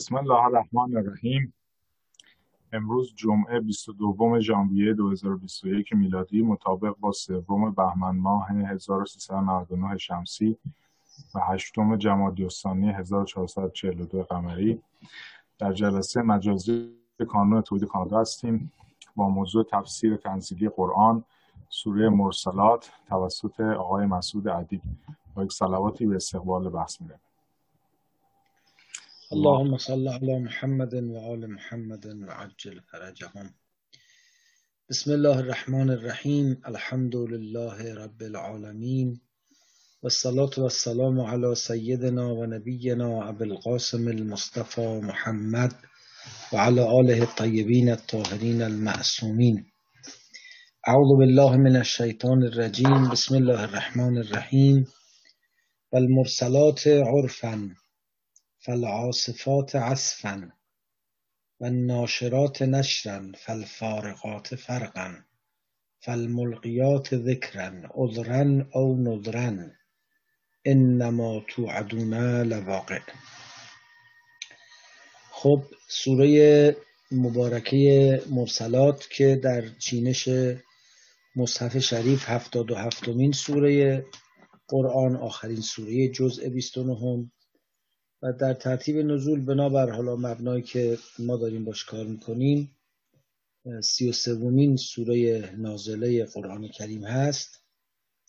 بسم 0.00 0.16
الله 0.16 0.44
الرحمن 0.44 0.96
الرحیم. 0.96 1.54
امروز 2.72 3.14
جمعه 3.14 3.60
22 3.60 4.40
ژانویه 4.40 4.94
2021 4.94 5.92
میلادی 5.92 6.42
مطابق 6.42 6.94
با 7.00 7.12
سوم 7.12 7.70
بهمن 7.70 8.16
ماه 8.16 8.50
1399 8.50 9.98
شمسی 9.98 10.56
و 11.34 11.40
هشتم 11.40 11.96
جمادی 11.96 12.42
الثانی 12.42 12.90
1442 12.90 14.22
قمری. 14.22 14.82
در 15.58 15.72
جلسه 15.72 16.22
مجازی 16.22 16.96
کانون 17.28 17.62
تولید 17.62 17.88
کانادا 17.88 18.20
هستیم. 18.20 18.72
با 19.16 19.28
موضوع 19.28 19.64
تفسیر 19.64 20.16
تنزیلی 20.16 20.68
قرآن 20.68 21.24
سوره 21.68 22.08
مرسلات 22.08 22.92
توسط 23.08 23.60
آقای 23.60 24.06
مسعود 24.06 24.48
ادیب 24.48 24.82
با 25.34 25.44
یک 25.44 25.52
صلواتی 25.52 26.06
به 26.06 26.16
استقبال 26.16 26.68
بحث 26.68 27.00
میره 27.00 27.20
اللهم 29.34 29.76
صل 29.76 30.08
على 30.08 30.38
محمد 30.38 30.94
وآل 30.94 31.50
محمد 31.50 32.06
وعجل 32.06 32.80
فرجهم. 32.92 33.50
بسم 34.90 35.12
الله 35.12 35.38
الرحمن 35.40 35.90
الرحیم. 35.90 36.46
الحمد 36.66 37.16
لله 37.16 37.94
رب 37.94 38.22
العالمین. 38.22 39.20
والصلاة 40.02 40.50
والسلام 40.58 41.20
على 41.20 41.54
سيدنا 41.54 42.24
ونبينا 42.24 43.28
أبي 43.28 43.44
القاسم 43.44 44.08
المصطفى 44.08 45.00
محمد 45.02 45.72
وعلى 46.52 46.82
آله 47.00 47.22
الطيبين 47.22 47.88
الطاهرين 47.88 48.62
المعصومين 48.62 49.64
أعوذ 50.88 51.10
بالله 51.18 51.56
من 51.56 51.76
الشيطان 51.76 52.42
الرجيم 52.42 53.10
بسم 53.10 53.36
الله 53.36 53.64
الرحمن 53.64 54.18
الرحيم 54.18 54.84
والمرسلات 55.92 56.82
عرفا. 56.88 57.79
فالعاصفات 58.60 59.76
عصفا 59.76 60.52
والناشرات 61.60 62.62
نشرا 62.62 63.32
فالفارقات 63.38 64.54
فرقا 64.54 65.24
فالملقيات 66.00 67.14
ذكرا 67.14 67.82
عذرا 67.94 68.68
أو 68.76 68.96
نذرا 68.96 69.70
انما 70.66 71.44
توعدون 71.48 72.42
لواقع. 72.42 73.00
خب 75.30 75.62
سوره 75.88 76.76
مبارکه 77.12 78.22
مرسلات 78.30 79.06
که 79.10 79.40
در 79.44 79.68
چینش 79.68 80.28
مصحف 81.36 81.78
شریف 81.78 82.28
هفتاد 82.28 82.70
و 82.70 82.74
هفتمین 82.74 83.32
سوره 83.32 84.04
قرآن 84.68 85.16
آخرین 85.16 85.60
سوره 85.60 86.08
جزء 86.08 86.48
29 86.48 87.30
و 88.22 88.32
در 88.32 88.54
ترتیب 88.54 88.96
نزول 88.96 89.44
بنابر 89.44 89.90
حالا 89.90 90.16
مبنایی 90.16 90.62
که 90.62 90.98
ما 91.18 91.36
داریم 91.36 91.64
باش 91.64 91.84
کار 91.84 92.06
می‌کنیم 92.06 92.76
سی 93.82 94.08
و 94.08 94.12
سومین 94.12 94.76
سوره 94.76 95.50
نازله 95.56 96.24
قرآن 96.24 96.68
کریم 96.68 97.04
هست. 97.04 97.60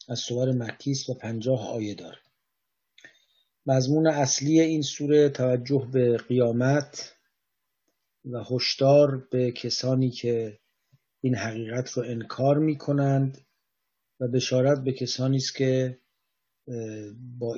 از 0.09 0.19
سوار 0.19 0.51
مکیس 0.51 1.09
و 1.09 1.13
پنجاه 1.13 1.69
آیه 1.69 1.95
داره. 1.95 2.17
مضمون 3.65 4.07
اصلی 4.07 4.59
این 4.59 4.81
سوره 4.81 5.29
توجه 5.29 5.87
به 5.93 6.17
قیامت 6.17 7.15
و 8.25 8.43
هشدار 8.43 9.27
به 9.31 9.51
کسانی 9.51 10.09
که 10.09 10.59
این 11.21 11.35
حقیقت 11.35 11.89
رو 11.91 12.03
انکار 12.03 12.57
می 12.57 12.77
کنند 12.77 13.37
و 14.19 14.27
بشارت 14.27 14.83
به 14.83 14.91
کسانی 14.91 15.37
است 15.37 15.55
که 15.55 15.97
با 17.39 17.57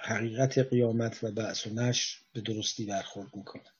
حقیقت 0.00 0.58
قیامت 0.58 1.24
و 1.24 1.30
بعث 1.30 1.66
و 1.66 1.70
نشر 1.70 2.18
به 2.32 2.40
درستی 2.40 2.86
برخورد 2.86 3.36
می‌کنند 3.36 3.76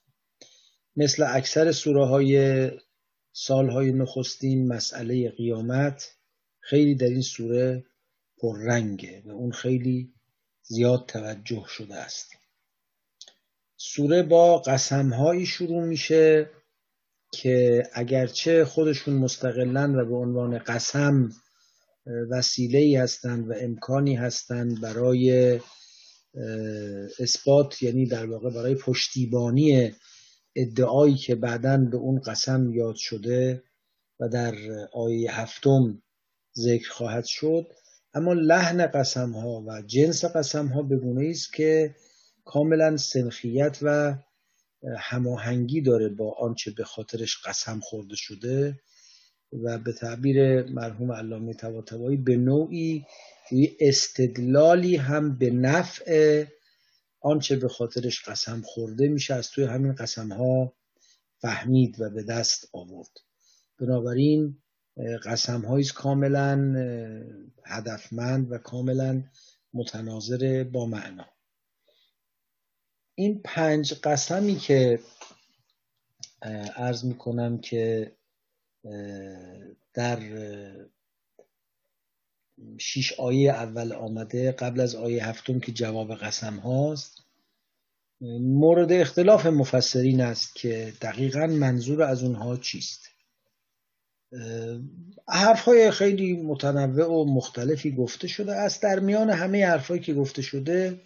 مثل 0.95 1.25
اکثر 1.27 1.71
سوره 1.71 2.05
های 2.05 2.71
سالهای 3.31 3.91
نخستین 3.91 4.67
مسئله 4.67 5.29
قیامت 5.29 6.15
خیلی 6.59 6.95
در 6.95 7.07
این 7.07 7.21
سوره 7.21 7.85
پررنگه 8.37 9.23
و 9.25 9.31
اون 9.31 9.51
خیلی 9.51 10.13
زیاد 10.61 11.05
توجه 11.05 11.65
شده 11.67 11.95
است. 11.95 12.31
سوره 13.77 14.23
با 14.23 14.57
قسمهایی 14.57 15.45
شروع 15.45 15.83
میشه 15.83 16.49
که 17.31 17.83
اگرچه 17.93 18.65
خودشون 18.65 19.13
مستقلن 19.13 19.95
و 19.95 20.05
به 20.05 20.15
عنوان 20.15 20.57
قسم 20.57 21.31
وسیله 22.29 22.79
ای 22.79 22.95
هستند 22.95 23.49
و 23.49 23.53
امکانی 23.57 24.15
هستند 24.15 24.81
برای 24.81 25.59
اثبات 27.19 27.83
یعنی 27.83 28.05
در 28.05 28.25
واقع 28.25 28.49
برای 28.49 28.75
پشتیبانی 28.75 29.93
ادعایی 30.55 31.15
که 31.15 31.35
بعدا 31.35 31.77
به 31.77 31.97
اون 31.97 32.19
قسم 32.19 32.71
یاد 32.73 32.95
شده 32.95 33.63
و 34.19 34.29
در 34.29 34.55
آیه 34.93 35.39
هفتم 35.39 36.01
ذکر 36.57 36.89
خواهد 36.91 37.25
شد. 37.25 37.67
اما 38.13 38.33
لحن 38.33 38.87
قسم 38.87 39.31
ها 39.31 39.63
و 39.67 39.81
جنس 39.81 40.25
قسم 40.25 40.67
ها 40.67 40.81
به 40.81 40.97
گونه 40.97 41.29
است 41.29 41.53
که 41.53 41.95
کاملا 42.45 42.97
سنخیت 42.97 43.77
و 43.81 44.15
هماهنگی 44.97 45.81
داره 45.81 46.09
با 46.09 46.35
آنچه 46.39 46.71
به 46.71 46.83
خاطرش 46.83 47.37
قسم 47.45 47.79
خورده 47.79 48.15
شده. 48.15 48.79
و 49.53 49.77
به 49.77 49.93
تعبیر 49.93 50.63
مرحوم 50.63 51.11
علامه 51.11 51.53
طباطبایی 51.53 52.17
به 52.17 52.37
نوعی 52.37 53.05
استدلالی 53.79 54.95
هم 54.95 55.37
به 55.37 55.49
نفع 55.49 56.45
آنچه 57.21 57.55
به 57.55 57.67
خاطرش 57.67 58.29
قسم 58.29 58.61
خورده 58.61 59.07
میشه 59.07 59.33
از 59.33 59.49
توی 59.49 59.63
همین 59.63 59.93
قسم 59.93 60.31
ها 60.31 60.73
فهمید 61.41 62.01
و 62.01 62.09
به 62.09 62.23
دست 62.23 62.69
آورد. 62.73 63.11
بنابراین 63.79 64.57
قسم 65.25 65.61
هاییست 65.61 65.93
کاملا 65.93 66.75
هدفمند 67.65 68.51
و 68.51 68.57
کاملا 68.57 69.23
متناظر 69.73 70.63
با 70.63 70.85
معنا. 70.85 71.25
این 73.15 73.41
پنج 73.45 73.93
قسمی 73.93 74.55
که 74.55 74.99
عرض 76.75 77.05
می‌کنم 77.05 77.57
که 77.57 78.11
در 79.93 80.19
شیش 82.79 83.19
آیه 83.19 83.51
اول 83.51 83.93
آمده 83.93 84.51
قبل 84.51 84.79
از 84.79 84.95
آیه 84.95 85.25
هفتم 85.25 85.59
که 85.59 85.71
جواب 85.71 86.15
قسم 86.15 86.55
هاست. 86.55 87.23
مورد 88.41 88.91
اختلاف 88.91 89.45
مفسرین 89.45 90.21
است 90.21 90.55
که 90.55 90.93
دقیقا 91.01 91.47
منظور 91.47 92.03
از 92.03 92.23
اونها 92.23 92.57
چیست. 92.57 93.07
حرفهای 95.27 95.91
خیلی 95.91 96.33
متنوع 96.33 97.07
و 97.07 97.25
مختلفی 97.25 97.91
گفته 97.91 98.27
شده 98.27 98.55
است. 98.55 98.83
در 98.83 98.99
میان 98.99 99.29
همه 99.29 99.65
حرفهایی 99.65 100.01
که 100.01 100.13
گفته 100.13 100.41
شده 100.41 101.01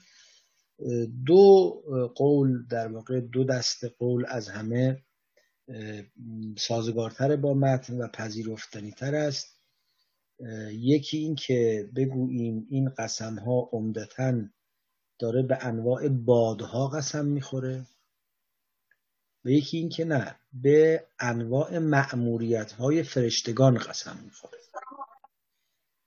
دو 1.26 1.74
قول 2.16 2.68
در 2.68 2.88
واقع 2.88 3.20
دو 3.20 3.44
دست 3.44 3.86
قول 4.00 4.26
از 4.28 4.50
همه 4.50 5.04
سازگارتر 6.58 7.36
با 7.36 7.54
متن 7.54 7.98
و 8.02 8.08
پذیرفتنی 8.08 8.92
تر 8.92 9.16
است 9.16 9.62
یکی 10.72 11.18
این 11.18 11.36
که 11.36 11.90
بگوییم 11.96 12.68
این 12.70 12.90
قسم 12.90 13.40
ها 13.40 13.70
عمدتا 13.72 14.42
داره 15.20 15.42
به 15.42 15.58
انواع 15.62 16.08
بادها 16.08 16.88
قسم 16.88 17.26
می‌خوره 17.26 17.86
و 19.46 19.50
یکی 19.50 19.78
این 19.78 19.90
که 19.90 20.06
نه 20.06 20.36
به 20.54 21.06
انواع 21.20 21.80
معموریت 21.80 22.72
های 22.72 23.04
فرشتگان 23.04 23.78
قسم 23.78 24.18
می‌خوره. 24.24 24.58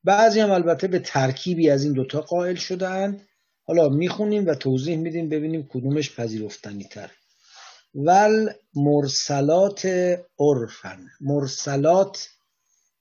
بعضی 0.04 0.40
هم 0.40 0.50
البته 0.50 0.88
به 0.88 0.98
ترکیبی 0.98 1.70
از 1.70 1.84
این 1.84 1.92
دوتا 1.92 2.20
قائل 2.20 2.54
شدهاند. 2.54 3.28
حالا 3.62 3.88
می‌خونیم 3.88 4.46
و 4.46 4.54
توضیح 4.54 4.96
میدیم 4.96 5.28
ببینیم 5.28 5.68
کدومش 5.70 6.16
پذیرفتنی 6.16 6.84
تر 6.84 7.10
ول 7.94 8.52
مرسلات 8.74 9.86
عرفن 10.38 11.06
مرسلات 11.20 12.28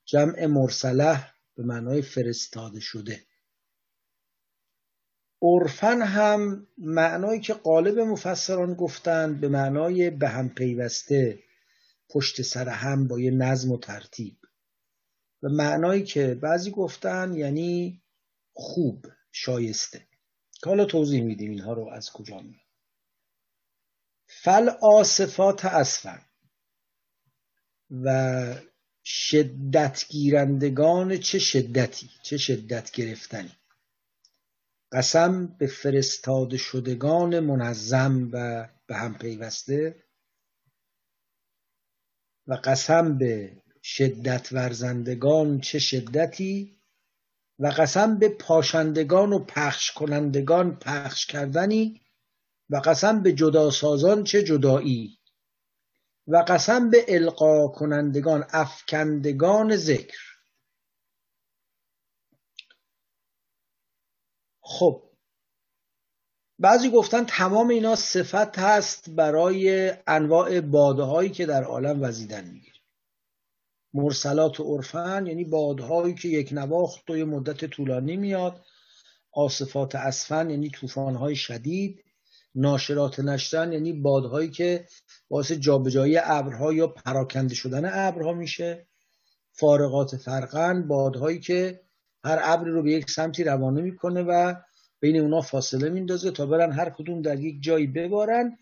جمع 0.05 0.45
مرسله 0.45 1.25
به 1.55 1.63
معنای 1.63 2.01
فرستاده 2.01 2.79
شده. 2.79 3.23
عرفن 5.41 6.01
هم 6.01 6.67
معنایی 6.77 7.39
که 7.39 7.53
قالب 7.53 7.99
مفسران 7.99 8.73
گفتند 8.73 9.39
به 9.39 9.47
معنای 9.47 10.09
به 10.09 10.29
هم 10.29 10.49
پیوسته 10.49 11.39
پشت 12.09 12.41
سر 12.41 12.69
هم 12.69 13.07
با 13.07 13.19
یه 13.19 13.31
نظم 13.31 13.71
و 13.71 13.77
ترتیب. 13.77 14.37
و 15.43 15.49
معنایی 15.49 16.03
که 16.03 16.35
بعضی 16.35 16.71
گفتن 16.71 17.33
یعنی 17.33 18.01
خوب 18.53 19.05
شایسته. 19.31 20.07
که 20.61 20.69
حالا 20.69 20.85
توضیح 20.85 21.23
میدیم 21.23 21.51
اینها 21.51 21.73
رو 21.73 21.89
از 21.89 22.11
کجا 22.11 22.39
میاد 22.39 22.62
فل 24.41 24.69
آصفات 24.81 25.65
اصفن 25.65 26.21
و 28.03 28.55
شدت 29.05 30.05
گیرندگان 30.09 31.17
چه 31.17 31.39
شدتی؟ 31.39 32.09
چه 32.23 32.37
شدت 32.37 32.91
گرفتنی؟ 32.91 33.51
قسم 34.91 35.47
به 35.47 35.67
فرستاده 35.67 36.57
شدگان 36.57 37.39
منظم 37.39 38.29
و 38.33 38.67
به 38.87 38.95
هم 38.95 39.17
پیوسته 39.17 40.03
و 42.47 42.53
قسم 42.53 43.17
به 43.17 43.61
شدت 43.83 44.49
ورزندگان 44.51 45.59
چه 45.61 45.79
شدتی 45.79 46.77
و 47.59 47.67
قسم 47.67 48.19
به 48.19 48.29
پاشندگان 48.29 49.33
و 49.33 49.39
پخش 49.39 49.91
کنندگان 49.91 50.75
پخش 50.75 51.25
کردنی 51.25 52.01
و 52.73 52.77
قسم 52.77 53.23
به 53.23 53.33
جداسازان 53.33 54.23
چه 54.23 54.43
جدایی؟ 54.43 55.19
و 56.27 56.45
قسم 56.47 56.89
به 56.89 57.05
القا 57.07 57.67
کنندگان 57.67 58.45
افکندگان 58.49 59.75
ذکر. 59.75 60.17
خب 64.61 65.03
بعضی 66.59 66.89
گفتن 66.89 67.25
تمام 67.25 67.69
اینا 67.69 67.95
صفت 67.95 68.59
هست 68.59 69.09
برای 69.09 69.91
انواع 70.07 70.61
باده 70.61 71.03
هایی 71.03 71.29
که 71.29 71.45
در 71.45 71.63
عالم 71.63 72.03
وزیدن 72.03 72.45
می‌گیره. 72.45 72.79
مرسلات 73.93 74.59
و 74.59 74.63
عرفن 74.63 75.27
یعنی 75.27 75.43
بادهایی 75.43 76.15
که 76.15 76.27
یک 76.27 76.49
نواخت 76.51 77.09
و 77.09 77.13
مدت 77.13 77.65
طولانی 77.65 78.17
میاد. 78.17 78.65
آصفات 79.31 79.95
اسفن 79.95 80.49
یعنی 80.49 80.71
های 80.95 81.35
شدید. 81.35 82.12
ناشرات 82.55 83.19
نشتن 83.19 83.73
یعنی 83.73 83.93
بادهایی 83.93 84.49
که 84.49 84.85
باعث 85.29 85.51
جابجایی 85.51 86.17
ابرها 86.17 86.73
یا 86.73 86.87
پراکنده 86.87 87.55
شدن 87.55 87.89
ابرها 87.93 88.33
میشه. 88.33 88.87
فارغات 89.51 90.17
فرقن 90.17 90.87
بادهایی 90.87 91.39
که 91.39 91.81
هر 92.23 92.39
ابری 92.43 92.71
رو 92.71 92.83
به 92.83 92.91
یک 92.91 93.09
سمتی 93.09 93.43
روانه 93.43 93.81
می‌کنه 93.81 94.21
و 94.21 94.53
بین 94.99 95.17
اونا 95.17 95.41
فاصله 95.41 95.89
میندازه 95.89 96.31
تا 96.31 96.45
برن 96.45 96.71
هر 96.71 96.89
کدوم 96.89 97.21
در 97.21 97.39
یک 97.39 97.63
جایی 97.63 97.87
ببارن. 97.87 98.57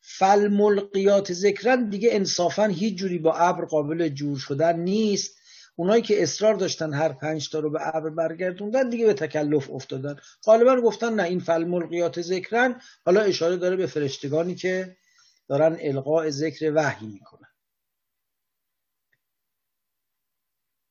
فالملقیات 0.00 1.32
ذکرن 1.32 1.88
دیگه 1.88 2.08
انصافا 2.12 2.64
هیچ 2.64 2.94
جوری 2.94 3.18
با 3.18 3.34
ابر 3.34 3.64
قابل 3.64 4.08
جور 4.08 4.38
شدن 4.38 4.80
نیست. 4.80 5.37
اونایی 5.78 6.02
که 6.02 6.22
اصرار 6.22 6.54
داشتن 6.54 6.92
هر 6.92 7.12
پنج 7.12 7.50
تا 7.50 7.58
رو 7.58 7.70
به 7.70 7.96
ابر 7.96 8.10
برگردوندن 8.10 8.88
دیگه 8.90 9.06
به 9.06 9.14
تکلف 9.14 9.70
افتادن. 9.70 10.16
غالبا 10.44 10.80
گفتن 10.80 11.14
نه 11.14 11.22
این 11.22 11.40
فالملقیات 11.40 12.22
ذکرن. 12.22 12.80
حالا 13.04 13.20
اشاره 13.20 13.56
داره 13.56 13.76
به 13.76 13.86
فرشتگانی 13.86 14.54
که 14.54 14.96
دارن 15.48 15.76
القاء 15.80 16.30
ذکر 16.30 16.72
وحی 16.74 17.06
می‌کنن. 17.06 17.48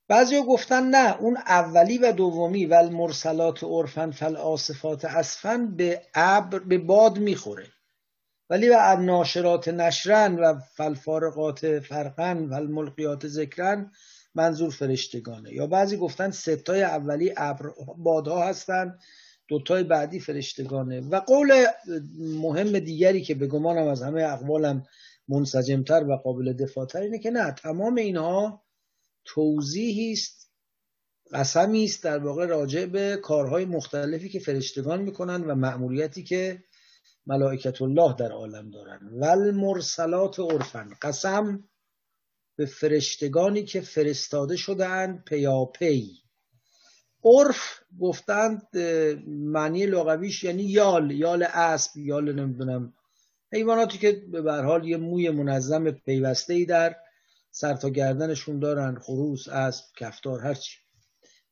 بعضی 0.08 0.42
گفتن 0.42 0.84
نه 0.84 1.18
اون 1.18 1.38
اولی 1.38 1.98
و 1.98 2.12
دومی 2.12 2.66
و 2.66 2.74
المرسلات 2.74 3.64
عرفن 3.64 4.12
فالآصفات 4.12 5.06
اسفن 5.06 5.76
به 5.76 6.02
ابر 6.14 6.60
به 6.60 6.78
باد 6.78 7.18
می‌خوره. 7.18 7.68
ولی 8.50 8.70
و 8.70 8.98
ناشرات 9.00 9.68
نشرن 9.68 10.36
و 10.36 10.60
فلفارقات 10.60 11.80
فرقن 11.80 12.38
و 12.46 12.54
الملقیات 12.54 13.28
ذکرن 13.28 13.92
منظور 14.38 14.70
فرشتگانه. 14.70 15.54
یا 15.54 15.68
بعضی 15.68 15.98
گفتن 15.98 16.32
ستای 16.32 16.84
اولی 16.84 17.34
بادها 17.98 18.48
هستن 18.48 18.98
دوتای 19.48 19.84
بعدی 19.84 20.20
فرشتگانه. 20.20 21.02
و 21.02 21.20
قول 21.20 21.66
مهم 22.20 22.80
دیگری 22.80 23.22
که 23.22 23.36
به 23.36 23.48
گمانم 23.48 23.88
از 23.88 24.02
همه 24.02 24.24
اقوالم 24.24 24.84
منسجمتر 25.28 26.04
و 26.04 26.16
قابل 26.16 26.54
دفاعتر 26.54 27.02
اینه 27.02 27.20
که 27.20 27.32
نه 27.32 27.52
تمام 27.52 27.96
اینها 27.96 28.64
توضیحی 29.26 30.12
است 30.12 30.52
قسمی 31.34 31.84
است 31.84 32.04
در 32.04 32.18
واقع 32.18 32.46
راجع 32.46 32.86
به 32.86 33.20
کارهای 33.24 33.66
مختلفی 33.66 34.30
که 34.30 34.40
فرشتگان 34.40 35.02
می‌کنن 35.02 35.44
و 35.44 35.56
مأموریتی 35.56 36.24
که 36.24 36.64
ملائکت 37.26 37.82
الله 37.82 38.16
در 38.20 38.32
عالم 38.32 38.72
دارن. 38.72 39.00
ول 39.12 39.52
مرسلات 39.52 40.40
عرفن 40.40 40.90
قسم 41.02 41.64
به 42.58 42.66
فرشتگانی 42.66 43.64
که 43.64 43.82
فرستاده 43.82 44.56
شدهاند 44.56 45.24
پیاپی. 45.24 46.12
عرف 47.24 47.82
گفتند 48.00 48.78
معنی 49.28 49.86
لغویش 49.86 50.44
یعنی 50.44 50.64
یال 50.64 51.12
یال 51.12 51.44
اسب 51.44 51.98
یال 51.98 52.34
نمی‌دونم 52.34 52.94
حیواناتی 53.54 53.98
که 53.98 54.12
به 54.12 54.54
حال 54.54 54.88
یه 54.88 54.98
موی 54.98 55.30
منظم 55.30 55.92
پیوسته 55.92 56.54
ای 56.54 56.66
در 56.66 56.96
سر 57.52 57.74
تا 57.74 57.90
گردنشون 57.90 58.60
دارن 58.60 59.00
خروس 59.00 59.48
اسب 59.48 59.86
کفتار 59.98 60.42
هرچی 60.42 60.78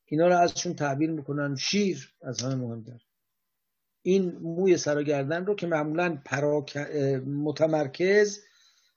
اینا 0.04 0.28
رو 0.28 0.36
ازشون 0.38 0.74
تعبیر 0.74 1.10
می‌کنن 1.10 1.56
شیر 1.56 2.14
از 2.22 2.42
همه 2.42 2.54
مهمتر. 2.54 3.00
این 4.02 4.38
موی 4.38 4.76
سر 4.76 4.98
و 4.98 5.02
گردن 5.02 5.46
رو 5.46 5.54
که 5.54 5.66
معمولا 5.66 6.18
پراک... 6.24 6.76
متمرکز 7.26 8.40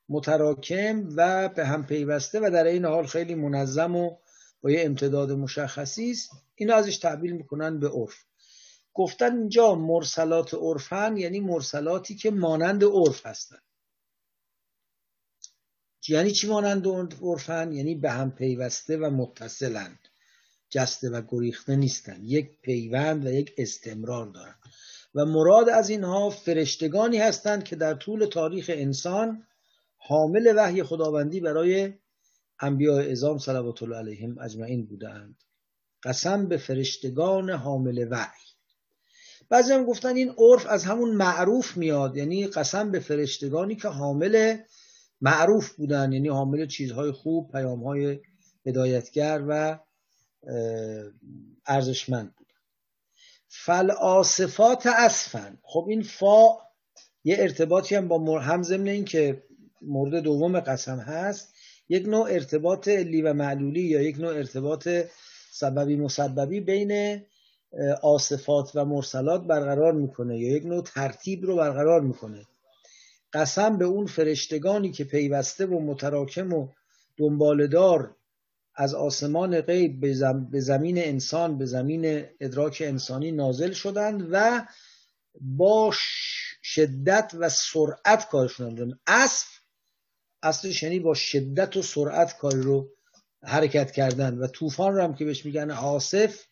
متراکم 0.09 1.09
و 1.15 1.49
به 1.49 1.65
هم 1.65 1.85
پیوسته 1.85 2.39
و 2.39 2.49
در 2.53 2.63
این 2.63 2.85
حال 2.85 3.05
خیلی 3.05 3.35
منظم 3.35 3.95
و 3.95 4.17
با 4.61 4.71
یه 4.71 4.85
امتداد 4.85 5.31
مشخصی 5.31 6.11
است. 6.11 6.29
اینا 6.55 6.75
ازش 6.75 6.97
تعبیر 6.97 7.33
می‌کنن 7.33 7.79
به 7.79 7.89
عرف. 7.89 8.15
گفتن 8.93 9.37
اینجا 9.37 9.75
مرسلات 9.75 10.53
عرفن 10.53 11.17
یعنی 11.17 11.39
مرسلاتی 11.39 12.15
که 12.15 12.31
مانند 12.31 12.83
عرف 12.83 13.25
هستن. 13.25 13.59
یعنی 16.07 16.31
چی 16.31 16.47
مانند 16.47 16.87
عرفن؟ 17.21 17.71
یعنی 17.71 17.95
به 17.95 18.11
هم 18.11 18.31
پیوسته 18.31 18.97
و 18.97 19.09
متصلند 19.09 19.99
جسته 20.69 21.09
و 21.09 21.21
گریخته 21.27 21.75
نیستند 21.75 22.23
یک 22.23 22.61
پیوند 22.61 23.25
و 23.25 23.29
یک 23.29 23.53
استمرار 23.57 24.27
دارند 24.27 24.59
و 25.15 25.25
مراد 25.25 25.69
از 25.69 25.89
اینها 25.89 26.29
فرشتگانی 26.29 27.17
هستند 27.17 27.63
که 27.63 27.75
در 27.75 27.93
طول 27.93 28.25
تاریخ 28.25 28.71
انسان 28.73 29.47
حامل 29.99 30.53
وحی 30.55 30.83
خداوندی 30.83 31.39
برای 31.39 31.93
انبیاء 32.59 33.11
ازام 33.11 33.37
صلوات 33.37 33.83
الله 33.83 33.97
علیهم 33.97 34.37
اجمعین 34.39 34.85
بودند. 34.85 35.43
قسم 36.03 36.47
به 36.47 36.57
فرشتگان 36.57 37.49
حامل 37.49 38.07
وحی. 38.11 38.49
بعضی 39.49 39.73
هم 39.73 39.85
گفتن 39.85 40.15
این 40.15 40.33
عرف 40.37 40.65
از 40.67 40.85
همون 40.85 41.11
معروف 41.11 41.77
میاد 41.77 42.17
یعنی 42.17 42.47
قسم 42.47 42.91
به 42.91 42.99
فرشتگانی 42.99 43.75
که 43.75 43.87
حامل 43.87 44.57
معروف 45.21 45.71
بودن 45.71 46.11
یعنی 46.11 46.27
حامل 46.27 46.67
چیزهای 46.67 47.11
خوب 47.11 47.51
پیامهای 47.51 48.19
هدایتگر 48.65 49.43
و 49.47 49.79
ارزشمند 51.65 52.35
بودن 52.35 52.49
فالآصفات 53.47 54.87
اسفن. 54.87 55.57
خب 55.63 55.85
این 55.89 56.03
فا 56.03 56.57
یه 57.23 57.35
ارتباطی 57.39 57.95
هم 57.95 58.07
با 58.07 58.39
هم 58.39 58.63
ضمن 58.63 58.87
این 58.87 59.05
که 59.05 59.43
مورد 59.81 60.23
دوم 60.23 60.59
قسم 60.59 60.99
هست 60.99 61.53
یک 61.89 62.07
نوع 62.07 62.31
ارتباط 62.31 62.87
لی 62.87 63.21
و 63.21 63.33
معلولی 63.33 63.81
یا 63.81 64.01
یک 64.01 64.19
نوع 64.19 64.35
ارتباط 64.35 64.87
سببی 65.51 65.95
مسببی 65.95 66.59
بین 66.59 67.21
آصفات 68.03 68.71
و 68.75 68.85
مرسلات 68.85 69.43
برقرار 69.43 69.93
می‌کنه 69.93 70.39
یا 70.39 70.57
یک 70.57 70.65
نوع 70.65 70.83
ترتیب 70.83 71.45
رو 71.45 71.55
برقرار 71.55 72.01
می‌کنه. 72.01 72.45
قسم 73.33 73.77
به 73.77 73.85
اون 73.85 74.05
فرشتگانی 74.05 74.91
که 74.91 75.03
پیوسته 75.03 75.65
و 75.65 75.79
متراکم 75.79 76.53
و 76.53 76.67
دنبالدار 77.17 78.15
از 78.75 78.93
آسمان 78.93 79.61
غیب 79.61 80.01
به 80.51 80.59
زمین 80.59 80.97
انسان 80.97 81.57
به 81.57 81.65
زمین 81.65 82.25
ادراک 82.39 82.83
انسانی 82.85 83.31
نازل 83.31 83.71
شدند 83.71 84.27
و 84.31 84.65
با 85.41 85.93
شدت 86.63 87.31
و 87.39 87.49
سرعت 87.49 88.27
کارشون 88.31 88.67
انجام 88.67 88.99
اصف 89.07 89.58
اصلش 90.43 90.83
یعنی 90.83 90.99
با 90.99 91.13
شدت 91.13 91.77
و 91.77 91.81
سرعت 91.81 92.37
کاری 92.37 92.61
رو 92.61 92.89
حرکت 93.43 93.91
کردن 93.91 94.37
و 94.37 94.47
طوفان 94.47 94.95
رو 94.95 95.03
هم 95.03 95.15
که 95.15 95.25
بهش 95.25 95.45
میگن 95.45 95.71
عاصف 95.71 96.45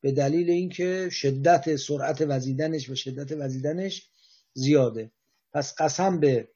به 0.00 0.12
دلیل 0.12 0.50
اینکه 0.50 1.08
شدت 1.10 1.76
سرعت 1.76 2.24
وزیدنش 2.28 2.90
و 2.90 2.94
شدت 2.94 3.32
وزیدنش 3.32 4.08
زیاده. 4.54 5.10
پس 5.52 5.74
قسم 5.78 6.20
به 6.20 6.48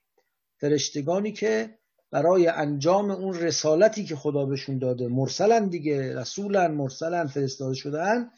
فرشتگانی 0.61 1.33
که 1.33 1.79
برای 2.11 2.47
انجام 2.47 3.11
اون 3.11 3.35
رسالتی 3.35 4.05
که 4.05 4.17
خدا 4.17 4.45
بهشون 4.45 4.79
داده 4.79 5.09
مرسلن 5.09 5.69
دیگه 5.69 6.21
رسولن 6.21 6.71
مرسلن 6.71 7.27
فرستاده 7.27 7.75
شدن 7.75 8.31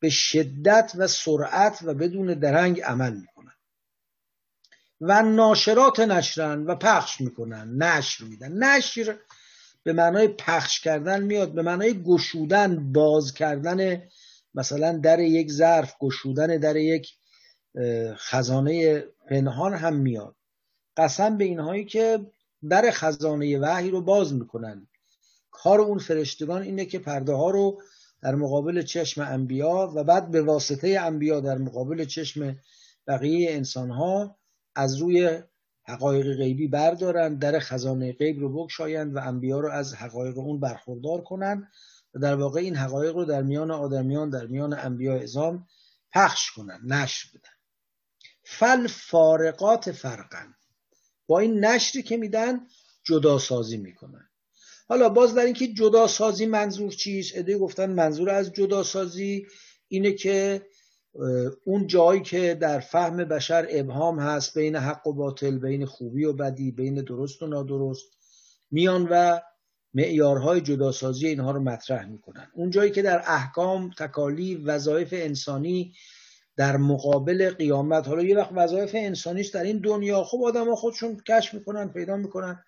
به 0.00 0.10
شدت 0.10 0.92
و 0.94 1.06
سرعت 1.06 1.78
و 1.82 1.94
بدون 1.94 2.34
درنگ 2.34 2.80
عمل. 2.80 3.20
و 5.00 5.22
ناشرات 5.22 6.00
نشرن 6.00 6.64
و 6.64 6.74
پخش 6.74 7.20
می‌کنن 7.20 7.82
نشر 7.82 8.24
میدن. 8.24 8.52
نشر 8.52 9.18
به 9.82 9.92
معنای 9.92 10.28
پخش 10.28 10.80
کردن 10.80 11.22
میاد 11.22 11.54
به 11.54 11.62
معنای 11.62 12.02
گشودن 12.02 12.92
باز 12.92 13.34
کردن 13.34 14.02
مثلا 14.54 14.98
در 14.98 15.18
یک 15.18 15.50
ظرف 15.52 15.94
گشودن 15.98 16.46
در 16.46 16.76
یک 16.76 17.12
خزانه 18.14 19.04
پنهان 19.28 19.74
هم 19.74 19.96
میاد. 19.96 20.36
قسم 20.96 21.36
به 21.36 21.44
اینهایی 21.44 21.84
که 21.84 22.26
در 22.68 22.90
خزانه 22.90 23.58
وحی 23.58 23.90
رو 23.90 24.00
باز 24.00 24.34
می‌کنن. 24.34 24.86
کار 25.50 25.80
اون 25.80 25.98
فرشتگان 25.98 26.62
اینه 26.62 26.84
که 26.84 26.98
پرده 26.98 27.32
ها 27.32 27.50
رو 27.50 27.82
در 28.22 28.34
مقابل 28.34 28.82
چشم 28.82 29.20
انبیا 29.20 29.92
و 29.94 30.04
بعد 30.04 30.30
به 30.30 30.42
واسطه 30.42 30.98
انبیا 31.00 31.40
در 31.40 31.58
مقابل 31.58 32.04
چشم 32.04 32.56
بقیه 33.06 33.52
انسانها 33.52 34.39
از 34.74 34.96
روی 34.96 35.42
حقایق 35.82 36.36
غیبی 36.36 36.68
بردارند 36.68 37.38
در 37.38 37.58
خزانه 37.58 38.12
غیب 38.12 38.40
رو 38.40 38.52
بگشایند 38.52 39.16
و 39.16 39.18
انبیا 39.18 39.60
رو 39.60 39.70
از 39.70 39.94
حقایق 39.94 40.38
اون 40.38 40.60
برخوردار 40.60 41.20
کنند 41.20 41.68
و 42.14 42.18
در 42.18 42.36
واقع 42.36 42.60
این 42.60 42.76
حقایق 42.76 43.14
رو 43.14 43.24
در 43.24 43.42
میان 43.42 43.70
آدمیان 43.70 44.30
در 44.30 44.46
میان 44.46 44.72
انبیا 44.78 45.16
ازام 45.16 45.66
پخش 46.12 46.50
کنند 46.50 46.92
نشر 46.92 47.28
بدن. 47.34 47.50
فل 48.44 48.86
فارقات 48.86 49.92
فرقن 49.92 50.54
با 51.26 51.38
این 51.38 51.64
نشری 51.64 52.02
که 52.02 52.16
میدن 52.16 52.60
جدا 53.04 53.38
سازی 53.38 53.76
می‌کنن. 53.76 54.30
حالا 54.88 55.08
باز 55.08 55.34
در 55.34 55.44
اینکه 55.44 55.66
جدا 55.66 56.06
سازی 56.06 56.46
منظور 56.46 56.92
چیست؟ 56.92 57.36
ایده 57.36 57.58
گفتن 57.58 57.90
منظور 57.90 58.30
از 58.30 58.52
جدا 58.52 58.82
سازی 58.82 59.46
اینه 59.88 60.12
که 60.12 60.66
اون 61.64 61.86
جایی 61.86 62.20
که 62.20 62.54
در 62.54 62.80
فهم 62.80 63.16
بشر 63.16 63.66
ابهام 63.70 64.18
هست 64.18 64.58
بین 64.58 64.76
حق 64.76 65.06
و 65.06 65.12
باطل 65.12 65.58
بین 65.58 65.86
خوبی 65.86 66.24
و 66.24 66.32
بدی 66.32 66.70
بین 66.70 66.94
درست 66.94 67.42
و 67.42 67.46
نادرست 67.46 68.06
میان 68.70 69.08
و 69.10 69.40
معیارهای 69.94 70.60
جداسازی 70.60 71.26
اینها 71.26 71.50
رو 71.50 71.60
مطرح 71.60 72.06
می‌کنن. 72.06 72.48
اون 72.54 72.70
جایی 72.70 72.90
که 72.90 73.02
در 73.02 73.22
احکام 73.26 73.90
تکالیف 73.98 74.60
وظایف 74.64 75.08
انسانی 75.12 75.94
در 76.56 76.76
مقابل 76.76 77.50
قیامت 77.50 78.08
حالا 78.08 78.22
یه 78.22 78.36
وقت 78.36 78.50
وظایف 78.52 78.90
انسانیش 78.94 79.48
در 79.48 79.62
این 79.62 79.78
دنیا 79.78 80.24
خب 80.24 80.42
آدم 80.44 80.68
ها 80.68 80.74
خودشون 80.74 81.16
کشف 81.28 81.54
می‌کنن 81.54 81.88
پیدا 81.88 82.16
می‌کنن. 82.16 82.64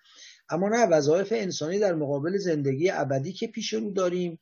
اما 0.49 0.69
نه 0.69 0.85
وظایف 0.85 1.33
انسانی 1.35 1.79
در 1.79 1.93
مقابل 1.93 2.37
زندگی 2.37 2.89
ابدی 2.89 3.33
که 3.33 3.47
پیش 3.47 3.73
رو 3.73 3.91
داریم. 3.91 4.39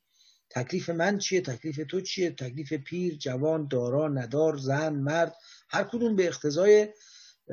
تکلیف 0.56 0.90
من 0.90 1.18
چیه؟ 1.18 1.42
تکلیف 1.42 1.80
تو 1.90 2.02
چیه؟ 2.02 2.32
تکلیف 2.32 2.74
پیر 2.74 3.16
جوان 3.16 3.68
دارا 3.68 4.08
ندار 4.08 4.58
زن 4.58 4.94
مرد 4.94 5.36
هر 5.70 5.84
کدوم 5.84 6.16
به 6.16 6.28
اقتضای 6.28 6.88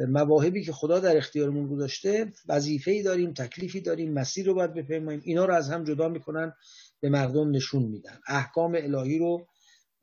مواهبی 0.08 0.64
که 0.64 0.72
خدا 0.72 1.00
در 1.00 1.16
اختیارمون 1.16 1.68
گذاشته 1.68 2.32
وظیفه 2.48 2.90
ای 2.90 3.02
داریم 3.02 3.32
تکلیفی 3.32 3.80
داریم 3.80 4.12
مسیر 4.12 4.46
رو 4.46 4.54
باید 4.54 4.74
بپیماییم 4.74 5.22
اینا 5.24 5.44
رو 5.44 5.54
از 5.54 5.70
هم 5.70 5.84
جدا 5.84 6.08
می‌کنن 6.08 6.52
به 7.00 7.08
مردم 7.08 7.50
نشون 7.50 7.82
میدن. 7.82 8.20
احکام 8.26 8.74
الهی 8.74 9.18
رو 9.18 9.46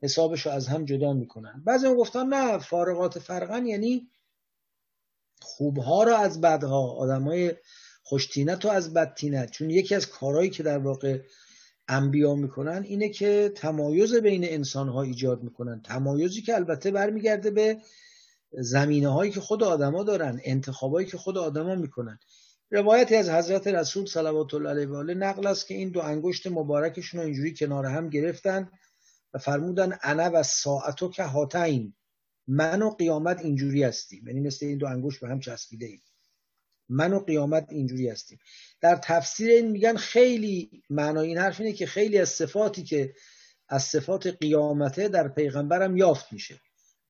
حسابش 0.02 0.46
رو 0.46 0.52
از 0.52 0.66
هم 0.66 0.84
جدا 0.84 1.12
می‌کنن. 1.12 1.62
بعضی 1.64 1.94
گفتن 1.94 2.26
نه 2.26 2.58
فارغات 2.58 3.18
فرقن 3.18 3.66
یعنی 3.66 4.08
خوبها 5.42 6.02
رو 6.02 6.14
از 6.14 6.40
بدها 6.40 6.90
آدمای 6.90 7.54
خوشتینت 8.02 8.64
رو 8.64 8.70
از 8.70 8.94
بدتینت. 8.94 9.50
چون 9.50 9.70
یکی 9.70 9.94
از 9.94 10.06
کارهایی 10.06 10.50
که 10.50 10.62
در 10.62 10.78
واقع 10.78 11.20
انبیا 11.88 12.34
می‌کنن 12.34 12.82
اینه 12.82 13.08
که 13.08 13.52
تمایز 13.54 14.14
بین 14.14 14.44
انسان 14.44 14.88
ها 14.88 15.02
ایجاد 15.02 15.42
می‌کنن. 15.42 15.82
تمایزی 15.82 16.42
که 16.42 16.54
البته 16.54 16.90
برمیگرده 16.90 17.50
به 17.50 17.78
زمینه 18.52 19.08
هایی 19.08 19.32
که 19.32 19.40
خود 19.40 19.62
آدما 19.62 20.02
دارن 20.02 20.40
انتخابایی 20.44 21.06
که 21.06 21.16
خود 21.16 21.38
آدما 21.38 21.74
می‌کنن. 21.74 22.18
روایتی 22.70 23.14
از 23.14 23.30
حضرت 23.30 23.66
رسول 23.66 24.06
صلوات 24.06 24.54
الله 24.54 24.70
علیه 24.70 24.86
و 24.86 24.96
آله 24.96 25.14
نقل 25.14 25.46
است 25.46 25.66
که 25.66 25.74
این 25.74 25.90
دو 25.90 26.00
انگشت 26.00 26.46
مبارکشون 26.46 27.20
رو 27.20 27.26
اینجوری 27.26 27.54
کنار 27.54 27.86
هم 27.86 28.08
گرفتن 28.08 28.70
و 29.34 29.38
فرمودن 29.38 29.98
انا 30.02 30.30
و 30.34 30.42
ساعتو 30.42 31.10
که 31.10 31.22
هاتین 31.22 31.94
من 32.48 32.82
و 32.82 32.90
قیامت 32.90 33.40
اینجوری 33.40 33.82
هستیم. 33.82 34.26
یعنی 34.26 34.40
مثل 34.40 34.66
این 34.66 34.78
دو 34.78 34.86
انگشت 34.86 35.20
به 35.20 35.28
هم 35.28 35.40
چسبیده 35.40 35.86
ایم 35.86 36.02
من 36.88 37.12
و 37.12 37.18
قیامت 37.18 37.66
اینجوری 37.70 38.08
هستیم. 38.08 38.38
در 38.80 38.96
تفسیر 38.96 39.50
این 39.50 39.70
میگن 39.70 39.96
خیلی 39.96 40.82
معنای 40.90 41.28
این 41.28 41.38
حرف 41.38 41.60
اینه 41.60 41.72
که 41.72 41.86
خیلی 41.86 42.18
از 42.18 42.28
صفاتی 42.28 42.82
که 42.82 43.14
از 43.68 43.82
صفات 43.82 44.26
قیامته 44.26 45.08
در 45.08 45.28
پیغمبرم 45.28 45.96
یافت 45.96 46.32
میشه. 46.32 46.60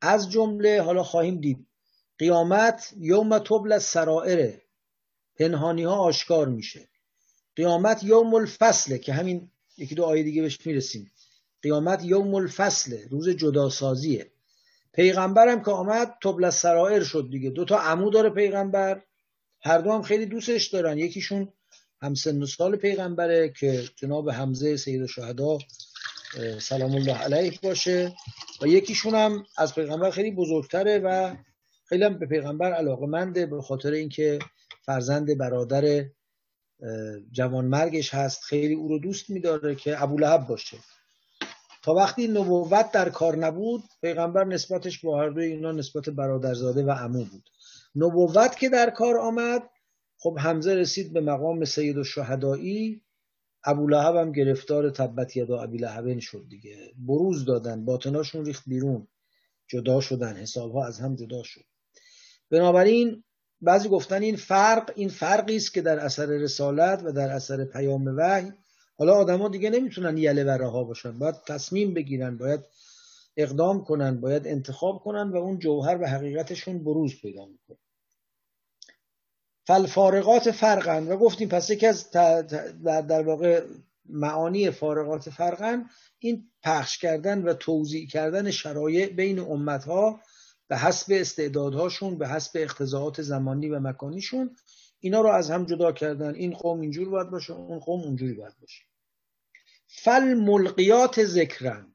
از 0.00 0.30
جمله 0.30 0.82
حالا 0.82 1.02
خواهیم 1.02 1.40
دید. 1.40 1.66
قیامت 2.18 2.94
یوم 2.96 3.38
تبل 3.38 3.78
سرائره 3.78 4.62
پنهانی 5.36 5.82
ها 5.82 5.94
آشکار 5.94 6.48
میشه. 6.48 6.88
قیامت 7.56 8.04
یوم 8.04 8.34
الفصله 8.34 8.98
که 8.98 9.12
همین 9.12 9.50
یکی 9.78 9.94
دو 9.94 10.04
آیه 10.04 10.22
دیگه 10.22 10.42
بهش 10.42 10.66
می‌رسیم. 10.66 11.12
قیامت 11.62 12.04
یوم 12.04 12.34
الفصله 12.34 13.06
روز 13.10 13.28
جداسازیه. 13.28 14.30
پیغمبرم 14.92 15.62
که 15.62 15.70
آمد 15.70 16.14
تبل 16.22 16.50
سرائر 16.50 17.02
شد 17.02 17.28
دیگه. 17.30 17.50
دو 17.50 17.64
تا 17.64 17.78
عمو 17.78 18.10
داره 18.10 18.30
پیغمبر. 18.30 19.02
هر 19.64 19.78
دو 19.78 19.92
هم 19.92 20.02
خیلی 20.02 20.26
دوستش 20.26 20.66
دارن. 20.66 20.98
یکیشون 20.98 21.52
هم 22.02 22.14
سن 22.14 22.44
سال 22.44 22.76
پیغمبره 22.76 23.48
که 23.48 23.84
جناب 23.96 24.30
حمزه 24.30 24.76
سید 24.76 25.00
الشهدا 25.00 25.58
سلام 26.60 26.94
الله 26.94 27.14
علیه 27.14 27.58
باشه. 27.62 28.14
و 28.62 28.66
یکیشون 28.66 29.14
هم 29.14 29.44
از 29.58 29.74
پیغمبر 29.74 30.10
خیلی 30.10 30.30
بزرگتره 30.30 30.98
و 30.98 31.36
خیلی 31.88 32.04
هم 32.04 32.18
به 32.18 32.26
پیغمبر 32.26 32.72
علاقه 32.72 33.06
منده 33.06 33.46
به 33.46 33.62
خاطر 33.62 33.90
اینکه 33.90 34.38
فرزند 34.82 35.38
برادر 35.38 36.04
جوانمرگش 37.32 38.14
هست. 38.14 38.42
خیلی 38.42 38.74
او 38.74 38.88
رو 38.88 38.98
دوست 38.98 39.30
میداره 39.30 39.74
که 39.74 40.02
ابو 40.02 40.18
لهب 40.18 40.46
باشه. 40.46 40.76
تا 41.82 41.94
وقتی 41.94 42.28
نبوت 42.28 42.92
در 42.92 43.08
کار 43.08 43.36
نبود 43.36 43.82
پیغمبر 44.00 44.44
نسبتش 44.44 45.04
با 45.04 45.20
هر 45.20 45.28
دوی 45.28 45.44
اینا 45.44 45.72
نسبت 45.72 46.08
برادرزاده 46.08 46.82
و 46.84 46.90
عمو 46.90 47.24
بود. 47.24 47.48
نبوت 47.96 48.56
که 48.56 48.68
در 48.68 48.90
کار 48.90 49.18
آمد 49.18 49.62
خب 50.18 50.38
حمزه 50.38 50.74
رسید 50.74 51.12
به 51.12 51.20
مقام 51.20 51.64
سید 51.64 51.98
الشهدایی 51.98 53.02
ابو 53.64 53.88
لهب 53.88 54.16
هم 54.16 54.32
گرفتار 54.32 54.90
تبت 54.90 55.36
یدا 55.36 55.62
ابی 55.62 55.78
لهبن 55.78 56.18
شد 56.18 56.46
دیگه. 56.48 56.76
بروز 56.98 57.44
دادن 57.44 57.84
باطناشون 57.84 58.44
ریخت 58.44 58.64
بیرون. 58.66 59.08
جدا 59.68 60.00
شدن 60.00 60.36
حسابها 60.36 60.86
از 60.86 61.00
هم 61.00 61.16
جدا 61.16 61.42
شد. 61.42 61.64
بنابراین 62.50 63.24
بعضی 63.60 63.88
گفتن 63.88 64.22
این 64.22 64.36
فرق 64.36 64.92
این 64.96 65.08
فرقی 65.08 65.56
است 65.56 65.74
که 65.74 65.82
در 65.82 65.98
اثر 65.98 66.26
رسالت 66.26 67.02
و 67.04 67.12
در 67.12 67.30
اثر 67.30 67.64
پیام 67.64 68.14
وحی 68.16 68.52
حالا 68.98 69.14
آدما 69.14 69.48
دیگه 69.48 69.70
نمی‌تونن 69.70 70.18
یله 70.18 70.44
و 70.44 70.50
رها 70.50 70.84
باشن. 70.84 71.18
باید 71.18 71.34
تصمیم 71.46 71.94
بگیرن 71.94 72.36
باید 72.36 72.60
اقدام 73.36 73.84
کنن 73.84 74.20
باید 74.20 74.46
انتخاب 74.46 74.98
کنن 74.98 75.30
و 75.30 75.36
اون 75.36 75.58
جوهر 75.58 75.98
و 76.02 76.06
حقیقتشون 76.06 76.84
بروز 76.84 77.20
پیدا 77.20 77.46
می‌کنه. 77.46 77.78
فالفارقات 79.66 80.50
فرقن. 80.50 81.06
و 81.06 81.16
گفتیم 81.16 81.48
پس 81.48 81.70
یکی 81.70 81.86
از 81.86 82.10
در, 82.10 82.42
در 83.00 83.22
واقع 83.22 83.64
معانی 84.08 84.70
فارقات 84.70 85.30
فرقن 85.30 85.84
این 86.18 86.50
پخش 86.62 86.98
کردن 86.98 87.42
و 87.42 87.54
توضیح 87.54 88.08
کردن 88.08 88.50
شرایع 88.50 89.06
بین 89.06 89.38
امتها 89.38 90.20
به 90.68 90.76
حسب 90.76 91.12
استعدادهاشون 91.14 92.18
به 92.18 92.28
حسب 92.28 92.50
اقتضاعات 92.54 93.22
زمانی 93.22 93.68
و 93.68 93.80
مکانیشون 93.80 94.56
اینا 95.00 95.20
رو 95.20 95.28
از 95.28 95.50
هم 95.50 95.64
جدا 95.64 95.92
کردن. 95.92 96.34
این 96.34 96.54
قوم 96.54 96.80
اینجور 96.80 97.08
باید 97.08 97.30
باشه 97.30 97.52
اون 97.52 97.78
قوم 97.78 98.00
اونجوری 98.00 98.32
باید 98.32 98.54
باشه. 98.60 98.84
فل 99.86 100.34
ملقیات 100.34 101.24
ذکرن. 101.24 101.94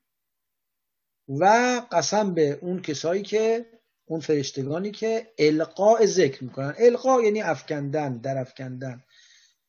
و 1.27 1.45
قسم 1.91 2.33
به 2.33 2.59
اون 2.61 2.81
کسایی 2.81 3.23
که 3.23 3.65
اون 4.11 4.19
فرشتگانی 4.19 4.91
که 4.91 5.27
القاء 5.37 6.05
ذکر 6.05 6.43
می‌کنن. 6.43 6.73
القاء 6.79 7.21
یعنی 7.21 7.41
افکندن 7.41 8.17
در 8.17 8.37
افکندن 8.37 9.03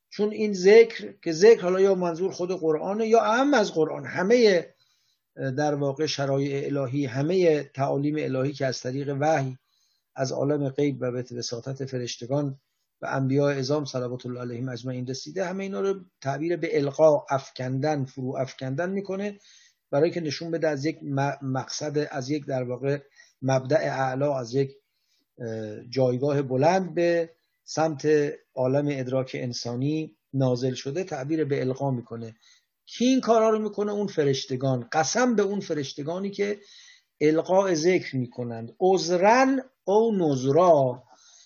چون 0.09 0.31
این 0.31 0.53
ذکر 0.53 1.13
که 1.21 1.31
ذکر 1.31 1.61
حالا 1.61 1.79
یا 1.79 1.95
منظور 1.95 2.31
خود 2.31 2.51
قرآن 2.51 2.99
یا 3.01 3.21
اهم 3.21 3.53
از 3.53 3.73
قرآن. 3.73 4.05
همه 4.05 4.67
در 5.35 5.75
واقع 5.75 6.05
شرایع 6.05 6.65
الهی 6.65 7.05
همه 7.05 7.63
تعالیم 7.63 8.15
الهی 8.17 8.53
که 8.53 8.65
از 8.65 8.81
طریق 8.81 9.17
وحی 9.19 9.57
از 10.15 10.31
عالم 10.31 10.69
غیب 10.69 10.97
و 11.01 11.11
به 11.11 11.25
وساطت 11.37 11.85
فرشتگان 11.85 12.59
و 13.01 13.07
انبیاء 13.09 13.49
ازام 13.49 13.85
صلوات 13.85 14.25
الله 14.25 14.41
علیهم 14.41 14.69
اجمعین 14.69 15.07
رسیده 15.07 15.45
همه 15.45 15.63
اینا 15.63 15.81
رو 15.81 15.99
تعبیر 16.21 16.57
به 16.57 16.77
القا 16.77 17.25
افکندن 17.29 18.05
فرو 18.05 18.37
افکندن 18.37 18.89
می‌کنه. 18.89 19.39
برای 19.91 20.11
که 20.11 20.21
نشون 20.21 20.51
بده 20.51 20.67
از 20.67 20.85
یک 20.85 20.99
مقصد 21.41 22.07
از 22.11 22.29
یک 22.29 22.45
در 22.45 22.63
واقع 22.63 22.99
مبدع 23.43 23.77
اعلا 23.77 24.35
از 24.35 24.53
یک 24.53 24.75
جایگاه 25.89 26.41
بلند 26.41 26.93
به 26.93 27.29
سمت 27.63 28.07
عالم 28.55 28.87
ادراک 28.91 29.31
انسانی 29.39 30.15
نازل 30.33 30.73
شده 30.73 31.03
تعبیر 31.03 31.45
به 31.45 31.61
القا 31.61 31.91
می‌کنه. 31.91 32.35
کی 32.85 33.05
این 33.05 33.21
کارا 33.21 33.49
رو 33.49 33.59
می‌کنه؟ 33.59 33.91
اون 33.91 34.07
فرشتگان. 34.07 34.87
قسم 34.91 35.35
به 35.35 35.43
اون 35.43 35.59
فرشتگانی 35.59 36.29
که 36.29 36.59
القاء 37.21 37.73
ذکر 37.73 38.15
می‌کنند. 38.15 38.75
عذرن 38.79 39.63
او 39.83 40.15
نظرا 40.15 41.03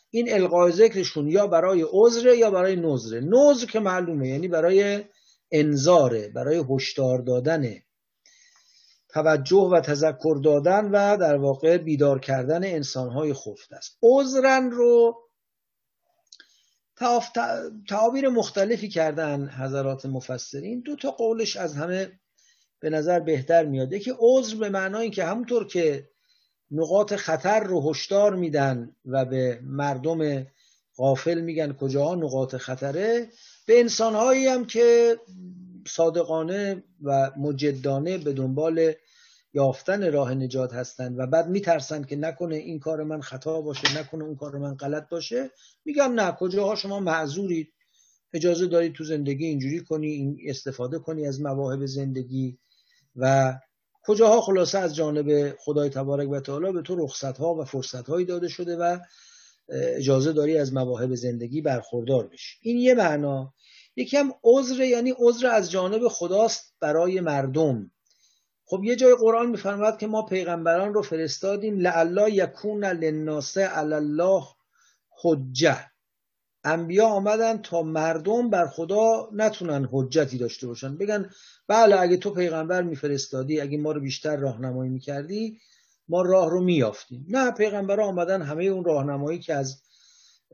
این 0.09 0.33
القاء 0.33 0.69
ذکرشون 0.69 1.27
یا 1.27 1.47
برای 1.47 1.85
عذر 1.91 2.33
یا 2.35 2.51
برای 2.51 2.75
نظره 2.75 3.19
نظر 3.21 3.65
که 3.65 3.79
معلومه 3.79 4.27
یعنی 4.27 4.47
برای 4.47 5.03
انذاره 5.51 6.29
برای 6.29 6.63
هشدار 6.69 7.19
دادنه. 7.19 7.83
توجه 9.09 9.69
و 9.71 9.81
تذکر 9.81 10.39
دادن 10.43 10.85
و 10.85 11.17
در 11.17 11.37
واقع 11.37 11.77
بیدار 11.77 12.19
کردن 12.19 12.63
انسانهای 12.63 13.33
خفت 13.33 13.73
است. 13.73 13.97
عذرن 14.03 14.71
رو 14.71 15.15
تعابیر 17.89 18.29
مختلفی 18.29 18.89
کردن 18.89 19.49
حضرات 19.49 20.05
مفسرین. 20.05 20.81
دو 20.81 20.95
تا 20.95 21.11
قولش 21.11 21.57
از 21.57 21.75
همه 21.75 22.19
به 22.79 22.89
نظر 22.89 23.19
بهتر 23.19 23.65
میاد. 23.65 23.95
که 23.95 24.15
عذر 24.19 24.57
به 24.57 24.69
معنای 24.69 25.09
که 25.09 25.25
همونطور 25.25 25.67
که 25.67 26.09
نقاط 26.71 27.13
خطر 27.13 27.59
رو 27.59 27.89
هشدار 27.89 28.35
میدن 28.35 28.95
و 29.05 29.25
به 29.25 29.59
مردم 29.63 30.45
غافل 30.97 31.41
میگن 31.41 31.73
کجاها 31.73 32.15
نقاط 32.15 32.55
خطره 32.55 33.29
به 33.67 33.79
انسانهایی 33.79 34.47
هم 34.47 34.65
که 34.65 35.17
صادقانه 35.87 36.83
و 37.03 37.31
مجدانه 37.37 38.17
به 38.17 38.33
دنبال 38.33 38.93
یافتن 39.53 40.11
راه 40.11 40.33
نجات 40.33 40.73
هستند 40.73 41.19
و 41.19 41.27
بعد 41.27 41.47
میترسن 41.49 42.03
که 42.03 42.15
نکنه 42.15 42.55
این 42.55 42.79
کار 42.79 43.03
من 43.03 43.21
خطا 43.21 43.61
باشه 43.61 43.99
نکنه 43.99 44.23
اون 44.23 44.35
کار 44.35 44.57
من 44.57 44.75
غلط 44.75 45.09
باشه. 45.09 45.51
میگم 45.85 46.13
نه 46.13 46.31
کجاها 46.31 46.75
شما 46.75 46.99
معذورید. 46.99 47.73
اجازه 48.33 48.67
دارید 48.67 48.93
تو 48.93 49.03
زندگی 49.03 49.45
اینجوری 49.45 49.79
کنی 49.79 50.07
این 50.07 50.37
استفاده 50.47 50.99
کنی 50.99 51.27
از 51.27 51.41
مواهب 51.41 51.85
زندگی 51.85 52.59
و 53.15 53.53
کجاها 54.03 54.41
خلاصه 54.41 54.77
از 54.77 54.95
جانب 54.95 55.55
خدای 55.59 55.89
تبارک 55.89 56.29
و 56.29 56.39
تعالی 56.39 56.71
به 56.71 56.81
تو 56.81 56.95
رخصت 56.95 57.37
ها 57.37 57.55
و 57.55 57.63
فرصت 57.63 58.09
هایی 58.09 58.25
داده 58.25 58.47
شده 58.47 58.77
و 58.77 58.97
اجازه 59.69 60.33
داری 60.33 60.57
از 60.57 60.73
مواهب 60.73 61.15
زندگی 61.15 61.61
برخوردار 61.61 62.27
بشی. 62.27 62.57
این 62.61 62.77
یه 62.77 62.93
معنا. 62.93 63.53
یکی 63.97 64.17
هم 64.17 64.33
عذر 64.43 64.79
یعنی 64.83 65.13
عذر 65.17 65.47
از 65.47 65.71
جانب 65.71 66.07
خداست 66.07 66.75
برای 66.79 67.21
مردم. 67.21 67.91
خب 68.65 68.83
یه 68.83 68.95
جای 68.95 69.15
قرآن 69.15 69.49
میفرماد 69.49 69.97
که 69.97 70.07
ما 70.07 70.21
پیغمبران 70.21 70.93
رو 70.93 71.01
فرستادیم 71.01 71.79
لعلا 71.79 72.29
یکون 72.29 72.85
للناس 72.85 73.57
علی 73.57 73.93
الله 73.93 74.43
حجه 75.23 75.77
انبیا 76.63 77.07
آمدن 77.07 77.57
تا 77.57 77.81
مردم 77.81 78.49
بر 78.49 78.67
خدا 78.67 79.29
نتونن 79.33 79.89
حجتی 79.91 80.37
داشته 80.37 80.67
باشن. 80.67 80.97
بگن 80.97 81.29
بله 81.67 81.99
اگه 81.99 82.17
تو 82.17 82.29
پیغمبر 82.29 82.81
میفرستادی 82.81 83.61
اگه 83.61 83.77
ما 83.77 83.91
رو 83.91 84.01
بیشتر 84.01 84.35
راهنمایی 84.35 84.89
می‌کردی 84.89 85.59
ما 86.07 86.21
راه 86.21 86.49
رو 86.49 86.61
میافتیم 86.61 87.25
نه 87.29 87.51
پیغمبر 87.51 88.01
آمدن 88.01 88.41
همه 88.41 88.63
اون 88.63 88.83
راهنمایی 88.83 89.39
که 89.39 89.53
از 89.53 89.81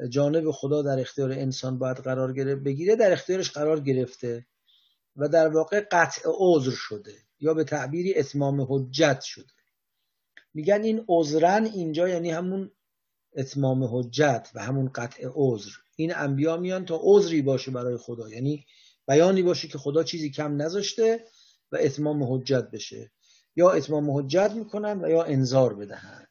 جانب 0.09 0.51
خدا 0.51 0.81
در 0.81 0.99
اختیار 0.99 1.31
انسان 1.31 1.79
باید 1.79 1.97
قرار 1.97 2.33
گرفت 2.33 2.63
بگیره 2.63 2.95
در 2.95 3.11
اختیارش 3.11 3.51
قرار 3.51 3.79
گرفته 3.79 4.45
و 5.15 5.29
در 5.29 5.47
واقع 5.47 5.79
قطع 5.91 6.21
عذر 6.25 6.71
شده 6.71 7.13
یا 7.39 7.53
به 7.53 7.63
تعبیری 7.63 8.15
اتمام 8.15 8.67
حجت 8.69 9.21
شده. 9.21 9.53
میگن 10.53 10.81
این 10.83 11.05
عذرن 11.07 11.65
اینجا 11.65 12.09
یعنی 12.09 12.31
همون 12.31 12.71
اتمام 13.35 13.83
حجت 13.83 14.49
و 14.55 14.63
همون 14.63 14.89
قطع 14.89 15.27
عذر. 15.33 15.71
این 15.95 16.15
انبیا 16.15 16.57
میان 16.57 16.85
تا 16.85 16.99
عذری 17.03 17.41
باشه 17.41 17.71
برای 17.71 17.97
خدا 17.97 18.29
یعنی 18.29 18.65
بیانی 19.07 19.43
باشه 19.43 19.67
که 19.67 19.77
خدا 19.77 20.03
چیزی 20.03 20.31
کم 20.31 20.61
نذاشته 20.61 21.25
و 21.71 21.77
اتمام 21.79 22.23
حجت 22.33 22.71
بشه. 22.71 23.11
یا 23.55 23.71
اتمام 23.71 24.17
حجت 24.17 24.51
می‌کنن 24.51 25.05
و 25.05 25.09
یا 25.09 25.23
انذار 25.23 25.73
بدهند. 25.73 26.27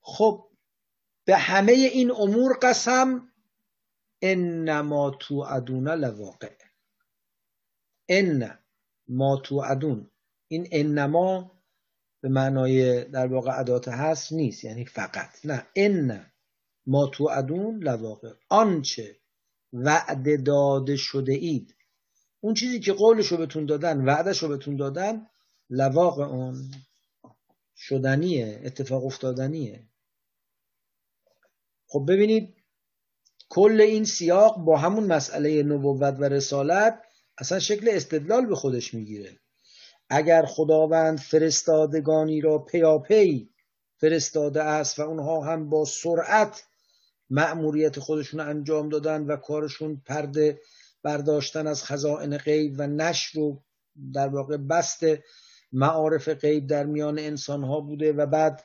خب 0.00 0.47
به 1.28 1.36
همه 1.36 1.72
این 1.72 2.10
امور 2.10 2.58
قسم 2.62 3.32
انما 4.22 5.10
تو 5.10 5.34
ادون 5.34 5.88
لواقع. 5.88 6.56
ان 8.08 8.58
ما 9.08 9.40
تو 9.44 9.62
ادون 9.66 10.10
این 10.48 10.68
انما 10.72 11.60
به 12.20 12.28
معنای 12.28 13.04
در 13.04 13.26
واقع 13.26 13.50
عدات 13.50 13.88
هست 13.88 14.32
نیست 14.32 14.64
یعنی 14.64 14.84
فقط. 14.84 15.46
نه 15.46 15.66
ان 15.76 16.26
ما 16.86 17.06
تو 17.06 17.28
ادون 17.32 17.82
لواقع. 17.82 18.32
آنچه 18.48 19.16
وعده 19.72 20.36
داده 20.36 20.96
شده 20.96 21.32
اید. 21.32 21.74
اون 22.40 22.54
چیزی 22.54 22.80
که 22.80 22.92
قولشو 22.92 23.36
بهتون 23.36 23.66
دادن 23.66 24.04
وعدشو 24.04 24.48
بهتون 24.48 24.76
دادن 24.76 25.26
لواقع 25.70 26.24
اون 26.24 26.70
شدنیه 27.76 28.60
اتفاق 28.64 29.04
افتادنیه. 29.04 29.87
خب 31.88 32.04
ببینید 32.08 32.54
کل 33.48 33.80
این 33.80 34.04
سیاق 34.04 34.58
با 34.58 34.76
همون 34.76 35.04
مسئله 35.04 35.62
نبوت 35.62 36.16
و 36.18 36.24
رسالت 36.24 37.02
اصلا 37.38 37.58
شکل 37.58 37.88
استدلال 37.92 38.46
به 38.46 38.54
خودش 38.54 38.94
می‌گیره. 38.94 39.40
اگر 40.10 40.44
خداوند 40.46 41.18
فرستادگانی 41.18 42.40
را 42.40 42.58
پیاپی 42.58 43.50
فرستاده 43.96 44.62
است 44.62 44.98
و 44.98 45.02
اونها 45.02 45.44
هم 45.44 45.70
با 45.70 45.84
سرعت 45.84 46.62
مأموریت 47.30 47.98
خودشون 47.98 48.40
انجام 48.40 48.88
دادن 48.88 49.22
و 49.22 49.36
کارشون 49.36 50.02
پرده 50.06 50.60
برداشتن 51.02 51.66
از 51.66 51.84
خزائن 51.84 52.38
غیب 52.38 52.74
و 52.78 52.86
نشر 52.86 53.38
و 53.38 53.62
در 54.14 54.28
واقع 54.28 54.56
بست 54.56 55.00
معارف 55.72 56.28
غیب 56.28 56.66
در 56.66 56.86
میان 56.86 57.18
انسان 57.18 57.64
ها 57.64 57.80
بوده 57.80 58.12
و 58.12 58.26
بعد 58.26 58.64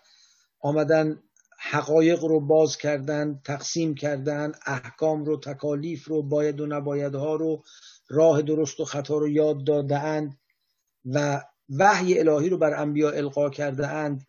آمدن 0.60 1.24
حقایق 1.70 2.24
رو 2.24 2.40
باز 2.40 2.78
کردن 2.78 3.42
تقسیم 3.46 3.96
کردن 3.96 4.52
احکام 4.66 5.26
رو 5.26 5.38
تکالیف 5.38 6.08
رو 6.08 6.24
باید 6.24 6.62
و 6.62 6.66
نبایدها 6.66 7.36
رو 7.36 7.64
راه 8.10 8.42
درست 8.42 8.80
و 8.80 8.86
خطا 8.86 9.18
رو 9.18 9.30
یاد 9.30 9.64
داده 9.64 10.00
اند 10.00 10.40
و 11.06 11.44
وحی 11.70 12.20
الهی 12.20 12.50
رو 12.50 12.58
بر 12.58 12.82
انبیا 12.82 13.10
القا 13.10 13.50
کرده 13.50 13.88
اند 13.88 14.28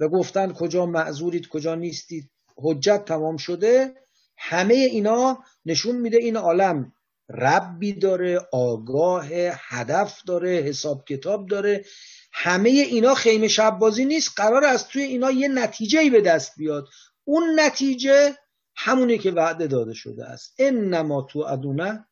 و 0.00 0.08
گفتن 0.08 0.52
کجا 0.52 0.86
معذورید 0.86 1.48
کجا 1.48 1.74
نیستید. 1.74 2.30
حجت 2.56 3.04
تمام 3.04 3.36
شده. 3.36 3.94
همه 4.36 4.74
اینا 4.74 5.38
نشون 5.64 5.96
میده 5.96 6.16
این 6.16 6.36
عالم 6.36 6.92
ربی 7.28 7.92
داره 7.92 8.40
آگاه 8.52 9.26
هدف 9.52 10.22
داره 10.22 10.50
حساب 10.50 11.04
کتاب 11.04 11.48
داره. 11.48 11.84
همه 12.32 12.70
اینا 12.70 13.14
خیمه 13.14 13.48
شب 13.48 13.78
بازی 13.78 14.04
نیست. 14.04 14.30
قرار 14.36 14.64
از 14.64 14.88
توی 14.88 15.02
اینا 15.02 15.30
یه 15.30 15.48
نتیجه 15.48 16.10
به 16.10 16.20
دست 16.20 16.56
بیاد. 16.56 16.88
اون 17.24 17.60
نتیجه 17.60 18.36
همونی 18.76 19.18
که 19.18 19.30
وعده 19.30 19.66
داده 19.66 19.94
شده 19.94 20.24
است. 20.24 20.54
انما 20.58 21.22
تو 21.22 21.38
ادونه 21.38 22.06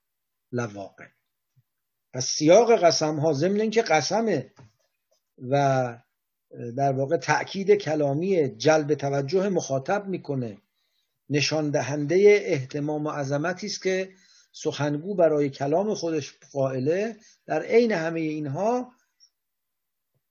لواقع. 0.53 1.05
پس 2.13 2.27
سیاق 2.27 2.85
قسم 2.85 3.17
ها 3.17 3.33
ضمن 3.33 3.71
که 3.71 3.83
قسمه 3.83 4.53
و 5.51 5.97
در 6.77 6.93
واقع 6.93 7.17
تأکید 7.17 7.71
کلامی 7.71 8.49
جلب 8.49 8.95
توجه 8.95 9.49
مخاطب 9.49 10.07
می‌کنه 10.07 10.59
نشان 11.31 11.71
دهنده 11.71 12.43
احتمام 12.45 13.07
و 13.07 13.11
عظمتی 13.11 13.67
است 13.67 13.83
که 13.83 14.11
سخنگو 14.53 15.15
برای 15.15 15.51
کلام 15.51 15.95
خودش 15.95 16.35
قائله 16.53 17.17
در 17.47 17.63
عین 17.63 17.93
همه 17.93 18.21
اینها 18.21 18.93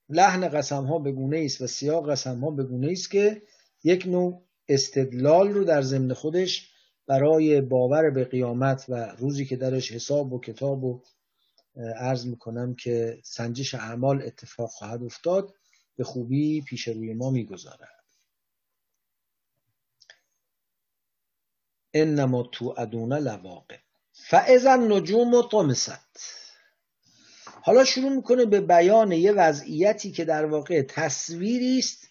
لحن 0.10 0.48
قسم 0.48 0.86
ها 0.86 1.00
بگونه 1.00 1.42
است 1.46 1.62
و 1.62 1.68
سیاق 1.68 2.12
قسم 2.12 2.40
ها 2.40 2.52
بگونه 2.52 2.92
است 2.92 3.12
که 3.12 3.42
یک 3.84 4.06
نوع 4.08 4.46
استدلال 4.68 5.50
رو 5.50 5.64
در 5.64 5.82
ضمن 5.82 6.14
خودش 6.14 6.72
برای 7.08 7.62
باور 7.62 8.10
به 8.10 8.26
قیامت 8.26 8.86
و 8.90 8.94
روزی 8.96 9.46
که 9.46 9.56
درش 9.56 9.92
حساب 9.92 10.34
و 10.34 10.40
کتاب 10.40 10.84
و 10.84 11.04
عرض 11.96 12.26
می‌کنم 12.26 12.76
که 12.76 13.20
سنجش 13.24 13.76
اعمال 13.76 14.22
اتفاق 14.22 14.70
خواهد 14.70 15.04
افتاد 15.04 15.54
به 15.96 16.04
خوبی 16.04 16.62
پیش 16.62 16.88
روی 16.88 17.14
ما 17.14 17.30
می‌گذارد. 17.30 18.04
انما 21.94 22.44
تو 22.44 22.76
ادونه 22.78 23.20
لواقع. 23.20 23.78
فعضا 24.12 24.76
نجوم 24.76 25.34
و 25.34 25.44
طمست. 25.52 26.39
حالا 27.62 27.86
شروع 27.86 28.10
می‌کنه 28.10 28.46
به 28.46 28.62
بیان 28.62 29.12
یه 29.12 29.32
وضعیتی 29.32 30.12
که 30.12 30.26
در 30.26 30.46
واقع 30.46 30.82
تصویری 30.82 31.80
است 31.80 32.08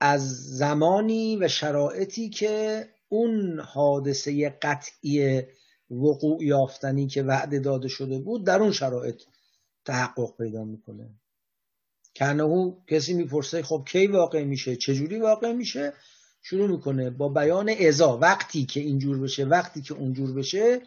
از 0.00 0.56
زمانی 0.56 1.36
و 1.36 1.48
شرایطی 1.48 2.28
که 2.30 2.88
اون 3.08 3.60
حادثه 3.60 4.50
قطعی 4.62 5.42
وقوع 5.90 6.44
یافتنی 6.44 7.06
که 7.06 7.22
وعده 7.22 7.58
داده 7.58 7.88
شده 7.88 8.18
بود 8.18 8.46
در 8.46 8.60
اون 8.60 8.72
شرایط 8.72 9.22
تحقق 9.84 10.36
پیدا 10.36 10.64
می‌کنه. 10.64 11.10
کنهو 12.16 12.74
کسی 12.86 13.14
می‌پرسه 13.14 13.62
خب 13.62 13.84
کی 13.88 14.06
واقع 14.06 14.44
میشه؟ 14.44 14.76
چجوری 14.76 15.18
واقع 15.18 15.52
میشه؟ 15.52 15.92
شروع 16.42 16.68
می‌کنه 16.68 17.10
با 17.10 17.28
بیان 17.28 17.68
ازا 17.68 18.18
وقتی 18.18 18.64
که 18.64 18.80
اینجور 18.80 19.18
بشه 19.18 19.44
وقتی 19.44 19.82
که 19.82 19.94
اونجور 19.94 20.32
بشه 20.32 20.80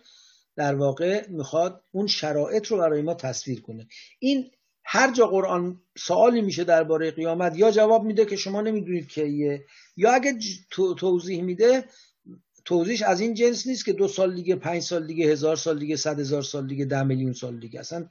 در 0.56 0.76
واقع 0.76 1.28
می‌خواد 1.30 1.84
اون 1.92 2.08
شرایط 2.08 2.68
رو 2.68 2.78
برای 2.78 3.02
ما 3.02 3.14
تصویر 3.14 3.62
کنه. 3.62 3.88
این 4.20 4.52
هر 4.84 5.14
جا 5.14 5.28
قرآن 5.28 5.82
سوالی 5.98 6.42
میشه 6.42 6.64
درباره 6.64 7.12
قیامت 7.12 7.58
یا 7.58 7.72
جواب 7.72 8.04
میده 8.04 8.26
که 8.26 8.36
شما 8.36 8.62
نمی‌دونید 8.62 9.08
که 9.08 9.62
یا 9.98 10.12
اگه 10.12 10.40
توضیح 10.98 11.44
میده 11.44 11.86
توضیحش 12.66 13.02
از 13.02 13.20
این 13.20 13.34
جنس 13.34 13.68
نیست 13.68 13.86
که 13.86 13.94
دو 13.94 14.08
سال 14.08 14.36
دیگه 14.36 14.56
پنج 14.56 14.82
سال 14.82 15.08
دیگه 15.08 15.26
هزار 15.26 15.56
سال 15.56 15.80
دیگه 15.80 15.96
صد 15.96 16.20
هزار 16.20 16.42
سال 16.42 16.68
دیگه 16.68 16.86
ده 16.86 17.04
میلیون 17.04 17.34
سال 17.34 17.60
دیگه. 17.60 17.80
اصلا 17.80 18.10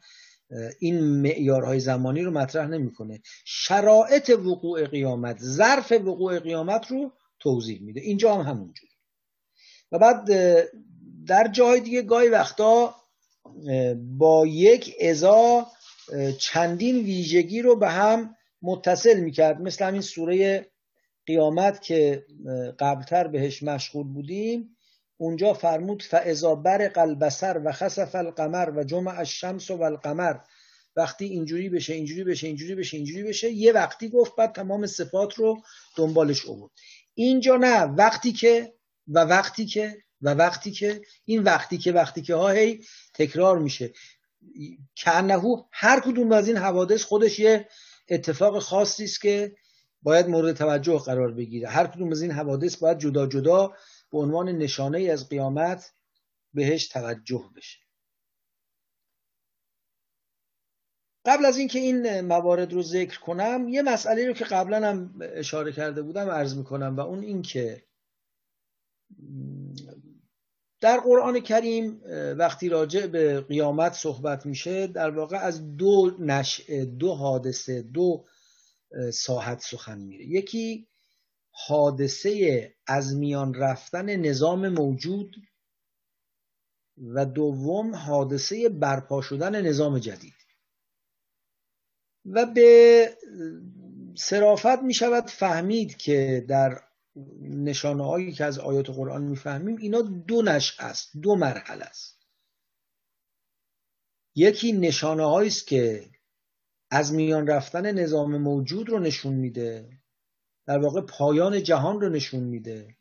این 0.79 1.01
معیارهای 1.05 1.81
زمانی 1.81 2.23
رو 2.23 2.31
مطرح 2.31 2.67
نمی‌کنه. 2.67 3.23
شرایط 3.45 4.31
وقوع 4.31 4.87
قیامت 4.87 5.39
ظرف 5.39 5.93
وقوع 5.93 6.39
قیامت 6.39 6.91
رو 6.91 7.13
توضیح 7.41 7.83
میده. 7.83 8.01
اینجا 8.01 8.35
هم 8.35 8.41
همونجور 8.41 8.89
و 9.93 9.99
بعد 9.99 10.31
در 11.27 11.49
جای 11.49 11.81
دیگه 11.81 12.03
گاهی 12.03 12.29
وقتا 12.29 12.95
با 14.19 14.47
یک 14.47 14.95
ازا 15.11 15.67
چندین 16.39 16.97
ویژگی 16.97 17.63
رو 17.63 17.77
به 17.77 17.89
هم 17.89 18.37
متصل 18.63 19.21
می‌کرد. 19.21 19.61
مثل 19.61 19.85
همین 19.85 20.01
سوره 20.01 20.67
قیامت 21.27 21.83
که 21.83 22.27
قبلتر 22.79 23.27
بهش 23.27 23.63
مشغول 23.63 24.07
بودیم. 24.07 24.77
اونجا 25.17 25.53
فرمود 25.53 26.03
فاذا 26.03 26.55
برق 26.55 26.99
البصر 26.99 27.61
و 27.65 27.73
خسف 27.73 28.15
القمر 28.15 28.71
و 28.77 28.85
جمع 28.85 29.19
الشمس 29.19 29.71
و 29.71 29.83
القمر 29.83 30.37
وقتی 30.97 31.25
اینجوری 31.25 31.69
بشه 31.69 31.95
اینجوری 31.95 32.25
بشه 32.25 32.47
اینجوری 32.47 32.75
بشه 32.75 32.97
اینجوری 32.97 33.23
بشه 33.23 33.51
یه 33.51 33.73
وقتی 33.73 34.09
گفت 34.09 34.37
بعد 34.37 34.53
تمام 34.53 34.87
صفات 34.87 35.35
رو 35.35 35.63
دنبالش 35.97 36.47
آورد. 36.47 36.71
اینجا 37.15 37.57
نه 37.57 37.83
وقتی 37.83 38.33
که 38.33 38.75
و 39.09 39.19
وقتی 39.19 39.67
که 39.67 39.97
و 40.25 40.29
وقتی 40.29 40.71
که 40.71 41.03
این 41.25 41.43
وقتی 41.43 41.79
که 41.79 41.93
وقتی 41.93 42.23
که 42.23 42.35
ها 42.35 42.51
هی 42.51 42.85
تکرار 43.15 43.59
میشه. 43.59 43.93
کنهو 44.97 45.63
هر 45.73 46.01
کدوم 46.01 46.33
از 46.33 46.49
این 46.49 46.57
حوادث 46.57 47.03
خودش 47.03 47.39
یه 47.39 47.69
اتفاق 48.09 48.59
خاصی 48.59 49.05
است 49.05 49.21
که 49.21 49.57
باید 50.03 50.29
مورد 50.29 50.57
توجه 50.57 50.99
قرار 50.99 51.33
بگیره. 51.33 51.69
هر 51.69 51.87
کدوم 51.87 52.11
از 52.11 52.23
این 52.23 52.31
حوادث 52.31 52.77
باید 52.77 52.99
جدا 52.99 53.27
جدا 53.27 53.73
به 54.11 54.19
عنوان 54.19 54.49
نشانه 54.49 55.03
از 55.13 55.29
قیامت 55.29 55.93
بهش 56.55 56.89
توجه 56.89 57.51
بشه. 57.57 57.79
قبل 61.27 61.45
از 61.45 61.59
اینکه 61.59 61.79
این 61.79 62.21
موارد 62.21 62.73
رو 62.73 62.83
ذکر 62.83 63.21
کنم 63.21 63.69
یه 63.69 63.83
مسئله 63.83 64.27
رو 64.27 64.33
که 64.33 64.45
قبلا 64.45 64.89
هم 64.89 65.19
اشاره 65.21 65.73
کرده 65.73 66.03
بودم 66.03 66.31
عرض 66.31 66.57
می‌کنم 66.57 66.97
و 66.97 67.01
اون 67.01 67.23
این 67.23 67.43
که 67.43 67.85
در 70.85 71.01
قرآن 71.01 71.41
کریم 71.41 72.01
وقتی 72.39 72.69
راجع 72.69 73.07
به 73.07 73.41
قیامت 73.41 73.93
صحبت 73.93 74.47
میشه 74.47 74.87
در 74.87 75.11
واقع 75.11 75.37
از 75.37 75.77
دو 75.77 76.17
نشع 76.19 76.85
دو 76.85 77.15
حادثه 77.15 77.83
دو 77.83 78.25
ساحت 79.13 79.61
سخن 79.61 79.99
میره. 79.99 80.25
یکی 80.25 80.89
حادثه 81.51 82.75
از 82.87 83.17
میان 83.17 83.55
رفتن 83.55 84.17
نظام 84.17 84.69
موجود 84.69 85.37
و 87.15 87.27
دوم 87.27 87.95
حادثه 87.95 88.69
برپا 88.69 89.23
شدن 89.23 89.67
نظام 89.67 89.99
جدید. 89.99 90.35
و 92.27 92.47
به 92.47 93.11
صرافت 94.17 94.83
می 94.83 94.95
شود 94.95 95.25
فهمید 95.27 95.97
که 95.97 96.45
در 96.49 96.81
نشانه 97.41 98.05
هایی 98.07 98.33
که 98.33 98.45
از 98.45 98.59
آیات 98.59 98.91
قرآن 98.91 99.23
می‌فهمیم 99.23 99.77
اینا 99.77 100.01
دو 100.03 100.43
نش 100.43 100.77
است 100.79 101.17
دو 101.17 101.37
مرحله 101.37 101.85
است. 101.85 102.19
یکی 104.35 104.73
نشانه 104.73 105.29
است 105.29 105.67
که 105.67 106.11
از 106.91 107.13
میان 107.13 107.47
رفتن 107.47 107.91
نظام 107.91 108.39
موجود 108.39 108.89
رو 108.89 108.99
نشون 108.99 109.33
میده 109.33 109.99
در 110.67 110.79
واقع 110.79 111.01
پایان 111.01 111.63
جهان 111.63 112.01
رو 112.01 112.09
نشون 112.09 112.43
میده. 112.43 112.97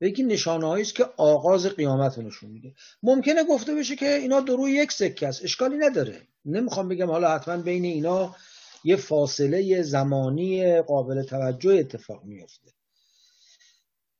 و 0.00 0.04
یکی 0.04 0.22
نشانه 0.22 0.66
است 0.66 0.94
که 0.94 1.04
آغاز 1.16 1.66
قیامت 1.66 2.18
رو 2.18 2.24
نشون 2.24 2.50
میده. 2.50 2.74
ممکنه 3.02 3.44
گفته 3.44 3.74
بشه 3.74 3.96
که 3.96 4.14
اینا 4.14 4.40
درو 4.40 4.68
یک 4.68 4.92
سکه 4.92 5.28
است. 5.28 5.44
اشکالی 5.44 5.76
نداره. 5.76 6.22
نمی‌خوام 6.44 6.88
بگم 6.88 7.10
حالا 7.10 7.34
حتما 7.34 7.56
بین 7.56 7.84
اینا 7.84 8.36
یه 8.84 8.96
فاصله 8.96 9.82
زمانی 9.82 10.80
قابل 10.80 11.22
توجه 11.22 11.74
اتفاق 11.74 12.24
میفته 12.24 12.72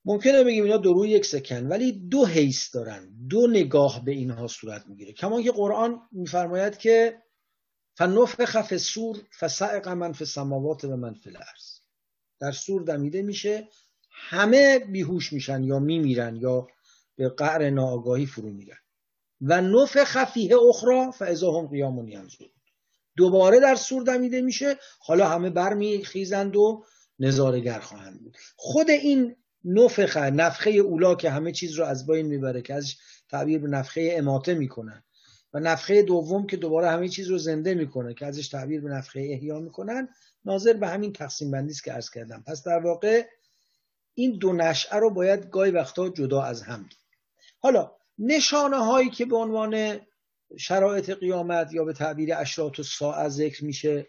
ممکنه 0.07 0.45
بگیم 0.45 0.65
اینا 0.65 0.77
دو 0.77 1.07
یک 1.07 1.27
سکن 1.27 1.67
ولی 1.67 1.93
دو 1.93 2.27
حیث 2.27 2.75
دارن 2.75 3.27
دو 3.29 3.47
نگاه 3.47 4.05
به 4.05 4.13
اینها 4.13 4.47
صورت 4.47 4.87
می‌گیره. 4.87 5.13
کما 5.13 5.43
که 5.43 5.53
قرآن 5.53 6.01
میفرماید 6.13 6.79
که 6.79 7.23
فنفخ 7.95 8.45
خف 8.45 8.77
سور 8.77 9.23
فسعق 9.39 9.89
من 9.89 10.13
فی 10.13 10.25
و 10.85 10.97
من 10.97 11.15
فی 11.15 11.31
در 12.41 12.53
سور 12.53 12.83
دمیده 12.83 13.23
میشه 13.23 13.69
همه 14.11 14.79
بیهوش 14.79 15.33
میشن 15.33 15.65
یا 15.65 15.79
میمیرن 15.79 16.37
یا 16.37 16.67
به 17.17 17.29
قعر 17.29 17.71
ناآگاهی 17.71 18.27
فرو 18.27 18.51
میرن. 18.51 18.77
و 19.41 19.61
نفخ 19.61 20.05
خفیه 20.05 20.57
اخرى 20.69 21.13
فاذا 21.13 21.53
هم 21.53 21.67
قیام 21.67 22.09
ینظرون. 22.09 22.51
دوباره 23.17 23.61
در 23.61 23.75
سور 23.75 24.03
دمیده 24.03 24.41
میشه 24.41 24.77
حالا 24.99 25.29
همه 25.29 25.51
برمیخیزند 25.51 26.57
و 26.57 26.85
نظارگر 27.19 27.81
خواهند 27.81 28.23
بود. 28.23 28.37
خود 28.57 28.91
این 28.91 29.37
نفخه 29.67 30.31
نفخه 30.31 30.71
اولا 30.71 31.15
که 31.15 31.31
همه 31.31 31.53
چیز 31.53 31.75
رو 31.75 31.85
از 31.85 32.07
بین 32.07 32.27
می‌بره 32.27 32.63
که 32.63 32.75
ازش 32.75 32.97
تعبیر 33.29 33.59
به 33.59 33.69
نفخه 33.69 34.15
اماته 34.17 34.55
می‌کنن. 34.55 35.05
و 35.53 35.61
نفخه 35.61 36.03
دوم 36.03 36.47
که 36.47 36.57
دوباره 36.57 36.89
همه 36.89 37.09
چیز 37.09 37.29
رو 37.29 37.39
زنده 37.39 37.75
می‌کنه 37.75 38.15
که 38.15 38.27
ازش 38.27 38.49
تعبیر 38.49 38.81
به 38.81 38.89
نفخه 38.89 39.21
احیا 39.21 39.61
می‌کنن 39.61 40.09
ناظر 40.45 40.73
به 40.73 40.89
همین 40.89 41.13
تقسیم 41.13 41.51
بندی 41.51 41.73
است 41.73 41.85
که 41.85 41.93
عرض 41.93 42.11
کردم. 42.11 42.45
پس 42.47 42.63
در 42.63 42.79
واقع 42.79 43.27
این 44.15 44.39
دو 44.39 44.53
نشعه 44.53 44.99
رو 44.99 45.11
باید 45.11 45.51
گاهی 45.51 45.71
وقتا 45.71 46.09
جدا 46.09 46.43
از 46.43 46.63
هم 46.63 46.83
دید 46.83 46.99
حالا 47.59 47.93
نشانه 48.19 48.77
هایی 48.77 49.11
که 49.11 49.25
به 49.25 49.37
عنوان 49.37 50.01
شرایط 50.59 51.11
قیامت 51.11 51.73
یا 51.73 51.85
به 51.85 51.93
تعبیر 51.93 52.35
اشراط 52.35 52.81
ساعت 52.81 53.29
ذکر 53.29 53.65
میشه 53.65 54.09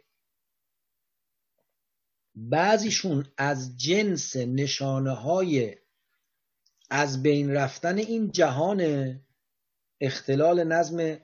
بعضیشون 2.37 3.25
از 3.37 3.77
جنس 3.77 4.35
نشانه 4.35 5.11
های 5.11 5.75
از 6.89 7.23
بین 7.23 7.51
رفتن 7.51 7.97
این 7.97 8.31
جهان 8.31 9.19
اختلال 10.01 10.63
نظم 10.63 11.17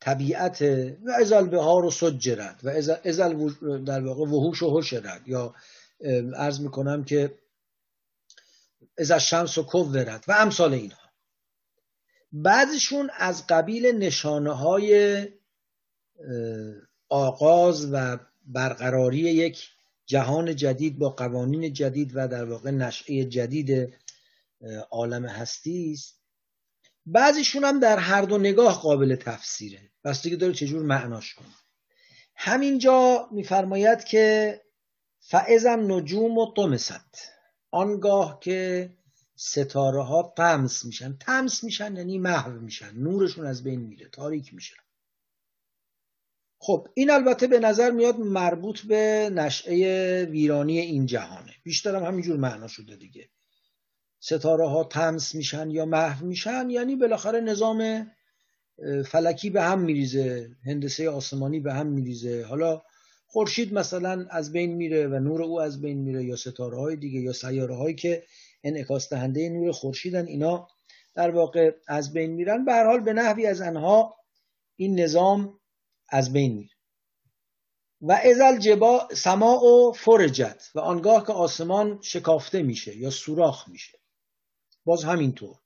طبیعت 0.00 0.62
و 1.06 1.10
ازال 1.20 1.48
بهار 1.48 1.84
و 1.84 1.90
سجرد 1.90 2.60
و 2.64 2.68
ازال 3.04 3.54
در 3.84 4.04
واقع 4.04 4.22
وحوش 4.22 4.62
و 4.62 4.78
حشرد 4.78 5.28
یا 5.28 5.54
ارز 6.36 6.60
می‌کنم 6.60 7.04
که 7.04 7.38
از 8.98 9.12
شمس 9.12 9.58
و 9.58 9.62
کوورد 9.62 10.24
و 10.28 10.32
امثال 10.32 10.74
اینها. 10.74 11.10
بعضشون 12.32 13.10
از 13.16 13.46
قبیل 13.46 13.86
نشانه 13.86 14.52
های 14.52 15.28
آغاز 17.08 17.92
و 17.92 18.18
برقراری 18.46 19.18
یک 19.18 19.75
جهان 20.06 20.56
جدید 20.56 20.98
با 20.98 21.10
قوانین 21.10 21.72
جدید 21.72 22.12
و 22.14 22.28
در 22.28 22.44
واقع 22.44 22.70
نشعه 22.70 23.24
جدید 23.24 23.94
عالم 24.90 25.26
هستی 25.26 25.92
است. 25.92 26.20
بعضیشون 27.06 27.64
هم 27.64 27.80
در 27.80 27.98
هر 27.98 28.22
دو 28.22 28.38
نگاه 28.38 28.80
قابل 28.80 29.16
تفسیره. 29.16 29.90
بستگی 30.04 30.36
داره 30.36 30.52
چجور 30.52 30.82
معناش 30.82 31.34
کنه؟ 31.34 31.46
همینجا 32.34 33.28
میفرماید 33.32 34.04
که 34.04 34.60
فعزم 35.20 35.92
نجوم 35.92 36.38
و 36.38 36.54
طمست. 36.56 37.32
آنگاه 37.70 38.40
که 38.40 38.90
ستاره 39.34 40.02
ها 40.02 40.34
تمس 40.36 40.84
میشن. 40.84 41.16
تمس 41.20 41.64
میشن 41.64 41.96
یعنی 41.96 42.18
محو 42.18 42.52
میشن. 42.52 42.94
نورشون 42.94 43.46
از 43.46 43.62
بین 43.62 43.80
میره. 43.80 44.08
تاریک 44.08 44.54
میشن 44.54 44.85
خب 46.58 46.88
این 46.94 47.10
البته 47.10 47.46
به 47.46 47.58
نظر 47.58 47.90
میاد 47.90 48.18
مربوط 48.18 48.80
به 48.80 49.30
نشعه 49.32 50.24
ویرانی 50.24 50.78
این 50.78 51.06
جهانه. 51.06 51.52
بیشترم 51.62 52.04
همینجور 52.04 52.36
معنا 52.36 52.68
شده 52.68 52.96
دیگه. 52.96 53.28
ستاره 54.20 54.68
ها 54.68 54.84
تمس 54.84 55.34
میشن 55.34 55.70
یا 55.70 55.84
محو 55.84 56.26
میشن 56.26 56.70
یعنی 56.70 56.96
بالاخره 56.96 57.40
نظام 57.40 58.10
فلکی 59.06 59.50
به 59.50 59.62
هم 59.62 59.80
میریزه 59.80 60.50
هندسه 60.66 61.10
آسمانی 61.10 61.60
به 61.60 61.72
هم 61.74 61.86
میریزه. 61.86 62.44
حالا 62.44 62.82
خورشید 63.26 63.74
مثلا 63.74 64.26
از 64.30 64.52
بین 64.52 64.74
میره 64.74 65.06
و 65.06 65.18
نور 65.18 65.42
او 65.42 65.60
از 65.60 65.80
بین 65.80 65.98
میره 65.98 66.24
یا 66.24 66.36
ستاره 66.36 66.76
های 66.76 66.96
دیگه 66.96 67.20
یا 67.20 67.32
سیاره 67.32 67.74
هایی 67.74 67.94
که 67.94 68.22
انعکاس 68.64 69.08
دهنده 69.08 69.48
نور 69.48 69.72
خورشیدن 69.72 70.26
اینا 70.26 70.68
در 71.14 71.30
واقع 71.30 71.70
از 71.88 72.12
بین 72.12 72.30
میرن. 72.30 72.64
به 72.64 72.72
هر 72.72 72.86
حال 72.86 73.00
به 73.00 73.12
نحوی 73.12 73.46
از 73.46 73.60
انها 73.60 74.16
این 74.76 75.00
نظام 75.00 75.60
از 76.08 76.32
بین 76.32 76.54
میره. 76.54 76.70
و 78.00 78.12
ازل 78.12 78.58
جبا 78.58 79.08
سما 79.14 79.64
و 79.64 79.92
فرجت 79.92 80.70
و 80.74 80.80
آنگاه 80.80 81.26
که 81.26 81.32
آسمان 81.32 81.98
شکافته 82.02 82.62
میشه 82.62 82.96
یا 82.96 83.10
سوراخ 83.10 83.68
میشه. 83.68 83.98
باز 84.84 85.04
همینطور. 85.04 85.56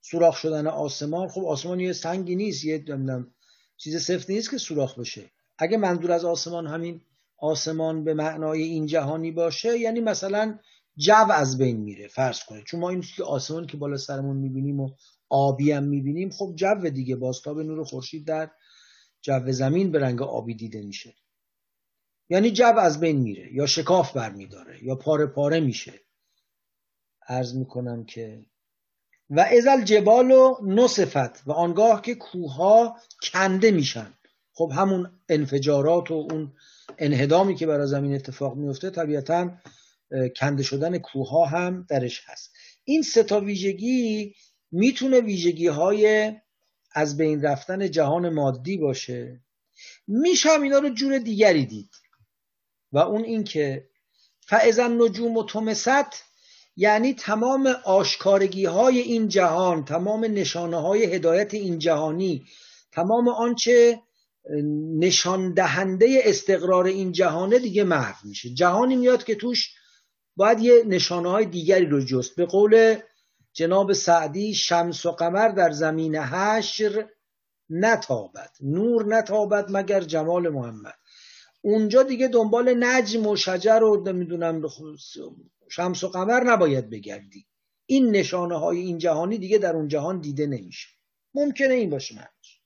سوراخ 0.00 0.36
شدن 0.36 0.66
آسمان 0.66 1.28
خب 1.28 1.44
آسمان 1.44 1.80
یه 1.80 1.92
سنگی 1.92 2.36
نیست 2.36 2.64
یه 2.64 2.78
دمدم 2.78 3.34
چیز 3.76 4.04
سفت 4.04 4.30
نیست 4.30 4.50
که 4.50 4.58
سوراخ 4.58 4.98
بشه. 4.98 5.30
اگه 5.58 5.76
منظور 5.76 6.12
از 6.12 6.24
آسمان 6.24 6.66
همین 6.66 7.00
آسمان 7.38 8.04
به 8.04 8.14
معنای 8.14 8.62
این 8.62 8.86
جهانی 8.86 9.30
باشه 9.30 9.78
یعنی 9.78 10.00
مثلا 10.00 10.58
جو 10.96 11.32
از 11.32 11.58
بین 11.58 11.76
میره 11.76 12.08
فرض 12.08 12.44
کنید. 12.44 12.64
چون 12.64 12.80
ما 12.80 12.90
این 12.90 13.00
که 13.00 13.24
آسمان 13.24 13.66
که 13.66 13.76
بالا 13.76 13.96
سرمون 13.96 14.36
می‌بینیم 14.36 14.80
و 14.80 14.90
آبی 15.28 15.72
هم 15.72 15.84
می‌بینیم 15.84 16.30
خب 16.30 16.52
جو 16.56 16.90
دیگه 16.90 17.16
بازتاب 17.16 17.60
نور 17.60 17.84
خورشید 17.84 18.26
در 18.26 18.50
جو 19.26 19.52
زمین 19.52 19.92
به 19.92 19.98
رنگ 19.98 20.22
آبی 20.22 20.54
دیده 20.54 20.82
میشه. 20.82 21.14
یعنی 22.28 22.50
جو 22.50 22.78
از 22.78 23.00
بین 23.00 23.16
میره 23.16 23.54
یا 23.54 23.66
شکاف 23.66 24.12
برمیداره 24.12 24.84
یا 24.84 24.94
پاره 24.94 25.26
پاره 25.26 25.60
میشه. 25.60 25.92
عرض 27.28 27.54
می‌کنم 27.54 28.04
که 28.04 28.46
و 29.30 29.40
ازل 29.40 29.84
جبال 29.84 30.30
و 30.30 30.56
نصفت 30.62 31.46
و 31.46 31.52
آنگاه 31.52 32.02
که 32.02 32.14
کوها 32.14 33.00
کنده 33.32 33.70
میشن. 33.70 34.12
خب 34.52 34.72
همون 34.74 35.20
انفجارات 35.28 36.10
و 36.10 36.14
اون 36.14 36.52
انهدامی 36.98 37.54
که 37.54 37.66
برای 37.66 37.86
زمین 37.86 38.14
اتفاق 38.14 38.56
میفته 38.56 38.90
طبیعتا 38.90 39.58
کنده 40.36 40.62
شدن 40.62 40.98
کوها 40.98 41.44
هم 41.44 41.86
درش 41.88 42.22
هست. 42.26 42.52
این 42.84 43.02
سه 43.02 43.22
تا 43.22 43.40
ویژگی 43.40 44.34
می‌تونه 44.72 45.20
ویژگی 45.20 45.66
های 45.66 46.32
از 46.96 47.16
بین 47.16 47.42
رفتن 47.42 47.90
جهان 47.90 48.28
مادی 48.28 48.76
باشه. 48.76 49.40
میشه 50.06 50.48
هم 50.48 50.62
اینا 50.62 50.78
رو 50.78 50.88
جور 50.88 51.18
دیگری 51.18 51.66
دید. 51.66 51.90
و 52.92 52.98
اون 52.98 53.24
اینکه 53.24 53.88
فعزن 54.40 55.02
نجوم 55.02 55.36
و 55.36 55.44
تمست 55.44 56.24
یعنی 56.76 57.14
تمام 57.14 57.66
آشکارگی 57.84 58.64
های 58.64 58.98
این 58.98 59.28
جهان 59.28 59.84
تمام 59.84 60.24
نشانه 60.24 60.76
های 60.76 61.04
هدایت 61.04 61.54
این 61.54 61.78
جهانی 61.78 62.46
تمام 62.92 63.28
آنچه 63.28 64.02
نشان 64.98 65.54
دهنده 65.54 66.20
استقرار 66.24 66.86
این 66.86 67.12
جهانه 67.12 67.58
دیگه 67.58 67.84
محو 67.84 68.28
میشه. 68.28 68.50
جهانی 68.50 68.96
میاد 68.96 69.24
که 69.24 69.34
توش 69.34 69.74
باید 70.36 70.60
یه 70.60 70.82
نشانه 70.86 71.30
های 71.30 71.44
دیگری 71.44 71.86
رو 71.86 72.04
جست. 72.04 72.36
به 72.36 72.46
قول 72.46 72.96
جناب 73.56 73.92
سعدی 73.92 74.54
شمس 74.54 75.06
و 75.06 75.12
قمر 75.12 75.48
در 75.48 75.70
زمین 75.70 76.16
حشر 76.16 77.08
نتابد. 77.70 78.50
نور 78.60 79.16
نتابد 79.16 79.66
مگر 79.70 80.00
جمال 80.00 80.48
محمد. 80.48 80.94
اونجا 81.62 82.02
دیگه 82.02 82.28
دنبال 82.28 82.84
نجم 82.84 83.26
و 83.26 83.36
شجر 83.36 83.82
و 83.82 84.04
نمی‌دونم 84.06 84.62
شمس 85.70 86.04
و 86.04 86.08
قمر 86.08 86.44
نباید 86.44 86.90
بگردی. 86.90 87.46
این 87.86 88.10
نشانه 88.10 88.58
های 88.58 88.78
این 88.78 88.98
جهانی 88.98 89.38
دیگه 89.38 89.58
در 89.58 89.76
اون 89.76 89.88
جهان 89.88 90.20
دیده 90.20 90.46
نمیشه. 90.46 90.88
ممکنه 91.34 91.74
این 91.74 91.90
باشه 91.90 92.14
معنیش 92.14 92.60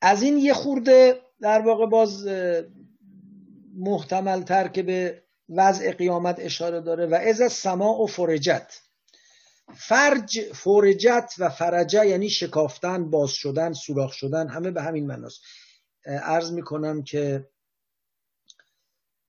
از 0.00 0.22
این 0.22 0.38
یه 0.38 0.54
خورده 0.54 1.20
در 1.40 1.60
واقع 1.60 1.86
باز 1.86 2.26
محتمل 3.74 4.42
تر 4.42 4.68
که 4.68 4.82
به 4.82 5.22
وضع 5.48 5.92
قیامت 5.92 6.36
اشاره 6.38 6.80
داره 6.80 7.06
و 7.06 7.14
از 7.14 7.52
سما 7.52 7.98
و 8.02 8.06
فرجت. 8.06 8.85
فرج 9.74 10.40
فرجت 10.40 11.34
و 11.38 11.48
فرجه 11.48 12.06
یعنی 12.06 12.30
شکافتن 12.30 13.10
باز 13.10 13.30
شدن 13.30 13.72
سوراخ 13.72 14.12
شدن 14.12 14.48
همه 14.48 14.70
به 14.70 14.82
همین 14.82 15.06
معناست. 15.06 15.40
عرض 16.06 16.52
می‌کنم 16.52 17.02
که 17.02 17.48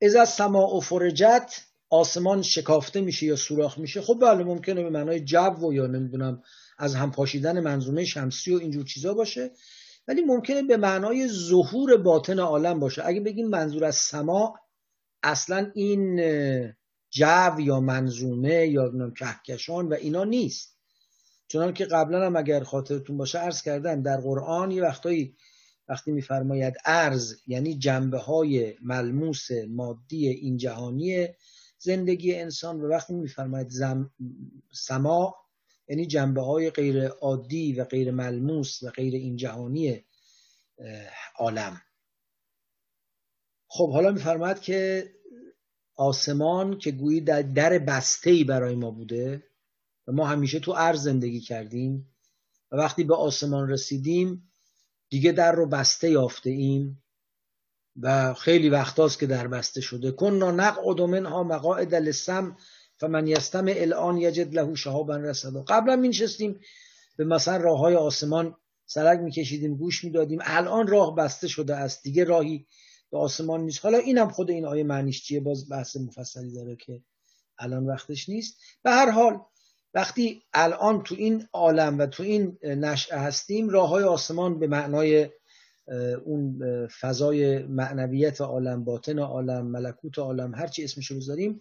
از 0.01 0.15
از 0.15 0.29
سما 0.29 0.75
و 0.75 0.81
فرجت 0.81 1.61
آسمان 1.89 2.41
شکافته 2.41 3.01
میشه 3.01 3.25
یا 3.25 3.35
سوراخ 3.35 3.77
میشه 3.77 4.01
خب 4.01 4.19
بله 4.21 4.43
ممکنه 4.43 4.83
به 4.83 4.89
معنای 4.89 5.19
جو 5.19 5.67
و 5.67 5.73
یا 5.73 5.87
نمی‌دونم 5.87 6.43
از 6.77 6.95
هم 6.95 7.11
پاشیدن 7.11 7.59
منظومه 7.59 8.05
شمسی 8.05 8.55
و 8.55 8.59
اینجور 8.59 8.85
چیزا 8.85 9.13
باشه 9.13 9.51
ولی 10.07 10.21
ممکنه 10.21 10.63
به 10.63 10.77
معنای 10.77 11.27
ظهور 11.27 11.97
باطن 11.97 12.39
عالم 12.39 12.79
باشه. 12.79 13.05
اگه 13.05 13.19
بگیم 13.21 13.47
منظور 13.47 13.85
از 13.85 13.95
سما 13.95 14.59
اصلا 15.23 15.71
این 15.75 16.19
جو 17.09 17.59
یا 17.59 17.79
منظومه 17.79 18.67
یا 18.67 19.11
کهکشان 19.11 19.87
و 19.87 19.93
اینا 19.93 20.23
نیست. 20.23 20.77
چنان 21.47 21.73
که 21.73 21.85
قبلا 21.85 22.25
هم 22.25 22.35
اگر 22.35 22.63
خاطرتون 22.63 23.17
باشه 23.17 23.39
عرض 23.39 23.61
کردن 23.61 24.01
در 24.01 24.17
قرآن 24.21 24.71
یه 24.71 24.83
وقتایی 24.83 25.35
وقتی 25.87 26.11
میفرماید 26.11 26.73
ارز 26.85 27.35
یعنی 27.47 27.77
جنبه 27.77 28.17
های 28.17 28.75
ملموس 28.81 29.47
مادی 29.69 30.27
این 30.27 30.57
جهانی 30.57 31.27
زندگی 31.79 32.35
انسان 32.35 32.81
و 32.81 32.87
وقتی 32.87 33.13
میفرماید 33.13 33.71
سما 34.71 35.35
یعنی 35.87 36.05
جنبه 36.05 36.41
های 36.41 36.69
غیر 36.69 37.07
عادی 37.07 37.73
و 37.73 37.83
غیر 37.83 38.11
ملموس 38.11 38.83
و 38.83 38.89
غیر 38.89 39.13
این 39.13 39.35
جهانی 39.35 40.05
عالم. 41.39 41.81
خب 43.67 43.91
حالا 43.91 44.11
میفرماید 44.11 44.59
که 44.59 45.09
آسمان 45.97 46.77
که 46.77 46.91
گویی 46.91 47.21
در 47.21 47.41
در 47.41 47.79
بسته 47.79 48.29
ای 48.29 48.43
برای 48.43 48.75
ما 48.75 48.91
بوده 48.91 49.43
و 50.07 50.11
ما 50.11 50.25
همیشه 50.25 50.59
تو 50.59 50.73
عرض 50.73 51.03
زندگی 51.03 51.39
کردیم 51.39 52.15
و 52.71 52.75
وقتی 52.75 53.03
به 53.03 53.15
آسمان 53.15 53.69
رسیدیم 53.69 54.51
دیگه 55.09 55.31
در 55.31 55.51
رو 55.51 55.65
بسته 55.65 56.09
یافته 56.09 56.49
ایم 56.49 57.03
و 58.01 58.33
خیلی 58.33 58.69
وقتاست 58.69 59.19
که 59.19 59.25
در 59.25 59.47
بسته 59.47 59.81
شده. 59.81 60.11
کن 60.11 60.33
نقعد 60.33 61.01
منها 61.01 61.43
مقاعد 61.43 61.95
للسم 61.95 62.57
فمن 62.97 63.27
یستم 63.27 63.65
الان 63.67 64.17
یجد 64.17 64.53
له 64.55 64.75
شهابا 64.75 65.15
رصدا 65.15 65.63
قبلا 65.67 65.95
می 65.95 66.07
نشستیم 66.07 66.59
به 67.17 67.25
مثلا 67.25 67.57
راه 67.57 67.79
های 67.79 67.95
آسمان 67.95 68.55
سرک 68.85 69.19
میکشیدیم 69.19 69.77
گوش 69.77 70.03
می‌دادیم. 70.03 70.39
الان 70.41 70.87
راه 70.87 71.15
بسته 71.15 71.47
شده 71.47 71.75
است. 71.75 72.03
دیگه 72.03 72.23
راهی 72.23 72.67
به 73.11 73.17
آسمان 73.17 73.61
نیست. 73.61 73.85
حالا 73.85 73.97
اینم 73.97 74.29
خود 74.29 74.49
این 74.49 74.65
آیه 74.65 74.83
معنیش 74.83 75.23
چیه؟ 75.23 75.39
باز 75.39 75.69
بحث 75.69 75.97
مفصلی 75.97 76.53
داره 76.53 76.75
که 76.75 77.01
الان 77.59 77.85
وقتش 77.85 78.29
نیست. 78.29 78.57
به 78.83 78.91
هر 78.91 79.09
حال 79.09 79.41
وقتی 79.93 80.43
الان 80.53 81.03
تو 81.03 81.15
این 81.15 81.47
عالم 81.53 81.99
و 81.99 82.05
تو 82.05 82.23
این 82.23 82.57
نشعه 82.63 83.17
هستیم 83.17 83.69
راه 83.69 83.89
های 83.89 84.03
آسمان 84.03 84.59
به 84.59 84.67
معنای 84.67 85.29
اون 86.25 86.59
فضای 86.87 87.63
معنویت 87.63 88.41
عالم 88.41 88.83
باطن 88.83 89.19
عالم 89.19 89.67
ملکوت 89.67 90.19
عالم 90.19 90.55
هر 90.55 90.67
چی 90.67 90.83
اسمشو 90.83 91.15
بذاریم 91.15 91.59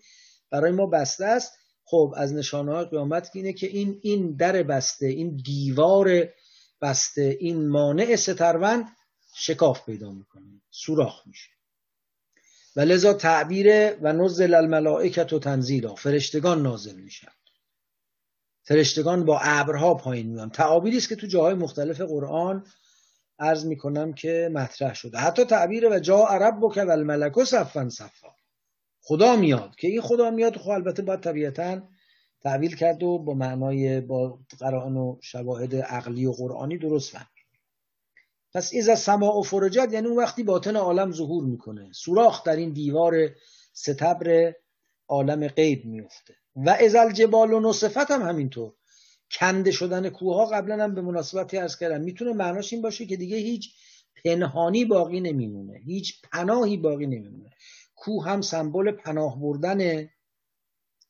برای 0.50 0.72
ما 0.72 0.86
بسته 0.86 1.24
است. 1.24 1.52
خب 1.84 2.14
از 2.16 2.34
نشانه 2.34 2.72
های 2.72 2.84
قیامت 2.84 3.30
اینه 3.34 3.52
که 3.52 3.66
این 3.66 4.00
این 4.02 4.36
در 4.36 4.62
بسته 4.62 5.06
این 5.06 5.36
دیوار 5.44 6.28
بسته 6.80 7.36
این 7.40 7.68
مانع 7.68 8.16
سترون 8.16 8.84
شکاف 9.38 9.84
پیدا 9.84 10.10
می‌کنه 10.10 10.62
سوراخ 10.70 11.26
میشه. 11.26 11.50
و 12.76 12.80
لذا 12.80 13.12
تعبیر 13.12 13.96
و 14.02 14.12
نزل 14.12 14.54
الملائکت 14.54 15.32
و 15.32 15.38
تنزیلا 15.38 15.94
فرشتگان 15.94 16.62
نازل 16.62 16.96
میشن. 16.96 17.32
فرشتگان 18.62 19.24
با 19.24 19.38
ابرها 19.42 19.94
پایین 19.94 20.26
میان. 20.26 20.50
تعابیری 20.50 20.96
است 20.96 21.08
که 21.08 21.16
تو 21.16 21.26
جاهای 21.26 21.54
مختلف 21.54 22.00
قرآن 22.00 22.66
عرض 23.38 23.66
می‌کنم 23.66 24.12
که 24.12 24.50
مطرح 24.52 24.94
شده. 24.94 25.18
حتی 25.18 25.44
تعبیر 25.44 25.88
و 25.88 25.98
جا 25.98 26.18
عرب 26.18 26.54
بک 26.60 26.76
و 26.76 26.90
الملک 26.90 27.36
و 27.36 27.44
صفا 27.44 27.88
صفا. 27.88 28.28
خدا 29.02 29.36
میاد 29.36 29.76
که 29.76 29.88
این 29.88 30.00
خدا 30.00 30.30
میاد 30.30 30.56
خب 30.56 30.70
البته 30.70 31.02
باید 31.02 31.20
طبیعتا 31.20 31.82
تعویل 32.42 32.76
کرد 32.76 33.02
و 33.02 33.18
با 33.18 33.34
معنای 33.34 34.00
با 34.00 34.38
قرآن 34.58 34.96
و 34.96 35.18
شواهد 35.22 35.76
عقلی 35.76 36.26
و 36.26 36.32
قرآنی 36.32 36.78
درست 36.78 37.10
فهم 37.10 37.35
پس 38.56 38.72
از 38.90 39.00
سما 39.00 39.38
و 39.38 39.42
فرجت 39.42 39.88
یعنی 39.92 40.06
اون 40.06 40.16
وقتی 40.16 40.42
باطن 40.42 40.76
عالم 40.76 41.12
ظهور 41.12 41.44
می‌کنه. 41.44 41.92
سوراخ 41.92 42.44
در 42.44 42.56
این 42.56 42.72
دیوار 42.72 43.30
ستبر 43.72 44.54
عالم 45.08 45.48
غیب 45.48 45.84
میفته 45.84 46.34
و 46.56 46.70
ازل 46.70 47.12
جبال 47.12 47.52
و 47.52 47.60
نصفت 47.60 48.10
هم 48.10 48.22
همینطور. 48.22 48.72
کنده 49.30 49.70
شدن 49.70 50.08
کوه 50.08 50.36
ها 50.36 50.46
قبلا 50.46 50.84
هم 50.84 50.94
به 50.94 51.02
مناسبتی 51.02 51.58
ارز 51.58 51.76
کردم. 51.76 52.00
می‌تونه 52.00 52.32
معناش 52.32 52.72
این 52.72 52.82
باشه 52.82 53.06
که 53.06 53.16
دیگه 53.16 53.36
هیچ 53.36 53.74
پنهانی 54.24 54.84
باقی 54.84 55.20
نمیمونه. 55.20 55.78
هیچ 55.84 56.20
پناهی 56.32 56.76
باقی 56.76 57.06
نمیمونه. 57.06 57.50
کوه 57.94 58.28
هم 58.28 58.40
سمبل 58.40 58.90
پناه 58.90 59.40
بردنه 59.40 60.10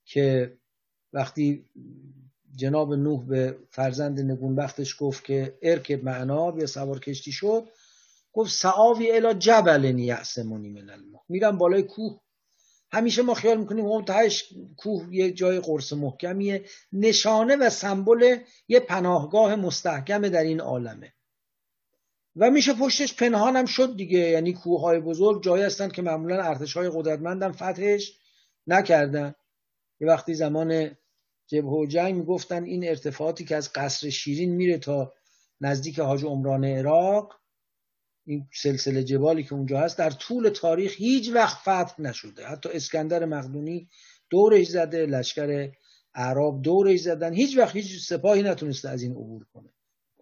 که 0.04 0.56
وقتی 1.12 1.64
جناب 2.56 2.94
نوح 2.94 3.26
به 3.26 3.58
فرزند 3.70 4.20
نگونبختش 4.20 4.96
گفت 4.98 5.24
که 5.24 5.58
ارکب 5.62 6.04
معنا 6.04 6.54
یا 6.58 6.66
سوار 6.66 6.98
کشتی 7.00 7.32
شد 7.32 7.68
گفت 8.32 8.52
سعاوی 8.52 9.10
الا 9.10 9.32
جبل 9.32 9.98
یعصمونی 9.98 10.68
من 10.68 10.90
الماء. 10.90 11.22
میرم 11.28 11.58
بالای 11.58 11.82
کوه. 11.82 12.20
همیشه 12.92 13.22
ما 13.22 13.34
خیال 13.34 13.56
می‌کنیم 13.58 13.84
اون 13.84 14.04
تهش 14.04 14.52
کوه 14.76 15.08
یه 15.10 15.32
جای 15.32 15.60
قرص 15.60 15.92
محکمیه 15.92 16.64
نشانه 16.92 17.56
و 17.56 17.70
سمبل 17.70 18.36
یه 18.68 18.80
پناهگاه 18.80 19.56
مستحکم 19.56 20.28
در 20.28 20.42
این 20.42 20.60
عالمه. 20.60 21.12
و 22.36 22.50
میشه 22.50 22.74
پشتش 22.74 23.14
پنهانم 23.14 23.66
شد 23.66 23.96
دیگه. 23.96 24.18
یعنی 24.18 24.52
کوه 24.52 24.80
های 24.80 25.00
بزرگ 25.00 25.42
جایی 25.42 25.64
هستن 25.64 25.88
که 25.88 26.02
معمولا 26.02 26.42
ارتش 26.42 26.76
های 26.76 26.90
قدرتمندم 26.94 27.52
فتحش 27.52 28.18
نکردن. 28.66 29.34
یه 30.00 30.08
وقتی 30.08 30.34
زمان 30.34 30.96
جبه 31.46 31.68
و 31.68 31.86
جنگ 31.86 32.14
می‌گفتن 32.14 32.64
این 32.64 32.88
ارتفاعاتی 32.88 33.44
که 33.44 33.56
از 33.56 33.72
قصر 33.72 34.10
شیرین 34.10 34.54
میره 34.54 34.78
تا 34.78 35.12
نزدیک 35.60 35.98
حاج 35.98 36.24
عمران 36.24 36.64
عراق 36.64 37.40
این 38.26 38.48
سلسله 38.54 39.04
جبالی 39.04 39.42
که 39.42 39.54
اونجا 39.54 39.80
هست 39.80 39.98
در 39.98 40.10
طول 40.10 40.48
تاریخ 40.48 40.94
هیچ 40.96 41.30
وقت 41.30 41.56
فتح 41.56 42.02
نشده. 42.02 42.46
حتی 42.46 42.68
اسکندر 42.68 43.24
مقدونی 43.24 43.88
دورش 44.30 44.66
زده 44.66 45.06
لشکر 45.06 45.72
اعراب 46.14 46.62
دورش 46.62 47.00
زدن. 47.00 47.32
هیچ 47.32 47.58
وقت 47.58 47.76
هیچ 47.76 48.08
سپاهی 48.08 48.42
نتونسته 48.42 48.88
از 48.88 49.02
این 49.02 49.12
عبور 49.12 49.46
کنه. 49.52 49.68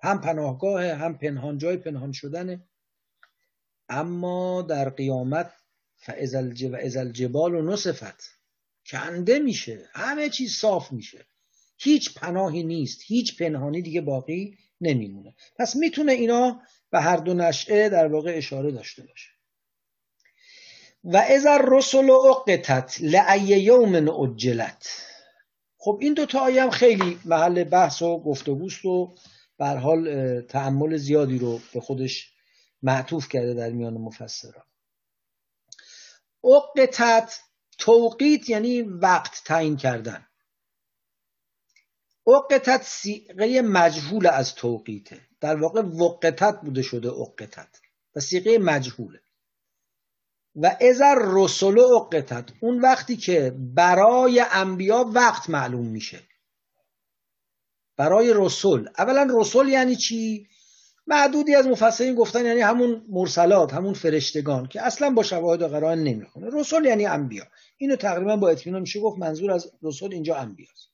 هم 0.03 0.21
پناهگاه 0.21 0.87
هم 0.87 1.19
پنهان 1.19 1.59
جای 1.59 1.77
پنهان 1.77 2.13
شدنه. 2.13 2.69
اما 3.89 4.63
در 4.63 4.91
قیامت 4.91 5.53
و 6.09 6.13
ازل 6.77 7.13
جبال 7.13 7.55
و 7.55 7.63
نصفت. 7.63 8.34
کنده 8.87 9.39
میشه. 9.39 9.89
همه 9.93 10.29
چیز 10.29 10.57
صاف 10.57 10.93
میشه. 10.93 11.27
هیچ 11.79 12.15
پناهی 12.15 12.63
نیست. 12.63 13.01
هیچ 13.05 13.39
پنهانی 13.39 13.83
دیگه 13.83 14.01
باقی 14.01 14.59
نمیمونه. 14.81 15.35
پس 15.57 15.77
می‌تونه 15.77 16.13
اینا 16.13 16.63
به 16.91 17.01
هر 17.01 17.17
دو 17.17 17.35
نشعه 17.35 17.89
در 17.89 18.07
واقع 18.07 18.33
اشاره 18.37 18.71
داشته 18.71 19.03
باشه. 19.03 19.31
و 21.05 21.17
از 21.17 21.47
رسول 21.73 22.11
اقتت 22.11 22.97
لعی 23.01 23.41
یوم 23.41 24.09
اجلت. 24.09 24.89
خب 25.79 25.99
این 26.01 26.15
دو 26.15 26.27
تا 26.27 26.41
آیه 26.41 26.63
هم 26.63 26.71
خیلی 26.71 27.19
محل 27.25 27.65
بحث 27.65 28.03
و 28.03 28.23
گفتگوست 28.23 28.85
و 28.85 29.15
به 29.59 29.67
حال 29.67 30.41
تعمل 30.41 30.97
زیادی 30.97 31.39
رو 31.39 31.61
به 31.75 31.81
خودش 31.81 32.33
معطوف 32.83 33.29
کرده 33.29 33.55
در 33.55 33.71
میان 33.71 33.95
مفسران. 33.95 34.65
اقتت 36.45 37.41
توقیت 37.79 38.49
یعنی 38.49 38.83
وقت 38.83 39.43
تعیین 39.45 39.77
کردن. 39.77 40.27
اقتت 42.27 42.83
سیقه 42.83 43.63
مجهول 43.63 44.27
از 44.27 44.55
توقیته. 44.55 45.21
در 45.41 45.57
واقع 45.57 45.83
وقتت 45.83 46.61
بوده 46.61 46.83
شده 46.83 47.13
اقتت 47.13 47.81
و 48.17 48.21
سیقه 48.21 48.59
مجهوله. 48.59 49.21
و 50.57 50.77
ازر 50.81 51.15
رسول 51.27 51.81
اقتت 51.81 52.51
اون 52.61 52.81
وقتی 52.81 53.17
که 53.17 53.57
برای 53.59 54.45
انبیا 54.51 55.11
وقت 55.15 55.51
معلوم 55.51 55.87
میشه. 55.87 56.21
برای 57.97 58.33
رسول. 58.37 58.89
اولا 58.99 59.29
رسول 59.41 59.69
یعنی 59.69 59.97
چی؟ 59.97 60.49
معدودی 61.07 61.55
از 61.55 61.67
مفسرین 61.67 62.15
گفتن 62.15 62.47
یعنی 62.47 62.61
همون 62.61 63.05
مرسلات 63.09 63.75
همون 63.75 63.95
فرشتگان 63.95 64.67
که 64.67 64.83
اصلا 64.83 65.11
با 65.11 65.23
شواهد 65.23 65.63
و 65.63 65.69
قرائن 65.69 65.99
نمی‌خونه. 65.99 66.49
رسول 66.53 66.85
یعنی 66.85 67.07
انبیا. 67.07 67.45
اینو 67.77 67.97
تقریبا 67.97 68.37
با 68.37 68.49
اطمینان 68.49 68.81
میشه 68.81 69.01
گفت 69.01 69.19
منظور 69.19 69.53
از 69.53 69.73
رسول 69.83 70.13
اینجا 70.13 70.37
انبیاست. 70.37 70.91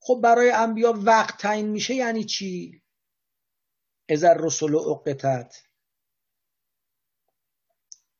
خب 0.00 0.20
برای 0.22 0.50
انبیا 0.50 0.94
وقت 0.96 1.38
تعیین 1.38 1.68
میشه 1.68 1.94
یعنی 1.94 2.24
چی؟ 2.24 2.82
ازر 4.08 4.34
رسول 4.34 4.76
اقتت. 4.76 5.56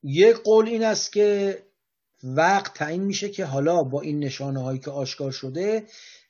یک 0.03 0.37
قول 0.37 0.69
این 0.69 0.85
است 0.85 1.13
که 1.13 1.63
وقت 2.23 2.75
تعیین 2.75 3.03
میشه 3.03 3.29
که 3.29 3.45
حالا 3.45 3.83
با 3.83 4.01
این 4.01 4.19
نشانه 4.19 4.63
هایی 4.63 4.79
که 4.79 4.91
آشکار 4.91 5.31
شده 5.31 5.87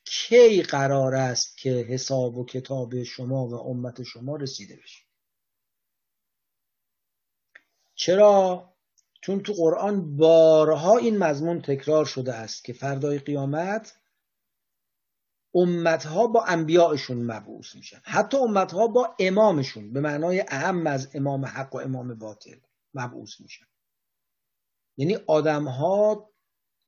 کی 0.07 0.63
قرار 0.63 1.15
است 1.15 1.59
که 1.59 1.71
حساب 1.71 2.37
و 2.37 2.45
کتاب 2.45 3.03
شما 3.03 3.47
و 3.47 3.55
امت 3.55 4.03
شما 4.03 4.37
رسیده 4.37 4.77
بشه؟ 4.77 5.03
چرا؟ 7.95 8.73
چون 9.21 9.41
تو 9.43 9.53
قرآن 9.53 10.17
بارها 10.17 10.97
این 10.97 11.19
مضمون 11.19 11.63
تکرار 11.63 12.05
شده 12.05 12.35
است 12.35 12.65
که 12.65 12.73
فردای 12.73 13.19
قیامت 13.19 13.97
امتها 15.55 16.27
با 16.27 16.45
انبیائشون 16.45 17.17
مبعوث 17.17 17.75
میشن. 17.75 18.01
حتی 18.05 18.37
امتها 18.37 18.87
با 18.87 19.17
امامشون 19.19 19.93
به 19.93 20.01
معنای 20.01 20.45
اهم 20.49 20.87
از 20.87 21.11
امام 21.15 21.45
حق 21.45 21.75
و 21.75 21.79
امام 21.79 22.15
باطل 22.15 22.57
مبعوث 22.95 23.41
میشن. 23.41 23.67
یعنی 24.97 25.15
آدمها 25.15 26.31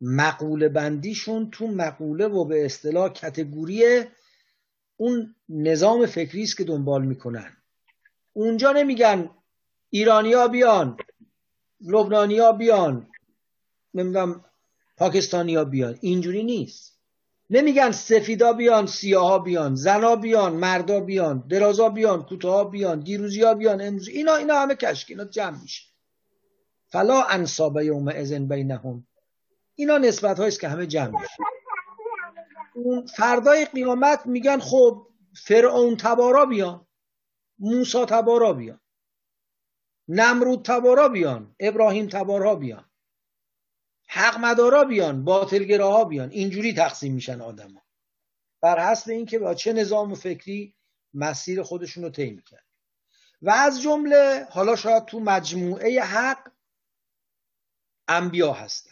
مقوله 0.01 0.69
بندیشون 0.69 1.51
تو 1.51 1.67
مقوله 1.67 2.27
و 2.27 2.45
به 2.45 2.65
اصطلاح 2.65 3.09
کتگوری 3.09 4.05
اون 4.97 5.35
نظام 5.49 6.07
فکری 6.07 6.43
است 6.43 6.57
که 6.57 6.65
دنبال 6.65 7.07
می‌کنن. 7.07 7.57
اونجا 8.33 8.73
نمیگن 8.73 9.31
ایرانیا 9.91 10.49
بیان 10.49 10.97
لبنانیا 11.81 12.53
بیان 12.53 13.09
نمی‌دونم 13.95 14.45
پاکستانیا 14.97 15.65
بیان. 15.65 15.99
اینجوری 16.01 16.43
نیست. 16.43 16.99
نمیگن 17.51 17.93
سفیدا 17.93 18.53
بیان 18.53 18.87
سیاها 18.87 19.39
بیان 19.39 19.75
زنا 19.75 20.17
بیان 20.17 20.53
مردا 20.57 21.01
بیان 21.01 21.45
درازا 21.51 21.89
بیان 21.89 22.23
کوتاه 22.23 22.71
بیان 22.71 23.01
دیروزیا 23.01 23.55
بیان 23.55 23.81
امروز 23.81 24.09
اینا 24.09 24.35
اینا 24.35 24.61
همه 24.61 24.75
کشک 24.75 25.11
اینا 25.11 25.25
جمع 25.25 25.63
میشه. 25.63 25.83
فلا 26.87 27.23
انصاب 27.23 27.81
یوم 27.81 28.09
ازن 28.09 28.49
بینهم. 28.49 29.07
اینا 29.79 29.99
نسبت 29.99 30.41
است 30.41 30.61
که 30.61 30.69
همه 30.69 30.87
جمع 30.87 31.21
میشه 31.21 31.37
فردای 33.17 33.65
قیامت 33.65 34.27
میگن 34.27 34.59
خب 34.59 35.07
فرعون 35.37 35.97
تبارا 35.97 36.47
بیان 36.47 36.87
موسا 37.59 38.05
تبارا 38.05 38.53
بیان 38.53 38.81
نمرود 40.09 40.65
تبارا 40.65 41.09
بیان 41.09 41.55
ابراهیم 41.61 42.09
تبارا 42.09 42.55
بیان 42.55 42.89
حق 44.09 44.39
مدارا 44.39 44.85
بیان 44.85 45.25
باطلگراها 45.25 46.05
بیان. 46.05 46.31
اینجوری 46.31 46.75
تقسیم 46.75 47.15
میشن 47.15 47.41
آدما. 47.41 47.83
بر 48.63 48.91
حسب 48.91 49.11
اینکه 49.11 49.39
با 49.39 49.55
چه 49.55 49.73
نظام 49.73 50.15
فکری 50.15 50.75
مسیر 51.15 51.63
خودشون 51.63 52.05
رو 52.05 52.11
طی 52.11 52.31
می‌کرد. 52.31 52.67
و 53.43 53.51
از 53.51 53.83
جمله 53.83 54.47
حالا 54.51 54.77
شاید 54.77 55.05
تو 55.05 55.21
مجموعه 55.21 56.01
حق 56.01 56.53
انبیا 58.09 58.53
هستن. 58.53 58.88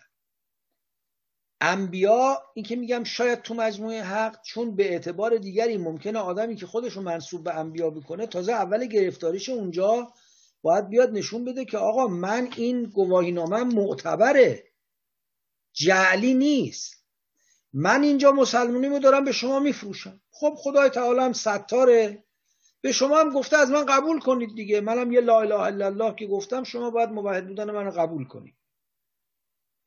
انبیا 1.60 2.42
این 2.54 2.64
که 2.64 2.76
میگم 2.76 3.04
شاید 3.04 3.42
تو 3.42 3.54
مجموعه 3.54 4.02
حق 4.02 4.42
چون 4.42 4.76
به 4.76 4.92
اعتبار 4.92 5.36
دیگری 5.36 5.76
ممکنه 5.76 6.18
آدمی 6.18 6.56
که 6.56 6.66
خودشو 6.66 7.02
منصوب 7.02 7.44
به 7.44 7.54
انبیا 7.54 7.90
بکنه 7.90 8.26
تازه 8.26 8.52
اول 8.52 8.86
گرفتاریش 8.86 9.48
اونجا 9.48 10.12
باید 10.62 10.88
بیاد 10.88 11.12
نشون 11.12 11.44
بده 11.44 11.64
که 11.64 11.78
آقا 11.78 12.06
من 12.06 12.48
این 12.56 12.82
گواهی 12.84 13.32
نامه 13.32 13.64
معتبره. 13.64 14.64
جعلی 15.72 16.34
نیست. 16.34 17.04
من 17.72 18.02
اینجا 18.02 18.32
مسلمونیمو 18.32 18.98
دارم 18.98 19.24
به 19.24 19.32
شما 19.32 19.60
میفروشم. 19.60 20.20
خب 20.30 20.54
خدای 20.56 20.90
تعالی 20.90 21.20
هم 21.20 21.32
ستاره. 21.32 22.24
به 22.80 22.92
شما 22.92 23.20
هم 23.20 23.30
گفته 23.30 23.58
از 23.58 23.70
من 23.70 23.86
قبول 23.86 24.20
کنید 24.20 24.54
دیگه. 24.54 24.80
منم 24.80 25.12
یه 25.12 25.20
لا 25.20 25.40
اله 25.40 25.60
الا 25.60 25.86
الله 25.86 26.14
که 26.14 26.26
گفتم 26.26 26.64
شما 26.64 26.90
باید 26.90 27.10
موحد 27.10 27.48
بودن 27.48 27.70
من 27.70 27.90
قبول 27.90 28.24
کنید. 28.24 28.54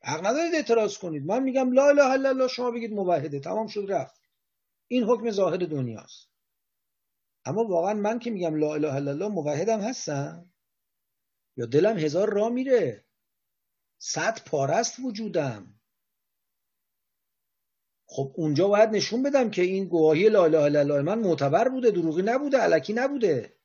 حق 0.02 0.26
ندارید 0.26 0.54
اعتراض 0.54 0.98
کنید. 0.98 1.26
من 1.26 1.42
میگم 1.42 1.72
لا 1.72 1.88
اله 1.88 2.04
الا 2.04 2.28
الله 2.28 2.48
شما 2.48 2.70
بگید 2.70 2.92
موحده. 2.92 3.40
تمام 3.40 3.66
شد 3.66 3.86
رفت. 3.88 4.20
این 4.88 5.04
حکم 5.04 5.30
ظاهر 5.30 5.56
دنیاست. 5.56 6.30
اما 7.44 7.64
واقعا 7.64 7.94
من 7.94 8.18
که 8.18 8.30
میگم 8.30 8.54
لا 8.54 8.74
اله 8.74 8.94
الا 8.94 9.10
الله 9.10 9.28
موحدم 9.28 9.80
هستم؟ 9.80 10.52
یا 11.56 11.66
دلم 11.66 11.98
هزار 11.98 12.32
را 12.32 12.48
میره؟ 12.48 13.04
صد 13.98 14.44
پارست 14.46 14.98
وجودم. 14.98 15.80
خب 18.06 18.32
اونجا 18.36 18.68
باید 18.68 18.90
نشون 18.90 19.22
بدم 19.22 19.50
که 19.50 19.62
این 19.62 19.84
گواهی 19.84 20.28
لا 20.28 20.44
اله 20.44 20.58
الا 20.58 20.80
الله 20.80 21.02
من 21.02 21.18
معتبر 21.18 21.68
بوده 21.68 21.90
دروغی 21.90 22.22
نبوده 22.22 22.58
علکی 22.58 22.92
نبوده. 22.92 23.59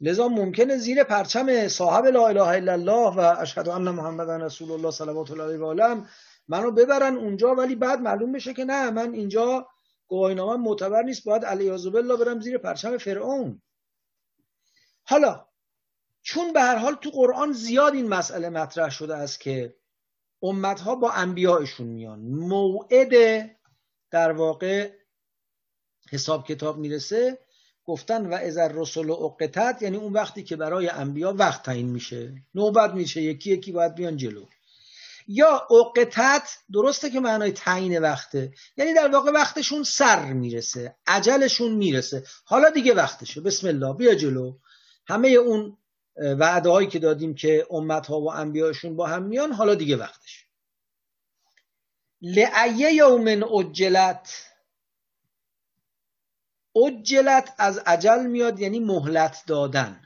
لذا 0.00 0.28
ممکنه 0.28 0.76
زیر 0.76 1.04
پرچم 1.04 1.68
صاحب 1.68 2.04
لا 2.06 2.28
اله 2.28 2.48
الا 2.48 2.72
الله 2.72 3.16
و 3.16 3.20
اشهد 3.40 3.68
ان 3.68 3.90
محمد 3.90 4.30
رسول 4.30 4.70
الله 4.70 4.90
صلوات 4.90 5.30
الله 5.30 5.44
علیه 5.44 5.58
و 5.58 5.64
آله 5.64 6.02
منو 6.48 6.70
ببرن 6.70 7.16
اونجا 7.16 7.54
ولی 7.54 7.74
بعد 7.74 8.00
معلوم 8.00 8.32
بشه 8.32 8.54
که 8.54 8.64
نه 8.64 8.90
من 8.90 9.14
اینجا 9.14 9.68
گواهینامه 10.08 10.56
معتبر 10.56 11.02
نیست 11.02 11.24
باید 11.24 11.44
علیاذ 11.44 11.86
بالله 11.86 12.16
برم 12.16 12.40
زیر 12.40 12.58
پرچم 12.58 12.98
فرعون. 12.98 13.62
حالا 15.02 15.46
چون 16.22 16.52
به 16.52 16.60
هر 16.60 16.76
حال 16.76 16.94
تو 16.94 17.10
قرآن 17.10 17.52
زیاد 17.52 17.94
این 17.94 18.08
مسئله 18.08 18.48
مطرح 18.48 18.90
شده 18.90 19.16
است 19.16 19.40
که 19.40 19.76
امتها 20.42 20.94
با 20.94 21.10
انبیایشون 21.10 21.86
میان. 21.86 22.20
موعد 22.20 23.14
در 24.10 24.32
واقع 24.32 24.92
حساب 26.12 26.46
کتاب 26.46 26.78
می‌رسه. 26.78 27.43
گفتن 27.86 28.26
و 28.26 28.34
از 28.34 28.58
رسول 28.58 29.10
اقتت 29.10 29.78
یعنی 29.80 29.96
اون 29.96 30.12
وقتی 30.12 30.42
که 30.42 30.56
برای 30.56 30.88
انبیا 30.88 31.34
وقت 31.38 31.62
تعیین 31.62 31.88
میشه. 31.88 32.32
نوبت 32.54 32.94
میشه 32.94 33.22
یکی 33.22 33.50
یکی 33.50 33.72
باید 33.72 33.94
بیان 33.94 34.16
جلو. 34.16 34.44
یا 35.28 35.68
اقتت 35.70 36.56
درسته 36.72 37.10
که 37.10 37.20
معنای 37.20 37.52
تعیین 37.52 37.98
وقته 37.98 38.52
یعنی 38.76 38.94
در 38.94 39.08
واقع 39.08 39.30
وقتشون 39.30 39.82
سر 39.82 40.32
می‌رسه 40.32 40.96
عجلشون 41.06 41.72
می‌رسه. 41.72 42.24
حالا 42.44 42.70
دیگه 42.70 42.94
وقتشه. 42.94 43.40
بسم 43.40 43.68
الله 43.68 43.94
بیا 43.94 44.14
جلو. 44.14 44.58
همه 45.06 45.28
اون 45.28 45.76
وعده 46.16 46.70
هایی 46.70 46.88
که 46.88 46.98
دادیم 46.98 47.34
که 47.34 47.66
امت 47.70 48.06
ها 48.06 48.20
و 48.20 48.32
انبیاشون 48.32 48.96
با 48.96 49.06
هم 49.06 49.22
میان 49.22 49.52
حالا 49.52 49.74
دیگه 49.74 49.96
وقتش 49.96 50.46
لعیه 52.22 52.92
یومن 52.92 53.42
اجلت 53.44 54.53
اجلت 56.76 57.54
از 57.58 57.78
عجل 57.78 58.26
میاد 58.26 58.60
یعنی 58.60 58.80
مهلت 58.80 59.42
دادن. 59.46 60.00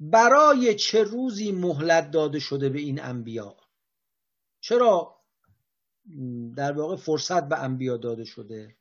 برای 0.00 0.74
چه 0.74 1.02
روزی 1.02 1.52
مهلت 1.52 2.10
داده 2.10 2.38
شده 2.38 2.68
به 2.68 2.78
این 2.78 3.02
انبیا؟ 3.02 3.56
چرا 4.60 5.20
در 6.56 6.72
واقع 6.72 6.96
فرصت 6.96 7.48
به 7.48 7.58
انبیا 7.58 7.96
داده 7.96 8.24
شده؟ 8.24 8.76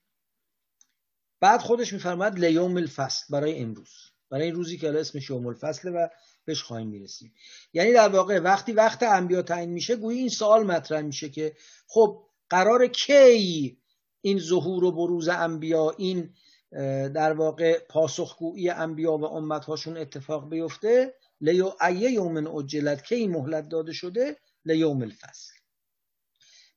بعد 1.39 1.61
خودش 1.61 1.93
میفرماد 1.93 2.39
لیوم 2.39 2.77
الفصل 2.77 3.25
برای 3.29 3.59
امروز. 3.59 3.91
برای 4.29 4.45
این 4.45 4.55
روزی 4.55 4.77
که 4.77 4.99
اسمش 4.99 5.29
یوم 5.29 5.47
الفصل 5.47 5.91
و 5.95 6.09
بهش 6.45 6.63
خواهیم 6.63 6.87
می‌رسیم. 6.87 7.33
یعنی 7.73 7.93
در 7.93 8.09
واقع 8.09 8.39
وقتی 8.39 8.71
وقت 8.71 9.03
انبیا 9.03 9.41
تعیین 9.41 9.69
میشه 9.69 9.95
گویی 9.95 10.19
این 10.19 10.29
سوال 10.29 10.63
مطرح 10.63 11.01
میشه 11.01 11.29
که 11.29 11.55
خب 11.87 12.27
قرار 12.49 12.87
کی 12.87 13.77
این 14.21 14.39
ظهور 14.39 14.83
و 14.83 14.91
بروز 14.91 15.27
انبیا 15.27 15.95
این 15.97 16.33
در 17.13 17.33
واقع 17.33 17.79
پاسخگویی 17.79 18.69
انبیا 18.69 19.17
و 19.17 19.25
امتهاشون 19.25 19.97
اتفاق 19.97 20.49
بیفته 20.49 21.13
لیو 21.41 21.71
ایه 21.87 22.11
یوم 22.11 22.55
اجلت 22.55 23.05
که 23.05 23.15
این 23.15 23.31
مهلت 23.31 23.69
داده 23.69 23.93
شده؟ 23.93 24.37
لیوم 24.65 25.01
الفصل. 25.01 25.53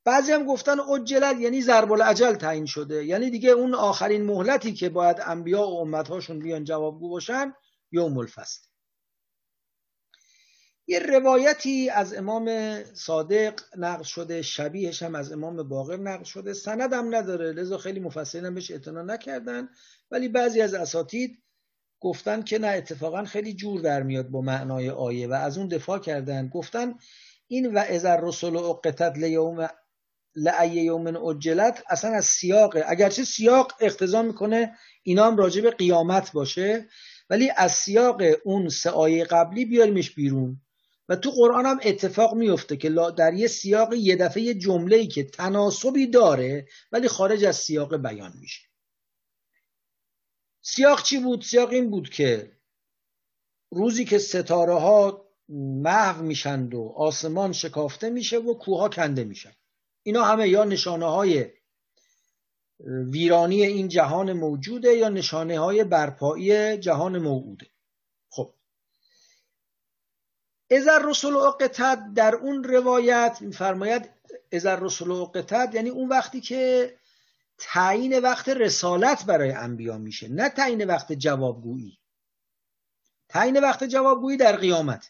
بعضی 0.04 0.32
هم 0.32 0.46
گفتن 0.46 0.80
اجلت 0.80 1.40
یعنی 1.40 1.62
ضرب 1.62 1.92
العجل 1.92 2.34
تعیین 2.34 2.66
شده. 2.66 3.04
یعنی 3.04 3.30
دیگه 3.30 3.50
اون 3.50 3.74
آخرین 3.74 4.24
مهلتی 4.24 4.74
که 4.74 4.88
باید 4.88 5.16
انبیا 5.26 5.68
و 5.68 5.80
امتهاشون 5.80 6.38
بیان 6.38 6.64
جوابگو 6.64 7.08
باشن 7.08 7.52
یوم 7.92 8.18
الفصل. 8.18 8.69
یه 10.90 10.98
روایتی 10.98 11.90
از 11.90 12.14
امام 12.14 12.76
صادق 12.94 13.60
نقل 13.76 14.02
شده 14.02 14.42
شبیهش 14.42 15.02
هم 15.02 15.14
از 15.14 15.32
امام 15.32 15.68
باقر 15.68 15.96
نقل 15.96 16.24
شده. 16.24 16.52
سند 16.52 16.92
هم 16.92 17.14
نداره 17.14 17.52
لذا 17.52 17.78
خیلی 17.78 18.00
مفصلین 18.00 18.44
هم 18.44 18.54
بهش 18.54 18.70
اعتنا 18.70 19.02
نکردن. 19.02 19.68
ولی 20.10 20.28
بعضی 20.28 20.60
از 20.60 20.74
اساتید 20.74 21.42
گفتن 22.00 22.42
که 22.42 22.58
نه 22.58 22.66
اتفاقا 22.66 23.24
خیلی 23.24 23.54
جور 23.54 23.80
در 23.80 24.02
میاد 24.02 24.28
با 24.28 24.40
معنای 24.40 24.90
آیه 24.90 25.28
و 25.28 25.32
از 25.32 25.58
اون 25.58 25.68
دفاع 25.68 25.98
کردن. 25.98 26.48
گفتن 26.48 26.94
این 27.46 27.74
و 27.74 27.78
ازر 27.78 28.20
رسول 28.20 28.56
اقتت 28.56 29.18
لیوم 29.18 29.68
لعی 30.36 30.70
یوم 30.70 31.16
اجلت 31.16 31.82
اصلا 31.88 32.10
از 32.10 32.24
سیاقه. 32.24 32.84
اگرچه 32.86 33.24
سیاق 33.24 33.72
اقتضا 33.80 34.22
می‌کنه 34.22 34.76
اینا 35.02 35.26
هم 35.26 35.36
راجع 35.36 35.62
به 35.62 35.70
قیامت 35.70 36.32
باشه. 36.32 36.88
ولی 37.30 37.50
از 37.56 37.72
سیاق 37.72 38.22
اون 38.44 38.68
سه 38.68 38.90
آیه 38.90 39.24
قبلی 39.24 39.64
بیاریمش 39.64 40.14
بیرون. 40.14 40.60
و 41.10 41.16
تو 41.16 41.30
قرآن 41.30 41.66
هم 41.66 41.80
اتفاق 41.82 42.34
میفته 42.34 42.76
که 42.76 42.90
در 43.16 43.34
یه 43.34 43.46
سیاق 43.46 43.94
یه 43.94 44.16
دفعه 44.16 44.54
جمله 44.54 44.96
ای 44.96 45.06
که 45.06 45.24
تناسبی 45.24 46.06
داره 46.06 46.66
ولی 46.92 47.08
خارج 47.08 47.44
از 47.44 47.56
سیاق 47.56 47.96
بیان 47.96 48.32
میشه. 48.40 48.68
سیاق 50.62 51.02
چی 51.02 51.18
بود؟ 51.18 51.42
سیاق 51.42 51.70
این 51.70 51.90
بود 51.90 52.10
که 52.10 52.52
روزی 53.70 54.04
که 54.04 54.18
ستاره 54.18 54.74
ها 54.74 55.26
محو 55.82 56.22
میشند 56.22 56.74
و 56.74 56.94
آسمان 56.96 57.52
شکافته 57.52 58.10
میشه 58.10 58.38
و 58.38 58.54
کوها 58.54 58.88
کنده 58.88 59.24
میشن. 59.24 59.52
اینا 60.02 60.24
همه 60.24 60.48
یا 60.48 60.64
نشانه 60.64 61.06
های 61.06 61.50
ویرانی 62.86 63.62
این 63.62 63.88
جهان 63.88 64.32
موجوده 64.32 64.92
یا 64.92 65.08
نشانه 65.08 65.58
های 65.58 65.84
برپایی 65.84 66.78
جهان 66.78 67.18
موعوده. 67.18 67.66
خب 67.66 67.79
ازر 70.70 71.02
رسول 71.04 71.36
اقتد 71.36 72.02
در 72.14 72.34
اون 72.34 72.64
روایت 72.64 73.38
میفرماید 73.40 74.10
ازر 74.52 74.80
رسول 74.80 75.10
اقتد 75.10 75.74
یعنی 75.74 75.88
اون 75.88 76.08
وقتی 76.08 76.40
که 76.40 76.94
تعیین 77.58 78.18
وقت 78.18 78.48
رسالت 78.48 79.24
برای 79.24 79.52
انبیا 79.52 79.98
میشه 79.98 80.28
نه 80.28 80.48
تعیین 80.48 80.84
وقت 80.84 81.12
جوابگویی. 81.12 81.98
تعیین 83.28 83.60
وقت 83.60 83.84
جوابگویی 83.84 84.36
در 84.36 84.56
قیامته 84.56 85.08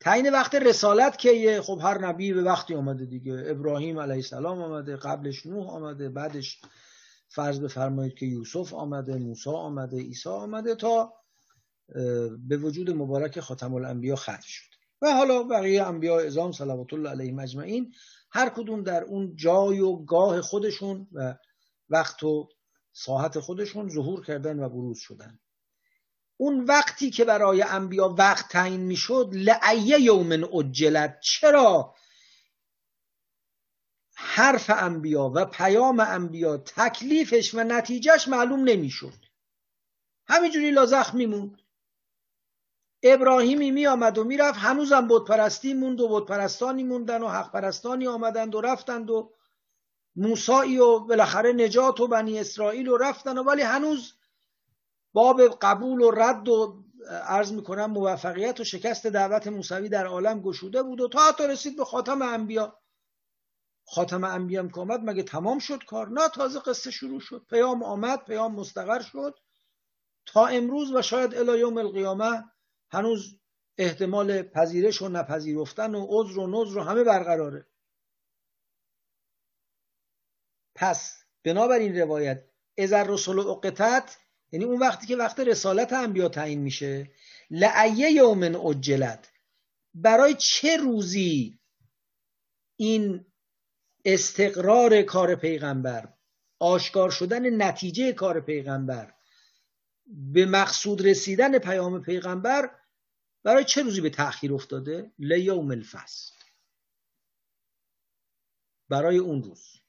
تعیین 0.00 0.32
وقت 0.32 0.54
رسالت 0.54 1.18
که 1.18 1.62
خب 1.64 1.80
هر 1.82 1.98
نبی 1.98 2.32
به 2.32 2.42
وقتی 2.42 2.74
آمده 2.74 3.04
دیگه. 3.04 3.44
ابراهیم 3.46 3.98
علیه 3.98 4.14
السلام 4.14 4.62
آمده 4.62 4.96
قبلش 4.96 5.46
نوح 5.46 5.70
آمده 5.70 6.08
بعدش 6.08 6.60
فرض 7.28 7.60
بفرمایید 7.60 8.14
که 8.14 8.26
یوسف 8.26 8.74
آمده 8.74 9.14
موسی 9.14 9.50
آمده 9.50 9.96
عیسی 9.96 10.28
آمده 10.28 10.74
تا 10.74 11.12
به 12.48 12.56
وجود 12.56 12.90
مبارک 12.90 13.40
خاتم 13.40 13.74
الانبیا 13.74 14.16
ختم 14.16 14.40
شد. 14.42 14.74
و 15.02 15.12
حالا 15.12 15.42
بقیه 15.42 15.82
انبیا 15.82 16.18
اعظام 16.18 16.52
صلوات 16.52 16.92
الله 16.92 17.10
علیهم 17.10 17.38
اجمعین 17.38 17.94
هر 18.30 18.48
کدوم 18.48 18.82
در 18.82 19.04
اون 19.04 19.36
جای 19.36 19.80
و 19.80 19.96
گاه 19.96 20.40
خودشون 20.40 21.08
و 21.12 21.34
وقت 21.88 22.22
و 22.22 22.48
ساحت 22.92 23.40
خودشون 23.40 23.88
ظهور 23.88 24.24
کردن 24.24 24.58
و 24.58 24.68
بروز 24.68 24.98
شدن. 24.98 25.38
اون 26.36 26.64
وقتی 26.64 27.10
که 27.10 27.24
برای 27.24 27.62
انبیا 27.62 28.08
وقت 28.18 28.48
تعیین 28.48 28.80
می‌شد 28.80 29.30
لعیه 29.32 30.00
یوم 30.00 30.44
اجلت. 30.54 31.20
چرا؟ 31.20 31.94
حرف 34.16 34.70
انبیا 34.70 35.32
و 35.34 35.44
پیام 35.44 36.00
انبیا 36.00 36.56
تکلیفش 36.56 37.54
و 37.54 37.64
نتیجهش 37.64 38.28
معلوم 38.28 38.60
نمی‌شد. 38.64 39.24
همینجوری 40.26 40.70
لازخ 40.70 41.14
میموند 41.14 41.63
ابراهیمی 43.06 43.70
می 43.70 43.86
آمد 43.86 44.18
و 44.18 44.24
می‌رفت. 44.24 44.58
هنوزم 44.58 45.08
بود 45.08 45.28
پرستی 45.28 45.74
موند 45.74 46.00
و 46.00 46.20
پرستانی 46.20 46.84
موندن 46.84 47.22
و 47.22 47.28
حق 47.28 47.52
پرستانی 47.52 48.06
آمدند 48.06 48.54
و 48.54 48.60
رفتند 48.60 49.10
و 49.10 49.32
موسایی 50.16 50.78
و 50.78 50.98
بالاخره 50.98 51.52
نجات 51.52 52.00
و 52.00 52.06
بنی 52.06 52.40
اسرائیل 52.40 52.88
و 52.88 52.96
رفتن. 52.96 53.38
و 53.38 53.42
ولی 53.42 53.62
هنوز 53.62 54.12
باب 55.12 55.42
قبول 55.42 56.00
و 56.00 56.10
رد 56.10 56.48
و 56.48 56.84
عرض 57.26 57.52
می‌کنم 57.52 57.90
موفقیت 57.90 58.60
و 58.60 58.64
شکست 58.64 59.06
دعوت 59.06 59.46
موسوی 59.46 59.88
در 59.88 60.06
عالم 60.06 60.40
گشوده 60.40 60.82
بود 60.82 61.00
و 61.00 61.08
تا 61.08 61.18
حتی 61.28 61.46
رسید 61.46 61.76
به 61.76 61.84
خاتم 61.84 62.22
انبیا. 62.22 62.78
خاتم 63.86 64.24
انبیا 64.24 64.68
که 64.68 64.80
آمد 64.80 65.00
مگه 65.04 65.22
تمام 65.22 65.58
شد 65.58 65.84
کار؟ 65.84 66.08
نه 66.08 66.28
تازه 66.28 66.60
قصه 66.60 66.90
شروع 66.90 67.20
شد. 67.20 67.46
پیام 67.50 67.82
آمد 67.82 68.24
پیام 68.24 68.54
مستقر 68.54 69.00
شد. 69.00 69.34
تا 70.26 70.46
امروز 70.46 70.92
و 70.92 71.02
شاید 71.02 71.34
الی 71.34 71.58
یوم 71.58 71.78
القیامه 71.78 72.44
هنوز 72.90 73.38
احتمال 73.78 74.42
پذیرش 74.42 75.02
و 75.02 75.08
نپذیرفتن 75.08 75.94
و 75.94 76.06
عذر 76.08 76.38
و 76.38 76.46
نذر 76.46 76.78
و 76.78 76.82
همه 76.82 77.04
برقراره. 77.04 77.66
پس 80.74 81.24
بنابراین 81.44 81.98
روایت 81.98 82.44
ازر 82.78 83.04
رسول 83.04 83.38
اقتت 83.38 84.16
یعنی 84.52 84.64
اون 84.64 84.78
وقتی 84.78 85.06
که 85.06 85.16
وقت 85.16 85.40
رسالت 85.40 85.92
انبیا 85.92 86.28
تعیین 86.28 86.60
میشه 86.60 87.10
لعیه 87.50 88.10
یومن 88.10 88.56
اجلت 88.56 89.32
برای 89.94 90.34
چه 90.34 90.76
روزی 90.76 91.60
این 92.76 93.26
استقرار 94.04 95.02
کار 95.02 95.34
پیغمبر 95.34 96.14
آشکار 96.60 97.10
شدن 97.10 97.62
نتیجه 97.62 98.12
کار 98.12 98.40
پیغمبر 98.40 99.13
به 100.06 100.46
مقصود 100.46 101.06
رسیدن 101.06 101.58
پیام 101.58 102.02
پیغمبر 102.02 102.70
برای 103.42 103.64
چه 103.64 103.82
روزی 103.82 104.00
به 104.00 104.10
تأخیر 104.10 104.54
افتاده؟ 104.54 105.12
لیوم 105.18 105.70
الفصل. 105.70 106.34
برای 108.88 109.18
اون 109.18 109.42
روز. 109.42 109.80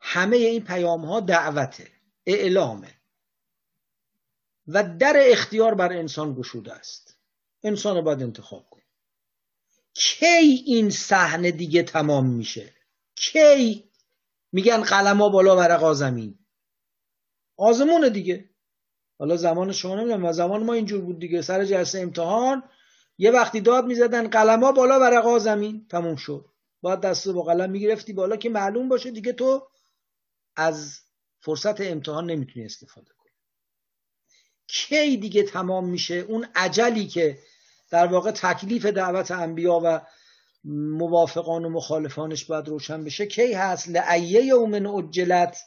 همه 0.00 0.36
این 0.36 0.64
پیام 0.64 1.04
ها 1.04 1.20
دعوته 1.20 1.90
اعلامه. 2.26 2.94
و 4.66 4.96
در 4.98 5.14
اختیار 5.16 5.74
بر 5.74 5.92
انسان 5.92 6.34
گشوده 6.34 6.72
است. 6.72 7.18
انسان 7.62 8.00
باید 8.00 8.22
انتخاب 8.22 8.70
کن 8.70 8.82
کی 9.94 10.64
این 10.66 10.90
صحنه 10.90 11.50
دیگه 11.50 11.82
تمام 11.82 12.26
میشه؟ 12.26 12.74
کی؟ 13.14 13.90
میگن 14.52 14.82
قلما 14.82 15.28
بالا 15.28 15.56
ورقا 15.56 15.94
زمین. 15.94 16.45
آزمون 17.56 18.08
دیگه. 18.08 18.50
حالا 19.18 19.36
زمان 19.36 19.72
شما 19.72 19.94
نمی‌دونم 19.94 20.24
و 20.24 20.32
زمان 20.32 20.62
ما 20.62 20.72
اینجور 20.72 21.00
بود 21.00 21.18
دیگه. 21.18 21.42
سر 21.42 21.64
جلسه 21.64 22.00
امتحان 22.00 22.62
یه 23.18 23.30
وقتی 23.30 23.60
داد 23.60 23.84
می‌زدن 23.84 24.28
قلما 24.28 24.72
بالا 24.72 25.00
ورقا 25.00 25.38
زمین. 25.38 25.86
تموم 25.90 26.16
شد. 26.16 26.44
باید 26.82 27.00
دست 27.00 27.28
با 27.28 27.42
قلم 27.42 27.70
می‌گرفتی 27.70 28.12
بالا 28.12 28.36
که 28.36 28.48
معلوم 28.48 28.88
باشه 28.88 29.10
دیگه 29.10 29.32
تو 29.32 29.68
از 30.56 31.00
فرصت 31.40 31.80
امتحان 31.80 32.30
نمی‌تونی 32.30 32.64
استفاده 32.66 33.10
کنی. 33.18 33.32
کی 34.66 35.16
دیگه 35.16 35.42
تمام 35.42 35.88
میشه؟ 35.88 36.14
اون 36.14 36.46
عجلی 36.54 37.06
که 37.06 37.38
در 37.90 38.06
واقع 38.06 38.30
تکلیف 38.30 38.86
دعوت 38.86 39.30
انبیا 39.30 39.80
و 39.84 40.00
موافقان 40.64 41.64
و 41.64 41.68
مخالفانش 41.68 42.44
باید 42.44 42.68
روشن 42.68 43.04
بشه 43.04 43.26
کی 43.26 43.52
هست؟ 43.52 43.88
لعیه 43.88 44.44
یوم 44.44 44.86
اجلت 44.86 45.58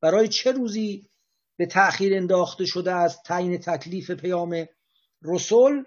برای 0.00 0.28
چه 0.28 0.52
روزی 0.52 1.08
به 1.56 1.66
تأخیر 1.66 2.16
انداخته 2.16 2.64
شده 2.64 2.92
از 2.92 3.22
تعیین 3.22 3.58
تکلیف 3.58 4.10
پیام 4.10 4.66
رسول 5.22 5.84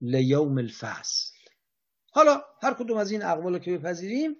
لیوم 0.00 0.58
الفصل. 0.58 1.32
حالا 2.12 2.42
هر 2.62 2.74
کدوم 2.74 2.96
از 2.96 3.10
این 3.10 3.24
اقوال 3.24 3.58
که 3.58 3.78
بپذیریم 3.78 4.36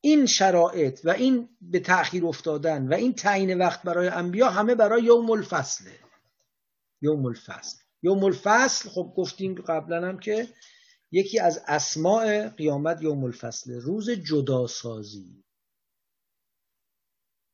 این 0.00 0.26
شرایط 0.26 1.00
و 1.04 1.10
این 1.10 1.48
به 1.60 1.80
تأخیر 1.80 2.26
افتادن 2.26 2.88
و 2.88 2.94
این 2.94 3.14
تعیین 3.14 3.58
وقت 3.58 3.82
برای 3.82 4.08
انبیا 4.08 4.50
همه 4.50 4.74
برای 4.74 5.02
یوم 5.02 5.30
الفصله 5.30 5.98
یوم 7.02 7.26
الفصل. 7.26 7.78
یوم 8.02 8.24
الفصل 8.24 8.88
خب 8.88 9.12
گفتیم 9.16 9.54
قبلا 9.54 10.08
هم 10.08 10.18
که 10.18 10.48
یکی 11.10 11.40
از 11.40 11.62
اسماع 11.66 12.48
قیامت 12.48 13.02
یوم 13.02 13.24
الفصل 13.24 13.80
روز 13.80 14.10
جداسازی. 14.10 15.44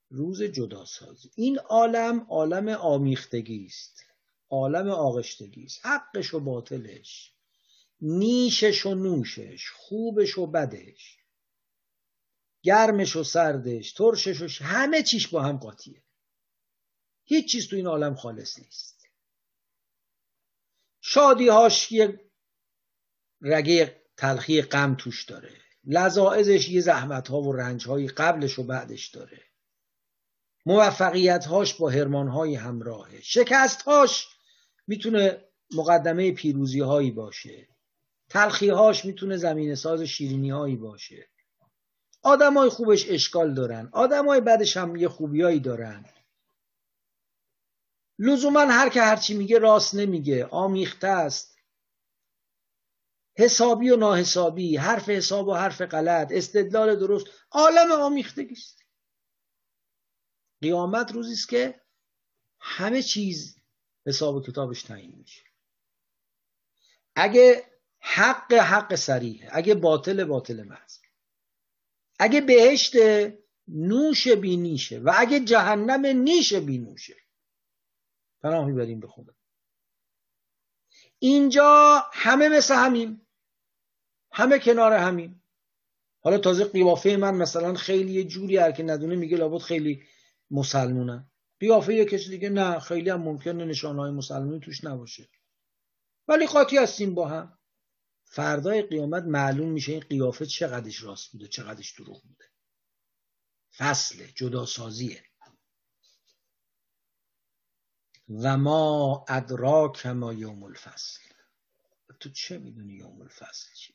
روز 0.08 0.42
جداسازی. 0.42 1.30
این 1.34 1.58
عالم 1.58 2.26
عالم 2.30 2.68
آمیختگی 2.68 3.66
است. 3.66 4.04
عالم 4.50 4.88
آغشتگی 4.88 5.64
است. 5.64 5.86
حقش 5.86 6.34
و 6.34 6.40
باطلش. 6.40 7.32
نیشش 8.00 8.86
و 8.86 8.94
نوشش. 8.94 9.70
خوبش 9.70 10.38
و 10.38 10.46
بدش. 10.46 11.18
گرمش 12.62 13.16
و 13.16 13.24
سردش. 13.24 13.92
ترشش 13.92 14.60
و 14.60 14.64
همه 14.64 15.02
چیش 15.02 15.28
با 15.28 15.42
هم 15.42 15.56
قاطیه. 15.56 16.02
هیچ 17.24 17.52
چیز 17.52 17.68
تو 17.68 17.76
این 17.76 17.86
عالم 17.86 18.14
خالص 18.14 18.58
نیست. 18.58 19.08
شادیهاش 21.00 21.92
یه 21.92 22.30
رگه 23.40 24.02
تلخی 24.16 24.62
غم 24.62 24.94
توش 24.94 25.24
داره. 25.24 25.60
لذاعزش 25.84 26.68
یه 26.68 26.80
زحمت 26.80 27.28
ها 27.28 27.40
و 27.40 27.52
رنج 27.52 27.86
های 27.86 28.08
قبلش 28.08 28.58
و 28.58 28.62
بعدش 28.62 29.08
داره. 29.08 29.42
موفقیت 30.66 31.46
هاش 31.46 31.74
با 31.74 31.90
هرمان 31.90 32.28
های 32.28 32.54
همراهه. 32.54 33.20
شکست 33.20 33.82
هاش 33.82 34.28
می‌تونه 34.86 35.44
مقدمه 35.74 36.32
پیروزی 36.32 36.80
هایی 36.80 37.10
باشه. 37.10 37.68
تلخی 38.28 38.68
هاش 38.68 39.04
می‌تونه 39.04 39.36
زمین 39.36 39.74
ساز 39.74 40.02
شیرینی 40.02 40.50
هایی 40.50 40.76
باشه. 40.76 41.28
آدمای 42.22 42.68
خوبش 42.68 43.10
اشکال 43.10 43.54
دارن. 43.54 43.88
آدمای 43.92 44.40
بعدش 44.40 44.76
هم 44.76 44.96
یه 44.96 45.08
خوبیایی 45.08 45.60
دارن. 45.60 46.04
لزوما 48.18 48.60
هر 48.60 48.88
که 48.88 49.02
هرچی 49.02 49.34
میگه 49.34 49.58
راست 49.58 49.94
نمیگه. 49.94 50.46
آمیخته 50.46 51.08
است. 51.08 51.56
حسابی 53.38 53.90
و 53.90 53.96
ناحسابی. 53.96 54.76
حرف 54.76 55.08
حساب 55.08 55.48
و 55.48 55.54
حرف 55.54 55.82
غلط. 55.82 56.32
استدلال 56.32 56.96
درست. 56.96 57.26
عالم 57.50 57.92
آمیختگی 57.92 58.52
است. 58.52 58.85
قیامت 60.60 61.12
روزی 61.12 61.32
است 61.32 61.48
که 61.48 61.80
همه 62.60 63.02
چیز 63.02 63.56
حساب 64.06 64.34
و 64.34 64.42
کتابش 64.42 64.82
تعیین 64.82 65.14
میشه. 65.16 65.42
اگه 67.16 67.64
حق 67.98 68.52
حق 68.52 68.94
سریح 68.94 69.48
اگه 69.52 69.74
باطل 69.74 70.24
باطل 70.24 70.62
محض 70.62 70.98
اگه 72.18 72.40
بهشت 72.40 72.92
نوش 73.68 74.28
بی 74.28 74.56
نیشه 74.56 74.98
و 74.98 75.12
اگه 75.16 75.40
جهنم 75.40 76.06
نیش 76.06 76.54
بی 76.54 76.78
نوشه 76.78 77.16
پناه 78.42 78.66
می‌بریم 78.66 79.00
به 79.00 79.06
خدا. 79.06 79.34
اینجا 81.18 82.02
همه 82.12 82.48
مثل 82.48 82.74
همیم 82.74 83.26
همه 84.32 84.58
کنار 84.58 84.92
همیم. 84.92 85.42
حالا 86.20 86.38
تازه 86.38 86.64
قیافه 86.64 87.16
من 87.16 87.34
مثلا 87.34 87.74
خیلی 87.74 88.12
یه 88.12 88.24
جوری 88.24 88.56
هر 88.56 88.72
که 88.72 88.82
ندونه 88.82 89.16
میگه 89.16 89.36
لابد 89.36 89.62
خیلی 89.62 90.02
مسلمونم 90.50 91.30
قیافه 91.60 91.94
یه 91.94 92.04
کسی 92.04 92.28
دیگه 92.28 92.48
نه 92.48 92.80
خیلی 92.80 93.10
هم 93.10 93.22
ممکنه 93.22 93.64
نشانهای 93.64 94.10
مسلمونی 94.10 94.60
توش 94.60 94.84
نباشه. 94.84 95.28
ولی 96.28 96.46
قاطی 96.46 96.76
هستیم 96.76 97.14
با 97.14 97.28
هم. 97.28 97.58
فردای 98.24 98.82
قیامت 98.82 99.22
معلوم 99.22 99.68
میشه 99.68 99.92
این 99.92 100.00
قیافه 100.00 100.46
چقدرش 100.46 101.02
راست 101.02 101.32
بوده 101.32 101.48
چقدرش 101.48 102.00
دروغ 102.00 102.22
بوده. 102.22 102.44
فصل 103.76 104.26
جداسازیه. 104.26 105.24
و 108.28 108.56
ما 108.56 109.24
ادراک 109.28 110.06
ما 110.06 110.32
یوم 110.32 110.62
الفصل. 110.62 111.20
تو 112.20 112.30
چه 112.30 112.58
می‌دونی 112.58 112.94
یوم 112.94 113.20
الفصل 113.20 113.74
چی؟ 113.74 113.94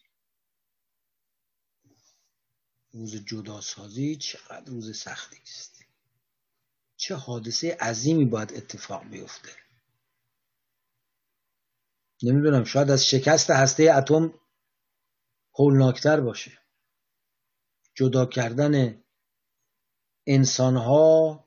روز 2.94 3.16
جداسازی 3.16 4.16
چقدر 4.16 4.72
روز 4.72 4.98
سختی 4.98 5.42
است؟ 5.42 5.81
چه 7.02 7.16
حادثه 7.16 7.78
عظیمی 7.80 8.26
باید 8.26 8.54
اتفاق 8.54 9.04
بیفته. 9.04 9.50
نمی‌دونم 12.24 12.64
شاید 12.64 12.92
از 12.92 13.06
شکست 13.06 13.50
هسته 13.50 13.94
اتم 13.96 14.34
هولناکتر 15.56 16.20
باشه. 16.20 16.52
جدا 17.96 18.26
کردن 18.26 19.04
انسانها 20.28 21.46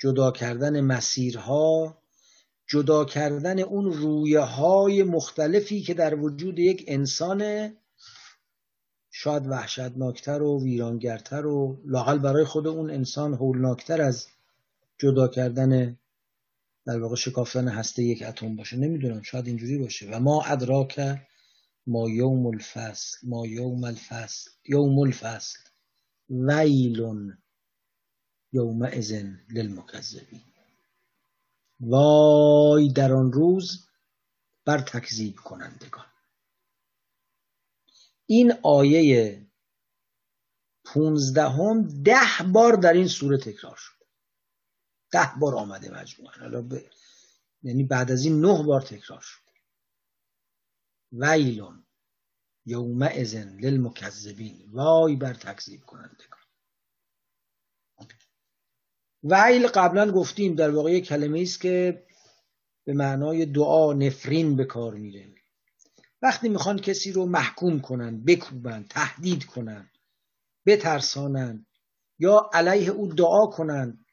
جدا 0.00 0.30
کردن 0.30 0.80
مسیرها 0.80 1.98
جدا 2.68 3.04
کردن 3.04 3.60
اون 3.60 3.92
رویه 3.92 4.40
های 4.40 5.02
مختلفی 5.02 5.82
که 5.82 5.94
در 5.94 6.14
وجود 6.14 6.58
یک 6.58 6.84
انسان 6.88 7.72
شاید 9.10 9.46
وحشتناکتر 9.46 10.42
و 10.42 10.62
ویرانگرتر 10.62 11.46
و 11.46 11.82
لاقل 11.84 12.18
برای 12.18 12.44
خود 12.44 12.66
اون 12.66 12.90
انسان 12.90 13.34
هولناکتر 13.34 14.02
از 14.02 14.35
جدا 14.98 15.28
کردن 15.28 15.98
در 16.86 17.00
واقع 17.00 17.16
شکافتن 17.16 17.68
هسته 17.68 18.02
یک 18.02 18.22
اتم 18.22 18.56
باشه. 18.56 18.76
نمی‌دونم 18.76 19.22
شاید 19.22 19.46
اینجوری 19.46 19.78
باشه. 19.78 20.10
و 20.10 20.20
ما 20.20 20.42
ادراک 20.42 21.00
ما 21.86 22.10
یوم 22.10 22.46
الفصل 22.46 23.28
ما 23.28 23.46
یوم 23.46 23.84
الفصل 23.84 24.50
یوم 24.68 24.98
الفصل 24.98 25.58
ویل 26.30 27.32
یوم 28.52 28.82
ازن 28.82 29.40
للمکذبین. 29.48 30.42
وای 31.80 32.88
در 32.88 33.12
آن 33.12 33.32
روز 33.32 33.86
بر 34.64 34.80
تکذیب 34.80 35.36
کنندگان. 35.36 36.06
این 38.26 38.52
آیه 38.62 39.46
پونزدهم 40.84 42.02
ده 42.02 42.52
بار 42.52 42.72
در 42.72 42.92
این 42.92 43.08
سوره 43.08 43.38
تکرار 43.38 43.76
شد. 43.76 43.95
ده 45.10 45.30
بار 45.40 45.54
آمده 45.54 45.90
مجموعا. 45.90 46.62
ب... 46.62 46.74
یعنی 47.62 47.84
بعد 47.84 48.10
از 48.10 48.24
این 48.24 48.40
نه 48.40 48.62
بار 48.62 48.80
تکرار 48.80 49.20
شد. 49.20 49.40
ویلون 51.12 51.86
یوم 52.66 53.02
ازن 53.02 53.60
للمکذبین. 53.60 54.70
وای 54.72 55.16
بر 55.16 55.34
تکذیب 55.34 55.80
کنندگان. 55.80 56.40
ویل 59.22 59.66
قبلا 59.66 60.10
گفتیم 60.10 60.54
در 60.54 60.70
واقع 60.70 61.00
کلمه 61.00 61.40
است 61.40 61.60
که 61.60 62.06
به 62.84 62.92
معنای 62.92 63.46
دعا 63.46 63.92
نفرین 63.92 64.56
به 64.56 64.64
کار 64.64 64.94
میره. 64.94 65.34
وقتی 66.22 66.48
می‌خوان 66.48 66.78
کسی 66.78 67.12
رو 67.12 67.26
محکوم 67.26 67.80
کنن 67.80 68.24
بکوبن 68.24 68.82
تهدید 68.90 69.44
کنن 69.44 69.90
بترسانن 70.66 71.66
یا 72.18 72.50
علیه 72.52 72.90
او 72.90 73.12
دعا 73.12 73.46
کنن 73.46 74.05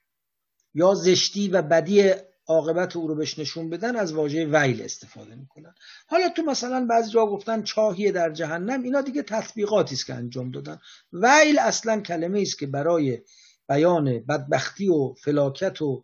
یا 0.74 0.93
زشتی 0.93 1.47
و 1.47 1.61
بدی 1.61 2.11
عاقبت 2.47 2.95
او 2.95 3.07
رو 3.07 3.15
بهش 3.15 3.39
نشون 3.39 3.69
بدن 3.69 3.95
از 3.95 4.13
واژه 4.13 4.45
ویل 4.45 4.82
استفاده 4.82 5.36
می‌کنن. 5.36 5.76
حالا 6.07 6.30
تو 6.30 6.41
مثلا 6.41 6.86
بعضی 6.89 7.11
جا 7.11 7.26
گفتن 7.26 7.63
چاهیه 7.63 8.11
در 8.11 8.30
جهنم 8.30 8.84
اینا 8.84 9.01
دیگه 9.01 9.21
تطبیقاتی 9.21 9.95
است 9.95 10.05
که 10.05 10.13
انجام 10.13 10.51
دادن. 10.51 10.80
ویل 11.13 11.59
اصلا 11.59 12.01
کلمه 12.01 12.41
است 12.41 12.59
که 12.59 12.67
برای 12.67 13.21
بیان 13.69 14.19
بدبختی 14.19 14.89
و 14.89 15.13
فلاکت 15.13 15.82
و 15.82 16.03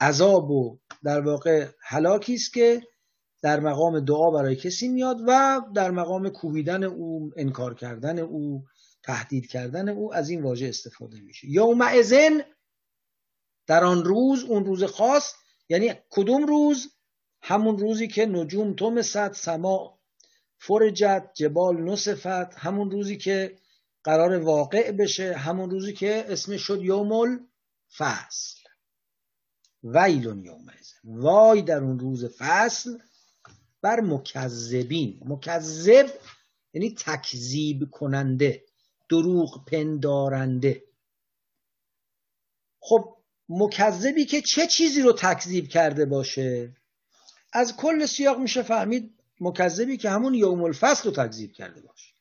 عذاب 0.00 0.50
و 0.50 0.78
در 1.04 1.20
واقع 1.20 1.66
هلاکی 1.80 2.34
است 2.34 2.52
که 2.52 2.82
در 3.42 3.60
مقام 3.60 4.00
دعا 4.00 4.30
برای 4.30 4.56
کسی 4.56 4.88
میاد 4.88 5.20
و 5.26 5.60
در 5.74 5.90
مقام 5.90 6.28
کوبیدن 6.28 6.84
او 6.84 7.32
انکار 7.36 7.74
کردن 7.74 8.18
او 8.18 8.64
تهدید 9.02 9.46
کردن 9.46 9.88
او 9.88 10.14
از 10.14 10.28
این 10.30 10.42
واژه 10.42 10.68
استفاده 10.68 11.20
میشه. 11.20 11.48
یوم 11.50 11.82
ازن 11.82 12.40
در 13.68 13.84
آن 13.84 14.04
روز 14.04 14.44
اون 14.44 14.64
روز 14.64 14.84
خاص 14.84 15.34
یعنی 15.68 15.94
کدوم 16.10 16.46
روز؟ 16.46 16.92
همون 17.42 17.78
روزی 17.78 18.08
که 18.08 18.26
نجوم 18.26 18.74
تومست 18.74 19.32
سما 19.32 19.98
فرجت 20.58 21.30
جبال 21.34 21.82
نصفت 21.82 22.54
همون 22.58 22.90
روزی 22.90 23.16
که 23.16 23.58
قرار 24.04 24.38
واقع 24.38 24.92
بشه 24.92 25.34
همون 25.34 25.70
روزی 25.70 25.92
که 25.92 26.24
اسمش 26.28 26.62
شد 26.62 26.82
یوم 26.82 27.48
فصل. 27.96 28.60
ویلون 29.84 30.44
یوم 30.44 30.66
وای 31.04 31.62
در 31.62 31.78
اون 31.78 31.98
روز 31.98 32.24
فصل 32.24 32.98
بر 33.82 34.00
مکذبین. 34.00 35.20
مکذب 35.24 36.10
یعنی 36.74 36.94
تکذیب 36.94 37.90
کننده 37.90 38.64
دروغ 39.08 39.64
پندارنده. 39.64 40.84
خب 42.80 43.17
مکذبی 43.48 44.24
که 44.24 44.42
چه 44.42 44.66
چیزی 44.66 45.02
رو 45.02 45.12
تکذیب 45.12 45.68
کرده 45.68 46.06
باشه؟ 46.06 46.76
از 47.52 47.76
کل 47.76 48.06
سیاق 48.06 48.38
میشه 48.38 48.62
فهمید 48.62 49.14
مکذبی 49.40 49.96
که 49.96 50.10
همون 50.10 50.34
یوم 50.34 50.62
الفصل 50.62 51.08
رو 51.08 51.26
تکذیب 51.26 51.52
کرده 51.52 51.80
باشه. 51.80 52.14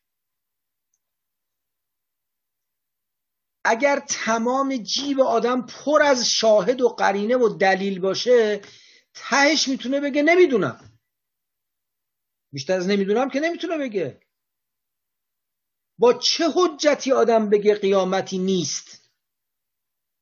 اگر 3.63 4.03
تمام 4.09 4.78
جیب 4.78 5.21
آدم 5.21 5.61
پر 5.61 6.01
از 6.01 6.30
شاهد 6.30 6.82
و 6.82 6.89
قرینه 6.89 7.38
و 7.38 7.49
دلیل 7.49 7.99
باشه 7.99 8.61
تهش 9.13 9.67
می‌تونه 9.67 9.99
بگه 9.99 10.21
نمی‌دونم. 10.21 10.99
بیشتر 12.51 12.73
از 12.73 12.88
نمی‌دونم 12.88 13.30
که 13.30 13.39
نمی‌تونه 13.39 13.78
بگه. 13.78 14.19
با 15.97 16.13
چه 16.13 16.43
حجتی 16.55 17.11
آدم 17.11 17.49
بگه 17.49 17.75
قیامتی 17.75 18.38
نیست؟ 18.38 19.06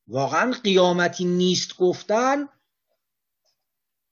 واقعا 0.06 0.52
قیامتی 0.64 1.24
نیست 1.24 1.76
گفتن 1.76 2.48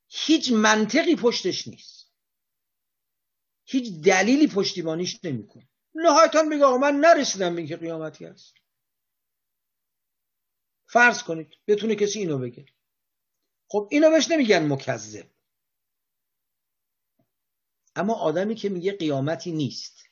هیچ 0.08 0.52
منطقی 0.52 1.16
پشتش 1.16 1.68
نیست. 1.68 2.12
هیچ 3.64 4.00
دلیلی 4.04 4.46
پشتیبانیش 4.46 5.24
نمی‌کنه. 5.24 5.68
نهایتا 5.94 6.42
میگه 6.42 6.64
آقا 6.64 6.78
من 6.78 6.94
نرسیدم 6.94 7.54
به 7.54 7.60
اینکه 7.60 7.76
قیامتی 7.76 8.24
هست. 8.24 8.54
فرض 10.86 11.22
کنید 11.22 11.54
بتونه 11.66 11.94
کسی 11.94 12.18
اینو 12.18 12.38
بگه. 12.38 12.66
خب 13.68 13.88
اینو 13.90 14.10
بهش 14.10 14.30
نمیگن 14.30 14.72
مکذب. 14.72 15.30
اما 17.96 18.14
آدمی 18.14 18.54
که 18.54 18.68
میگه 18.68 18.92
قیامتی 18.92 19.52
نیست 19.52 20.04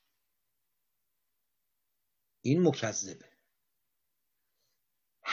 این 2.43 2.69
مکذبه. 2.69 3.32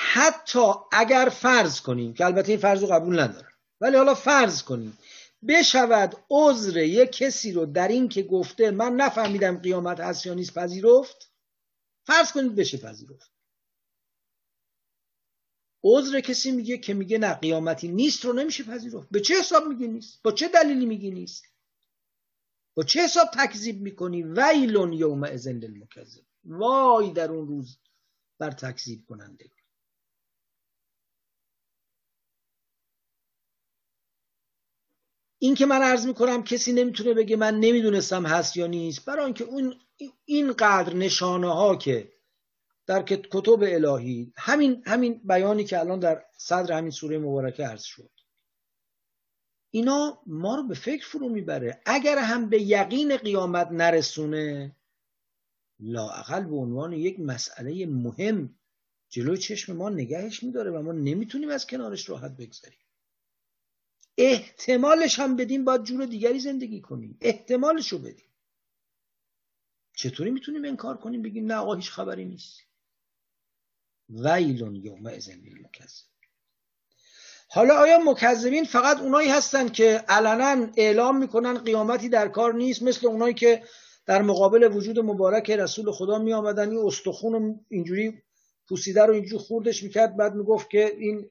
حتی 0.01 0.73
اگر 0.91 1.29
فرض 1.29 1.81
کنیم 1.81 2.13
که 2.13 2.25
البته 2.25 2.51
این 2.51 2.61
فرض 2.61 2.81
رو 2.81 2.87
قبول 2.87 3.19
ندارم 3.19 3.51
ولی 3.81 3.97
حالا 3.97 4.15
فرض 4.15 4.63
کنیم 4.63 4.97
بشود 5.47 6.15
عذر 6.29 6.77
یک 6.77 7.11
کسی 7.11 7.51
رو 7.51 7.65
در 7.65 7.87
این 7.87 8.09
که 8.09 8.23
گفته 8.23 8.71
من 8.71 8.95
نفهمیدم 8.95 9.57
قیامت 9.57 9.99
هست 9.99 10.25
یا 10.25 10.33
نیست 10.33 10.53
پذیرفت 10.53 11.31
فرض 12.05 12.31
کنید 12.31 12.55
بشه 12.55 12.77
پذیرفت. 12.77 13.31
عذر 15.83 16.19
کسی 16.19 16.51
میگه 16.51 16.77
که 16.77 16.93
میگه 16.93 17.17
نه 17.17 17.33
قیامتی 17.33 17.87
نیست 17.87 18.25
رو 18.25 18.33
نمیشه 18.33 18.63
پذیرفت. 18.63 19.09
به 19.11 19.19
چه 19.19 19.39
حساب 19.39 19.67
میگه 19.67 19.87
نیست؟ 19.87 20.23
با 20.23 20.31
چه 20.31 20.47
دلیلی 20.47 20.85
میگی 20.85 21.11
نیست؟ 21.11 21.45
با 22.75 22.83
چه 22.83 23.03
حساب 23.03 23.27
تکذیب 23.33 23.81
می‌کنی؟ 23.81 24.23
ویلون 24.23 24.93
یوم 24.93 25.23
ازن 25.23 25.57
للمکذب. 25.57 26.23
وای 26.43 27.11
در 27.11 27.31
اون 27.31 27.47
روز 27.47 27.77
بر 28.39 28.51
تکذیب 28.51 29.05
کننده 29.05 29.49
این 35.39 35.55
که 35.55 35.65
من 35.65 35.81
عرض 35.81 36.05
می‌کنم 36.05 36.43
کسی 36.43 36.73
نمی‌تونه 36.73 37.13
بگه 37.13 37.35
من 37.35 37.59
نمی‌دونستم 37.59 38.25
هست 38.25 38.57
یا 38.57 38.67
نیست. 38.67 39.05
برای 39.05 39.25
اینکه 39.25 39.43
اون 39.43 39.75
اینقدر 40.25 40.93
نشانه 40.93 41.53
ها 41.53 41.75
که 41.75 42.11
در 42.87 43.03
کتب 43.03 43.59
الهی 43.61 44.33
همین 44.37 44.83
همین 44.85 45.21
بیانی 45.23 45.63
که 45.63 45.79
الان 45.79 45.99
در 45.99 46.25
صدر 46.37 46.77
همین 46.77 46.91
سوره 46.91 47.19
مبارکه 47.19 47.63
عرض 47.63 47.83
شد. 47.83 48.09
اینا 49.71 50.19
ما 50.25 50.55
رو 50.55 50.63
به 50.63 50.75
فکر 50.75 51.07
فرو 51.07 51.29
می‌بره. 51.29 51.81
اگر 51.85 52.17
هم 52.17 52.49
به 52.49 52.61
یقین 52.61 53.17
قیامت 53.17 53.67
نرسونه 53.71 54.75
لااقل 55.79 56.43
به 56.43 56.55
عنوان 56.55 56.93
یک 56.93 57.19
مسئله 57.19 57.85
مهم 57.85 58.55
جلوی 59.09 59.37
چشم 59.37 59.75
ما 59.75 59.89
نگهش 59.89 60.43
میداره 60.43 60.71
و 60.71 60.81
ما 60.81 60.91
نمی‌تونیم 60.91 61.49
از 61.49 61.67
کنارش 61.67 62.09
راحت 62.09 62.31
بگذاریم 62.37 62.79
احتمالش 64.19 65.19
هم 65.19 65.35
بدیم 65.35 65.65
باید 65.65 65.83
جور 65.83 66.05
دیگری 66.05 66.39
زندگی 66.39 66.81
کنیم. 66.81 67.17
احتمالش 67.21 67.87
رو 67.87 67.97
بدیم. 67.99 68.29
چطوری 69.93 70.31
می‌تونیم 70.31 70.65
انکار 70.65 70.97
کنیم؟ 70.97 71.21
بگیم 71.21 71.45
نه 71.45 71.55
آقا 71.55 71.73
هیچ 71.75 71.91
خبری 71.91 72.25
نیست. 72.25 72.59
ویلون 74.09 74.75
یوم 74.75 75.05
ازن 75.05 75.33
مکذب 75.35 76.09
حالا 77.51 77.75
آیا 77.75 77.97
مکذبین 77.97 78.63
فقط 78.63 78.99
اونایی 78.99 79.29
هستن 79.29 79.69
که 79.69 80.03
علنا 80.07 80.71
اعلام 80.77 81.17
می‌کنن 81.17 81.57
قیامتی 81.57 82.09
در 82.09 82.27
کار 82.27 82.53
نیست 82.53 82.83
مثل 82.83 83.07
اونایی 83.07 83.33
که 83.33 83.63
در 84.05 84.21
مقابل 84.21 84.75
وجود 84.75 84.99
مبارک 84.99 85.51
رسول 85.51 85.91
خدا 85.91 86.19
می 86.19 86.33
آمدن 86.33 86.69
این 86.69 86.79
استخون 86.85 87.65
اینجوری 87.69 88.21
پوسیده 88.67 89.05
رو 89.05 89.13
اینجوری 89.13 89.43
خوردش 89.43 89.83
می‌کرد 89.83 90.17
بعد 90.17 90.35
می‌گفت 90.35 90.69
که 90.69 90.95
این 90.97 91.29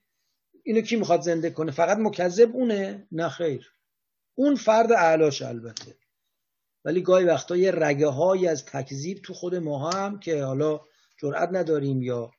اینو 0.69 0.81
کی 0.81 0.97
می‌خواد 0.97 1.21
زنده 1.21 1.51
کنه؟ 1.51 1.73
فقط 1.73 1.99
مکذب 1.99 2.51
اونه؟ 2.57 3.09
نه 3.13 3.29
خیر. 3.29 3.73
اون 4.35 4.55
فرد 4.55 4.93
اعلاش 4.93 5.43
البته. 5.43 5.97
ولی 6.85 7.03
گاهی 7.03 7.25
وقتا 7.25 7.57
یه 7.57 7.71
رگه 7.71 8.07
های 8.07 8.47
از 8.47 8.65
تکذیب 8.65 9.19
تو 9.19 9.35
خود 9.35 9.55
ما 9.55 9.91
هم 9.91 10.21
که 10.21 10.43
حالا 10.43 10.81
جرأت 11.21 11.49
نداریم 11.53 12.03
یا 12.03 12.31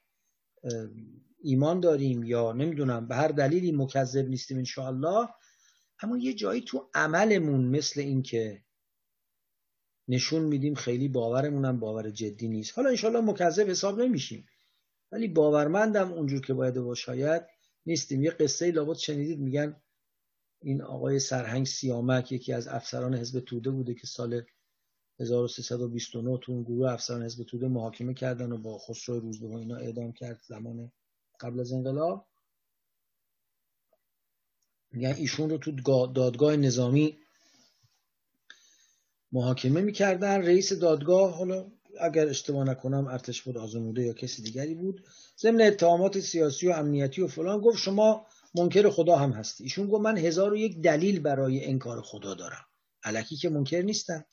ایمان 1.43 1.79
داریم 1.79 2.23
یا 2.23 2.51
نمی‌دونم 2.51 3.07
به 3.07 3.15
هر 3.15 3.27
دلیلی 3.27 3.71
مکذب 3.71 4.27
نیستیم 4.27 4.57
انشاءالله 4.57 5.29
اما 6.03 6.17
یه 6.17 6.33
جایی 6.33 6.61
تو 6.61 6.89
عملمون 6.93 7.61
مثل 7.61 7.99
این 7.99 8.23
که 8.23 8.63
نشون 10.07 10.41
میدیم 10.41 10.75
خیلی 10.75 11.07
باورمون 11.07 11.65
هم 11.65 11.79
باور 11.79 12.09
جدی 12.09 12.47
نیست. 12.47 12.73
حالا 12.75 12.89
انشاءالله 12.89 13.31
مکذب 13.31 13.69
حساب 13.69 14.01
نمیشیم. 14.01 14.45
ولی 15.11 15.27
باورمندم 15.27 16.13
اونجور 16.13 16.41
که 16.41 16.53
باید 16.53 16.77
و 16.77 16.95
شاید 16.95 17.58
نیستیم. 17.89 18.23
یه 18.23 18.31
قصه 18.31 18.71
لابد 18.71 18.97
شنیدید. 18.97 19.39
میگن 19.39 19.81
این 20.61 20.81
آقای 20.81 21.19
سرهنگ 21.19 21.65
سیامک 21.65 22.31
یکی 22.31 22.53
از 22.53 22.67
افسران 22.67 23.15
حزب 23.15 23.39
توده 23.39 23.71
بوده 23.71 23.93
که 23.93 24.07
سال 24.07 24.45
1329 25.19 26.37
تو 26.37 26.51
اون 26.51 26.63
گروه 26.63 26.91
افسران 26.91 27.23
حزب 27.23 27.43
توده 27.43 27.67
محاکمه 27.67 28.13
کردن 28.13 28.51
و 28.51 28.57
با 28.57 28.77
خسرو 28.77 29.19
روزبه 29.19 29.55
اینا 29.55 29.75
اعدام 29.75 30.11
کرد 30.13 30.41
زمان 30.47 30.91
قبل 31.39 31.59
از 31.59 31.71
انقلاب. 31.71 32.27
میگن 34.91 35.13
ایشون 35.13 35.49
رو 35.49 35.57
تو 35.57 35.71
دادگاه 36.13 36.55
نظامی 36.55 37.17
محاکمه 39.31 39.81
می‌کردن. 39.81 40.41
رئیس 40.41 40.73
دادگاه 40.73 41.37
حالا 41.37 41.71
اگر 42.01 42.27
اشتباه 42.27 42.63
نکنم 42.63 43.07
ارتش 43.07 43.41
بود 43.41 43.57
آزموده 43.57 44.01
یا 44.01 44.13
کسی 44.13 44.41
دیگری 44.41 44.75
بود. 44.75 45.03
ضمن 45.39 45.61
اتهامات 45.61 46.19
سیاسی 46.19 46.67
و 46.67 46.71
امنیتی 46.71 47.21
و 47.21 47.27
فلان 47.27 47.59
گفت 47.59 47.77
شما 47.77 48.27
منکر 48.55 48.89
خدا 48.89 49.15
هم 49.15 49.31
هستی. 49.31 49.63
ایشون 49.63 49.87
گفت 49.87 50.01
من 50.01 50.17
هزار 50.17 50.53
و 50.53 50.57
یک 50.57 50.81
دلیل 50.81 51.19
برای 51.19 51.65
انکار 51.65 52.01
خدا 52.01 52.33
دارم. 52.33 52.65
علکی 53.03 53.35
که 53.35 53.49
منکر 53.49 53.81
نیستم 53.81 54.25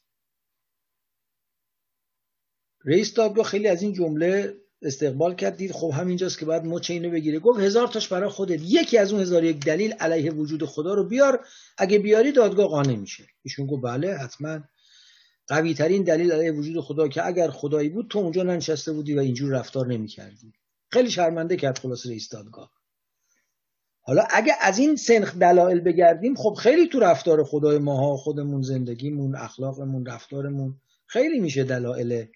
رئیس 2.84 3.14
دادگاه 3.14 3.44
خیلی 3.44 3.68
از 3.68 3.82
این 3.82 3.92
جمله 3.92 4.54
استقبال 4.82 5.34
کرد 5.34 5.56
دید 5.56 5.72
خب 5.72 5.90
همینجاست 5.94 6.38
که 6.38 6.46
باید 6.46 6.64
مچ 6.64 6.90
اینو 6.90 7.10
بگیره. 7.10 7.38
گفت 7.38 7.60
هزار 7.60 7.88
تاش 7.88 8.08
برای 8.08 8.28
خودت. 8.28 8.60
یکی 8.62 8.98
از 8.98 9.12
اون 9.12 9.20
هزار 9.20 9.44
یک 9.44 9.64
دلیل 9.64 9.92
علیه 9.92 10.30
وجود 10.30 10.64
خدا 10.64 10.94
رو 10.94 11.04
بیار. 11.04 11.46
اگه 11.78 11.98
بیاری 11.98 12.32
دادگاه 12.32 12.66
قانع 12.66 12.96
میشه. 12.96 13.26
ایشون 13.42 13.66
گفت 13.66 13.82
بله 13.82 14.14
حتما. 14.14 14.60
قوی 15.46 15.74
ترین 15.74 16.02
دلیل 16.02 16.32
علیه 16.32 16.52
وجود 16.52 16.80
خدا 16.80 17.08
که 17.08 17.26
اگر 17.26 17.50
خدایی 17.50 17.88
بود 17.88 18.06
تو 18.10 18.18
اونجا 18.18 18.42
ننشسته 18.42 18.92
بودی 18.92 19.14
و 19.14 19.18
اینجور 19.18 19.52
رفتار 19.52 19.86
نمی‌کردی. 19.86 20.52
خیلی 20.90 21.10
شرمنده 21.10 21.56
کرد 21.56 21.78
خلاص 21.78 22.06
رئیس 22.06 22.28
دادگاه. 22.28 22.70
حالا 24.00 24.24
اگه 24.30 24.52
از 24.60 24.78
این 24.78 24.96
سنخ 24.96 25.38
دلایل 25.38 25.80
بگردیم 25.80 26.34
خب 26.34 26.54
خیلی 26.54 26.88
تو 26.88 27.00
رفتار 27.00 27.44
خدای 27.44 27.78
ماها 27.78 28.16
خودمون 28.16 28.62
زندگیمون 28.62 29.36
اخلاقمون 29.36 30.06
رفتارمون 30.06 30.80
خیلی 31.06 31.40
میشه 31.40 31.64
دلایل 31.64 32.26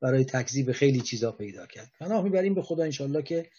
برای 0.00 0.24
تکذیب 0.24 0.72
خیلی 0.72 1.00
چیزا 1.00 1.32
پیدا 1.32 1.66
کرد. 1.66 1.92
پناه 2.00 2.22
می‌بریم 2.22 2.54
به 2.54 2.62
خدا 2.62 2.84
انشالله 2.84 3.22
که 3.22 3.50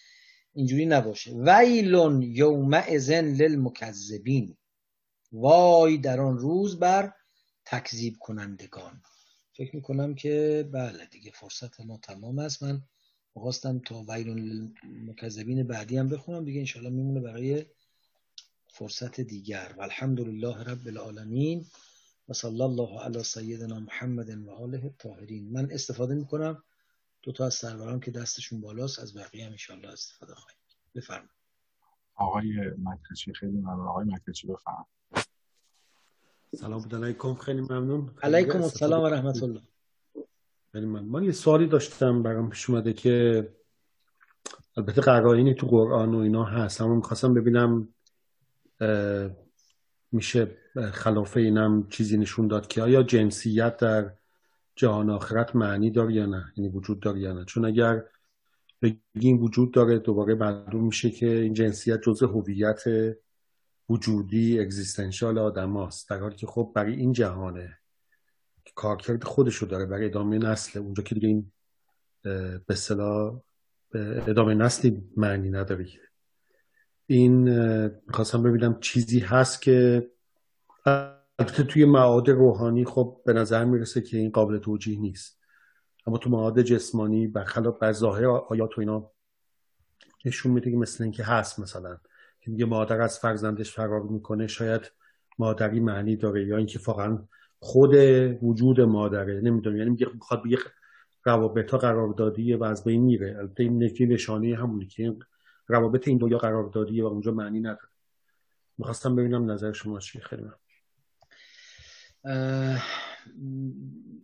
اینجوری 0.54 0.86
نباشه. 0.86 1.32
ویلون 1.46 2.22
یوم 2.22 2.74
ازن 2.74 3.26
للمکذبین. 3.26 4.58
وای 5.32 5.98
در 5.98 6.22
آن 6.22 6.38
روز 6.38 6.80
بر 6.80 7.14
تکذیب 7.72 8.18
کنندگان. 8.20 9.02
فکر 9.54 9.76
می‌کنم 9.76 10.16
که 10.16 10.70
بله 10.72 11.06
دیگه 11.06 11.32
فرصت 11.32 11.82
ما 11.82 11.98
تمام 11.98 12.40
است. 12.40 12.64
من 12.64 12.82
می‌خواستم 13.36 13.80
تا 13.80 14.06
ویلون 14.08 14.74
مکذبین 14.84 15.64
بعدی 15.64 15.98
هم 15.98 16.10
بخونم 16.10 16.46
دیگه 16.46 16.60
انشالله 16.60 16.90
میمونه 16.90 17.20
برای 17.20 17.66
فرصت 18.68 19.22
دیگر. 19.22 19.76
و 19.78 19.82
الحمدلله 19.82 20.64
رب 20.64 20.88
العالمین 20.88 21.66
و 22.30 22.34
صلی 22.34 22.62
الله 22.62 23.02
علی 23.02 23.24
سیدنا 23.24 23.80
محمد 23.80 24.48
و 24.48 24.52
آله 24.52 24.84
الطاهرین. 24.84 25.52
من 25.52 25.72
استفاده 25.72 26.16
می‌کنم. 26.16 26.64
دو 27.22 27.32
تا 27.32 27.46
از 27.46 27.54
سروران 27.54 28.00
که 28.00 28.12
دستشون 28.12 28.62
بالاست 28.62 29.00
از 29.00 29.18
بقیه 29.18 29.46
هم 29.46 29.52
انشالله 29.52 29.90
استفاده 29.90 30.36
خواهیم. 30.36 30.60
بفرمایید. 30.96 31.32
آقای 32.16 32.72
مکرچی 32.78 33.34
خیلی 33.34 33.58
ممنون. 33.58 33.88
آقای 33.88 34.06
مکرچی 34.06 34.48
بفرم 34.48 34.86
سلام 36.56 36.82
علیکم 36.92 37.34
خیلی 37.34 37.62
ممنون. 37.62 38.12
علیکم 38.24 38.62
السلام 38.62 39.04
و 39.04 39.08
رحمت 39.08 39.44
الله 39.44 39.62
خیلی 40.72 40.86
من 40.86 41.04
من 41.04 41.24
یه 41.24 41.32
سوالی 41.32 41.68
داشتم 41.68 42.24
برام 42.24 42.50
پیش 42.50 42.70
اومده 42.70 42.94
که 42.94 43.48
البته 44.78 45.02
قرائنی 45.02 45.54
تو 45.54 45.68
قرآن 45.68 46.16
و 46.16 46.18
اینا 46.18 46.44
هست 46.44 46.82
اما 46.82 46.96
می‌خواستم 46.96 47.34
ببینم 47.34 47.88
میشه 50.12 50.58
خلاف 50.94 51.38
اینم 51.38 51.88
چیزی 51.90 52.18
نشون 52.18 52.48
داد 52.48 52.68
که 52.68 52.82
آیا 52.82 53.04
جنسیت 53.04 53.78
در 53.78 54.12
جهان 54.76 55.10
آخرت 55.10 55.56
معنی 55.56 55.92
داره 55.92 56.14
یا 56.14 56.26
نه؟ 56.26 56.54
یعنی 56.58 56.70
وجود 56.70 57.00
داره 57.00 57.20
یا 57.20 57.34
نه؟ 57.34 57.46
چون 57.46 57.66
اگر 57.66 58.04
بگیم 58.82 59.44
وجود 59.44 59.72
داره 59.72 60.00
دوباره 60.00 60.36
معلوم 60.36 60.86
میشه 60.86 61.10
که 61.10 61.28
این 61.30 61.54
جنسیت 61.54 62.02
جزء 62.02 62.28
هویت 62.28 62.84
وجودی 63.90 64.60
اگزیستنشال 64.60 65.38
آدم 65.38 65.74
هاست. 65.74 66.10
در 66.10 66.20
حالی 66.20 66.36
که 66.36 66.48
خب 66.48 66.72
برای 66.76 66.96
این 66.96 67.14
جهانه 67.14 67.78
که 68.66 68.72
کارکرد 68.76 69.24
خودشو 69.24 69.66
داره 69.66 69.86
برای 69.86 70.06
ادامه 70.06 70.38
نسل. 70.38 70.80
اونجا 70.80 71.04
که 71.04 71.16
دیگه 71.16 71.28
این 71.28 71.52
به 72.68 72.76
صلاح 72.76 73.42
ادامه 74.28 74.54
نسلی 74.54 75.04
معنی 75.18 75.50
نداره 75.50 75.88
این 77.06 77.50
می‌خواستم 78.08 78.44
ببینم 78.44 78.80
چیزی 78.80 79.20
هست 79.20 79.62
که 79.62 80.10
البته 80.86 81.64
توی 81.64 81.86
معاد 81.86 82.30
روحانی 82.30 82.86
خب 82.86 83.22
به 83.26 83.34
نظر 83.34 83.66
می‌رسه 83.66 84.02
که 84.02 84.18
این 84.18 84.32
قابل 84.32 84.58
توجیه 84.58 85.00
نیست. 85.00 85.40
اما 86.08 86.18
تو 86.18 86.30
معاد 86.30 86.62
جسمانی 86.62 87.28
برخلاف 87.28 87.80
بر 87.80 87.92
ظاهر 87.92 88.26
آیات 88.26 88.78
و 88.78 88.82
اینا 88.82 89.12
نشون 90.26 90.52
میده 90.52 90.72
که 90.72 90.78
مثل 90.78 91.04
اینکه 91.04 91.24
هست 91.24 91.60
مثلا. 91.60 91.98
که 92.42 92.52
میگه 92.52 92.66
مادر 92.66 93.02
از 93.02 93.20
فرزندش 93.20 93.72
فرار 93.72 94.02
می‌کنه 94.02 94.48
شاید 94.48 94.92
مادری 95.40 95.80
معنی 95.80 96.16
داره 96.16 96.48
یا 96.48 96.58
اینکه 96.58 96.80
واقعا 96.86 97.20
خود 97.60 97.94
وجود 98.44 98.82
مادره 98.82 99.42
نمی‌دونم. 99.42 99.78
یعنی 99.78 99.90
میگه 99.90 100.08
می‌خواد 100.14 100.44
بگه 100.44 100.58
روابط 101.26 101.72
ها 101.72 101.78
قراردادیه 101.78 102.58
و 102.58 102.64
از 102.64 102.84
بین 102.84 103.02
میره. 103.02 103.38
البته 103.38 103.64
این 103.64 103.84
نفی 103.84 104.06
نشانه 104.06 104.56
همونی 104.56 104.88
که 104.88 105.16
روابط 105.68 106.08
این 106.08 106.18
دو 106.18 106.30
یا 106.30 106.38
قراردادیه 106.38 107.04
و 107.04 107.08
اونجا 107.08 107.32
معنی 107.32 107.60
نداره. 107.60 107.90
می‌خواستم 108.78 109.16
ببینم 109.16 109.52
نظر 109.52 109.72
شما 109.72 110.00
چیه. 110.00 110.22
خیلی 110.22 110.42
من. 110.42 110.54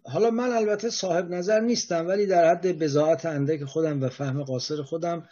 حالا 0.04 0.32
من 0.32 0.50
البته 0.50 0.90
صاحب 0.90 1.30
نظر 1.30 1.60
نیستم 1.60 2.08
ولی 2.08 2.26
در 2.26 2.52
حد 2.52 2.80
بزاعت 2.80 3.26
اندک 3.26 3.64
خودم 3.64 4.04
و 4.04 4.10
فهم 4.10 4.44
قاصر 4.44 4.82
خودم 4.82 5.28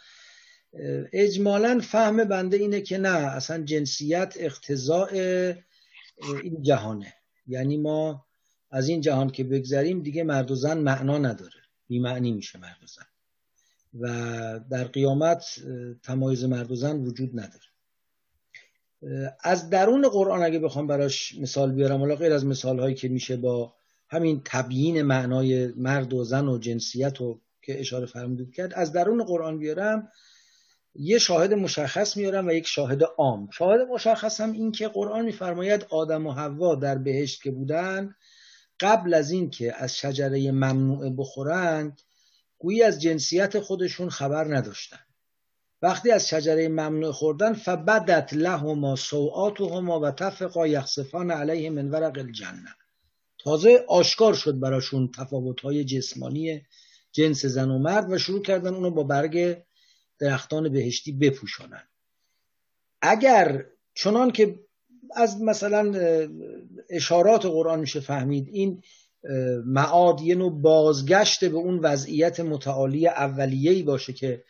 اجمالا 1.12 1.80
فهم 1.80 2.24
بنده 2.24 2.56
اینه 2.56 2.80
که 2.80 2.98
نه 2.98 3.08
اصلا 3.08 3.62
جنسیت 3.62 4.34
اقتضاء 4.36 5.08
این 6.42 6.62
جهانه. 6.62 7.14
یعنی 7.46 7.76
ما 7.76 8.24
از 8.70 8.88
این 8.88 9.00
جهان 9.00 9.30
که 9.30 9.44
بگذریم 9.44 10.02
دیگه 10.02 10.24
مرد 10.24 10.50
و 10.50 10.54
زن 10.54 10.78
معنا 10.78 11.18
نداره. 11.18 11.52
معنی 11.90 12.32
میشه 12.32 12.58
مرد 12.58 12.78
و 12.82 12.86
زن. 12.86 13.06
و 14.00 14.60
در 14.70 14.84
قیامت 14.84 15.44
تمایز 16.02 16.44
مرد 16.44 16.70
و 16.70 16.74
زن 16.74 16.96
وجود 16.96 17.30
نداره. 17.40 17.64
از 19.40 19.70
درون 19.70 20.08
قرآن 20.08 20.42
اگه 20.42 20.58
بخوام 20.58 20.86
براش 20.86 21.34
مثال 21.38 21.72
بیارم 21.72 22.00
حالا 22.00 22.16
غیر 22.16 22.32
از 22.32 22.46
مثال 22.46 22.80
هایی 22.80 22.94
که 22.94 23.08
میشه 23.08 23.36
با 23.36 23.74
همین 24.08 24.42
تبیین 24.44 25.02
معنای 25.02 25.66
مرد 25.66 26.12
و 26.12 26.24
زن 26.24 26.48
و 26.48 26.58
جنسیت 26.58 27.20
و 27.20 27.40
که 27.62 27.80
اشاره 27.80 28.06
فرمودید 28.06 28.54
کرد 28.54 28.74
از 28.74 28.92
درون 28.92 29.24
قرآن 29.24 29.58
بیارم 29.58 30.08
یه 30.94 31.18
شاهد 31.18 31.54
مشخص 31.54 32.16
میارم 32.16 32.46
و 32.46 32.52
یک 32.52 32.66
شاهد 32.66 33.02
عام. 33.18 33.50
شاهد 33.50 33.80
مشخص 33.80 34.40
هم 34.40 34.52
این 34.52 34.72
که 34.72 34.88
قرآن 34.88 35.24
میفرماید 35.24 35.86
آدم 35.90 36.26
و 36.26 36.32
حوا 36.32 36.74
در 36.74 36.98
بهشت 36.98 37.42
که 37.42 37.50
بودن 37.50 38.14
قبل 38.80 39.14
از 39.14 39.30
اینکه 39.30 39.74
از 39.76 39.96
شجره 39.96 40.50
ممنوعه 40.50 41.10
بخورند 41.10 42.00
گویی 42.58 42.82
از 42.82 43.00
جنسیت 43.00 43.60
خودشون 43.60 44.10
خبر 44.10 44.56
نداشتن. 44.56 44.98
وقتی 45.82 46.10
از 46.10 46.28
شجره 46.28 46.68
ممنوع 46.68 47.12
خوردن 47.12 47.52
فبدت 47.52 48.32
لهما 48.32 48.96
سوآتهما 48.96 50.00
و 50.00 50.10
تفقا 50.10 50.66
یخصفان 50.66 51.30
علیه 51.30 51.70
من 51.70 51.90
ورق 51.90 52.18
الجنه. 52.18 52.74
تازه 53.38 53.84
آشکار 53.88 54.34
شد 54.34 54.60
براشون 54.60 55.10
تفاوت‌های 55.16 55.84
جسمانی 55.84 56.62
جنس 57.12 57.44
زن 57.44 57.70
و 57.70 57.78
مرد 57.78 58.12
و 58.12 58.18
شروع 58.18 58.42
کردن 58.42 58.74
اونو 58.74 58.90
با 58.90 59.02
برگ 59.02 59.64
درختان 60.18 60.68
بهشتی 60.68 61.12
بپوشانن 61.12 61.82
اگر 63.02 63.64
چنان 63.94 64.30
که 64.30 64.60
از 65.14 65.42
مثلا 65.42 65.92
اشارات 66.90 67.46
قرآن 67.46 67.80
میشه 67.80 68.00
فهمید 68.00 68.48
این 68.48 68.82
معاد 69.64 70.20
یه 70.20 70.34
نوع 70.34 70.52
بازگشت 70.52 71.44
به 71.44 71.56
اون 71.56 71.78
وضعیت 71.78 72.40
متعالی 72.40 73.08
اولیه‌ای 73.08 73.82
باشه 73.82 74.12
که 74.12 74.44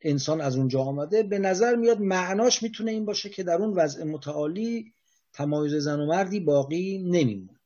انسان 0.00 0.40
از 0.40 0.56
اونجا 0.56 0.80
آمده 0.80 1.22
به 1.22 1.38
نظر 1.38 1.76
میاد 1.76 2.00
معناش 2.00 2.62
می‌تونه 2.62 2.90
این 2.90 3.04
باشه 3.04 3.28
که 3.28 3.42
در 3.42 3.56
اون 3.56 3.74
وضع 3.74 4.04
متعالی 4.04 4.92
تمایز 5.32 5.74
زن 5.74 6.00
و 6.00 6.06
مردی 6.06 6.40
باقی 6.40 6.98
نمیمونه. 6.98 7.60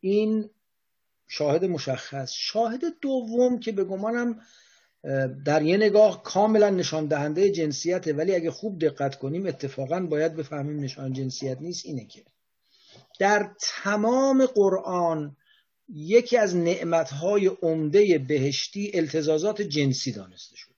این 0.00 0.50
شاهد 1.28 1.64
مشخص. 1.64 2.32
شاهد 2.32 2.80
دوم 3.00 3.60
که 3.60 3.72
به 3.72 3.84
گمانم 3.84 4.40
در 5.44 5.62
یه 5.62 5.76
نگاه 5.76 6.22
کاملا 6.22 6.70
نشان 6.70 7.06
دهنده 7.06 7.50
جنسیته 7.50 8.12
ولی 8.12 8.34
اگه 8.34 8.50
خوب 8.50 8.78
دقت 8.78 9.18
کنیم 9.18 9.46
اتفاقا 9.46 10.00
باید 10.00 10.36
بفهمیم 10.36 10.80
نشان 10.80 11.12
جنسیت 11.12 11.58
نیست 11.60 11.86
اینه 11.86 12.04
که. 12.04 12.24
در 13.18 13.50
تمام 13.60 14.46
قرآن 14.46 15.36
یکی 15.88 16.36
از 16.36 16.56
نعمتهای 16.56 17.46
عمده 17.46 18.18
بهشتی 18.18 18.90
التزازات 18.94 19.62
جنسی 19.62 20.12
دانسته 20.12 20.56
شده. 20.56 20.74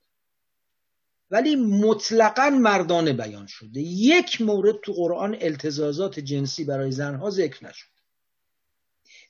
ولی 1.31 1.57
مطلقا 1.57 2.51
مردانه 2.51 3.13
بیان 3.13 3.47
شده. 3.47 3.81
یک 3.81 4.41
مورد 4.41 4.81
تو 4.85 4.93
قرآن 4.93 5.37
التزازات 5.41 6.21
جنسی 6.21 6.65
برای 6.65 6.93
زنها 6.93 7.31
ذکر 7.31 7.67
نشد. 7.67 7.89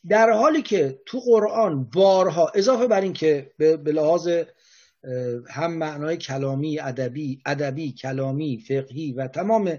در 0.08 0.30
حالی 0.30 0.62
که 0.62 1.00
تو 1.06 1.20
قرآن 1.20 1.84
بارها 1.84 2.52
اضافه 2.54 2.86
بر 2.86 3.00
این 3.00 3.12
که 3.12 3.52
به 3.58 3.92
لحاظ 3.92 4.28
هم 5.50 5.72
معنای 5.74 6.16
کلامی 6.16 6.80
ادبی 6.80 7.40
ادبی 7.46 7.92
کلامی 7.92 8.64
فقهی 8.68 9.12
و 9.12 9.28
تمام 9.28 9.78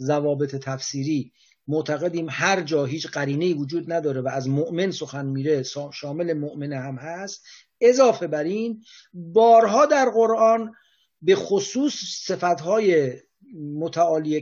ضوابط 0.00 0.56
تفسیری 0.56 1.32
معتقدیم 1.68 2.26
هر 2.30 2.62
جا 2.62 2.84
هیچ 2.84 3.06
قرینه 3.06 3.54
وجود 3.54 3.92
نداره 3.92 4.20
و 4.20 4.28
از 4.28 4.48
مؤمن 4.48 4.90
سخن 4.90 5.26
میره 5.26 5.62
شامل 5.92 6.32
مؤمن 6.32 6.72
هم 6.72 6.96
هست. 6.96 7.44
اضافه 7.80 8.26
بر 8.26 8.44
این 8.44 8.84
بارها 9.14 9.86
در 9.86 10.10
قرآن 10.10 10.74
به 11.22 11.34
خصوص 11.34 11.94
صفتهای 12.26 13.12
متعالی 13.54 14.40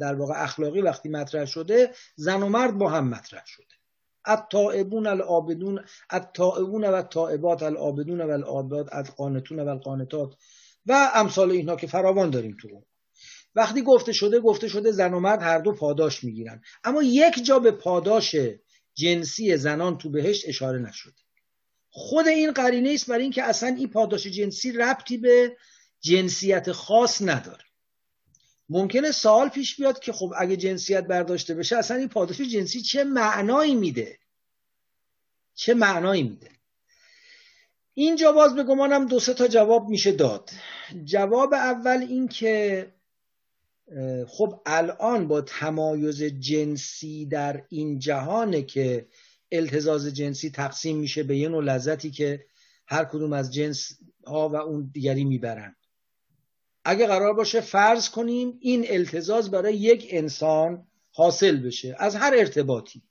در 0.00 0.14
واقع 0.14 0.42
اخلاقی 0.42 0.80
وقتی 0.80 1.08
مطرح 1.08 1.44
شده 1.44 1.90
زن 2.16 2.42
و 2.42 2.48
مرد 2.48 2.78
با 2.78 2.88
هم 2.88 3.08
مطرح 3.08 3.42
شده. 3.46 3.79
التائبون 4.24 5.06
العابدون 5.06 5.84
التائبون 6.10 6.84
و 6.84 6.94
التائبات 6.94 7.62
العابدون 7.62 8.20
و 8.20 8.30
العابدات 8.30 8.88
القانتون 8.92 9.60
و 9.60 9.68
القانتات. 9.68 10.34
و 10.86 11.10
امثال 11.14 11.50
اینها 11.50 11.76
که 11.76 11.86
فراوان 11.86 12.30
داریم 12.30 12.56
تو 12.60 12.68
وقتی 13.54 13.82
گفته 13.82 14.12
شده 14.12 14.40
گفته 14.40 14.68
شده 14.68 14.92
زن 14.92 15.14
و 15.14 15.20
مرد 15.20 15.42
هر 15.42 15.58
دو 15.58 15.72
پاداش 15.72 16.24
می‌گیرن. 16.24 16.62
اما 16.84 17.02
یک 17.02 17.44
جا 17.44 17.58
به 17.58 17.70
پاداش 17.70 18.36
جنسی 18.94 19.56
زنان 19.56 19.98
تو 19.98 20.10
بهشت 20.10 20.48
اشاره 20.48 20.78
نشده 20.78 21.20
خود 21.90 22.28
این 22.28 22.52
قرینه 22.52 22.90
است 22.92 23.06
برای 23.06 23.22
اینکه 23.22 23.42
اصلا 23.42 23.68
این 23.68 23.88
پاداش 23.88 24.26
جنسی 24.26 24.72
ربطی 24.72 25.16
به 25.16 25.56
جنسیت 26.00 26.72
خاص 26.72 27.22
نداره. 27.22 27.64
ممکنه 28.70 29.12
سوال 29.12 29.48
پیش 29.48 29.76
بیاد 29.76 29.98
که 29.98 30.12
خب 30.12 30.32
اگه 30.38 30.56
جنسیت 30.56 31.06
برداشته 31.06 31.54
بشه 31.54 31.76
اصلا 31.76 31.96
این 31.96 32.08
پاداش 32.08 32.40
جنسی 32.40 32.82
چه 32.82 33.04
معنایی 33.04 33.74
میده؟ 33.74 34.18
چه 35.54 35.74
معنایی 35.74 36.22
میده؟ 36.22 36.50
اینجا 37.94 38.32
باز 38.32 38.54
به 38.54 38.64
گمانم 38.64 39.06
دو 39.06 39.20
سه 39.20 39.34
تا 39.34 39.48
جواب 39.48 39.88
میشه 39.88 40.12
داد. 40.12 40.50
جواب 41.04 41.54
اول 41.54 42.06
این 42.08 42.28
که 42.28 42.86
خب 44.28 44.62
الان 44.66 45.28
با 45.28 45.40
تمایز 45.40 46.22
جنسی 46.22 47.26
در 47.26 47.64
این 47.68 47.98
جهانه 47.98 48.62
که 48.62 49.08
التزاز 49.52 50.06
جنسی 50.06 50.50
تقسیم 50.50 50.96
میشه 50.96 51.22
به 51.22 51.36
یه 51.36 51.48
نوع 51.48 51.64
لذتی 51.64 52.10
که 52.10 52.46
هر 52.86 53.04
کدوم 53.04 53.32
از 53.32 53.54
جنس 53.54 53.98
ها 54.26 54.48
و 54.48 54.56
اون 54.56 54.90
دیگری 54.92 55.24
می‌برن. 55.24 55.76
اگه 56.84 57.06
قرار 57.06 57.34
باشه 57.34 57.60
فرض 57.60 58.08
کنیم 58.08 58.58
این 58.60 58.84
التزاز 58.88 59.50
برای 59.50 59.76
یک 59.76 60.06
انسان 60.10 60.86
حاصل 61.12 61.56
بشه 61.56 61.96
از 61.98 62.16
هر 62.16 62.34
ارتباطی. 62.36 63.02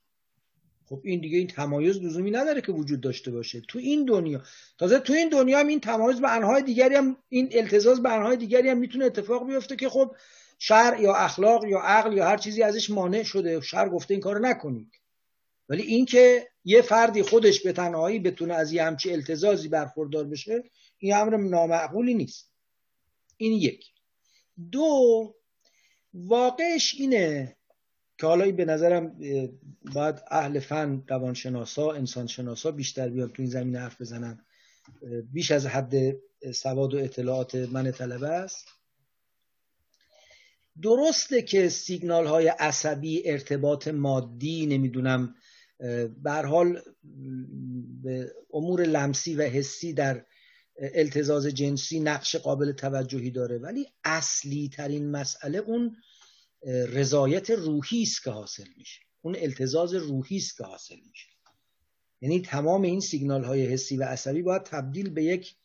خب 0.86 1.01
این 1.03 1.22
دیگه 1.22 1.38
این 1.38 1.47
تمایز 1.47 1.97
لزومی 1.97 2.32
نداره 2.32 2.61
که 2.61 2.72
وجود 2.72 3.01
داشته 3.01 3.32
باشه. 3.32 3.61
تو 3.67 3.80
این 3.80 4.05
دنیا 4.05 4.41
تازه 4.78 4.99
تو 4.99 5.13
این 5.13 5.30
دنیا 5.30 5.59
هم 5.59 5.67
این 5.67 5.80
تمایز 5.80 6.22
به 6.22 6.36
انهای 6.36 6.63
دیگری 6.63 6.95
هم 6.95 7.17
این 7.30 7.49
التزاز 7.51 8.03
به 8.03 8.11
انهای 8.11 8.38
دیگری 8.38 8.70
هم 8.70 8.78
می‌تونه 8.78 9.05
اتفاق 9.05 9.47
بیفته 9.47 9.76
که 9.76 9.89
خب 9.89 10.15
شر 10.59 10.97
یا 11.01 11.15
اخلاق 11.15 11.65
یا 11.65 11.80
عقل 11.80 12.13
یا 12.13 12.26
هر 12.26 12.38
چیزی 12.38 12.63
ازش 12.63 12.89
مانع 12.89 13.24
شده. 13.24 13.61
شر 13.61 13.89
گفته 13.89 14.13
این 14.13 14.22
کارو 14.22 14.39
نکنید. 14.39 14.91
ولی 15.70 15.84
اینکه 15.84 16.47
یه 16.65 16.82
فردی 16.82 17.24
خودش 17.24 17.61
به 17.61 17.74
تنهایی 17.74 18.20
بتونه 18.20 18.53
از 18.53 18.74
یه 18.74 18.84
همچی 18.84 19.13
التزازی 19.13 19.67
برخوردار 19.67 20.24
بشه 20.24 20.63
این 20.97 21.15
امر 21.15 21.38
نامعقولی 21.38 22.13
نیست. 22.13 22.49
این 23.39 23.53
یک. 23.53 23.85
دو 24.71 25.35
واقعش 26.13 26.95
اینه 26.97 27.57
که 28.17 28.27
حالا 28.27 28.51
به 28.51 28.65
نظرم 28.65 29.19
باید 29.93 30.15
اهل 30.31 30.59
فن 30.59 31.03
روانشناسا 31.07 31.91
انسانشناسا 31.91 32.71
بیشتر 32.71 33.09
بیان 33.09 33.29
تو 33.29 33.41
این 33.41 33.51
زمینه 33.51 33.79
حرف 33.79 34.01
بزنن. 34.01 34.45
بیش 35.31 35.51
از 35.51 35.65
حد 35.65 35.93
سواد 36.53 36.93
و 36.93 36.97
اطلاعات 36.97 37.55
من 37.55 37.91
طلبه 37.91 38.27
است. 38.27 38.67
درسته 40.81 41.41
که 41.41 41.69
سیگنال 41.69 42.25
های 42.25 42.47
عصبی 42.47 43.29
ارتباط 43.29 43.87
مادی 43.87 44.65
نمی‌دونم 44.65 45.35
بر 46.23 46.45
حال 46.45 46.81
به 48.03 48.33
امور 48.53 48.81
لمسی 48.83 49.35
و 49.35 49.41
حسی 49.41 49.93
در 49.93 50.25
التزاز 50.82 51.47
جنسی 51.47 51.99
نقش 51.99 52.36
قابل 52.36 52.71
توجهی 52.71 53.32
داره. 53.32 53.57
ولی 53.57 53.88
اصلی 54.03 54.69
ترین 54.69 55.11
مسئله 55.11 55.57
اون 55.57 55.97
رضایت 56.67 57.49
روحی 57.49 58.01
است 58.01 58.23
که 58.23 58.32
حاصل 58.32 58.67
میشه. 58.77 59.01
اون 59.21 59.36
التزاز 59.39 59.93
روحی 59.93 60.38
است 60.38 60.57
که 60.57 60.63
حاصل 60.63 60.99
میشه. 61.09 61.30
یعنی 62.21 62.41
تمام 62.41 62.82
این 62.82 62.99
سیگنال 62.99 63.43
های 63.43 63.65
حسی 63.65 63.97
و 63.97 64.03
عصبی 64.03 64.41
باید 64.41 64.63
تبدیل 64.63 65.09
به 65.09 65.23
یک 65.23 65.55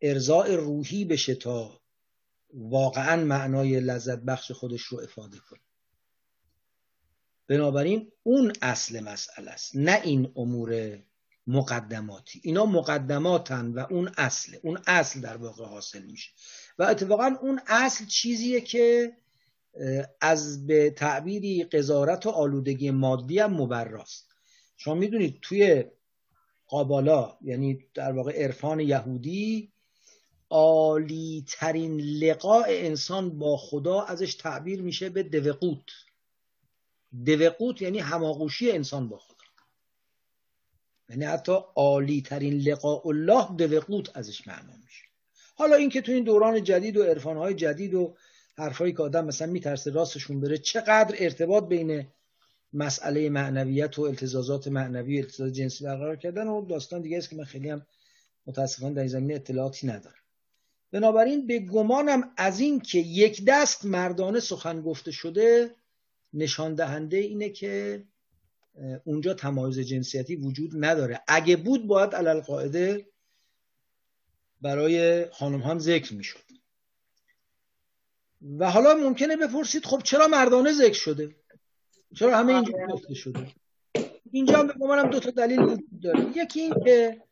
ارزاع 0.00 0.54
روحی 0.56 1.04
بشه 1.04 1.34
تا 1.34 1.80
واقعا 2.54 3.24
معنای 3.24 3.80
لذت 3.80 4.18
بخش 4.18 4.52
خودش 4.52 4.82
رو 4.82 5.00
افاده 5.00 5.38
کنه. 5.38 5.60
بنابراین 7.48 8.12
اون 8.22 8.52
اصل 8.62 9.00
مسئله 9.00 9.50
است. 9.50 9.76
نه 9.76 10.00
این 10.04 10.32
امور 10.36 10.98
مقدماتی. 11.46 12.40
اینا 12.44 12.66
مقدماتن 12.66 13.72
و 13.72 13.86
اون 13.90 14.10
اصله 14.16 14.60
اون 14.62 14.78
اصل 14.86 15.20
در 15.20 15.36
واقع 15.36 15.64
حاصل 15.64 16.02
میشه. 16.02 16.30
و 16.78 16.82
اتفاقا 16.82 17.36
اون 17.42 17.60
اصل 17.66 18.06
چیزیه 18.06 18.60
که 18.60 19.12
از 20.20 20.66
به 20.66 20.90
تعبیری 20.90 21.64
قضارت 21.64 22.26
و 22.26 22.30
آلودگی 22.30 22.90
مادی 22.90 23.38
هم 23.38 23.52
مبراست. 23.54 24.34
شما 24.76 24.94
می‌دونید 24.94 25.38
توی 25.42 25.84
قابالا 26.66 27.38
یعنی 27.42 27.78
در 27.94 28.12
واقع 28.12 28.42
عرفان 28.42 28.80
یهودی 28.80 29.72
عالی 30.50 31.44
ترین 31.48 32.00
لقاء 32.00 32.64
انسان 32.68 33.38
با 33.38 33.56
خدا 33.56 34.02
ازش 34.02 34.34
تعبیر 34.34 34.82
میشه 34.82 35.08
به 35.08 35.22
دوقوت. 35.22 35.86
دوقوت 37.26 37.82
یعنی 37.82 37.98
هماغوشی 37.98 38.70
انسان 38.70 39.08
با 39.08 39.18
خدا. 39.18 39.33
یعنی 41.08 41.24
حتی 41.24 41.56
عالی 41.76 42.22
ترین 42.22 42.54
لقاء 42.54 43.08
الله 43.08 43.56
دوقوت 43.56 44.16
ازش 44.16 44.46
معنا 44.46 44.76
میشه. 44.84 45.04
حالا 45.54 45.76
اینکه 45.76 46.00
تو 46.00 46.12
این 46.12 46.24
دوران 46.24 46.62
جدید 46.62 46.96
و 46.96 47.02
عرفانهای 47.02 47.54
جدید 47.54 47.94
و 47.94 48.16
حرفایی 48.56 48.92
که 48.92 49.02
آدم 49.02 49.24
مثلا 49.24 49.52
میترسه 49.52 49.90
راستشون 49.90 50.40
بره 50.40 50.58
چقدر 50.58 51.16
ارتباط 51.18 51.64
بین 51.64 52.06
مسئله 52.72 53.30
معنویت 53.30 53.98
و 53.98 54.02
التزازات 54.02 54.68
معنوی 54.68 55.18
التزاز 55.18 55.52
جنسی 55.52 55.84
برقرار 55.84 56.16
کردن 56.16 56.46
و 56.46 56.66
داستان 56.66 57.00
دیگه 57.00 57.18
است 57.18 57.30
که 57.30 57.36
من 57.36 57.44
خیلی 57.44 57.70
هم 57.70 57.86
متاسفانه 58.46 58.94
در 58.94 59.00
این 59.00 59.08
زمینه 59.08 59.34
اطلاعاتی 59.34 59.86
ندارم. 59.86 60.14
بنابراین 60.92 61.46
به 61.46 61.58
گمانم 61.58 62.30
از 62.36 62.60
این 62.60 62.80
که 62.80 62.98
یک 62.98 63.44
دست 63.46 63.84
مردانه 63.84 64.40
سخن 64.40 64.80
گفته 64.80 65.10
شده 65.10 65.74
نشان 66.32 66.74
دهنده 66.74 67.16
اینه 67.16 67.48
که 67.48 68.04
اونجا 69.04 69.34
تمایز 69.34 69.78
جنسیتی 69.78 70.36
وجود 70.36 70.70
نداره. 70.84 71.22
اگه 71.28 71.56
بود 71.56 71.86
باید 71.86 72.14
علل 72.14 72.40
قاعده 72.40 73.06
برای 74.60 75.24
خانم 75.30 75.60
هم 75.60 75.78
ذکر 75.78 76.14
می‌شد. 76.14 76.44
و 78.58 78.70
حالا 78.70 78.94
ممکنه 78.94 79.36
بپرسید 79.36 79.84
خب 79.86 80.02
چرا 80.04 80.26
مردانه 80.26 80.72
ذکر 80.72 80.92
شده؟ 80.94 81.36
چرا 82.16 82.38
همه 82.38 82.54
اینجا 82.54 82.72
گفته 82.90 83.14
شده؟ 83.14 83.46
اینجا 84.32 84.58
هم 84.58 84.66
به 84.66 84.72
گمانم 84.72 85.10
دو 85.10 85.20
تا 85.20 85.30
دلیل 85.30 85.62
وجود 85.62 86.00
داره. 86.02 86.26
یکی 86.36 86.60
این 86.60 86.74
که 86.84 87.22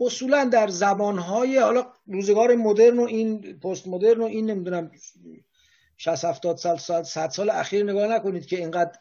اصولا 0.00 0.44
در 0.44 0.68
زبانهای 0.68 1.58
حالا 1.58 1.92
روزگار 2.06 2.54
مدرن 2.54 2.98
و 2.98 3.02
این 3.02 3.58
پست 3.58 3.88
مدرن 3.88 4.20
و 4.20 4.24
این 4.24 4.50
نمی‌دونم 4.50 4.90
60 5.96 6.24
70 6.24 6.56
سال 6.56 7.02
100 7.02 7.30
سال 7.30 7.50
اخیر 7.50 7.84
نگاه 7.84 8.08
نکنید 8.08 8.46
که 8.46 8.56
اینقدر 8.56 8.98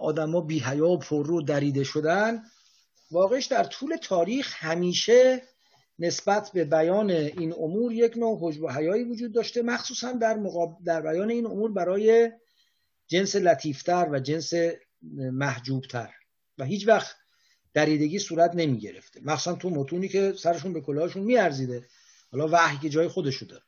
آدما 0.00 0.40
بی 0.40 0.58
حیا 0.58 0.88
و 0.88 0.98
پررو 0.98 1.42
دریده 1.42 1.84
شدن. 1.84 2.42
واقعش 3.10 3.46
در 3.46 3.64
طول 3.64 3.96
تاریخ 3.96 4.54
همیشه 4.56 5.42
نسبت 5.98 6.50
به 6.54 6.64
بیان 6.64 7.10
این 7.10 7.52
امور 7.52 7.92
یک 7.92 8.16
نوع 8.16 8.38
حجب 8.40 8.62
و 8.62 8.68
حیایی 8.68 9.04
وجود 9.04 9.32
داشته 9.32 9.62
مخصوصا 9.62 10.12
در, 10.12 10.36
مقاب... 10.36 10.78
در 10.84 11.02
بیان 11.02 11.30
این 11.30 11.46
امور 11.46 11.72
برای 11.72 12.32
جنس 13.06 13.36
لطیفتر 13.36 14.08
و 14.12 14.18
جنس 14.18 14.52
محجوبتر. 15.18 16.10
و 16.58 16.64
هیچ 16.64 16.88
وقت 16.88 17.16
دریدگی 17.74 18.18
صورت 18.18 18.50
نمی 18.54 18.78
گرفته 18.78 19.20
مخصوصا 19.24 19.56
تو 19.56 19.70
متونی 19.70 20.08
که 20.08 20.32
سرشون 20.38 20.72
به 20.72 20.80
کلاهشون 20.80 21.22
میارزیده. 21.22 21.84
حالا 22.32 22.48
وحی 22.52 22.78
که 22.78 22.88
جای 22.88 23.08
خودشو 23.08 23.46
داره. 23.46 23.62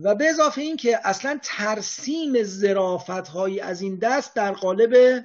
و 0.00 0.14
به 0.14 0.28
اضافه 0.28 0.60
این 0.60 0.76
که 0.76 0.98
اصلا 1.04 1.38
ترسیم 1.42 2.42
زرافت 2.42 3.28
هایی 3.28 3.60
از 3.60 3.80
این 3.80 3.96
دست 3.96 4.36
در 4.36 4.52
قالب 4.52 5.24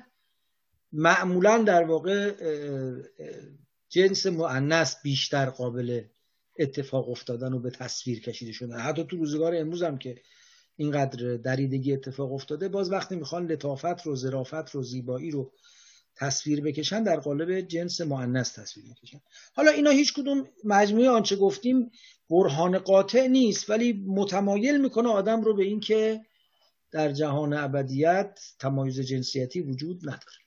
معمولا 0.91 1.57
در 1.57 1.83
واقع 1.83 2.33
جنس 3.89 4.25
معنس 4.25 4.95
بیشتر 5.03 5.45
قابل 5.45 6.01
اتفاق 6.59 7.09
افتادن 7.09 7.53
و 7.53 7.59
به 7.59 7.69
تصویر 7.69 8.21
کشیده 8.21 8.51
شدن. 8.51 8.79
حتی 8.79 9.03
تو 9.03 9.17
روزگار 9.17 9.55
امروز 9.55 9.83
هم 9.83 9.97
که 9.97 10.21
اینقدر 10.75 11.35
دریدگی 11.35 11.93
اتفاق 11.93 12.33
افتاده 12.33 12.69
باز 12.69 12.91
وقتی 12.91 13.15
می‌خوان 13.15 13.51
لطافت 13.51 14.05
رو 14.05 14.15
زرافت 14.15 14.71
رو 14.71 14.83
زیبایی 14.83 15.31
رو 15.31 15.51
تصویر 16.19 16.61
بکشن 16.61 17.03
در 17.03 17.19
قالب 17.19 17.59
جنس 17.59 18.01
معنس 18.01 18.51
تصویر 18.51 18.85
بکشن 18.85 19.21
حالا 19.53 19.71
اینا 19.71 19.89
هیچ 19.89 20.13
کدوم 20.13 20.47
مجموعه 20.63 21.09
آنچه 21.09 21.35
گفتیم 21.35 21.91
برهان 22.29 22.79
قاطع 22.79 23.27
نیست 23.27 23.69
ولی 23.69 24.05
متمایل 24.07 24.81
می‌کنه 24.81 25.09
آدم 25.09 25.41
رو 25.41 25.55
به 25.55 25.63
اینکه 25.63 26.25
در 26.91 27.11
جهان 27.11 27.53
ابدیت 27.53 28.39
تمایز 28.59 28.99
جنسیتی 28.99 29.61
وجود 29.61 29.99
نداره. 30.03 30.37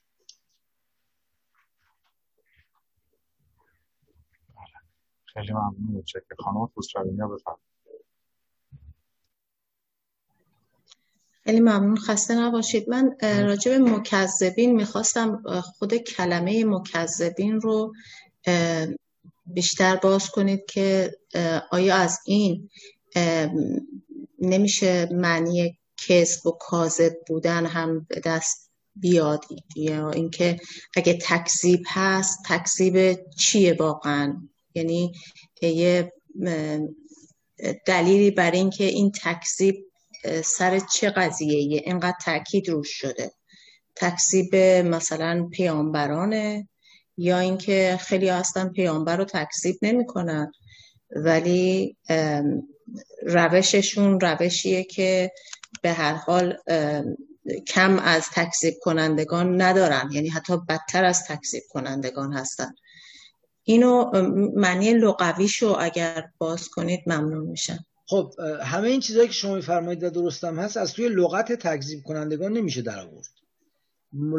خیلی 5.25 5.53
ممنون 5.53 6.05
خانم 6.39 6.71
خسروی 6.79 7.11
بفرمایید. 7.11 7.70
خیلی 11.51 11.63
ممنون. 11.63 11.97
خسته 11.97 12.35
نباشید. 12.35 12.89
من 12.89 13.17
راجع 13.23 13.79
به 13.79 13.79
مکذبین 13.79 14.77
می‌خواستم 14.77 15.43
خود 15.79 15.97
کلمه 15.97 16.65
مکذبین 16.65 17.61
رو 17.61 17.93
بیشتر 19.47 19.97
باز 19.97 20.31
کنید 20.31 20.65
که 20.67 21.13
آیا 21.71 21.97
از 21.97 22.19
این 22.27 22.69
نمیشه 24.39 25.09
معنی 25.13 25.79
کسب 26.09 26.47
و 26.47 26.51
کاذب 26.51 27.13
بودن 27.27 27.67
هم 27.67 28.07
به 28.09 28.21
دست 28.25 28.71
بیاد؟ 28.97 29.45
یا 29.77 30.11
اینکه 30.11 30.61
اگه 30.97 31.19
تکذیب 31.23 31.83
هست 31.87 32.39
تکذیب 32.49 33.19
چیه 33.39 33.77
واقعا؟ 33.79 34.37
یعنی 34.75 35.13
یه 35.63 36.13
دلیلی 37.87 38.31
بر 38.31 38.51
اینکه 38.51 38.85
این 38.85 39.13
تکذیب 39.23 39.90
سر 40.45 40.79
چه 40.79 41.11
قضیه 41.11 41.83
اینقدر 41.85 42.17
تاکید 42.25 42.69
روش 42.69 42.91
شده. 42.91 43.33
تکذیب 43.97 44.57
مثلا 44.57 45.49
پیامبرانه 45.53 46.69
یا 47.17 47.39
اینکه 47.39 47.99
خیلی 48.01 48.29
هستن 48.29 48.69
پیامبر 48.69 49.17
رو 49.17 49.25
تکذیب 49.25 49.77
نمی‌کنن 49.83 50.53
ولی 51.11 51.97
روششون 53.23 54.21
روشیه 54.21 54.85
که 54.85 55.33
به 55.83 55.93
هر 55.93 56.15
حال 56.15 56.57
کم 57.67 57.99
از 57.99 58.27
تکذیب 58.35 58.75
کنندگان 58.83 59.63
ندارن. 59.63 60.11
یعنی 60.13 60.29
حتی 60.29 60.57
بدتر 60.69 61.05
از 61.05 61.25
تکذیب 61.25 61.63
کنندگان 61.71 62.33
هستن. 62.33 62.75
اینو 63.63 64.11
معنی 64.57 64.93
لغویشو 64.93 65.77
اگر 65.81 66.25
باز 66.39 66.69
کنید 66.69 67.01
ممنون 67.07 67.47
میشم. 67.47 67.85
خب 68.11 68.35
همه 68.63 68.89
این 68.89 69.01
چیزهایی 69.01 69.29
که 69.29 69.35
شما 69.35 69.55
میفرمایید 69.55 70.03
و 70.03 70.11
درستم 70.11 70.59
هست 70.59 70.77
از 70.77 70.93
توی 70.93 71.09
لغت 71.09 71.53
تکذیب 71.53 72.03
کنندگان 72.03 72.53
نمیشه 72.53 72.83
در 72.83 72.99
آورد. 72.99 73.29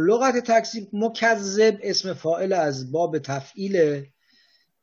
لغت 0.08 0.52
تکذیب 0.52 0.88
مکذب 0.94 1.80
اسم 1.82 2.14
فائل 2.14 2.54
از 2.54 2.92
باب 2.92 3.20
تفعیل 3.20 4.06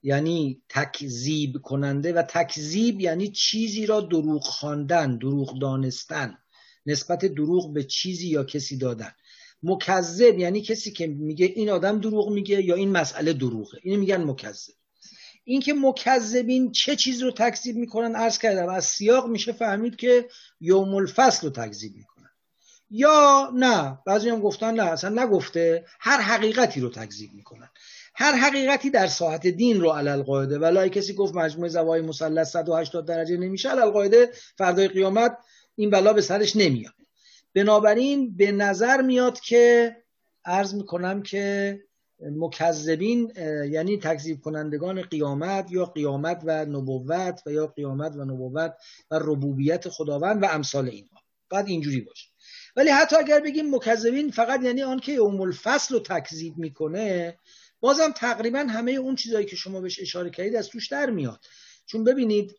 یعنی 0.03 0.63
تکذیب 0.69 1.57
کننده 1.63 2.13
و 2.13 2.23
تکذیب 2.23 3.01
یعنی 3.01 3.29
چیزی 3.29 3.87
را 3.87 4.01
دروغ 4.01 4.43
خواندن 4.43 5.19
دروغ 5.19 5.61
دانستن 5.61 6.39
نسبت 6.87 7.25
دروغ 7.25 7.73
به 7.73 7.85
چیزی 7.85 8.29
یا 8.29 8.45
کسی 8.45 8.77
دادن. 8.77 9.13
مکذب 9.63 10.39
یعنی 10.39 10.63
کسی 10.63 10.93
که 10.93 11.07
میگه 11.07 11.47
این 11.47 11.71
آدم 11.71 12.01
دروغ 12.01 12.31
میگه 12.31 12.63
یا 12.63 12.75
این 12.75 12.93
مسئله 12.93 13.33
دروغه. 13.33 13.79
اینو 13.83 14.01
میگن 14.01 14.25
مکذب. 14.25 14.73
اینکه 15.51 15.75
مکذبین 15.75 16.73
چه 16.73 16.97
چیز 16.97 17.23
رو 17.23 17.31
تکذیب 17.31 17.77
می‌کنن 17.77 18.17
عرض 18.17 18.39
کردم. 18.39 18.69
از 18.69 18.85
سیاق 18.85 19.27
میشه 19.27 19.53
فهمید 19.53 19.97
که 19.97 20.29
یوم 20.61 20.95
الفصل 20.95 21.47
رو 21.47 21.53
تکذیب 21.53 21.97
می‌کنن. 21.97 22.31
یا 22.91 23.51
نه 23.55 23.99
بعضی 24.07 24.29
هم 24.29 24.41
گفتن 24.41 24.75
نه 24.75 24.83
اصلا 24.83 25.23
نگفته 25.23 25.85
هر 26.01 26.21
حقیقتی 26.21 26.81
رو 26.81 26.89
تکذیب 26.89 27.31
می‌کنن. 27.35 27.69
هر 28.15 28.33
حقیقتی 28.33 28.91
در 28.91 29.07
ساعت 29.07 29.47
دین 29.47 29.81
رو 29.81 29.91
علل 29.91 30.23
قاعده 30.23 30.59
ولای 30.59 30.91
کسی 30.91 31.15
گفت 31.15 31.35
مجموع 31.35 31.69
زوای 31.69 32.01
مثلث 32.01 32.53
180 32.53 33.07
درجه 33.07 33.37
نمیشه 33.37 33.69
علل 33.69 33.91
قاعده 33.91 34.33
فردای 34.59 34.89
قیامت 34.89 35.39
این 35.77 35.91
بلا 35.91 36.13
به 36.13 36.21
سرش 36.21 36.57
نمیاد. 36.57 36.95
بنابراین 37.55 38.37
به 38.37 38.53
نظر 38.53 39.03
میاد 39.03 39.41
که 39.41 39.97
عرض 40.45 40.75
می‌کنم 40.75 41.23
که 41.23 41.79
مکذبین 42.21 43.33
یعنی 43.71 43.99
تکذیب 43.99 44.41
کنندگان 44.41 45.03
قیامت 45.03 45.73
یا 45.73 45.85
قیامت 45.85 46.43
و 46.45 46.65
نبوت 46.65 47.43
و 47.47 47.53
یا 47.53 47.67
قیامت 47.67 48.17
و 48.17 48.25
نبوت 48.25 48.75
و 49.11 49.19
ربوبیت 49.19 49.89
خداوند 49.89 50.43
و 50.43 50.47
امثال 50.47 50.89
اینها. 50.89 51.21
بعد 51.51 51.69
اینجوری 51.69 52.01
باشه. 52.01 52.29
ولی 52.77 52.91
حتی 52.91 53.17
اگر 53.17 53.41
بگیم 53.41 53.75
مکذبین 53.75 54.31
فقط 54.31 54.63
یعنی 54.63 54.83
آن 54.83 55.01
که 55.01 55.13
یوم 55.13 55.41
الفصل 55.41 55.95
رو 55.95 56.01
تکذیب 56.01 56.59
می‌کنه 56.59 57.39
بازم 57.81 58.13
تقریبا 58.17 58.59
همه 58.59 58.93
اون 58.93 59.15
چیزهایی 59.15 59.47
که 59.47 59.57
شما 59.57 59.81
بهش 59.81 60.01
اشاره 60.01 60.31
کردید 60.31 60.57
از 60.57 60.69
توش 60.69 60.89
در 60.89 61.11
میاد. 61.11 61.41
چون 61.87 62.05
ببینید 62.05 62.57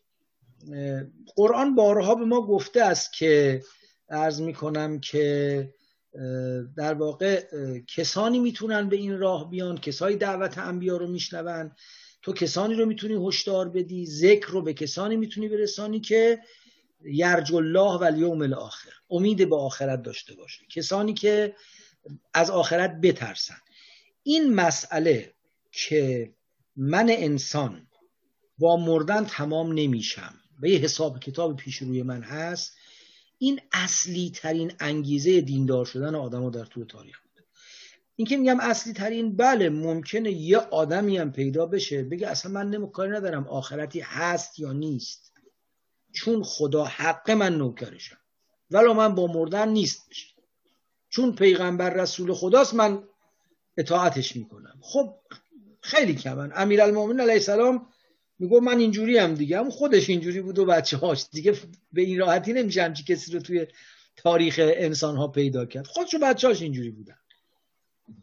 قرآن 1.36 1.74
بارها 1.74 2.14
به 2.14 2.24
ما 2.24 2.46
گفته 2.46 2.82
است 2.82 3.12
که 3.12 3.62
ارز 4.08 4.40
می‌کنم 4.40 5.00
که 5.00 5.68
در 6.76 6.94
واقع 6.94 7.44
کسانی 7.80 8.38
می‌تونن 8.38 8.88
به 8.88 8.96
این 8.96 9.18
راه 9.18 9.50
بیان 9.50 9.78
کسایی 9.78 10.16
دعوت 10.16 10.58
انبیا 10.58 10.96
رو 10.96 11.06
میشنون. 11.06 11.72
تو 12.22 12.32
کسانی 12.32 12.74
رو 12.74 12.86
می‌تونی 12.86 13.28
هشدار 13.28 13.68
بدی 13.68 14.06
ذکر 14.06 14.48
رو 14.48 14.62
به 14.62 14.72
کسانی 14.72 15.16
می‌تونی 15.16 15.48
برسانی 15.48 16.00
که 16.00 16.38
یرج 17.04 17.54
الله 17.54 17.98
و 17.98 18.02
الیوم 18.02 18.42
الاخر. 18.42 18.90
امید 19.10 19.48
به 19.48 19.56
آخرت 19.56 20.02
داشته 20.02 20.34
باشه. 20.34 20.66
کسانی 20.70 21.14
که 21.14 21.54
از 22.34 22.50
آخرت 22.50 23.00
بترسن. 23.00 23.58
این 24.22 24.54
مسئله 24.54 25.34
که 25.72 26.32
من 26.76 27.06
انسان 27.10 27.86
با 28.58 28.76
مردن 28.76 29.24
تمام 29.24 29.72
نمیشم 29.72 30.34
و 30.62 30.66
یه 30.66 30.78
حساب 30.78 31.20
کتاب 31.20 31.56
پیش 31.56 31.76
روی 31.76 32.02
من 32.02 32.22
هست 32.22 32.76
این 33.42 33.60
اصلی 33.72 34.30
ترین 34.34 34.72
انگیزه 34.80 35.40
دیندار 35.40 35.84
شدن 35.84 36.14
آدم 36.14 36.50
در 36.50 36.64
طول 36.64 36.84
تاریخ 36.84 37.20
بوده. 37.20 37.46
این 38.16 38.26
که 38.26 38.36
میگم 38.36 38.60
اصلی 38.60 38.92
ترین 38.92 39.36
بله 39.36 39.68
ممکنه 39.68 40.32
یه 40.32 40.58
آدمی 40.58 41.18
هم 41.18 41.32
پیدا 41.32 41.66
بشه 41.66 42.02
بگه 42.02 42.28
اصلا 42.28 42.52
من 42.52 42.70
نمو 42.70 42.86
کاری 42.86 43.12
ندارم 43.12 43.48
آخرتی 43.48 44.00
هست 44.00 44.58
یا 44.58 44.72
نیست. 44.72 45.32
چون 46.12 46.42
خدا 46.42 46.84
حق 46.84 47.30
من 47.30 47.56
نوکرشم 47.56 48.18
ولو 48.70 48.94
من 48.94 49.14
با 49.14 49.26
مردن 49.26 49.68
نیست. 49.68 50.08
بشه 50.10 50.26
چون 51.08 51.34
پیغمبر 51.34 51.90
رسول 51.94 52.34
خداست 52.34 52.74
من 52.74 53.04
اطاعتش 53.76 54.36
می‌کنم. 54.36 54.78
خب 54.80 55.14
خیلی 55.80 56.14
کمن. 56.14 56.52
امیرالمومنین 56.54 57.20
علیه 57.20 57.34
السلام 57.34 57.86
میگو 58.40 58.60
من 58.60 58.78
اینجوری 58.78 59.18
هم 59.18 59.34
دیگه. 59.34 59.58
هم 59.58 59.70
خودش 59.70 60.10
اینجوری 60.10 60.40
بود 60.40 60.58
و 60.58 60.64
بچه 60.64 60.96
هاش 60.96 61.26
دیگه 61.32 61.54
به 61.92 62.02
این 62.02 62.18
راحتی 62.18 62.52
نمیشه 62.52 62.82
همچی 62.82 63.04
کسی 63.04 63.32
رو 63.32 63.40
توی 63.40 63.66
تاریخ 64.16 64.60
انسان 64.62 65.16
ها 65.16 65.28
پیدا 65.28 65.66
کرد. 65.66 65.86
خودشو 65.86 66.18
بچه 66.18 66.48
هاش 66.48 66.62
اینجوری 66.62 66.90
بودن. 66.90 67.16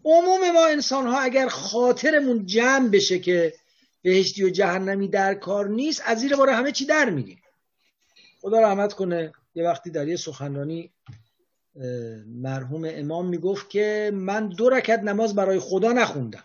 عموم 0.05 0.51
ما 0.53 0.67
انسان 0.67 1.07
ها 1.07 1.19
اگر 1.19 1.47
خاطرمون 1.47 2.45
جمع 2.45 2.89
بشه 2.89 3.19
که 3.19 3.53
بهشتی 4.01 4.43
و 4.43 4.49
جهنمی 4.49 5.07
در 5.07 5.33
کار 5.33 5.67
نیست 5.67 6.01
از 6.05 6.19
زیر 6.19 6.35
بار 6.35 6.49
همه 6.49 6.71
چی 6.71 6.85
در 6.85 7.09
میریم 7.09 7.41
خدا 8.41 8.59
رحمت 8.59 8.93
کنه. 8.93 9.33
یه 9.55 9.63
وقتی 9.63 9.89
در 9.89 10.07
یه 10.07 10.15
سخنرانی 10.15 10.91
مرحوم 12.27 12.81
امام 12.85 13.27
می‌گفت 13.27 13.69
که 13.69 14.11
من 14.13 14.49
دو 14.49 14.69
رکت 14.69 14.99
نماز 14.99 15.35
برای 15.35 15.59
خدا 15.59 15.91
نخوندم. 15.91 16.43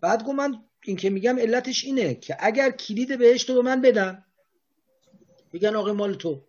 بعد 0.00 0.24
گفت 0.24 0.34
من 0.34 0.64
این 0.86 0.96
که 0.96 1.10
میگم 1.10 1.38
علتش 1.38 1.84
اینه 1.84 2.14
که 2.14 2.36
اگر 2.40 2.70
کلید 2.70 3.18
بهشت 3.18 3.50
رو 3.50 3.54
به 3.54 3.62
من 3.62 3.80
بدن 3.80 4.24
بگن 5.52 5.76
آقا 5.76 5.92
مال 5.92 6.14
تو 6.14 6.42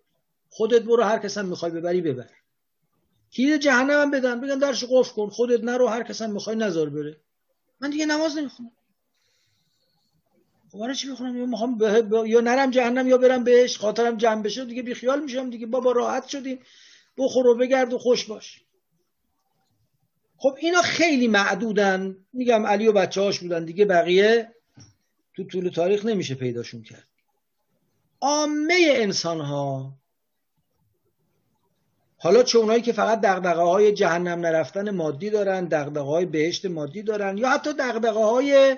خودت 0.50 0.82
برو 0.82 1.04
هر 1.04 1.20
کس 1.20 1.38
هم 1.38 1.46
می‌خوای 1.46 1.72
ببری 1.72 2.02
ببر. 2.02 2.30
کلید 3.34 3.62
جهنم 3.62 4.02
هم 4.02 4.12
بدن 4.12 4.42
بگن 4.42 4.58
درش 4.58 4.84
قفل 4.84 5.14
کن 5.14 5.30
خودت 5.30 5.64
نرو 5.64 5.88
هر 5.88 6.04
کس 6.04 6.22
هم 6.22 6.32
می‌خوای 6.32 6.56
نظر 6.56 6.86
بره. 6.86 7.18
من 7.80 7.90
دیگه 7.90 8.06
نماز 8.06 8.38
نمی‌خونم. 8.38 8.72
خب 10.72 10.94
چی 10.94 11.12
بخونم 11.12 11.38
یا 11.38 11.46
می‌خوام 11.46 11.78
یا 12.26 12.42
نرم 12.42 12.72
جهنم 12.72 13.08
یا 13.08 13.18
برم 13.18 13.44
بهش 13.44 13.78
خاطرم 13.78 14.18
جمع 14.18 14.42
بشه 14.42 14.66
دیگه 14.66 14.82
بیخیال 14.82 15.24
میشم 15.24 15.50
دیگه 15.50 15.68
بابا 15.68 15.92
راحت 15.92 16.28
شدیم. 16.28 16.60
بخور 17.18 17.48
و 17.48 17.56
بگرد 17.56 17.94
و 17.94 17.98
خوش 17.98 18.26
باش. 18.26 18.62
خب 20.38 20.58
اینا 20.60 20.82
خیلی 20.82 21.28
معدودن. 21.28 22.16
میگم 22.34 22.66
علی 22.66 22.88
و 22.88 22.92
بچه 22.92 23.22
هاش 23.22 23.40
بودن 23.40 23.66
دیگه 23.66 23.86
بقیه 23.86 24.52
تو 25.34 25.44
طول 25.44 25.70
تاریخ 25.70 26.06
نمیشه 26.06 26.36
پیداشون 26.36 26.84
کرد. 26.84 27.08
عامه 28.22 28.76
انسان 28.90 29.42
ها 29.42 29.94
حالا 32.20 32.44
چه 32.44 32.58
اونایی 32.60 32.82
که 32.82 32.94
فقط 32.94 33.22
دقدقه 33.22 33.62
های 33.62 33.94
جهنم 33.94 34.40
نرفتن 34.40 34.90
مادی 34.90 35.30
دارن 35.30 35.66
دقدقه 35.66 36.00
های 36.00 36.26
بهشت 36.26 36.66
مادی 36.66 37.04
دارن 37.04 37.38
یا 37.38 37.50
حتی 37.50 37.74
دقدقه 37.74 38.20
های 38.20 38.78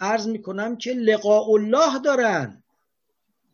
عرض 0.00 0.26
می‌کنم 0.26 0.76
که 0.76 0.92
لقاء 0.92 1.50
الله 1.50 1.98
دارن. 1.98 2.62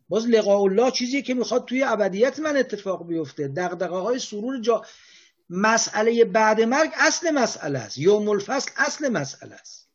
باز 0.09 0.27
لقاء 0.27 0.61
الله 0.61 0.91
چیزی 0.91 1.21
که 1.21 1.33
می‌خواد 1.33 1.65
توی 1.65 1.83
ابدیت 1.83 2.39
من 2.39 2.57
اتفاق 2.57 3.07
بیفته. 3.07 3.47
دقدقه 3.47 3.95
های 3.95 4.19
سرور 4.19 4.61
جا 4.61 4.85
مسئله 5.49 6.25
بعد 6.25 6.61
مرگ 6.61 6.91
اصل 6.95 7.31
مسئله 7.31 7.79
است. 7.79 7.97
یوم 7.97 8.29
الفصل 8.29 8.71
اصل 8.77 9.09
مسئله 9.09 9.55
است. 9.55 9.89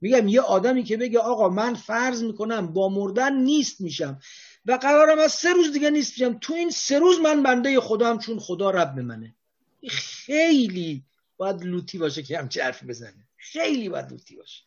میگم 0.00 0.28
یه 0.28 0.40
آدمی 0.40 0.84
که 0.84 0.96
بگه 0.96 1.18
آقا 1.18 1.48
من 1.48 1.74
فرض 1.74 2.22
می‌کنم 2.22 2.72
با 2.72 2.88
مردن 2.88 3.36
نیست 3.36 3.80
میشم 3.80 4.20
و 4.66 4.72
قرارم 4.72 5.18
از 5.18 5.32
سه 5.32 5.52
روز 5.52 5.72
دیگه 5.72 5.90
نیست 5.90 6.12
میشم 6.12 6.38
تو 6.38 6.54
این 6.54 6.70
سه 6.70 6.98
روز 6.98 7.18
من 7.18 7.42
بنده 7.42 7.80
خودم 7.80 8.18
چون 8.18 8.38
خدا 8.38 8.70
رب 8.70 8.98
منه. 8.98 9.34
خیلی 9.88 11.04
باید 11.36 11.62
لوتی 11.64 11.98
باشه 11.98 12.22
که 12.22 12.38
همچه 12.38 12.64
حرفی 12.64 12.86
بزنه. 12.86 13.28
خیلی 13.36 13.88
باید 13.88 14.10
لوتی 14.10 14.36
باشه. 14.36 14.62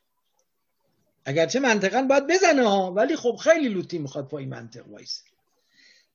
اگرچه 1.26 1.60
منطقا 1.60 2.02
باید 2.02 2.28
بزنه 2.28 2.68
ها 2.68 2.92
ولی 2.92 3.16
خب 3.16 3.36
خیلی 3.36 3.70
لوتی 3.70 3.98
می‌خواد 3.98 4.28
پای 4.28 4.46
منطق 4.46 4.88
وایسه. 4.88 5.24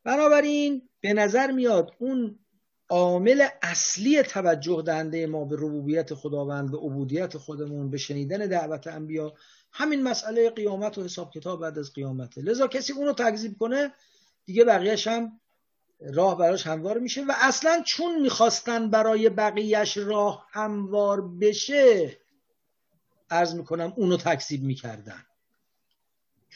بنابراین 0.05 0.89
به 1.01 1.13
نظر 1.13 1.51
میاد 1.51 1.97
اون 1.99 2.39
عامل 2.95 3.49
اصلی 3.63 4.23
توجه 4.23 4.83
دهنده 4.83 5.27
ما 5.27 5.45
به 5.45 5.57
ربوبیت 5.57 6.15
خداوند 6.15 6.71
به 6.71 6.77
عبودیت 6.77 7.37
خودمون 7.37 7.91
به 7.91 7.99
شنیدن 7.99 8.47
دعوت 8.47 8.87
انبیا 8.87 9.35
همین 9.73 10.03
مسئله 10.03 10.51
قیامت 10.51 10.99
و 10.99 11.05
حساب 11.05 11.31
کتاب 11.33 11.61
بعد 11.61 11.79
از 11.79 11.93
قیامته. 11.93 12.41
لذا 12.41 12.67
کسی 12.67 12.93
اونو 12.93 13.13
تکذیب 13.13 13.59
کنه 13.59 13.93
دیگه 14.45 14.65
بقیهش 14.65 15.07
هم 15.07 15.41
راه 16.01 16.39
براش 16.39 16.67
هموار 16.67 16.99
میشه 16.99 17.25
و 17.25 17.33
اصلا 17.37 17.83
چون 17.87 18.23
می‌خواستن 18.23 18.91
برای 18.91 19.29
بقیهش 19.29 19.97
راه 19.97 20.47
هموار 20.51 21.29
بشه 21.29 22.19
ارز 23.31 23.55
می‌کنم 23.55 23.93
اونو 23.97 24.17
تکذیب 24.17 24.63
می‌کردن. 24.63 25.25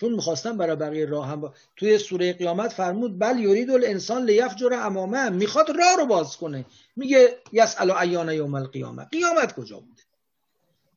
چون 0.01 0.13
می‌خواستن 0.13 0.57
برای 0.57 0.77
بقیه 0.77 1.07
راه 1.07 1.29
هم 1.29 1.53
توی 1.77 1.99
سوره 1.99 2.33
قیامت 2.33 2.73
فرمود 2.73 3.19
بل 3.19 3.39
یرید 3.39 3.71
الانسان 3.71 4.25
لیفجر 4.25 4.73
امامه 4.73 5.29
می‌خواد 5.29 5.71
راه 5.71 5.97
رو 5.97 6.07
باز 6.07 6.37
کنه. 6.37 6.65
میگه 6.97 7.39
یسأل 7.53 7.91
ایان 7.91 8.33
یوم 8.33 8.55
القیامه 8.55 9.05
قیامت 9.05 9.55
کجا 9.55 9.81
بوده؟ 9.81 10.03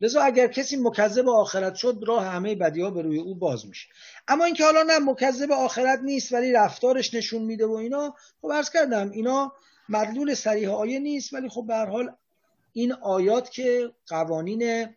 لذا 0.02 0.22
اگر 0.22 0.47
کسی 0.47 0.78
مکذب 0.78 1.30
آخرت 1.30 1.76
شد 1.76 2.04
راه 2.08 2.26
همه 2.26 2.56
بدی 2.56 2.82
ها 2.82 2.89
به 2.89 3.02
روی 3.02 3.20
او 3.20 3.36
باز 3.36 3.66
میشه. 3.66 3.89
اما 4.28 4.45
اینکه 4.45 4.64
حالا 4.64 4.84
نه 4.84 4.99
مکذب 4.99 5.52
آخرت 5.52 5.99
نیست 6.04 6.34
ولی 6.34 6.52
رفتارش 6.52 7.14
نشون 7.14 7.41
میده 7.41 7.66
و 7.66 7.72
اینا 7.72 8.16
خب 8.41 8.52
عرض 8.52 8.70
کردم 8.70 9.12
اینا 9.12 9.54
مدلول 9.89 10.34
سریح 10.34 10.72
آیه 10.72 10.99
نیست 10.99 11.34
ولی 11.34 11.49
خب 11.49 11.66
به 11.68 11.76
حال 11.76 12.12
این 12.74 12.93
آیات 12.93 13.52
که 13.52 13.91
قوانین 14.08 14.95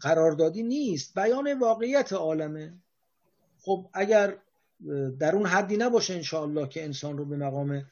قراردادی 0.00 0.62
نیست. 0.62 1.14
بیان 1.14 1.58
واقعیت 1.58 2.12
عالمه. 2.12 2.74
خب 3.60 3.86
اگر 3.92 4.36
در 5.18 5.36
اون 5.36 5.46
حدی 5.46 5.76
نباشه 5.76 6.14
انشاءالله 6.14 6.68
که 6.68 6.84
انسان 6.84 7.18
رو 7.18 7.24
به 7.24 7.36
مقام 7.36 7.84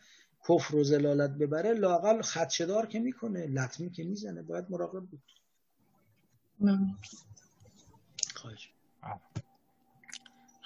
کفر 0.48 0.76
و 0.76 0.84
زلالت 0.84 1.30
ببره 1.30 1.72
لاقل 1.72 2.22
خدشدار 2.22 2.86
که 2.86 3.00
می‌کنه 3.00 3.46
لطمی 3.46 3.90
که 3.90 4.04
می‌زنه 4.04 4.42
باید 4.42 4.64
مراقب 4.70 5.00
بود. 5.00 5.22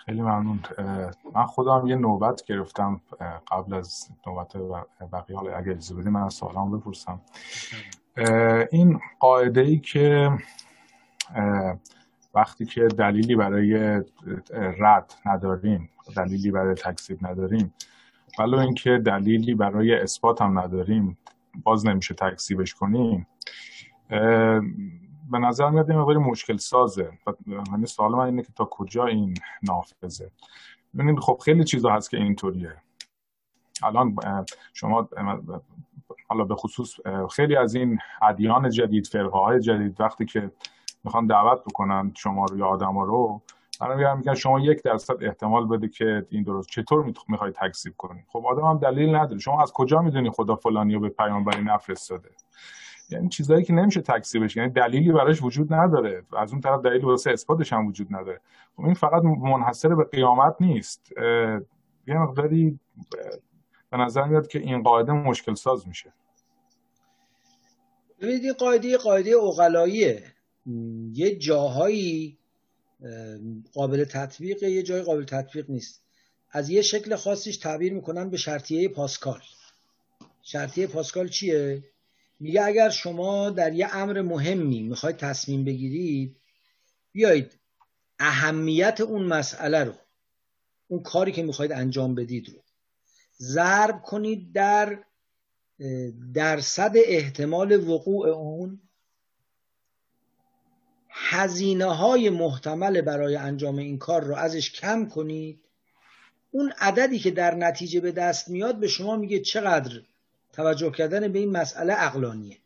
خیلی 0.04 0.20
ممنون. 0.20 0.60
من 1.34 1.46
خودم 1.46 1.86
یه 1.86 1.96
نوبت 1.96 2.44
گرفتم 2.44 3.00
قبل 3.52 3.74
از 3.74 4.08
نوبت 4.26 4.56
بقیه. 5.12 5.36
حالا 5.36 5.56
اگر 5.56 5.70
اجازه 5.70 5.94
بدید 5.94 6.08
من 6.08 6.22
از 6.22 6.34
سوالام 6.34 6.78
بپرسم 6.78 7.20
این 8.70 9.00
قاعده 9.20 9.60
ای 9.60 9.78
که 9.78 10.30
وقتی 12.34 12.64
که 12.64 12.80
دلیلی 12.80 13.36
برای 13.36 14.02
رد 14.78 15.14
نداریم 15.26 15.90
دلیلی 16.16 16.50
برای 16.50 16.74
تکذیب 16.74 17.26
نداریم 17.26 17.74
ولو 18.38 18.58
اینکه 18.58 18.98
دلیلی 18.98 19.54
برای 19.54 19.94
اثبات 19.94 20.42
هم 20.42 20.58
نداریم 20.58 21.18
باز 21.62 21.86
نمیشه 21.86 22.14
تکذیبش 22.14 22.74
کنیم 22.74 23.26
به 25.30 25.38
نظر 25.38 25.70
میاد 25.70 25.90
این 25.90 26.18
مشکل 26.18 26.56
سازه. 26.56 27.10
یعنی 27.46 27.86
سوال 27.86 28.12
من 28.12 28.24
اینه 28.24 28.42
که 28.42 28.52
تا 28.52 28.64
کجا 28.64 29.06
این 29.06 29.34
نافذه؟ 29.62 30.30
ببینید 30.94 31.18
خب 31.18 31.40
خیلی 31.44 31.64
چیزا 31.64 31.90
هست 31.90 32.10
که 32.10 32.16
اینطوریه. 32.16 32.76
الان 33.82 34.16
شما 34.72 35.08
حالا 36.28 36.44
به 36.44 36.54
خصوص 36.54 36.94
خیلی 37.30 37.56
از 37.56 37.74
این 37.74 37.98
ادیان 38.22 38.70
جدید 38.70 39.06
فرقه 39.06 39.38
های 39.38 39.60
جدید 39.60 40.00
وقتی 40.00 40.24
که 40.24 40.50
می‌خوان 41.04 41.26
دعوت 41.26 41.60
بکنن 41.60 42.12
شما 42.16 42.44
رو 42.44 42.58
یا 42.58 42.66
آدم 42.66 42.98
رو. 42.98 43.42
من 43.80 44.16
میگن 44.16 44.34
شما 44.34 44.60
یک 44.60 44.82
درصد 44.82 45.24
احتمال 45.24 45.66
بده 45.66 45.88
که 45.88 46.26
این 46.30 46.42
درست 46.42 46.68
چطور 46.68 47.12
می‌خوای 47.28 47.52
تکذیب 47.52 47.94
کنی. 47.96 48.24
خب 48.28 48.46
آدم 48.46 48.64
هم 48.64 48.78
دلیل 48.78 49.14
نداره. 49.14 49.38
شما 49.38 49.62
از 49.62 49.72
کجا 49.72 50.02
می‌دونی 50.02 50.30
خدا 50.30 50.56
فلانی 50.56 50.94
رو 50.94 51.00
به 51.00 51.08
پیامبری 51.08 51.64
نفرستاده؟ 51.64 52.30
یعنی 53.10 53.28
چیزایی 53.28 53.64
که 53.64 53.72
نمیشه 53.72 54.00
تکذیبش 54.00 54.56
یعنی 54.56 54.70
دلیلی 54.70 55.12
براش 55.12 55.42
وجود 55.42 55.74
نداره. 55.74 56.22
از 56.38 56.52
اون 56.52 56.60
طرف 56.60 56.80
دلیل 56.80 57.04
واسه 57.04 57.30
اثباتش 57.30 57.72
هم 57.72 57.86
وجود 57.86 58.06
نداره. 58.10 58.40
خب 58.76 58.84
این 58.84 58.94
فقط 58.94 59.22
منحصر 59.22 59.94
به 59.94 60.04
قیامت 60.04 60.56
نیست. 60.60 61.12
یه 62.06 62.14
مقداری 62.14 62.80
به 63.90 63.96
نظر 63.96 64.24
میاد 64.24 64.46
که 64.46 64.58
این 64.58 64.82
قاعده 64.82 65.12
مشکل 65.12 65.54
ساز 65.54 65.88
میشه. 65.88 66.12
ببینید 68.20 68.44
این 68.44 68.52
قاعده 68.52 68.96
قاعده 68.96 69.30
اقلاییه 69.36 70.22
یه 71.12 71.36
جاهایی 71.36 72.38
قابل 73.72 74.04
تطبیق 74.04 74.62
یه 74.62 74.82
جای 74.82 75.02
قابل 75.02 75.24
تطبیق 75.24 75.70
نیست 75.70 76.02
از 76.50 76.70
یه 76.70 76.82
شکل 76.82 77.16
خاصیش 77.16 77.56
تعبیر 77.56 77.92
می‌کنن 77.92 78.30
به 78.30 78.36
شرطیه 78.36 78.88
پاسکال 78.88 79.40
شرطیه 80.42 80.86
پاسکال 80.86 81.28
چیه؟ 81.28 81.84
میگه 82.40 82.62
اگر 82.62 82.90
شما 82.90 83.50
در 83.50 83.72
یه 83.72 83.96
امر 83.96 84.22
مهمی 84.22 84.82
می‌خواید 84.82 85.16
تصمیم 85.16 85.64
بگیرید 85.64 86.36
بیایید 87.12 87.58
اهمیت 88.18 89.00
اون 89.00 89.22
مسئله 89.22 89.84
رو 89.84 89.94
اون 90.88 91.02
کاری 91.02 91.32
که 91.32 91.42
می‌خواید 91.42 91.72
انجام 91.72 92.14
بدید 92.14 92.48
رو 92.48 92.62
ضرب 93.40 94.02
کنید 94.02 94.52
در 94.52 95.04
درصد 96.34 96.92
احتمال 96.96 97.88
وقوع 97.88 98.28
اون 98.28 98.80
هزینه 101.28 101.84
های 101.84 102.30
محتمل 102.30 103.00
برای 103.00 103.36
انجام 103.36 103.78
این 103.78 103.98
کار 103.98 104.24
رو 104.24 104.34
ازش 104.34 104.72
کم 104.72 105.06
کنید. 105.06 105.60
اون 106.50 106.72
عددی 106.78 107.18
که 107.18 107.30
در 107.30 107.54
نتیجه 107.54 108.00
به 108.00 108.12
دست 108.12 108.48
میاد 108.48 108.76
به 108.76 108.88
شما 108.88 109.16
میگه 109.16 109.40
چقدر 109.40 110.00
توجه 110.52 110.90
کردن 110.90 111.32
به 111.32 111.38
این 111.38 111.50
مسئله 111.50 111.94
اقلانیه. 111.98 112.56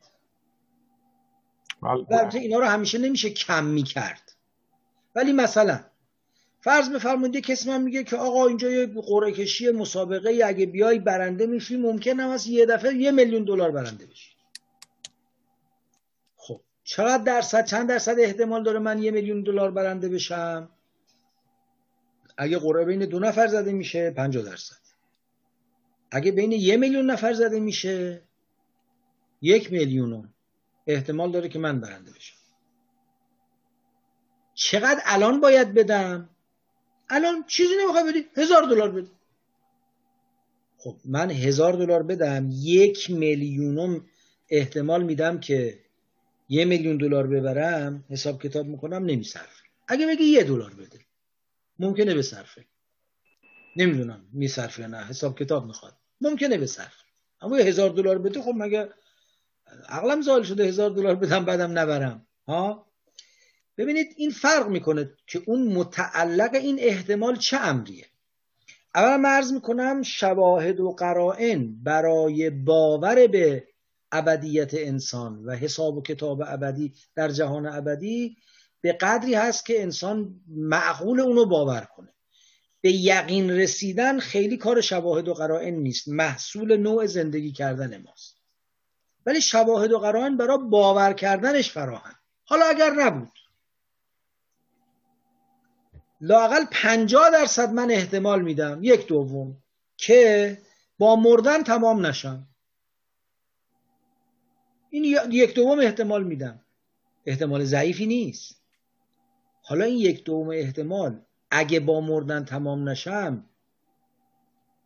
البته 1.82 2.38
اینا 2.38 2.58
رو 2.58 2.64
همیشه 2.64 2.98
نمیشه 2.98 3.30
کم 3.30 3.64
می‌کرد. 3.64 4.32
ولی 5.14 5.32
مثلا 5.32 5.80
فرض 6.60 6.90
بفرمایید 6.90 7.36
کسی 7.36 7.68
من 7.68 7.82
میگه 7.82 8.04
که 8.04 8.16
آقا 8.16 8.46
اینجا 8.46 8.70
یه 8.70 8.86
قرعه 8.86 9.32
کشی 9.32 9.70
مسابقه 9.70 10.40
اگه 10.44 10.66
بیای 10.66 10.98
برنده 10.98 11.46
میشی 11.46 11.76
ممکن 11.76 12.20
هم 12.20 12.38
یه 12.46 12.66
دفعه 12.66 12.94
یه 12.94 13.10
میلیون 13.10 13.44
دلار 13.44 13.70
برنده 13.70 14.06
بشی. 14.06 14.33
چقدر 16.84 17.22
درصد 17.24 17.64
چند 17.64 17.88
درصد 17.88 18.16
احتمال 18.18 18.62
داره 18.62 18.78
من 18.78 19.02
یه 19.02 19.10
میلیون 19.10 19.42
دلار 19.42 19.70
برنده 19.70 20.08
بشم؟ 20.08 20.70
اگه 22.36 22.58
قرعه 22.58 22.84
بین 22.84 23.04
دو 23.04 23.18
نفر 23.18 23.46
زده 23.46 23.72
میشه 23.72 24.10
50 24.10 24.44
درصد. 24.44 24.76
اگه 26.10 26.32
بین 26.32 26.52
یه 26.52 26.76
میلیون 26.76 27.10
نفر 27.10 27.32
زده 27.32 27.60
میشه 27.60 28.22
یک 29.42 29.72
میلیون 29.72 30.34
احتمال 30.86 31.32
داره 31.32 31.48
که 31.48 31.58
من 31.58 31.80
برنده 31.80 32.12
بشم. 32.12 32.36
چقدر 34.54 35.00
الان 35.04 35.40
باید 35.40 35.74
بدم؟ 35.74 36.28
الان 37.10 37.44
چیزی 37.46 37.74
نمی‌خوای 37.82 38.04
بدی 38.12 38.26
هزار 38.36 38.62
دلار 38.62 38.90
بده 38.90 39.10
خب 40.78 40.96
من 41.04 41.30
هزار 41.30 41.72
دلار 41.72 42.02
بدم 42.02 42.50
یک 42.52 43.10
میلیونم 43.10 44.06
احتمال 44.50 45.02
میدم 45.02 45.40
که 45.40 45.83
یه 46.48 46.64
میلیون 46.64 46.96
دلار 46.96 47.26
ببرم 47.26 48.04
حساب 48.10 48.42
کتاب 48.42 48.66
می‌کنم 48.66 49.04
نمیصرفه. 49.04 49.62
اگه 49.88 50.06
بگی 50.06 50.24
یه 50.24 50.44
دلار 50.44 50.74
بده 50.74 51.00
ممکنه 51.78 52.14
بصرفه. 52.14 52.64
نمی‌دونم 53.76 54.24
میصرفه 54.32 54.86
نه 54.86 55.04
حساب 55.04 55.38
کتاب 55.38 55.66
می‌خواد 55.66 55.96
ممکنه 56.20 56.58
بصرفه. 56.58 57.04
اما 57.40 57.58
یه 57.58 57.64
هزار 57.64 57.90
دلار 57.90 58.18
بده 58.18 58.42
خب 58.42 58.52
مگه 58.56 58.88
عقلم 59.88 60.22
زال 60.22 60.42
شده 60.42 60.64
هزار 60.64 60.90
دلار 60.90 61.14
بدم 61.14 61.44
بعدم 61.44 61.78
نبرم. 61.78 62.26
ها؟ 62.48 62.86
ببینید 63.78 64.14
این 64.16 64.30
فرق 64.30 64.68
می‌کنه 64.68 65.10
که 65.26 65.42
اون 65.46 65.62
متعلق 65.62 66.54
این 66.54 66.76
احتمال 66.80 67.36
چه 67.36 67.56
امریه. 67.56 68.06
اولا 68.94 69.16
مرز 69.16 69.52
می‌کنم 69.52 70.02
شواهد 70.02 70.80
و 70.80 70.92
قرائن 70.92 71.82
برای 71.82 72.50
باور 72.50 73.26
به 73.26 73.64
ابدیت 74.12 74.74
انسان 74.74 75.44
و 75.44 75.52
حساب 75.52 75.96
و 75.96 76.02
کتاب 76.02 76.42
ابدی 76.46 76.94
در 77.14 77.28
جهان 77.28 77.66
ابدی 77.66 78.36
به 78.80 78.92
قدری 78.92 79.34
هست 79.34 79.66
که 79.66 79.82
انسان 79.82 80.40
معقول 80.48 81.20
اونو 81.20 81.46
باور 81.46 81.88
کنه. 81.96 82.14
به 82.80 82.92
یقین 82.92 83.50
رسیدن 83.50 84.18
خیلی 84.18 84.56
کار 84.56 84.80
شواهد 84.80 85.28
و 85.28 85.34
قرائن 85.34 85.74
نیست. 85.74 86.08
محصول 86.08 86.76
نوع 86.76 87.06
زندگی 87.06 87.52
کردن 87.52 88.02
ماست. 88.02 88.36
ولی 89.26 89.40
شواهد 89.40 89.92
و 89.92 89.98
قرائن 89.98 90.36
برای 90.36 90.58
باور 90.70 91.12
کردنش 91.12 91.70
فراهم. 91.70 92.14
حالا 92.44 92.64
اگر 92.64 92.90
نبود. 92.90 93.32
لاقل 96.20 96.64
پنجاه 96.70 97.30
درصد 97.30 97.72
من 97.72 97.90
احتمال 97.90 98.42
میدم 98.42 98.78
یک 98.82 99.06
دوم 99.06 99.56
که 99.96 100.58
با 100.98 101.16
مردن 101.16 101.62
تمام 101.62 102.06
نشم. 102.06 102.48
این 104.94 105.32
یک 105.32 105.54
دوم 105.54 105.78
احتمال 105.78 106.24
میدم. 106.24 106.60
احتمال 107.26 107.64
ضعیفی 107.64 108.06
نیست. 108.06 108.60
حالا 109.62 109.84
این 109.84 109.98
یک 109.98 110.24
دوم 110.24 110.48
احتمال 110.48 111.20
اگه 111.50 111.80
با 111.80 112.00
مردن 112.00 112.44
تمام 112.44 112.88
نشم 112.88 113.44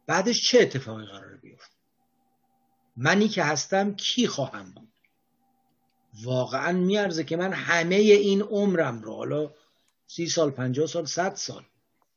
بعدش 0.07 0.51
چه 0.51 0.61
اتفاقی 0.61 1.05
قرار 1.07 1.37
بیفت 1.37 1.71
منی 2.97 3.29
که 3.29 3.43
هستم 3.43 3.95
کی 3.95 4.27
خواهم 4.27 4.73
بود؟ 4.73 4.89
واقعا 6.25 6.73
میارزه 6.73 7.25
که 7.25 7.37
من 7.37 7.53
همه 7.53 7.97
این 7.97 8.43
عمرم 8.43 9.03
رو 9.03 9.15
حالا 9.15 9.51
سی 10.07 10.27
سال 10.27 10.51
پنجاه 10.51 10.87
سال 10.87 11.05
صد 11.05 11.35
سال 11.35 11.63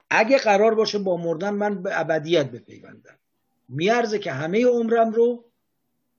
اگه 0.09 0.37
قرار 0.37 0.75
باشه 0.75 0.99
با 0.99 1.17
مردن 1.17 1.49
من 1.49 1.83
به 1.83 1.99
ابدیت 1.99 2.51
بپیوندم. 2.51 3.19
میارزه 3.69 4.19
که 4.19 4.31
همه 4.31 4.65
عمرم 4.65 5.11
رو 5.11 5.50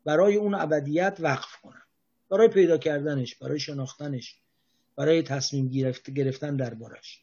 برای 0.05 0.37
اون 0.37 0.55
ابدیت 0.55 1.17
وقف 1.21 1.57
کنم 1.63 1.83
برای 2.31 2.49
پیدا 2.49 2.79
کردنش 2.79 3.35
برای 3.35 3.61
شناختنش 3.61 4.37
برای 4.97 5.23
تصمیم 5.23 5.69
گرفتن 6.15 6.57
دربارش. 6.57 7.23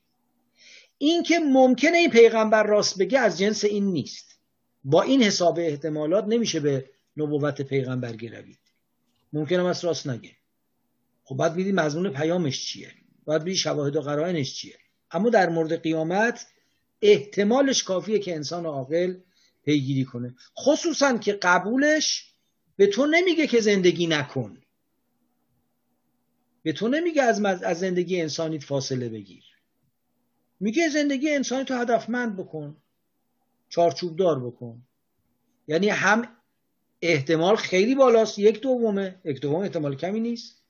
این 0.98 1.24
که 1.24 1.40
ممکنه 1.40 1.98
این 1.98 2.10
پیغمبر 2.10 2.64
راست 2.64 2.98
بگه 2.98 3.20
از 3.20 3.38
جنس 3.38 3.64
این 3.64 3.86
نیست. 3.86 4.40
با 4.84 5.02
این 5.02 5.24
حساب 5.24 5.60
احتمالات 5.60 6.26
نمیشه 6.28 6.60
به 6.60 6.90
نبوت 7.18 7.62
پیغمبر 7.62 8.16
گروید. 8.16 8.60
ممکنه 9.34 9.68
از 9.68 9.86
راست 9.86 10.08
نگه. 10.08 10.36
خب 11.24 11.36
بعد 11.36 11.54
بیدی 11.54 11.72
مضمون 11.72 12.10
پیامش 12.10 12.66
چیه؟ 12.66 12.92
باید 13.26 13.44
بری 13.44 13.56
شواهد 13.56 13.96
و 13.96 14.02
قرائنش 14.02 14.54
چیه؟ 14.56 14.78
اما 15.12 15.30
در 15.30 15.50
مورد 15.50 15.82
قیامت 15.82 16.48
احتمالش 17.02 17.84
کافیه 17.84 18.20
که 18.20 18.36
انسان 18.36 18.66
عاقل 18.66 19.16
پیگیری 19.66 20.06
کنه. 20.06 20.36
خصوصا 20.58 21.18
که 21.18 21.34
قبولش 21.34 22.29
به 22.80 22.88
تو 22.88 23.06
نمیگه 23.06 23.48
که 23.48 23.62
زندگی 23.62 24.08
نکن. 24.08 24.62
به 26.64 26.74
تو 26.74 26.88
نمیگه 26.88 27.22
از, 27.24 27.46
از 27.46 27.80
زندگی 27.80 28.22
انسانیت 28.22 28.64
فاصله 28.64 29.10
بگیر. 29.10 29.44
میگه 30.60 30.90
زندگی 30.90 31.30
انسانی 31.30 31.64
تو 31.64 31.74
هدفمند 31.74 32.38
بکن. 32.38 32.78
چارچوب 33.70 34.16
دار 34.16 34.40
بکن. 34.40 34.82
یعنی 35.68 35.90
هم 35.90 36.38
احتمال 37.02 37.56
خیلی 37.56 37.96
بالاست. 37.96 38.40
یک 38.40 38.62
دومه. 38.62 39.22
یک 39.26 39.42
دوم 39.42 39.62
احتمال 39.62 39.96
کمی 39.96 40.20
نیست. 40.20 40.64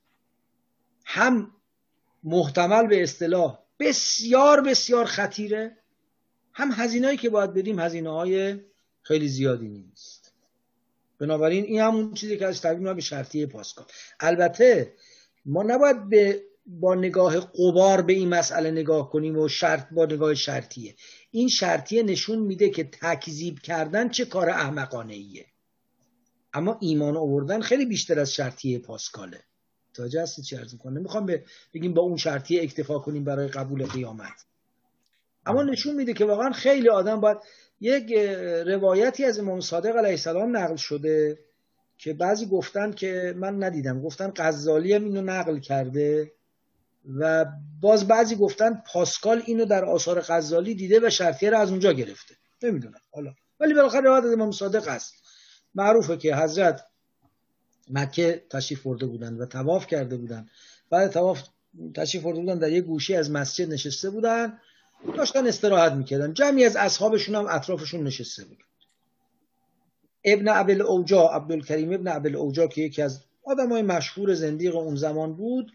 هم 1.05 1.55
محتمل 2.23 2.87
به 2.87 3.03
اصطلاح 3.03 3.59
بسیار 3.79 4.61
بسیار 4.61 5.05
خطیره. 5.05 5.77
هم 6.53 6.71
هزینه‌ای 6.71 7.17
که 7.17 7.29
باید 7.29 7.53
بدیم 7.53 7.79
هزینه 7.79 8.65
خیلی 9.01 9.27
زیادی 9.27 9.67
نیست. 9.67 10.18
بنابراین 11.19 11.63
این 11.63 11.81
همون 11.81 12.13
چیزی 12.13 12.37
که 12.37 12.45
از 12.45 12.61
تبدیل 12.61 12.93
به 12.93 13.01
شرطیه 13.01 13.45
پاسکال 13.45 13.85
البته 14.19 14.93
ما 15.45 15.63
نباید 15.63 16.09
به 16.09 16.43
با 16.65 16.95
نگاه 16.95 17.39
قبار 17.39 18.01
به 18.01 18.13
این 18.13 18.29
مسئله 18.29 18.71
نگاه 18.71 19.09
کنیم 19.09 19.37
و 19.37 19.47
شرط 19.47 19.87
با 19.91 20.05
نگاه 20.05 20.35
شرطیه. 20.35 20.95
این 21.31 21.47
شرطیه 21.47 22.03
نشون 22.03 22.39
میده 22.39 22.69
که 22.69 22.83
تکذیب 22.83 23.59
کردن 23.59 24.09
چه 24.09 24.25
کار 24.25 24.49
احمقانه 24.49 25.13
ایه 25.13 25.45
اما 26.53 26.77
ایمان 26.81 27.17
آوردن 27.17 27.61
خیلی 27.61 27.85
بیشتر 27.85 28.19
از 28.19 28.33
شرطیه 28.33 28.79
پاسکاله. 28.79 29.43
توجه 29.93 30.21
هستی 30.21 30.41
چی 30.41 30.55
ارز 30.55 30.73
می‌کنه 30.73 30.99
نمی‌خوام 30.99 31.25
بگیم 31.73 31.93
با 31.93 32.01
اون 32.01 32.17
شرطیه 32.17 32.63
اکتفا 32.63 32.99
کنیم 32.99 33.23
برای 33.23 33.47
قبول 33.47 33.85
قیامت. 33.85 34.45
اما 35.45 35.63
نشون 35.63 35.95
میده 35.95 36.13
که 36.13 36.25
واقعا 36.25 36.51
خیلی 36.51 36.89
آدم 36.89 37.21
باید 37.21 37.37
یک 37.79 38.13
روایتی 38.67 39.25
از 39.25 39.39
امام 39.39 39.59
صادق 39.59 39.97
علیه 39.97 40.09
السلام 40.09 40.57
نقل 40.57 40.75
شده 40.75 41.39
که 41.97 42.13
بعضی 42.13 42.45
گفتن 42.45 42.91
که 42.91 43.33
من 43.37 43.63
ندیدم. 43.63 44.01
گفتن 44.01 44.33
غزالی 44.35 44.93
هم 44.93 45.03
اینو 45.03 45.21
نقل 45.21 45.59
کرده 45.59 46.31
و 47.19 47.45
باز 47.81 48.07
بعضی 48.07 48.35
گفتن 48.35 48.83
پاسکال 48.93 49.41
اینو 49.45 49.65
در 49.65 49.85
آثار 49.85 50.21
غزالی 50.21 50.75
دیده 50.75 50.99
و 51.07 51.09
شرطیه 51.09 51.49
رو 51.49 51.57
از 51.57 51.71
اونجا 51.71 51.93
گرفته. 51.93 52.35
نمی‌دونم. 52.63 52.99
حالا. 53.11 53.33
ولی 53.59 53.73
بالاخره 53.73 54.01
روایت 54.01 54.23
از 54.23 54.33
امام 54.33 54.51
صادق 54.51 54.87
است 54.87 55.13
معروفه 55.75 56.17
که 56.17 56.35
حضرت 56.35 56.85
مکه 57.89 58.45
تشریف 58.49 58.83
برده 58.83 59.05
بودن 59.05 59.33
و 59.33 59.45
تواف 59.45 59.87
کرده 59.87 60.17
بودن 60.17 60.47
بعد 60.89 61.11
تواف 61.11 61.43
تشریف 61.95 62.23
برده 62.23 62.39
بودن 62.39 62.57
در 62.57 62.71
یه 62.71 62.81
گوشه 62.81 63.15
از 63.15 63.31
مسجد 63.31 63.73
نشسته 63.73 64.09
بودن 64.09 64.57
داشتن 65.17 65.47
استراحت 65.47 65.91
می‌کردن. 65.91 66.33
جمعی 66.33 66.65
از 66.65 66.75
اصحابشون 66.75 67.35
هم 67.35 67.47
اطرافشون 67.49 68.03
نشسته 68.03 68.45
بودن 68.45 68.63
ابن 70.25 70.47
عبل 70.47 70.81
اوجا 70.81 71.27
عبدالکریم 71.27 71.93
ابن 71.93 72.07
عبل 72.07 72.35
اوجا 72.35 72.67
که 72.67 72.81
یکی 72.81 73.01
از 73.01 73.23
آدم 73.43 73.69
های 73.69 73.81
مشهور 73.81 74.33
زندیق 74.33 74.75
اون 74.75 74.95
زمان 74.95 75.33
بود 75.33 75.71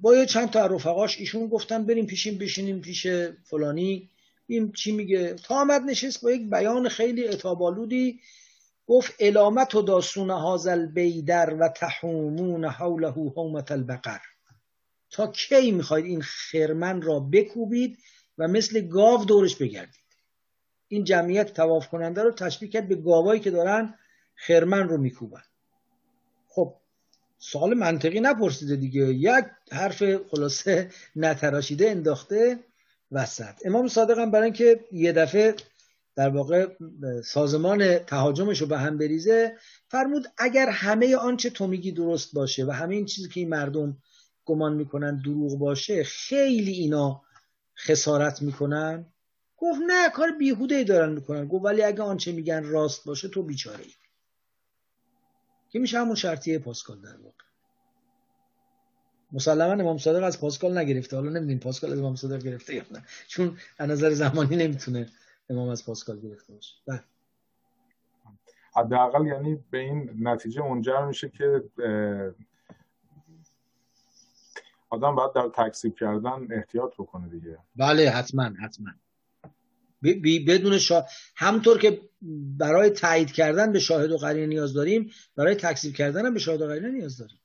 با 0.00 0.16
یه 0.16 0.26
چند 0.26 0.50
تا 0.50 0.66
رفقاش 0.66 1.18
ایشون 1.18 1.46
گفتن 1.46 1.84
بریم 1.84 2.06
پیشیم 2.06 2.38
بشینیم 2.38 2.80
پیش 2.80 3.06
فلانی. 3.44 4.10
این 4.46 4.72
چی 4.72 4.92
میگه؟ 4.92 5.34
تا 5.34 5.54
آمد 5.54 5.82
نشست 5.82 6.22
با 6.22 6.30
یک 6.30 6.50
بیان 6.50 6.88
خیلی 6.88 7.28
اتابالودی 7.28 8.20
گفت 8.86 9.14
علامت 9.20 9.74
و 9.74 9.82
داستون 9.82 10.30
هازل 10.30 10.86
بیدر 10.86 11.54
و 11.60 11.68
تحومون 11.68 12.64
حوله 12.64 13.10
حومت 13.10 13.72
البقر. 13.72 14.20
تا 15.10 15.26
کی 15.26 15.70
می‌خواید 15.70 16.04
این 16.04 16.22
خرمن 16.22 17.02
را 17.02 17.20
بکوبید 17.20 17.98
و 18.38 18.48
مثل 18.48 18.80
گاو 18.80 19.24
دورش 19.24 19.56
بگردید. 19.56 20.00
این 20.88 21.04
جمعیت 21.04 21.54
تواف 21.54 21.88
کننده 21.88 22.22
رو 22.22 22.30
تشبیه 22.30 22.68
کرد 22.68 22.88
به 22.88 22.94
گاوایی 22.94 23.40
که 23.40 23.50
دارن 23.50 23.94
خرمن 24.34 24.88
رو 24.88 24.96
میکوبن. 24.96 25.42
خب 26.48 26.74
سوال 27.38 27.74
منطقی 27.74 28.20
نپرسیده 28.20 28.76
دیگه. 28.76 29.00
یک 29.00 29.44
حرف 29.72 30.02
خلاصه 30.30 30.90
نتراشیده 31.16 31.90
انداخته 31.90 32.58
وسط. 33.12 33.54
امام 33.64 33.88
صادق 33.88 34.18
هم 34.18 34.30
برای 34.30 34.44
اینکه 34.44 34.84
یه 34.92 35.12
دفعه 35.12 35.54
در 36.16 36.28
واقع 36.28 36.66
سازمان 37.24 37.98
تهاجمش 37.98 38.60
رو 38.60 38.66
به 38.66 38.78
هم 38.78 38.98
بریزه 38.98 39.56
فرمود 39.88 40.26
اگر 40.38 40.68
همه 40.68 41.16
آنچه 41.16 41.50
تو 41.50 41.66
میگی 41.66 41.92
درست 41.92 42.34
باشه 42.34 42.64
و 42.64 42.70
همه 42.70 42.94
این 42.94 43.06
چیزی 43.06 43.28
که 43.28 43.40
این 43.40 43.48
مردم 43.48 43.96
گمان 44.50 44.74
می‌کنن 44.74 45.16
دروغ 45.16 45.58
باشه 45.58 46.04
خیلی 46.04 46.72
اینا 46.72 47.22
خسارت 47.76 48.42
می‌کنن. 48.42 49.06
گفت 49.56 49.80
نه 49.86 50.10
کار 50.10 50.30
بیهوده 50.38 50.74
ای 50.74 50.84
دارن 50.84 51.12
می‌کنن. 51.12 51.48
گفت 51.48 51.64
ولی 51.64 51.82
اگه 51.82 52.02
آنچه 52.02 52.32
میگن 52.32 52.64
راست 52.64 53.04
باشه 53.04 53.28
تو 53.28 53.42
بیچاره 53.42 53.84
ای 53.84 53.90
که 55.70 55.78
میشه 55.78 55.98
همون 55.98 56.14
شرطیه 56.14 56.58
پاسکال 56.58 57.00
در 57.00 57.16
واقع. 57.16 57.44
مسلما 59.32 59.72
امام 59.72 59.98
صادق 59.98 60.24
از 60.24 60.40
پاسکال 60.40 60.78
نگرفته. 60.78 61.16
حالا 61.16 61.30
نمی‌دونیم 61.30 61.58
پاسکال 61.58 61.92
از 61.92 61.98
امام 61.98 62.16
صادق 62.16 62.42
گرفته 62.42 62.74
یا 62.74 62.82
نه. 62.90 63.04
چون 63.28 63.58
از 63.78 63.90
نظر 63.90 64.10
زمانی 64.10 64.56
نمی‌تونه 64.56 65.08
امام 65.50 65.68
از 65.68 65.86
پاسکال 65.86 66.20
گرفته 66.20 66.52
باشه. 66.52 66.74
بله. 66.86 67.02
حداقل 68.76 69.26
یعنی 69.26 69.64
به 69.70 69.78
این 69.78 70.10
نتیجه 70.22 70.62
منجر 70.62 71.04
میشه 71.04 71.28
که 71.28 71.64
آدم 74.90 75.14
باید 75.14 75.32
در 75.32 75.48
تکسیب 75.54 75.94
کردن 75.94 76.46
احتیاط 76.50 76.94
بکنه 76.98 77.28
دیگه. 77.28 77.58
بله 77.76 78.10
حتما 78.10 78.44
حتما. 78.44 78.90
بدون 80.46 80.78
شا... 80.78 81.04
همطور 81.36 81.78
که 81.78 82.00
برای 82.58 82.90
تایید 82.90 83.32
کردن 83.32 83.72
به 83.72 83.78
شاهد 83.78 84.10
و 84.10 84.16
قرینه 84.16 84.46
نیاز 84.46 84.74
داریم 84.74 85.10
برای 85.36 85.54
تکذیب 85.54 85.94
کردن 85.94 86.26
هم 86.26 86.34
به 86.34 86.40
شاهد 86.40 86.60
و 86.60 86.66
قرینه 86.66 86.90
نیاز 86.90 87.18
داریم. 87.18 87.38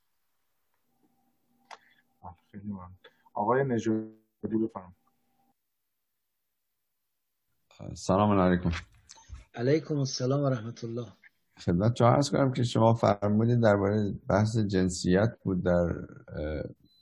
آقای 3.34 3.64
نجودی 3.64 4.16
بفرم 4.42 4.96
سلام 7.94 8.40
علیکم. 8.40 8.70
علیکم 9.54 9.98
السلام 9.98 10.40
و 10.40 10.48
رحمت 10.48 10.84
الله. 10.84 11.12
خدمت 11.58 11.94
جا 11.94 12.08
عرض 12.08 12.30
کنم 12.30 12.52
که 12.52 12.62
شما 12.62 12.94
فرمودید 12.94 13.60
درباره 13.60 14.14
بحث 14.28 14.56
جنسیت 14.56 15.38
بود 15.42 15.64
در 15.64 15.94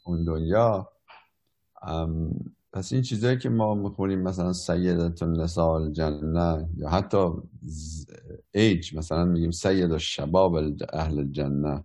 اون 0.05 0.24
دنیا. 0.24 0.93
پس 2.72 2.93
این 2.93 3.02
چیزایی 3.02 3.39
که 3.39 3.48
ما 3.48 3.74
می‌خونیم 3.74 4.20
مثلا 4.20 4.52
سیدت 4.52 5.22
النساء 5.22 5.74
الجنه 5.74 6.68
یا 6.76 6.89
حتی 6.89 7.26
ایج 8.52 8.97
مثلا 8.97 9.24
میگیم 9.24 9.51
سید 9.51 9.97
شباب 9.97 10.55
اهل 10.93 11.18
الجنه 11.18 11.85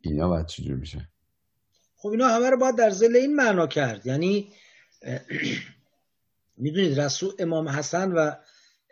اینا 0.00 0.28
باید 0.28 0.46
چجور 0.46 0.76
میشه؟ 0.76 1.08
خب 1.96 2.08
اینا 2.08 2.28
همه 2.28 2.50
رو 2.50 2.56
باید 2.56 2.76
در 2.76 2.90
زل 2.90 3.16
این 3.16 3.36
معنا 3.36 3.66
کرد. 3.66 4.06
یعنی 4.06 4.48
می‌دونید 6.56 7.00
رسول 7.00 7.32
امام 7.38 7.68
حسن 7.68 8.12
و 8.12 8.32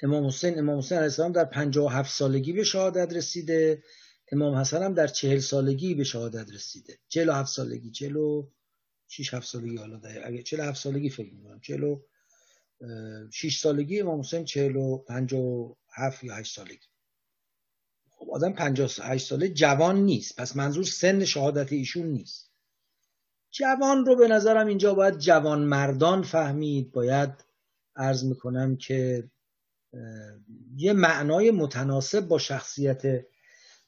امام 0.02 0.26
حسین 0.26 0.58
امام 0.58 0.78
حسین 0.78 0.98
علیه 0.98 1.04
السلام 1.04 1.32
در 1.32 1.44
57 1.44 2.12
سالگی 2.12 2.52
به 2.52 2.64
شهادت 2.64 3.12
رسیده. 3.12 3.82
امام 4.32 4.54
حسن 4.54 4.82
هم 4.82 4.94
در 4.94 5.06
40 5.06 5.38
سالگی 5.38 5.94
به 5.94 6.04
شهادت 6.04 6.52
رسیده. 6.52 6.98
47 7.08 7.52
سالگی 7.52 7.90
46 7.90 9.34
7 9.34 9.46
سالگی 9.46 9.76
حالا 9.76 10.00
اگه 10.24 10.42
47 10.42 10.82
سالگی 10.82 11.10
فکر 11.10 11.34
می‌کنم. 11.34 11.60
46 11.60 13.58
سالگی 13.58 14.00
امام 14.00 14.20
حسین 14.20 14.44
40 14.44 14.76
و 14.76 14.98
57 14.98 16.24
یا 16.24 16.34
8 16.34 16.56
سالگی. 16.56 16.86
خب 18.10 18.30
آدم 18.30 18.52
58 18.52 19.26
ساله 19.26 19.48
جوان 19.48 19.96
نیست. 19.96 20.36
پس 20.36 20.56
منظور 20.56 20.84
سن 20.84 21.24
شهادت 21.24 21.72
ایشون 21.72 22.06
نیست. 22.06 22.50
جوان 23.50 24.06
رو 24.06 24.16
به 24.16 24.28
نظرم 24.28 24.66
اینجا 24.66 24.94
باید 24.94 25.18
جوان 25.18 25.62
مردان 25.62 26.22
فهمید. 26.22 26.92
باید 26.92 27.44
عرض 27.96 28.24
می‌کنم 28.24 28.76
که 28.76 29.30
یه 30.76 30.92
معنای 30.92 31.50
متناسب 31.50 32.20
با 32.20 32.38
شخصیت 32.38 33.26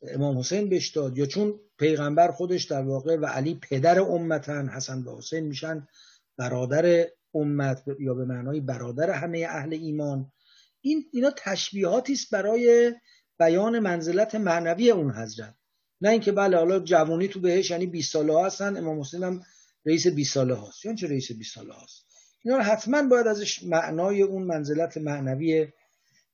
امام 0.03 0.39
حسین 0.39 0.69
بهش 0.69 0.89
داد. 0.89 1.19
یا 1.19 1.27
چون 1.27 1.61
پیغمبر 1.79 2.31
خودش 2.31 2.65
در 2.65 2.83
واقع 2.83 3.17
و 3.17 3.27
علی 3.27 3.55
پدر 3.55 4.01
امتن 4.01 4.69
حسن 4.69 5.03
و 5.03 5.19
حسین 5.19 5.47
میشن 5.47 5.89
برادر 6.37 7.07
امت 7.35 7.83
یا 7.99 8.15
به 8.15 8.25
معنای 8.25 8.61
برادر 8.61 9.11
همه 9.11 9.47
اهل 9.49 9.73
ایمان. 9.73 10.33
این 10.81 11.05
اینا 11.13 11.31
تشبیهاتی 11.37 12.13
است 12.13 12.31
برای 12.31 12.95
بیان 13.39 13.79
منزلت 13.79 14.35
معنوی 14.35 14.91
اون 14.91 15.11
حضرت. 15.11 15.55
نه 16.01 16.09
اینکه 16.09 16.33
بله 16.33 16.57
حالا 16.57 16.79
جوانی 16.79 17.29
تو 17.29 17.41
بهش 17.41 17.71
یعنی 17.71 17.87
20 17.87 18.13
ساله 18.13 18.45
هستن 18.47 18.77
امام 18.77 19.01
حسین 19.01 19.25
هم 19.25 19.43
رئیس 19.87 20.07
20 20.07 20.35
ساله 20.35 20.55
هاست. 20.55 20.85
یعنی 20.85 20.99
چه 20.99 21.09
رئیس 21.09 21.33
20 21.33 21.55
ساله 21.55 21.73
هاست؟ 21.73 22.07
اینا 22.45 22.59
حتما 22.59 23.03
باید 23.03 23.27
ازش 23.27 23.63
معنای 23.63 24.23
اون 24.23 24.43
منزلت 24.43 24.99
معنوی 24.99 25.69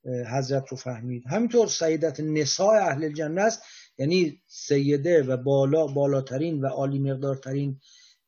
حضرت 0.07 0.67
رو 0.69 0.77
فهمید. 0.77 1.23
همینطور 1.27 1.67
سیدت 1.67 2.19
نساء 2.19 2.75
اهل 2.75 3.03
الجنه 3.03 3.41
است. 3.41 3.61
یعنی 3.97 4.41
سیده 4.47 5.23
و 5.23 5.37
بالا 5.37 5.87
بالاترین 5.87 6.61
و 6.61 6.67
عالی 6.67 6.99
مقدارترین 6.99 7.79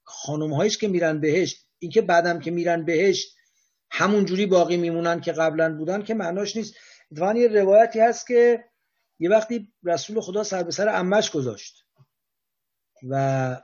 خانم 0.03 0.53
است 0.53 0.79
که 0.79 0.87
میرن 0.87 1.19
بهشت. 1.19 1.67
اینکه 1.79 2.01
بعدم 2.01 2.39
که 2.39 2.51
میرن 2.51 2.85
بهشت 2.85 3.35
همون 3.91 4.25
جوری 4.25 4.45
باقی 4.45 4.77
میمونن 4.77 5.21
که 5.21 5.31
قبلا 5.31 5.77
بودن 5.77 6.03
که 6.03 6.13
معناش 6.13 6.55
نیست. 6.55 6.73
اتفاقا 7.11 7.33
یه 7.33 7.47
روایتی 7.47 7.99
هست 7.99 8.27
که 8.27 8.63
یه 9.19 9.29
وقتی 9.29 9.73
رسول 9.83 10.21
خدا 10.21 10.43
سر 10.43 10.63
به 10.63 10.71
سر 10.71 10.89
امش 10.99 11.31
گذاشت. 11.31 11.85
و 13.09 13.61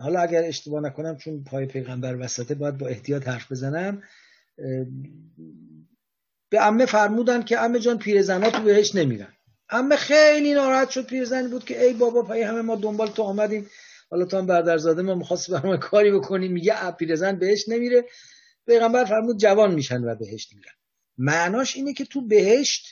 حالا 0.00 0.20
اگر 0.20 0.44
اشتباه 0.44 0.82
نکنم 0.82 1.16
چون 1.16 1.44
پای 1.44 1.66
پیغمبر 1.66 2.16
وسطه 2.16 2.54
باید 2.54 2.78
با 2.78 2.86
احتیاط 2.86 3.28
حرف 3.28 3.52
بزنم. 3.52 4.02
به 6.50 6.66
امه 6.66 6.86
فرمودن 6.86 7.42
که 7.42 7.60
امه 7.60 7.78
جان 7.78 7.98
پیرزنا 7.98 8.50
تو 8.50 8.62
بهش 8.62 8.94
نمیرن. 8.94 9.32
امه 9.70 9.96
خیلی 9.96 10.54
ناراحت 10.54 10.90
شد 10.90 11.06
پیرزنی 11.06 11.48
بود 11.48 11.64
که 11.64 11.84
ای 11.84 11.92
بابا 11.92 12.22
پای 12.22 12.42
همه 12.42 12.60
ما 12.60 12.76
دنبال 12.76 13.08
تو 13.08 13.22
آمدیم. 13.22 13.70
حالا 14.10 14.24
تو 14.24 14.36
هم 14.36 14.46
برادرزاده 14.46 15.02
ما 15.02 15.14
می‌خواست 15.14 15.50
برای 15.50 15.78
کاری 15.78 16.10
بکنیم. 16.10 16.52
میگه 16.52 16.90
پیرزن 16.90 17.38
بهش 17.38 17.68
نمیره. 17.68 18.04
پیغمبر 18.66 19.04
فرمود 19.04 19.38
جوان 19.38 19.74
میشن 19.74 20.04
و 20.04 20.14
بهشت 20.14 20.54
میرن. 20.54 20.72
معناش 21.18 21.76
اینه 21.76 21.92
که 21.92 22.04
تو 22.04 22.20
بهشت 22.20 22.86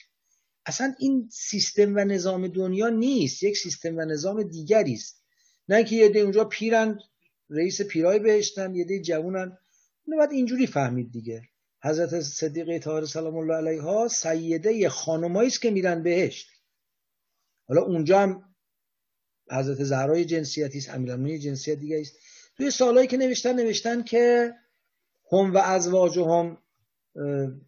اصلا 0.67 0.95
این 0.99 1.29
سیستم 1.33 1.97
و 1.97 1.99
نظام 1.99 2.49
دنیا 2.49 2.89
نیست. 2.89 3.43
یک 3.43 3.57
سیستم 3.57 3.97
و 3.97 4.01
نظام 4.01 4.43
دیگری 4.43 4.93
است. 4.93 5.23
نه 5.69 5.85
که 5.85 5.97
یه 5.97 6.21
اونجا 6.21 6.45
پیرن 6.45 6.99
رئیس 7.51 7.83
پیرای 7.83 8.19
بهشتن 8.19 8.75
یه 8.75 8.85
دی 8.85 9.03
جوونن. 9.03 9.59
اینو 10.07 10.19
باید 10.19 10.33
اینجوری 10.33 10.67
فهمید 10.67 11.13
دیگه. 11.13 11.43
حضرت 11.87 12.21
صدیقه 12.21 12.79
طاهر 12.79 13.05
سلام 13.05 13.37
الله 13.37 13.55
علیها 13.55 14.09
سیده 14.09 14.89
خانمایی 14.89 15.49
است 15.49 15.63
که 15.63 15.71
میرن 15.71 16.03
بهشت 16.03 16.49
حالا 17.69 17.83
اونجا 17.83 18.21
هم 18.21 18.45
حضرت 19.51 19.85
زهرای 19.85 20.25
جنسیتی 20.25 20.79
است 20.79 20.91
امیرالمومنین 20.91 21.41
جنسیت 21.41 21.79
دیگه 21.79 22.01
است. 22.01 22.15
توی 22.57 22.71
سالهایی 22.71 23.09
که 23.09 23.17
نوشتن 23.17 23.57
نوشتن 23.57 24.03
که 24.03 24.55
هم 25.33 25.55
و 25.55 25.59
ازواج 25.59 26.19
هم 26.19 26.59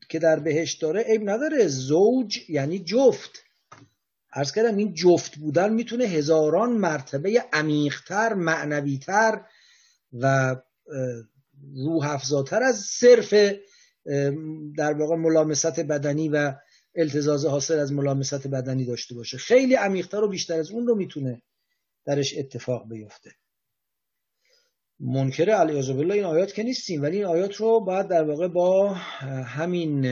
که 0.08 0.18
در 0.18 0.38
بهشت 0.38 0.82
داره 0.82 1.02
عیب 1.02 1.30
نداره. 1.30 1.68
زوج 1.68 2.50
یعنی 2.50 2.78
جفت. 2.78 3.44
عرض 4.32 4.52
کردم 4.52 4.76
این 4.76 4.94
جفت 4.94 5.36
بودن 5.36 5.72
می‌تونه 5.72 6.04
هزاران 6.04 6.72
مرتبه 6.72 7.44
عمیقتر 7.52 8.34
معنویتر 8.34 9.40
و 10.12 10.56
روح 11.76 12.18
از 12.62 12.80
صرف 12.80 13.34
در 14.76 14.92
واقع 14.92 15.16
ملامست 15.16 15.80
بدنی 15.80 16.28
و 16.28 16.54
التزاز 16.94 17.44
حاصل 17.44 17.78
از 17.78 17.92
ملامست 17.92 18.46
بدنی 18.46 18.84
داشته 18.84 19.14
باشه. 19.14 19.38
خیلی 19.38 19.74
عمیقتر 19.74 20.24
و 20.24 20.28
بیشتر 20.28 20.58
از 20.58 20.70
اون 20.70 20.86
رو 20.86 20.94
می‌تونه 20.94 21.42
درش 22.04 22.38
اتفاق 22.38 22.88
بیفته. 22.88 23.30
منکر 25.00 25.50
علیه 25.50 25.92
بالله 25.92 26.14
این 26.14 26.24
آیات 26.24 26.54
که 26.54 26.62
نیستیم 26.62 27.02
ولی 27.02 27.16
این 27.16 27.26
آیات 27.26 27.56
رو 27.56 27.80
باید 27.80 28.08
در 28.08 28.24
واقع 28.24 28.48
با 28.48 28.94
همین 29.44 30.06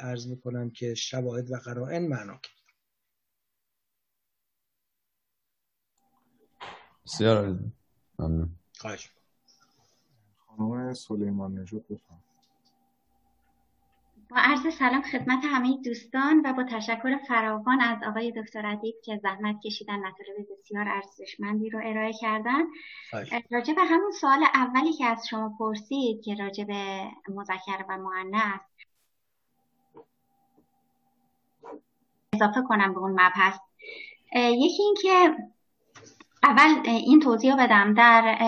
عرض 0.00 0.26
می‌کنم 0.26 0.70
که 0.70 0.94
شواهد 0.94 1.50
و 1.50 1.56
قرائن 1.56 2.08
معنا 2.08 2.40
کرد. 2.42 2.56
بسیار 7.04 7.58
ممنون. 8.18 8.50
خواهش 8.78 9.10
خانم 10.36 10.94
سلیمان 10.94 11.58
نجات 11.58 11.82
بفهم 11.90 12.25
با 14.30 14.36
عرض 14.36 14.74
سلام 14.74 15.02
خدمت 15.02 15.44
همه 15.44 15.76
دوستان 15.84 16.42
و 16.44 16.52
با 16.52 16.64
تشکر 16.64 17.18
فراوان 17.28 17.80
از 17.80 17.98
آقای 18.08 18.32
دکتر 18.32 18.66
ادیب 18.66 18.94
که 19.04 19.20
زحمت 19.22 19.60
کشیدن 19.64 19.96
مطالب 19.96 20.46
بسیار 20.58 20.88
ارزشمندی 20.88 21.70
رو 21.70 21.80
ارائه 21.84 22.12
کردن. 22.12 22.62
راجع 23.50 23.74
به 23.74 23.82
همون 23.82 24.10
سوال 24.10 24.44
اولی 24.54 24.92
که 24.92 25.06
از 25.06 25.26
شما 25.28 25.56
پرسید 25.58 26.22
که 26.22 26.34
راجع 26.34 26.64
به 26.64 27.10
مذکر 27.28 27.84
و 27.88 27.98
مؤنث 27.98 28.60
اضافه 32.32 32.62
کنم 32.68 32.94
به 32.94 33.00
اون 33.00 33.12
مبحث. 33.12 33.58
یکی 34.34 34.82
این 34.82 34.94
که 35.02 35.36
اول 36.46 36.80
این 36.84 37.20
توضیح 37.20 37.56
بدم. 37.56 37.94
در 37.94 38.38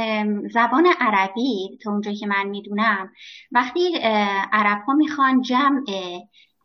زبان 0.51 0.87
عربی 1.01 1.79
تا 1.85 1.91
اونجایی 1.91 2.16
که 2.16 2.27
من 2.27 2.47
می‌دونم 2.47 3.11
وقتی 3.53 3.99
عرب 4.53 4.83
ها 4.87 4.95
می‌خوان 4.95 5.43
جمع 5.43 5.85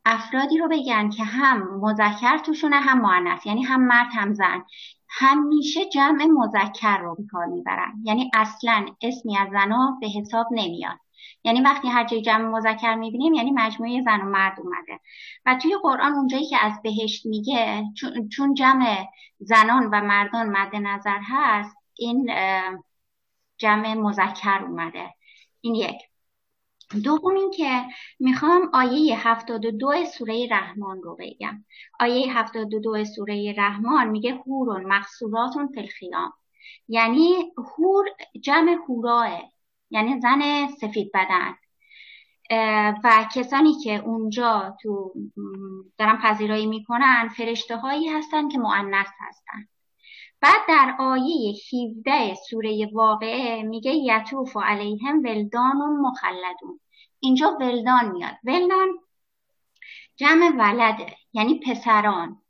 افرادی 0.06 0.58
رو 0.58 0.68
بگن 0.68 1.10
که 1.10 1.24
هم 1.24 1.80
مذکر 1.82 2.38
توشونه 2.38 2.76
هم 2.76 3.02
مؤنث 3.02 3.46
یعنی 3.46 3.64
هم 3.64 3.88
مرد 3.88 4.08
هم 4.12 4.34
زن 4.34 4.64
همیشه 5.10 5.86
جمع 5.86 6.26
مذکر 6.26 6.98
رو 6.98 7.16
به 7.16 7.24
کار 7.32 7.46
می‌برن. 7.46 7.94
یعنی 8.04 8.32
اصلا 8.34 8.86
اسمی 9.02 9.38
از 9.38 9.48
زنا 9.52 9.98
به 10.02 10.08
حساب 10.08 10.48
نمیاد. 10.52 11.00
یعنی 11.44 11.62
وقتی 11.62 11.88
هر 11.88 12.06
جای 12.06 12.22
جمع 12.22 12.50
مذکر 12.50 12.96
می‌بینیم 12.96 13.34
یعنی 13.34 13.52
مجموعه 13.52 14.02
زن 14.02 14.22
و 14.22 14.26
مرد 14.26 14.60
اومده. 14.60 15.00
و 15.46 15.56
توی 15.62 15.76
قرآن 15.82 16.14
اونجایی 16.14 16.46
که 16.46 16.58
از 16.58 16.82
بهشت 16.84 17.26
میگه 17.26 17.84
چون 18.32 18.54
جمع 18.54 19.06
زنان 19.40 19.86
و 19.86 20.02
مردان 20.02 20.50
مد 20.50 20.76
نظر 20.76 21.20
هست 21.24 21.76
این 21.98 22.30
جمع 23.58 23.94
مذکر 23.94 24.64
اومده. 24.64 25.14
این 25.62 25.76
یک. 25.76 26.02
دوم 27.04 27.36
این 27.36 27.52
که 27.52 27.84
می‌خوام 28.20 28.70
آیه 28.74 29.28
72 29.28 30.06
سوره 30.06 30.48
رحمان 30.52 31.02
رو 31.02 31.18
بگم. 31.20 31.66
آیه 32.00 32.38
72 32.38 33.06
سوره 33.06 33.56
رحمان 33.58 34.08
میگه 34.08 34.34
هورون 34.36 34.86
مقصوراتون 34.86 35.68
فلخیام 35.76 36.34
یعنی 36.88 37.54
هور 37.78 38.06
جمع 38.42 38.72
هوراه 38.72 39.30
یعنی 39.94 40.20
زن 40.20 40.68
سفید 40.68 41.12
بدن. 41.14 41.56
و 43.04 43.30
کسانی 43.36 43.74
که 43.84 43.96
اونجا 43.96 44.78
تو 44.82 45.14
دارن 45.98 46.18
پذیرایی 46.18 46.66
می‌کنن 46.66 47.28
فرشته 47.38 47.78
هایی 47.78 48.10
هستن 48.10 48.50
که 48.50 48.60
معنیس 48.60 49.10
هستن. 49.20 49.68
بعد 50.42 50.62
در 50.68 50.96
آیه 51.00 51.54
17 51.74 52.36
سوره 52.50 52.90
واقعه 52.94 53.64
میگه 53.64 53.92
یطوف 53.92 54.58
علیهم 54.58 55.20
ولدان 55.20 55.78
و 55.78 56.02
مخلدون. 56.02 56.80
اینجا 57.20 57.58
ولدان 57.62 58.12
میاد. 58.12 58.36
ولدان 58.44 58.88
جمع 60.16 60.52
ولده 60.58 61.16
یعنی 61.34 61.60
پسران. 61.60 62.43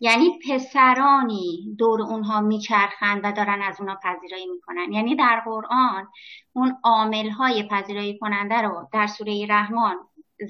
یعنی 0.00 0.38
پسرانی 0.48 1.74
دور 1.78 2.02
اونها 2.02 2.40
میچرخند 2.40 3.20
و 3.24 3.32
دارن 3.32 3.62
از 3.62 3.80
اونها 3.80 3.98
پذیرایی 4.04 4.46
می‌کنن. 4.46 4.92
یعنی 4.92 5.16
در 5.16 5.42
قرآن 5.44 6.08
اون 6.52 6.78
عامل 6.84 7.30
های 7.30 7.68
پذیرایی 7.68 8.18
کننده 8.18 8.62
رو 8.62 8.88
در 8.92 9.06
سوره 9.06 9.46
رحمان 9.48 9.96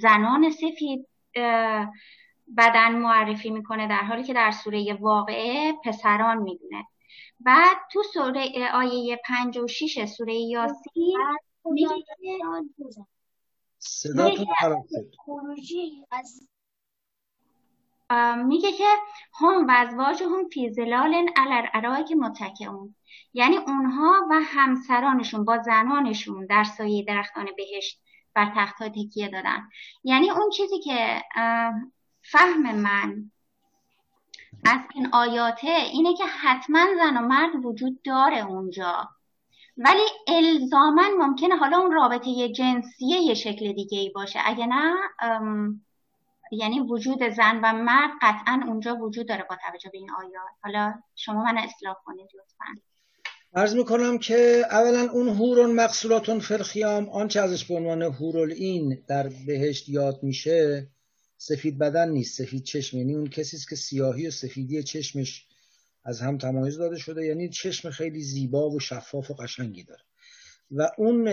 زنان 0.01 0.51
سفید 0.51 1.07
بدن 2.57 2.93
معرفی 2.93 3.51
می‌کنه 3.51 3.89
در 3.89 4.05
حالی 4.05 4.23
که 4.25 4.35
در 4.35 4.51
سوره 4.51 4.99
واقعه 5.01 5.73
پسران 5.85 6.39
می‌دونه. 6.39 6.85
بعد 7.41 7.77
تو 7.93 8.03
سوره 8.03 8.71
آیه 8.75 9.21
56 9.25 10.05
سوره 10.05 10.35
یاسین 10.35 11.19
میگه 11.65 11.89
میگه 18.45 18.73
که 18.73 18.89
هم 19.41 19.67
و 19.67 19.71
ازواج 19.77 20.23
هم 20.23 20.49
فی 20.53 20.71
زلال 20.71 21.27
علر 21.37 22.03
که 22.03 22.15
متکعون 22.15 22.95
یعنی 23.35 23.57
اونها 23.57 24.27
و 24.31 24.41
همسرانشون 24.45 25.45
با 25.45 25.59
زنانشون 25.59 26.47
در 26.47 26.65
سایه 26.65 27.05
درختان 27.05 27.49
بهشت 27.57 28.01
بر 28.35 28.53
تخت 28.57 28.83
ها 28.83 28.89
تکیه 28.89 29.29
دادن. 29.29 29.69
یعنی 30.05 30.31
اون 30.31 30.51
چیزی 30.51 30.79
که 30.79 31.23
فهم 32.23 32.75
من 32.75 33.31
از 34.65 34.81
این 34.95 35.09
آیاته 35.13 35.69
اینه 35.93 36.15
که 36.15 36.25
حتما 36.25 36.87
زن 36.97 37.17
و 37.17 37.21
مرد 37.21 37.65
وجود 37.65 38.03
داره 38.03 38.47
اونجا. 38.47 39.09
ولی 39.77 40.03
الزاما 40.27 41.03
ممکنه 41.19 41.57
حالا 41.57 41.79
اون 41.79 41.93
رابطه 41.93 42.49
جنسیه 42.49 43.19
یه 43.19 43.35
شکل 43.35 43.73
دیگه 43.73 43.99
ای 43.99 44.11
باشه. 44.11 44.41
اگه 44.45 44.67
نه 44.67 44.95
یعنی 46.53 46.81
وجود 46.81 47.19
زن 47.37 47.61
و 47.63 47.73
مرد 47.73 48.11
قطعا 48.23 48.61
اونجا 48.67 48.97
وجود 48.97 49.29
داره 49.29 49.47
با 49.51 49.57
توجه 49.67 49.91
به 49.93 49.99
این 49.99 50.11
آیات. 50.11 50.51
حالا 50.63 50.95
شما 51.17 51.45
من 51.45 51.59
اصلاح 51.59 51.97
کنید 52.05 52.27
لطفا. 52.35 52.81
عرض 53.55 53.75
می‌کنم 53.75 54.19
که 54.19 54.63
اولا 54.71 55.09
اون 55.13 55.29
هورون 55.29 55.73
مقصوراتون 55.73 56.41
فرخیام 56.41 57.09
آنچه 57.09 57.41
ازش 57.41 57.65
به 57.65 57.75
عنوان 57.75 58.03
هورول 58.03 58.53
این 58.53 59.05
در 59.09 59.29
بهشت 59.47 59.89
یاد 59.89 60.23
میشه 60.23 60.89
سفید 61.37 61.79
بدن 61.79 62.09
نیست 62.09 62.43
سفید 62.43 62.63
چشم. 62.63 62.97
یعنی 62.99 63.15
اون 63.15 63.27
کسی 63.27 63.59
که 63.71 63.77
سیاهی 63.77 64.27
و 64.27 64.31
سفیدی 64.31 64.83
چشمش 64.83 65.47
از 66.05 66.21
هم 66.21 66.39
تمایز 66.39 66.79
داده 66.79 66.99
شده. 66.99 67.25
یعنی 67.25 67.49
چشم 67.49 67.91
خیلی 67.91 68.21
زیبا 68.21 68.71
و 68.71 68.81
شفاف 68.81 69.31
و 69.31 69.35
قشنگی 69.35 69.85
داره. 69.85 70.03
و 70.71 70.91
اون 70.99 71.31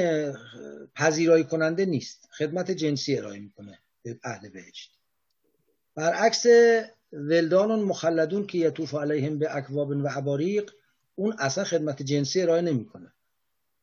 پذیرایی 0.96 1.44
کننده 1.44 1.86
نیست. 1.86 2.30
خدمت 2.38 2.72
جنسی 2.72 3.18
ارائه 3.18 3.40
می‌کنه 3.40 3.80
به 4.04 4.20
اهل 4.24 4.50
بهشت. 4.50 5.00
برعکس 5.96 6.46
ولدان 7.14 7.80
مخلدون 7.80 8.48
که 8.48 8.58
یطوف 8.58 8.96
علیهم 8.96 9.40
به 9.40 9.56
اکواب 9.56 9.90
و 9.90 10.08
عباریق 10.08 10.72
اون 11.16 11.36
اصلا 11.40 11.64
خدمت 11.64 12.02
جنسی 12.02 12.42
ارائه 12.42 12.62
نمی‌کنه. 12.62 13.14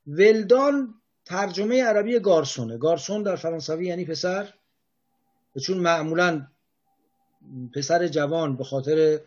ولدان 0.06 0.94
ترجمه 1.24 1.84
عربی 1.84 2.18
گارسونه. 2.18 2.78
گارسون 2.78 3.22
در 3.22 3.36
فرانسوی 3.36 3.86
یعنی 3.86 4.04
پسر. 4.04 4.54
چون 5.62 5.78
معمولا 5.78 6.46
پسر 7.74 8.08
جوان 8.08 8.56
به 8.56 8.64
خاطر 8.64 9.20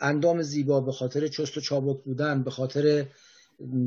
اندام 0.00 0.42
زیبا 0.42 0.80
به 0.80 0.92
خاطر 0.92 1.28
چست 1.28 1.56
و 1.56 1.60
چابک 1.60 2.04
بودن 2.04 2.42
به 2.42 2.50
خاطر 2.50 3.06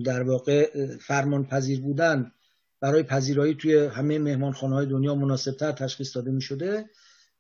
در 0.06 0.24
واقع 0.24 0.70
فرمان 0.98 1.46
پذیر 1.46 1.82
بودن 1.82 2.32
برای 2.80 3.04
پذیرایی 3.04 3.56
توی 3.56 3.78
همه 3.78 4.20
مهمانخانه 4.20 4.76
های 4.76 4.86
دنیا 4.86 5.16
مناسبتر 5.16 5.72
تشخیص 5.72 6.16
داده 6.16 6.32
می 6.32 6.42
شده 6.42 6.90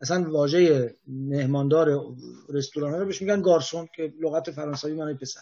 اصلا 0.03 0.31
واژه 0.31 0.95
مهماندار 1.07 2.15
رستوران 2.49 2.99
رو 2.99 3.05
بهش 3.05 3.21
میگن 3.21 3.41
گارسون 3.41 3.89
که 3.95 4.13
لغت 4.21 4.51
فرانسوی 4.51 4.93
معنی 4.93 5.13
پسر. 5.13 5.41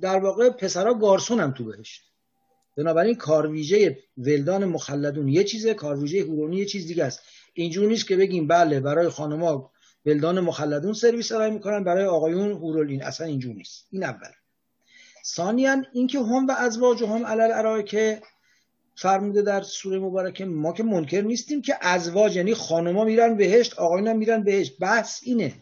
در 0.00 0.18
واقع 0.18 0.50
پسرها 0.50 0.94
گارسون 0.94 1.40
هم 1.40 1.52
تو 1.52 1.64
بهشت. 1.64 2.02
بنابراین 2.76 3.14
کارویژه 3.14 3.98
ولدان 4.18 4.64
مخلدون 4.64 5.28
یه 5.28 5.44
چیزه 5.44 5.74
کارویژه 5.74 6.22
هورونی 6.22 6.56
یه 6.56 6.64
چیز 6.64 6.86
دیگه 6.86 7.04
است. 7.04 7.20
اینجور 7.54 7.88
نیست 7.88 8.08
که 8.08 8.16
بگیم 8.16 8.46
بله 8.46 8.80
برای 8.80 9.08
خانمها 9.08 9.72
ولدان 10.06 10.40
مخلدون 10.40 10.92
سرویس 10.92 11.32
ارائه 11.32 11.50
می‌کنن 11.50 11.84
برای 11.84 12.04
آقایون 12.04 12.52
هورولین 12.52 13.02
اصلا 13.02 13.26
اینجور 13.26 13.54
نیست. 13.54 13.86
این 13.90 14.04
اول. 14.04 14.30
ثانیا 15.26 15.82
اینکه 15.92 16.18
هم 16.18 16.46
و 16.46 16.52
ازواج 16.58 17.02
هم 17.02 17.26
علل 17.26 17.82
که 17.82 18.22
فرموده 19.02 19.42
در 19.42 19.62
سوره 19.62 19.98
مبارکه 19.98 20.44
ما 20.44 20.72
که 20.72 20.82
منکر 20.82 21.20
نیستیم 21.20 21.62
که 21.62 21.74
ازواج 21.80 22.36
یعنی 22.36 22.54
خانما 22.54 23.04
میرن 23.04 23.36
بهشت 23.36 23.78
آقایون 23.78 24.12
میرن 24.12 24.42
بهشت. 24.42 24.78
بحث 24.78 25.20
اینه. 25.22 25.54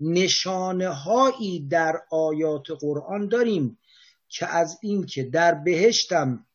نشانه 0.00 0.88
هایی 0.88 1.68
در 1.70 2.00
آیات 2.10 2.70
قرآن 2.80 3.28
داریم 3.28 3.78
که 4.28 4.46
از 4.46 4.78
این 4.82 5.06
که 5.06 5.22
در 5.22 5.54
بهشتم 5.54 6.46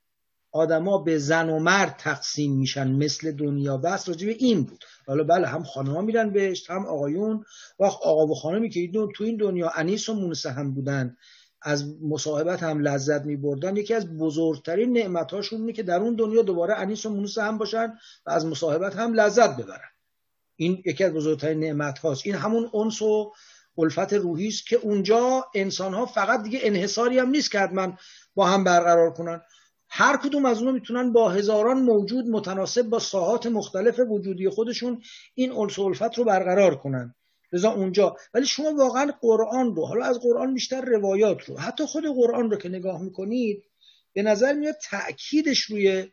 آدما 0.51 0.97
به 0.97 1.17
زن 1.17 1.49
و 1.49 1.59
مرد 1.59 1.95
تقسیم 1.97 2.53
میشن 2.53 2.91
مثل 2.91 3.31
دنیا. 3.31 3.77
بس 3.77 4.09
راجع 4.09 4.27
به 4.27 4.35
این 4.39 4.63
بود. 4.63 4.83
حالا 5.07 5.23
بله 5.23 5.47
هم 5.47 5.63
خانما 5.63 6.01
میرن 6.01 6.29
بهشت 6.29 6.69
هم 6.69 6.85
آقایون. 6.85 7.45
وقت 7.79 7.97
آقا 8.03 8.27
و 8.27 8.35
خانمی 8.35 8.69
که 8.69 8.91
تو 9.15 9.23
این 9.23 9.37
دنیا 9.37 9.71
انیس 9.75 10.09
و 10.09 10.13
مونسه 10.13 10.51
هم 10.51 10.73
بودن. 10.73 11.17
از 11.61 12.01
مصاحبت 12.01 12.63
هم 12.63 12.79
لذت 12.79 13.25
می 13.25 13.35
بردن 13.35 13.77
یکی 13.77 13.93
از 13.93 14.17
بزرگترین 14.17 14.93
نعمت 14.93 15.31
هاشون 15.31 15.59
اینه 15.59 15.73
که 15.73 15.83
در 15.83 15.99
اون 15.99 16.15
دنیا 16.15 16.41
دوباره 16.41 16.73
انیس 16.73 17.05
و 17.05 17.09
مونس 17.09 17.37
هم 17.37 17.57
باشن 17.57 17.93
و 18.25 18.29
از 18.29 18.45
مصاحبت 18.45 18.95
هم 18.95 19.13
لذت 19.13 19.57
ببرن. 19.57 19.89
این 20.55 20.83
یکی 20.85 21.03
از 21.03 21.13
بزرگترین 21.13 21.59
نعمت 21.59 21.99
هاست 21.99 22.21
این 22.25 22.35
همون 22.35 22.69
انس 22.73 23.01
و 23.01 23.33
الفت 23.77 24.13
روحی 24.13 24.47
است 24.47 24.67
که 24.67 24.75
اونجا 24.75 25.45
انسان 25.55 25.93
ها 25.93 26.05
فقط 26.05 26.43
دیگه 26.43 26.59
انحصاری 26.61 27.19
هم 27.19 27.29
نیست 27.29 27.51
که 27.51 27.59
حتما 27.59 27.93
با 28.35 28.45
هم 28.45 28.63
برقرار 28.63 29.13
کنن. 29.13 29.41
هر 29.89 30.17
کدوم 30.17 30.45
از 30.45 30.57
اونها 30.57 30.73
می‌تونن 30.73 31.13
با 31.13 31.29
هزاران 31.29 31.81
موجود 31.81 32.25
متناسب 32.25 32.81
با 32.81 32.99
ساحات 32.99 33.45
مختلف 33.45 33.99
وجودی 33.99 34.49
خودشون 34.49 35.01
این 35.33 35.51
انس 35.51 35.79
و 35.79 35.83
الفت 35.83 36.17
رو 36.17 36.23
برقرار 36.23 36.75
کنن. 36.75 37.15
لذا 37.51 37.71
اونجا. 37.71 38.15
ولی 38.33 38.45
شما 38.45 38.75
واقعا 38.75 39.13
قرآن 39.21 39.75
رو 39.75 39.85
حالا 39.85 40.05
از 40.05 40.19
قرآن 40.19 40.53
بیشتر 40.53 40.81
روایات 40.81 41.41
رو 41.41 41.57
حتی 41.57 41.85
خود 41.85 42.05
قرآن 42.05 42.51
رو 42.51 42.57
که 42.57 42.69
نگاه 42.69 43.01
می‌کنید 43.01 43.63
به 44.13 44.21
نظر 44.21 44.53
میاد 44.53 44.75
تأکیدش 44.81 45.59
روی 45.59 46.11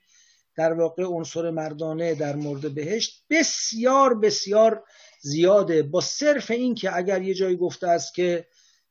در 0.57 0.73
واقع 0.73 1.05
عنصر 1.05 1.51
مردانه 1.51 2.15
در 2.15 2.37
مورد 2.37 2.75
بهشت 2.75 3.25
بسیار 3.31 4.15
بسیار 4.15 4.85
زیاده. 5.21 5.83
با 5.83 6.01
صرف 6.01 6.51
این 6.51 6.75
که 6.75 6.97
اگر 6.97 7.23
یه 7.23 7.35
جایی 7.35 7.57
گفته 7.57 7.89
است 7.89 8.15
که 8.15 8.47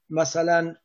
مثلا 0.10 0.76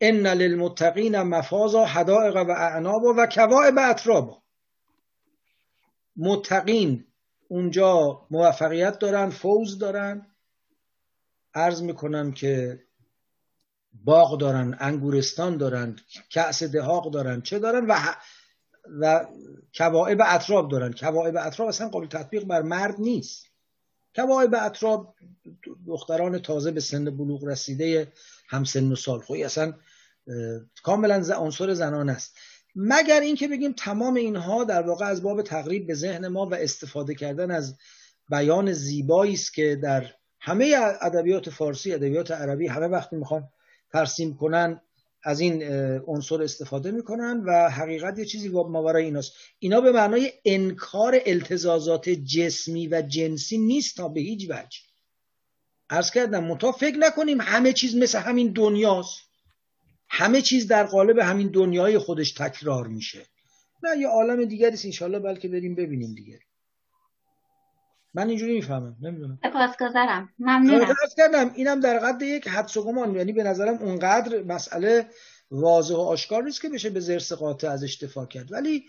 ان 0.00 0.26
للمتقین 0.26 1.22
مفازا 1.22 1.84
حدائق 1.84 2.36
و 2.36 2.50
اعناب 2.50 3.02
و 3.02 3.26
کواعب 3.26 3.74
اطرابا 3.78 4.42
متقین 6.16 7.06
اونجا 7.48 8.26
موفقیت 8.30 8.98
دارن 8.98 9.30
فوز 9.30 9.78
دارن. 9.78 10.26
عرض 11.54 11.82
می‌کنم 11.82 12.32
که 12.32 12.82
باغ 14.04 14.38
دارن 14.38 14.76
انگورستان 14.80 15.56
دارن 15.56 15.96
کأس 16.34 16.62
دهاق 16.62 17.12
دارن 17.12 17.40
چه 17.40 17.58
دارن 17.58 17.86
و 17.86 17.94
و 19.00 19.26
کواعب 19.74 20.18
اطراب 20.26 20.70
دارن. 20.70 20.92
کواعب 20.92 21.36
اطراب 21.36 21.68
اصلا 21.68 21.88
قابل 21.88 22.06
تطبیق 22.06 22.44
بر 22.44 22.62
مرد 22.62 22.94
نیست. 22.98 23.46
کواعب 24.16 24.54
اطراب 24.54 25.14
دختران 25.86 26.38
تازه 26.38 26.70
به 26.70 26.80
سن 26.80 27.04
بلوغ 27.04 27.44
رسیده 27.44 28.12
همسن 28.48 28.92
و 28.92 28.96
سال 28.96 29.20
خوی 29.20 29.44
اصلا 29.44 29.74
کاملا 30.82 31.14
عنصر 31.36 31.74
زنان 31.74 32.10
است. 32.10 32.36
مگر 32.74 33.20
اینکه 33.20 33.48
بگیم 33.48 33.72
تمام 33.72 34.14
اینها 34.14 34.64
در 34.64 34.82
واقع 34.82 35.06
از 35.06 35.22
باب 35.22 35.42
تقریب 35.42 35.86
به 35.86 35.94
ذهن 35.94 36.28
ما 36.28 36.46
و 36.46 36.54
استفاده 36.54 37.14
کردن 37.14 37.50
از 37.50 37.76
بیان 38.30 38.72
زیبایی 38.72 39.32
است 39.32 39.54
که 39.54 39.76
در 39.82 40.10
همه 40.40 40.76
ادبیات 41.00 41.50
فارسی 41.50 41.94
ادبیات 41.94 42.30
عربی 42.30 42.66
همه 42.66 42.86
وقتی 42.86 43.16
می‌خوان 43.16 43.48
ترسیم 43.92 44.36
کنن 44.36 44.80
از 45.22 45.40
این 45.40 45.62
عنصر 46.06 46.42
استفاده 46.42 46.90
می‌کنن 46.90 47.42
و 47.46 47.70
حقیقت 47.70 48.18
یه 48.18 48.24
چیزی 48.24 48.48
ماورای 48.48 49.04
ایناست. 49.04 49.32
اینا 49.58 49.80
به 49.80 49.92
معنای 49.92 50.32
انکار 50.44 51.20
التزازات 51.26 52.08
جسمی 52.08 52.86
و 52.86 53.02
جنسی 53.02 53.58
نیست 53.58 53.96
تا 53.96 54.08
به 54.08 54.20
هیچ 54.20 54.50
وجه. 54.50 54.78
ارز 55.90 56.10
کردم 56.10 56.44
منتها 56.44 56.72
فکر 56.72 56.96
نکنیم 56.96 57.40
همه 57.40 57.72
چیز 57.72 57.96
مثل 57.96 58.18
همین 58.18 58.52
دنیاست. 58.52 59.20
همه 60.08 60.42
چیز 60.42 60.66
در 60.66 60.84
قالب 60.84 61.18
همین 61.18 61.48
دنیای 61.48 61.98
خودش 61.98 62.32
تکرار 62.32 62.86
میشه. 62.86 63.26
نه 63.82 63.98
یه 63.98 64.08
عالم 64.08 64.44
دیگری 64.44 64.72
است 64.72 64.84
انشالله 64.84 65.18
بلکه 65.18 65.48
بریم 65.48 65.74
ببینیم 65.74 66.14
دیگه. 66.14 66.40
من 68.14 68.28
اینجوری 68.28 68.54
می‌فهمم 68.54 68.96
نمی‌دونم. 69.00 69.38
سپاسگزارم. 69.42 70.34
ممنونم. 70.38 70.94
کردم. 71.16 71.52
اینم 71.54 71.80
در 71.80 71.98
قد 71.98 72.22
یک 72.22 72.48
حدس 72.48 72.76
و 72.76 72.84
گمان. 72.84 73.14
یعنی 73.16 73.32
به 73.32 73.42
نظرم 73.42 73.74
اونقدر 73.74 74.42
مسئله 74.42 75.10
واضح 75.50 75.94
و 75.94 75.98
آشکار 76.00 76.42
نیست 76.42 76.62
که 76.62 76.68
بشه 76.68 76.90
به 76.90 77.00
زرس 77.00 77.32
قاطع 77.32 77.68
ازش 77.70 78.02
دفاع 78.02 78.26
کرد. 78.26 78.52
ولی 78.52 78.84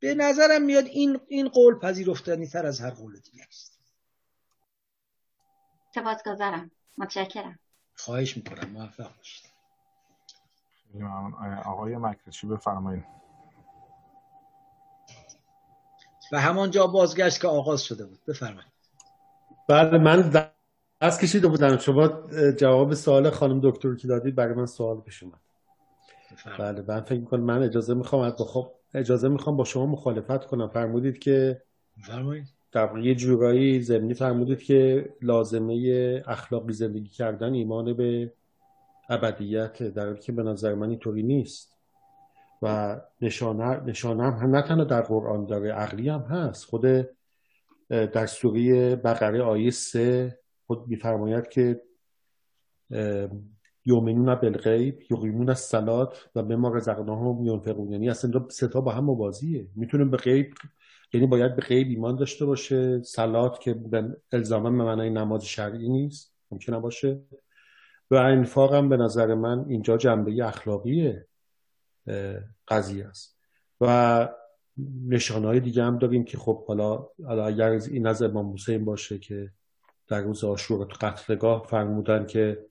به 0.00 0.14
نظرم 0.14 0.62
میاد 0.62 0.84
این 0.84 1.20
این 1.28 1.48
قول 1.48 1.78
پذیرفتنی 1.78 2.46
تر 2.46 2.66
از 2.66 2.80
هر 2.80 2.90
قول 2.90 3.18
دیگه 3.20 3.44
است. 3.48 3.80
سپاسگزارم. 5.94 6.70
متشکرم. 6.98 7.58
خواهش 7.94 8.36
می‌کنم. 8.36 8.70
موفق 8.70 9.16
باشید. 9.16 9.46
آقای 11.64 11.96
مکرچی 11.96 12.46
بفرمایید. 12.46 13.04
و 16.34 16.40
همانجا 16.40 16.86
بازگشت 16.86 17.40
که 17.40 17.48
آغاز 17.48 17.82
شده 17.82 18.06
بود. 18.06 18.18
بفرمایید. 18.28 18.72
بله 19.68 19.98
من 19.98 20.30
دست 21.00 21.20
کشیده 21.20 21.48
بودم. 21.48 21.76
شما 21.76 22.08
جواب 22.58 22.94
سوال 22.94 23.30
خانم 23.30 23.60
دکتر 23.62 23.94
که 23.94 24.08
دادید 24.08 24.34
برای 24.34 24.54
من 24.54 24.66
سوال 24.66 25.00
پیش 25.00 25.22
اومد. 25.22 25.40
بله 26.58 26.84
من 26.88 27.00
فکر 27.00 27.18
می‌کنم 27.18 27.44
من 27.44 27.62
اجازه 27.62 27.94
می‌خوام 27.94 28.30
با 28.30 28.44
خب 28.44 28.70
اجازه 28.94 29.28
می‌خوام 29.28 29.56
با 29.56 29.64
شما 29.64 29.86
مخالفت 29.86 30.46
کنم. 30.46 30.68
فرمودید 30.68 31.18
که 31.18 31.62
فرمایید 32.02 32.46
در 32.72 32.98
یه 32.98 33.14
جورایی 33.14 33.80
زمینی 33.80 34.14
فرمودید 34.14 34.62
که 34.62 35.08
لازمه 35.22 36.22
اخلاقی 36.26 36.72
زندگی 36.72 37.08
کردن 37.08 37.54
ایمان 37.54 37.92
به 37.92 38.32
ابدیت 39.08 39.82
در 39.82 40.06
حالی 40.06 40.20
که 40.20 40.32
به 40.32 40.42
نظر 40.42 40.74
من 40.74 40.90
اینطوری 40.90 41.22
نیست. 41.22 41.73
و 42.64 43.00
نشانه, 43.20 43.80
نشانه 43.84 44.32
هم 44.32 44.56
نه 44.56 44.62
تنها 44.62 44.84
در 44.84 45.00
قرآن 45.00 45.46
داره 45.46 45.72
عقلی 45.72 46.08
هم 46.08 46.20
هست. 46.20 46.64
خود 46.64 46.84
در 47.88 48.26
سوره 48.26 48.96
بقره 48.96 49.42
آیه 49.42 49.70
سه 49.70 50.38
خود 50.66 50.88
میفرماید 50.88 51.48
که 51.48 51.80
یومنون 53.86 54.34
بالغیب 54.34 55.02
یقیمون 55.10 55.50
از 55.50 55.60
سلات 55.60 56.30
و 56.34 56.42
به 56.42 56.56
ما 56.56 56.68
رزقناهم 56.68 57.46
ینفقون 57.46 57.92
یعنی 57.92 58.10
اصلا 58.10 58.46
ستا 58.48 58.80
با 58.80 58.92
هم 58.92 59.04
موازیه 59.04 59.68
می‌تونه 59.76 60.04
به 60.04 60.16
غیب 60.16 60.54
یعنی 61.12 61.26
باید 61.26 61.56
به 61.56 61.62
غیب 61.62 61.88
ایمان 61.88 62.16
داشته 62.16 62.44
باشه. 62.44 63.02
سلات 63.02 63.60
که 63.60 63.80
الزاما 64.32 64.70
به 64.70 64.76
معنای 64.84 65.10
نماز 65.10 65.44
شرعی 65.44 65.88
نیست. 65.88 66.34
ممکنه 66.50 66.78
باشه 66.78 67.20
و 68.10 68.14
انفاق 68.14 68.74
هم 68.74 68.88
به 68.88 68.96
نظر 68.96 69.34
من 69.34 69.64
اینجا 69.68 69.96
جنبه 69.96 70.46
اخلاقی 70.46 71.14
قضیه 72.68 73.06
است. 73.06 73.38
و 73.80 74.28
نشانه 75.08 75.46
های 75.46 75.60
دیگه 75.60 75.82
هم 75.82 75.98
داریم 75.98 76.24
که 76.24 76.38
خب 76.38 76.64
حالا 76.66 77.08
اگر 77.46 77.70
این 77.70 78.06
از 78.06 78.22
امام 78.22 78.52
حسین 78.52 78.84
باشه 78.84 79.18
که 79.18 79.50
در 80.08 80.20
روز 80.20 80.44
آشورا 80.44 80.84
تو 80.84 81.06
قتلگاه 81.06 81.66
فرمودن 81.66 82.26
که 82.26 82.66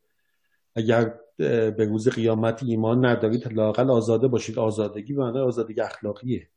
اگر 0.76 1.14
به 1.38 1.86
روز 1.90 2.10
قیامت 2.10 2.64
ایمان 2.64 3.06
ندارید 3.06 3.54
لاقل 3.54 3.90
آزاده 3.90 4.28
باشید. 4.28 4.60
آزادگی 4.60 5.14
معنی 5.14 5.40
آزادگی 5.40 5.82
اخلاقیه. 5.82 6.50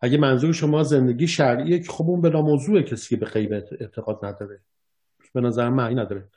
اگه 0.00 0.18
منظور 0.18 0.52
شما 0.52 0.82
زندگی 0.82 1.26
شرعیه 1.26 1.78
که 1.78 1.92
خب 1.92 2.10
اون 2.10 2.20
بلا 2.20 2.42
موضوع 2.42 2.82
کسی 2.82 3.08
که 3.08 3.16
به 3.16 3.26
غیب 3.26 3.52
اعتقاد 3.52 4.24
نداره. 4.24 4.60
به 5.34 5.40
نظر 5.40 5.68
معنی 5.68 5.94
نداره. 5.94 6.28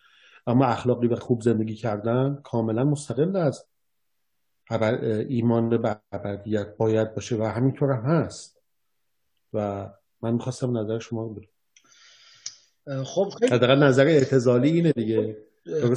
اما 0.48 0.66
اخلاقی 0.66 1.08
و 1.08 1.16
خوب 1.16 1.42
زندگی 1.42 1.76
کردن 1.76 2.40
کاملا 2.44 2.84
مستقل 2.84 3.36
از 3.36 3.66
ایمان 5.30 5.81
به 5.81 5.98
ابدیت 6.11 6.77
باید 6.77 7.15
باشه 7.15 7.35
و 7.35 7.43
همینطور 7.43 7.91
هم 7.91 8.03
هست. 8.03 8.57
و 9.53 9.89
من 10.22 10.34
می‌خواستم 10.34 10.77
نظر 10.77 10.99
شما 10.99 11.23
رو 11.23 11.41
خب 13.03 13.34
خیلی 13.39 13.65
نظر 13.65 14.07
اعتزالی 14.07 14.69
اینه 14.69 14.91
دیگه. 14.91 15.38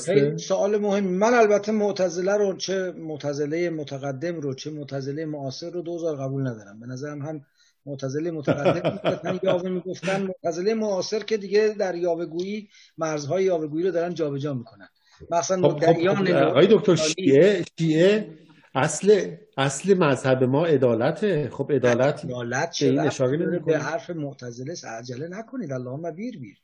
خیلی 0.04 0.38
سوال 0.38 0.78
مهم 0.78 1.04
من 1.04 1.34
البته 1.34 1.72
معتزله 1.72 2.36
رو 2.36 2.56
چه 2.56 2.92
معتزله 2.92 3.70
متقدم 3.70 4.40
رو 4.40 4.54
چه 4.54 4.70
معتزله 4.70 5.24
معاصر 5.24 5.70
رو 5.70 5.82
دوزار 5.82 6.16
قبول 6.16 6.46
ندارم. 6.46 6.80
به 6.80 6.86
نظرم 6.86 7.22
هم 7.22 7.46
معتزله 7.86 8.30
متقدم 8.30 9.40
یاوه 9.42 9.68
می‌گفتن 9.68 10.22
معتزله 10.22 10.74
معاصر 10.74 11.18
که 11.18 11.36
دیگه 11.36 11.74
در 11.78 11.94
یاوهگویی 11.94 12.68
مرزهای 12.98 13.44
یاوهگویی 13.44 13.84
رو 13.86 13.90
دارن 13.90 14.14
جابجا 14.14 14.54
می‌کنن. 14.54 14.88
مثلا 15.30 15.68
خب 15.68 15.76
مدعیان 15.76 16.26
خب 16.26 16.32
آقای 16.32 16.66
دکتر 16.70 16.96
شیعه 16.96 17.64
شیعه 17.78 18.43
اصل 18.74 19.36
اصل 19.56 19.94
مذهب 19.94 20.44
ما 20.44 20.66
عدالته. 20.66 21.50
خب 21.50 21.72
عدالت 21.72 22.24
عدالت 22.24 22.78
به 22.80 22.86
این 22.86 22.98
اشاره 22.98 23.36
به 23.36 23.46
نمی‌کنه. 23.46 23.76
حرف 23.76 24.10
معتزله 24.10 24.74
عجله 24.88 25.28
نکنید. 25.28 25.72
اللهم 25.72 26.10
بیر 26.10 26.38
بیر 26.38 26.58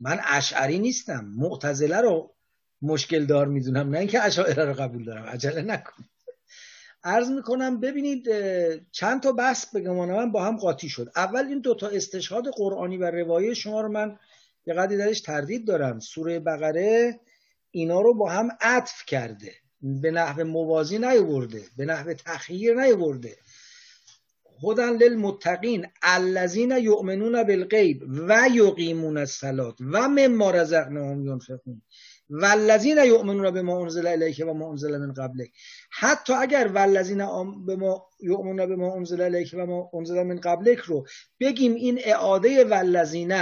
من 0.00 0.20
اشعری 0.24 0.78
نیستم. 0.78 1.32
معتزله 1.36 2.00
رو 2.00 2.34
مشکل 2.82 3.24
دار 3.26 3.48
می‌دونم. 3.48 3.90
نه 3.90 3.98
اینکه 3.98 4.22
اشاعره 4.22 4.64
رو 4.64 4.72
قبول 4.72 5.04
دارم. 5.04 5.24
عجله 5.24 5.62
نکنید 5.62 6.10
عرض 7.04 7.30
می‌کنم 7.30 7.80
ببینید 7.80 8.28
چند 8.90 9.22
تا 9.22 9.32
بحث 9.32 9.66
به 9.66 9.92
من 9.92 10.32
با 10.32 10.44
هم 10.44 10.56
قاطی 10.56 10.88
شد. 10.88 11.12
اول 11.16 11.46
این 11.46 11.60
دوتا 11.60 11.88
استشهاد 11.88 12.44
قرآنی 12.48 12.96
و 12.96 13.10
روایی 13.10 13.54
شما 13.54 13.80
رو 13.80 13.88
من 13.88 14.18
یه 14.66 14.74
قدری 14.74 14.96
درش 14.96 15.20
تردید 15.20 15.66
دارم. 15.66 16.00
سوره 16.00 16.40
بقره 16.40 17.20
اینا 17.70 18.00
رو 18.00 18.14
با 18.14 18.30
هم 18.30 18.48
عطف 18.60 19.04
کرده. 19.06 19.52
به 19.82 20.10
نحو 20.10 20.44
موازی 20.44 20.98
نیورده 20.98 21.62
به 21.76 21.84
نحو 21.84 22.14
تخییر 22.14 22.74
نیورده 22.74 23.36
هدن 24.62 24.96
للمتقین 24.96 25.86
الذین 26.02 26.70
یؤمنون 26.70 27.42
بالغیب 27.42 28.02
و 28.28 28.48
یقیمون 28.54 29.18
الصلاة 29.18 29.74
و 29.80 30.08
مما 30.08 30.50
رزقناهم 30.50 31.26
ینفقون. 31.26 31.82
والذین 32.30 32.98
یؤمنون 33.06 33.50
بما 33.50 33.82
انزل 33.82 34.06
الیک 34.06 34.42
و 34.46 34.54
ما 34.54 34.70
انزل 34.70 34.98
من 34.98 35.12
قبلک. 35.12 35.50
حتی 35.90 36.32
اگر 36.32 36.70
والذین 36.74 37.20
آم- 37.20 37.66
بما 37.66 38.06
یؤمنون 38.20 38.66
بما 38.66 38.94
انزل 38.94 39.20
الیک 39.20 39.54
و 39.58 39.66
ما 39.66 39.90
انزل 39.94 40.22
من 40.22 40.40
قبلک 40.40 40.78
رو 40.78 41.06
بگیم 41.40 41.74
این 41.74 42.00
اعاده 42.04 42.64
والذین 42.64 43.32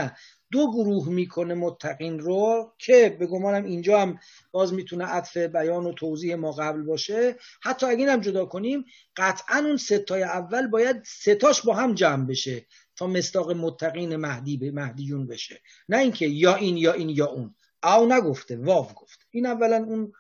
دو 0.53 0.71
گروه 0.71 1.09
می‌کنه 1.09 1.55
متقین 1.55 2.19
رو 2.19 2.73
که 2.79 3.17
به 3.19 3.27
گمانم 3.27 3.65
اینجا 3.65 4.01
هم 4.01 4.19
باز 4.51 4.75
می‌تونه 4.75 5.05
عطف 5.05 5.37
بیان 5.37 5.87
و 5.87 5.93
توضیح 5.93 6.35
ما 6.35 6.53
قبل 6.53 6.83
باشه. 6.83 7.37
حتی 7.63 7.87
اگه 7.87 7.99
اینم 7.99 8.21
جدا 8.21 8.47
کنیم 8.47 8.85
قطعا 9.17 9.59
اون 9.59 9.77
ستای 9.77 10.23
اول 10.23 10.67
باید 10.67 11.05
ستاش 11.07 11.63
با 11.63 11.75
هم 11.75 11.95
جمع 11.95 12.27
بشه 12.27 12.67
تا 12.97 13.07
مستاق 13.07 13.51
متقین 13.53 14.17
مهدی 14.17 14.57
به 14.57 14.71
مهدیون 14.71 15.27
بشه. 15.27 15.61
نه 15.89 15.99
اینکه 15.99 16.27
یا 16.27 16.55
این 16.55 16.77
یا 16.77 16.93
این 16.93 17.09
یا 17.09 17.27
اون. 17.27 17.55
او 17.85 18.13
نگفته 18.13 18.57
واو 18.57 18.87
گفته. 18.87 19.25
این 19.31 19.47
اولا 19.47 19.77
اون 19.77 20.13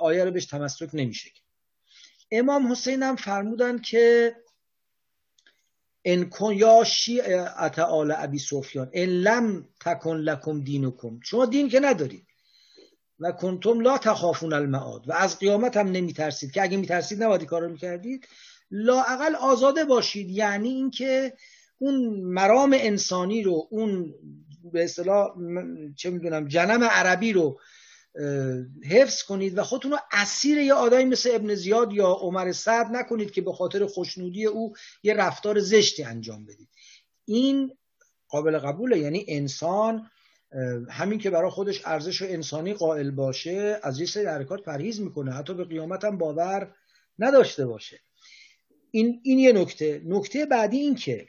آیه 0.00 0.24
رو 0.24 0.30
بهش 0.30 0.46
تمسک 0.46 0.88
نمیشه 0.92 1.30
امام 2.30 2.72
حسین 2.72 3.02
هم 3.02 3.16
فرمودن 3.16 3.78
که 3.78 4.34
ان 6.04 6.28
کن 6.28 6.54
یا 6.54 6.84
شیعت 6.84 7.78
آل 7.78 8.14
ابی 8.16 8.38
سفیان 8.38 8.90
ان 8.92 9.08
لم 9.08 9.68
تکن 9.80 10.16
لکم 10.16 10.60
دینکم. 10.60 11.20
شما 11.22 11.46
دین 11.46 11.68
که 11.68 11.80
ندارید 11.80 12.26
و 13.20 13.32
کنتم 13.32 13.80
لا 13.80 13.98
تخافون 13.98 14.52
المعاد. 14.52 15.08
و 15.08 15.12
از 15.12 15.38
قیامت 15.38 15.76
هم 15.76 15.88
نمیترسید 15.88 16.52
که 16.52 16.62
اگه 16.62 16.76
میترسید 16.76 17.22
نباید 17.22 17.44
کار 17.44 17.62
رو 17.62 17.68
می‌کردید. 17.68 18.28
لاعقل 18.70 19.34
آزاده 19.34 19.84
باشید. 19.84 20.30
یعنی 20.30 20.68
اینکه 20.68 21.32
اون 21.78 21.94
مرام 22.20 22.76
انسانی 22.78 23.42
رو 23.42 23.68
اون 23.70 24.14
به 24.72 24.84
اصطلاح 24.84 25.28
چه 25.96 26.10
می‌دونم 26.10 26.48
جنم 26.48 26.84
عربی 26.84 27.32
رو 27.32 27.60
حفظ 28.90 29.22
کنید 29.22 29.58
و 29.58 29.62
خودتون 29.62 29.90
رو 29.90 29.98
اسیر 30.12 30.58
یه 30.58 30.74
آدمی 30.74 31.04
مثل 31.04 31.30
ابن 31.32 31.54
زیاد 31.54 31.92
یا 31.92 32.08
عمر 32.12 32.52
سعد 32.52 32.86
نکنید 32.86 33.30
که 33.30 33.42
به 33.42 33.52
خاطر 33.52 33.86
خوشنودی 33.86 34.46
او 34.46 34.72
یه 35.02 35.14
رفتار 35.14 35.60
زشتی 35.60 36.02
انجام 36.02 36.44
بدید. 36.46 36.68
این 37.24 37.72
قابل 38.28 38.58
قبوله 38.58 38.98
یعنی 38.98 39.24
انسان 39.28 40.10
همین 40.90 41.18
که 41.18 41.30
برای 41.30 41.50
خودش 41.50 41.82
ارزش 41.84 42.22
انسانی 42.22 42.74
قائل 42.74 43.10
باشه 43.10 43.80
از 43.82 44.00
یه 44.00 44.06
سری 44.06 44.26
حرکات 44.26 44.62
پرهیز 44.62 45.00
می‌کنه. 45.00 45.32
حتی 45.32 45.54
به 45.54 45.64
قیامت 45.64 46.04
هم 46.04 46.18
باور 46.18 46.74
نداشته 47.18 47.66
باشه. 47.66 48.00
این, 48.90 49.20
این 49.22 49.38
یه 49.38 49.52
نکته. 49.52 50.02
نکته 50.04 50.46
بعدی 50.46 50.76
این 50.76 50.94
که 50.94 51.28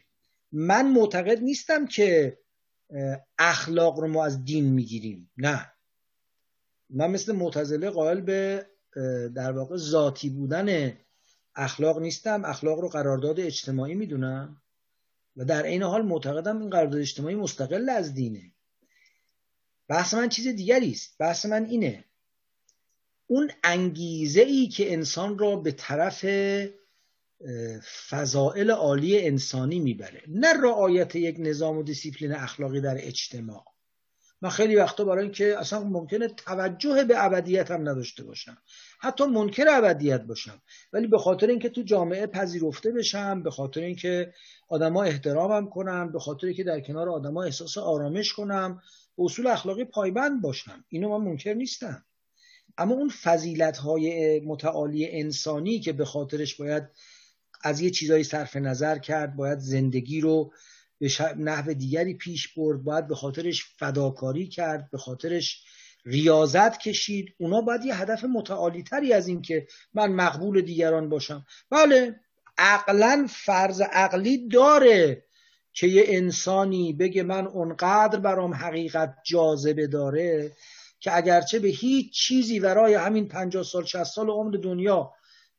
من 0.51 0.91
معتقد 0.91 1.39
نیستم 1.39 1.87
که 1.87 2.37
اخلاق 3.39 3.99
رو 3.99 4.07
ما 4.07 4.25
از 4.25 4.45
دین 4.45 4.65
می‌گیریم. 4.65 5.31
نه. 5.37 5.72
من 6.93 7.11
مثل 7.11 7.31
معتزله 7.35 7.89
قائل 7.89 8.21
به 8.21 8.65
در 9.35 9.51
واقع 9.51 9.77
ذاتی 9.77 10.29
بودن 10.29 10.97
اخلاق 11.55 11.99
نیستم. 11.99 12.45
اخلاق 12.45 12.79
رو 12.79 12.89
قرارداد 12.89 13.39
اجتماعی 13.39 13.95
می‌دونم. 13.95 14.61
و 15.37 15.45
در 15.45 15.63
این 15.63 15.83
حال 15.83 16.01
معتقدم 16.01 16.61
این 16.61 16.69
قرارداد 16.69 17.01
اجتماعی 17.01 17.35
مستقل 17.35 17.89
از 17.89 18.13
دینه. 18.13 18.51
بحث 19.87 20.13
من 20.13 20.29
چیز 20.29 20.47
دیگری 20.47 20.91
است. 20.91 21.15
بحث 21.19 21.45
من 21.45 21.65
اینه. 21.65 22.05
اون 23.27 23.51
انگیزه 23.63 24.41
ای 24.41 24.67
که 24.67 24.93
انسان 24.93 25.37
را 25.37 25.55
به 25.55 25.71
طرف 25.71 26.25
فضائل 28.09 28.71
عالی 28.71 29.27
انسانی 29.27 29.79
می‌بره. 29.79 30.23
نه 30.27 30.53
رعایت 30.53 31.15
یک 31.15 31.35
نظام 31.39 31.77
و 31.77 31.83
دیسیپلین 31.83 32.31
اخلاقی 32.31 32.81
در 32.81 32.97
اجتماع. 32.99 33.72
من 34.43 34.49
خیلی 34.49 34.75
وقتا 34.75 35.03
برای 35.03 35.23
اینکه 35.23 35.59
اصلا 35.59 35.83
ممکنه 35.83 36.27
توجه 36.27 37.03
به 37.03 37.25
ابدیت 37.25 37.71
هم 37.71 37.89
نداشته 37.89 38.23
باشم. 38.23 38.57
حتی 38.99 39.25
منکر 39.25 39.65
ابدیت 39.69 40.21
باشم. 40.21 40.61
ولی 40.93 41.07
به 41.07 41.17
خاطر 41.17 41.47
اینکه 41.47 41.69
تو 41.69 41.81
جامعه 41.81 42.27
پذیرفته 42.27 42.91
بشم 42.91 43.43
به 43.43 43.51
خاطر 43.51 43.81
اینکه 43.81 44.33
آدما 44.69 45.03
احترامم 45.03 45.69
کنم 45.69 46.11
به 46.11 46.19
خاطر 46.19 46.47
اینکه 46.47 46.63
در 46.63 46.79
کنار 46.79 47.09
آدما 47.09 47.43
احساس 47.43 47.77
آرامش 47.77 48.33
کنم 48.33 48.81
اصول 49.17 49.47
اخلاقی 49.47 49.85
پایبند 49.85 50.41
باشم. 50.41 50.85
اینو 50.89 51.19
من 51.19 51.25
منکر 51.25 51.53
نیستم. 51.53 52.05
اما 52.77 52.95
اون 52.95 53.09
فضیلت 53.09 53.77
های 53.77 54.39
متعالی 54.39 55.09
انسانی 55.11 55.79
که 55.79 55.93
به 55.93 56.05
خاطرش 56.05 56.55
باید 56.55 56.83
از 57.63 57.81
یه 57.81 57.89
چیزایی 57.89 58.23
صرف 58.23 58.55
نظر 58.55 58.97
کرد 58.97 59.35
باید 59.35 59.59
زندگی 59.59 60.21
رو 60.21 60.51
به 61.03 61.35
نحو 61.37 61.73
دیگری 61.73 62.13
پیش 62.13 62.53
برد 62.53 62.83
باید 62.83 63.07
به 63.07 63.15
خاطرش 63.15 63.65
فداکاری 63.77 64.47
کرد 64.47 64.89
به 64.91 64.97
خاطرش 64.97 65.63
ریاضت 66.05 66.77
کشید. 66.77 67.35
اونا 67.39 67.61
باید 67.61 67.85
یه 67.85 67.95
هدف 67.95 68.23
متعالی 68.23 68.83
تری 68.83 69.13
از 69.13 69.27
این 69.27 69.41
که 69.41 69.67
من 69.93 70.11
مقبول 70.11 70.61
دیگران 70.61 71.09
باشم. 71.09 71.45
بله 71.69 72.19
عقلا 72.57 73.27
فرض 73.29 73.81
عقلی 73.81 74.47
داره 74.47 75.25
که 75.73 75.87
یه 75.87 76.03
انسانی 76.07 76.93
بگه 76.93 77.23
من 77.23 77.47
اونقدر 77.47 78.19
برام 78.19 78.53
حقیقت 78.53 79.15
جاذبه 79.25 79.87
داره 79.87 80.51
که 80.99 81.17
اگرچه 81.17 81.59
به 81.59 81.67
هیچ 81.67 82.13
چیزی 82.13 82.59
برای 82.59 82.93
همین 82.93 83.27
پنجاه 83.27 83.63
سال 83.63 83.85
60 83.85 84.03
سال 84.03 84.29
عمر 84.29 84.57
دنیا 84.57 85.13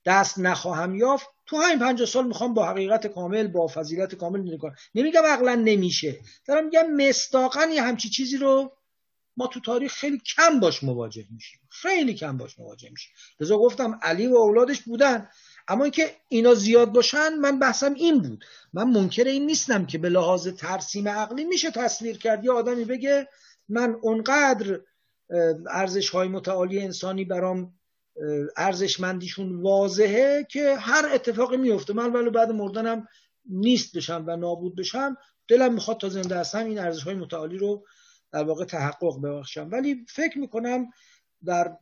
دست 0.05 0.39
نخواهم 0.39 0.95
یافت 0.95 1.34
تو 1.47 1.57
همین 1.57 1.79
پنجاه 1.79 2.07
سال 2.07 2.27
می‌خوام 2.27 2.55
با 2.55 2.66
حقیقت 2.66 3.07
کامل 3.07 3.47
با 3.47 3.66
فضیلت 3.66 4.15
کامل 4.15 4.57
کنم. 4.57 4.75
نمیگم 4.95 5.23
عقلا 5.27 5.55
نمیشه. 5.55 6.21
دارم 6.47 6.65
میگم 6.65 6.91
مستاقا 6.91 7.66
یه 7.66 7.83
همچی 7.83 8.09
چیزی 8.09 8.37
رو 8.37 8.77
ما 9.37 9.47
تو 9.47 9.61
تاریخ 9.61 9.95
خیلی 9.95 10.19
کم 10.19 10.61
باش 10.61 10.85
مواجه 10.85 11.25
میشیم. 11.31 11.61
خیلی 11.71 12.15
کم 12.15 12.37
باش 12.37 12.59
مواجه 12.59 12.91
میشیم. 12.91 13.12
لذا 13.41 13.59
گفتم 13.59 13.99
علی 14.03 14.27
و 14.27 14.37
اولادش 14.37 14.83
بودن. 14.83 15.29
اما 15.69 15.85
اینکه 15.85 16.16
اینا 16.29 16.55
زیاد 16.55 16.93
باشن 16.93 17.35
من 17.35 17.59
بحثم 17.59 17.95
این 17.95 18.23
بود. 18.23 18.45
من 18.73 18.91
منکر 18.91 19.25
این 19.25 19.47
نیستم 19.47 19.87
که 19.87 19.99
به 19.99 20.09
لحاظ 20.09 20.49
ترسیم 20.49 21.09
عقلی 21.09 21.45
میشه 21.45 21.71
تصویر 21.71 22.19
کرد. 22.19 22.45
یا 22.45 22.55
آدمی 22.55 22.85
بگه 22.85 23.29
من 23.69 23.97
اونقدر 24.03 24.81
ارزش 25.71 26.11
های 26.11 26.29
متعالی 26.29 26.81
انسانی 26.81 27.25
برام 27.25 27.75
ارزشمندیشون 28.57 29.62
واضحه 29.62 30.47
که 30.51 30.77
هر 30.77 31.11
اتفاقی 31.15 31.57
میفته. 31.57 31.93
من 31.93 32.12
ولی 32.12 32.31
بعد 32.31 32.51
مردنم 32.51 33.09
نیست 33.51 33.97
بشم 33.97 34.24
و 34.27 34.36
نابود 34.36 34.77
بشم 34.77 35.16
دلم 35.49 35.74
می‌خواد 35.74 36.01
تا 36.01 36.09
زنده 36.09 36.39
هستم 36.39 36.66
این 36.66 36.78
ارزش 36.78 37.03
های 37.03 37.15
متعالی 37.15 37.59
رو 37.59 37.86
در 38.32 38.45
واقع 38.45 38.65
تحقق 38.65 39.20
ببخشم. 39.20 39.69
ولی 39.73 40.07
فکر 40.09 40.39
می‌کنم 40.39 40.91
در 41.45 41.77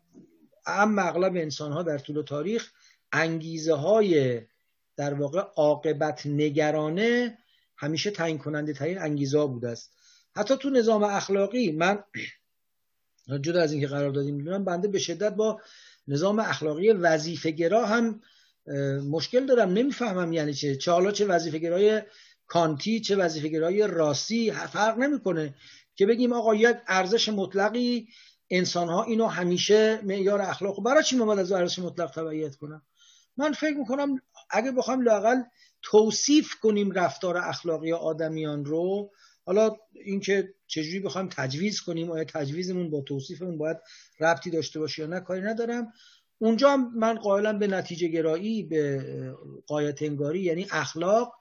اهم 0.66 0.98
اغلب 0.98 1.36
انسان 1.36 1.72
ها 1.72 1.82
در 1.82 1.98
طول 1.98 2.22
تاریخ 2.22 2.72
انگیزه 3.12 3.74
های 3.74 4.40
در 4.96 5.14
واقع 5.14 5.40
عاقبت 5.40 6.26
نگرانه 6.26 7.38
همیشه 7.76 8.10
تعیین 8.10 8.38
کننده 8.38 8.72
ترین 8.72 8.98
انگیزه 8.98 9.38
ها 9.38 9.46
بوده 9.46 9.68
است. 9.68 9.92
حتی 10.36 10.56
تو 10.56 10.70
نظام 10.70 11.02
اخلاقی 11.02 11.72
من 11.72 12.04
جدا 13.42 13.62
از 13.62 13.72
اینکه 13.72 13.86
قرار 13.86 14.10
دادیم 14.10 14.34
می‌دونم 14.34 14.64
بنده 14.64 14.88
به 14.88 14.98
شدت 14.98 15.34
با 15.34 15.60
نظام 16.08 16.38
اخلاقی 16.38 16.92
وظیفه 16.92 17.50
گرا 17.50 17.86
هم 17.86 18.20
مشکل 19.10 19.46
دارم. 19.46 19.72
نمی‌فهمم 19.72 20.32
یعنی 20.32 20.54
چه. 20.54 20.76
چه 20.76 20.92
حالا 20.92 21.10
چه 21.10 21.26
وظیفه 21.26 21.58
گرای 21.58 22.02
کانتی 22.46 23.00
چه 23.00 23.16
وظیفه 23.16 23.48
گرای 23.48 23.86
راسی 23.86 24.50
فرق 24.50 24.98
نمی‌کنه 24.98 25.54
که 25.94 26.06
بگیم 26.06 26.32
آقا 26.32 26.54
یک 26.54 26.76
ارزش 26.88 27.28
مطلقی 27.28 28.08
انسان 28.50 28.88
ها 28.88 29.04
اینو 29.04 29.26
همیشه 29.26 30.00
معیار 30.02 30.40
اخلاق. 30.40 30.82
برای 30.82 31.02
چی 31.02 31.16
ما 31.16 31.34
از 31.34 31.52
ارزش 31.52 31.78
مطلق 31.78 32.10
تبعیت 32.10 32.56
کنم؟ 32.56 32.82
من 33.36 33.52
فکر 33.52 33.76
می‌کنم 33.76 34.20
اگه 34.50 34.72
بخوام 34.72 35.02
لاقل 35.02 35.42
توصیف 35.82 36.54
کنیم 36.54 36.90
رفتار 36.90 37.36
اخلاقی 37.36 37.92
آدمیان 37.92 38.64
رو 38.64 39.10
حالا 39.46 39.76
اینکه 39.92 40.54
چجوری 40.66 41.00
بخوایم 41.00 41.28
تجویز 41.28 41.80
کنیم 41.80 42.10
آیا 42.10 42.24
تجویزمون 42.24 42.90
با 42.90 43.00
توصیفمون 43.00 43.58
باید 43.58 43.76
ربطی 44.20 44.50
داشته 44.50 44.80
باشه 44.80 45.02
یا 45.02 45.08
نه 45.08 45.20
کاری 45.20 45.40
ندارم. 45.40 45.92
اونجا 46.38 46.76
من 46.76 47.14
قائلم 47.14 47.58
به 47.58 47.66
نتیجه 47.66 48.08
گرایی 48.08 48.62
به 48.62 49.04
قایت 49.66 50.02
انگاری 50.02 50.40
یعنی 50.40 50.66
اخلاق 50.70 51.34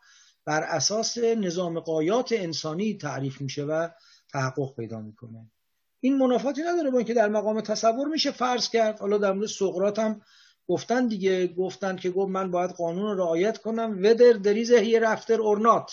بر 0.45 0.63
اساس 0.63 1.17
نظام 1.17 1.79
قایات 1.79 2.31
انسانی 2.31 2.97
تعریف 2.97 3.41
میشه 3.41 3.63
و 3.63 3.87
تحقق 4.31 4.75
پیدا 4.75 5.01
می‌کنه. 5.01 5.51
این 5.99 6.17
منافاتی 6.17 6.61
نداره 6.61 6.91
با 6.91 6.97
اینکه 6.97 7.13
در 7.13 7.29
مقام 7.29 7.61
تصور 7.61 8.07
میشه 8.07 8.31
فرض 8.31 8.69
کرد. 8.69 8.99
حالا 8.99 9.17
در 9.17 9.33
مورد 9.33 9.47
سقراط 9.47 9.99
هم 9.99 10.21
گفتن 10.67 11.07
دیگه 11.07 11.47
گفتن 11.47 11.95
که 11.95 12.09
گفت 12.09 12.31
من 12.31 12.51
باید 12.51 12.71
قانون 12.71 13.03
رو 13.03 13.23
رعایت 13.23 13.57
کنم. 13.57 13.99
ودر 14.03 14.33
دریز 14.33 14.71
هی 14.71 14.99
رفتر 14.99 15.41
اورنات 15.41 15.91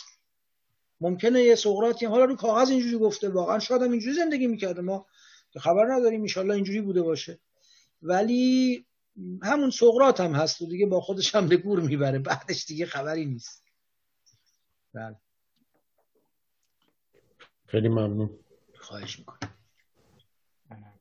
ممکنه 1.00 1.40
یه 1.40 1.54
سقراطی 1.54 2.06
حالا 2.06 2.24
رو 2.24 2.36
کاغذ 2.36 2.70
اینجوری 2.70 2.98
گفته 2.98 3.28
واقعا 3.28 3.58
شاید 3.58 3.82
هم 3.82 3.90
اینجوری 3.90 4.14
زندگی 4.14 4.46
می‌کرده. 4.46 4.80
ما 4.80 5.06
خبر 5.56 5.86
نداریم 5.92 6.26
ان 6.36 6.50
اینجوری 6.50 6.80
بوده 6.80 7.02
باشه. 7.02 7.40
ولی 8.02 8.86
همون 9.42 9.70
سقراط 9.70 10.20
هم 10.20 10.32
هست 10.32 10.60
و 10.60 10.66
دیگه 10.66 10.86
با 10.86 11.00
خودش 11.00 11.34
هم 11.34 11.48
به 11.48 11.56
گور 11.56 11.80
می‌بره. 11.80 12.18
بعدش 12.18 12.66
دیگه 12.66 12.86
خبری 12.86 13.26
نیست. 13.26 13.64
بله. 14.94 15.16
خیلی 17.66 17.88
ممنون. 17.88 18.38
خواهش 18.80 19.18
می‌کنم. 19.18 19.38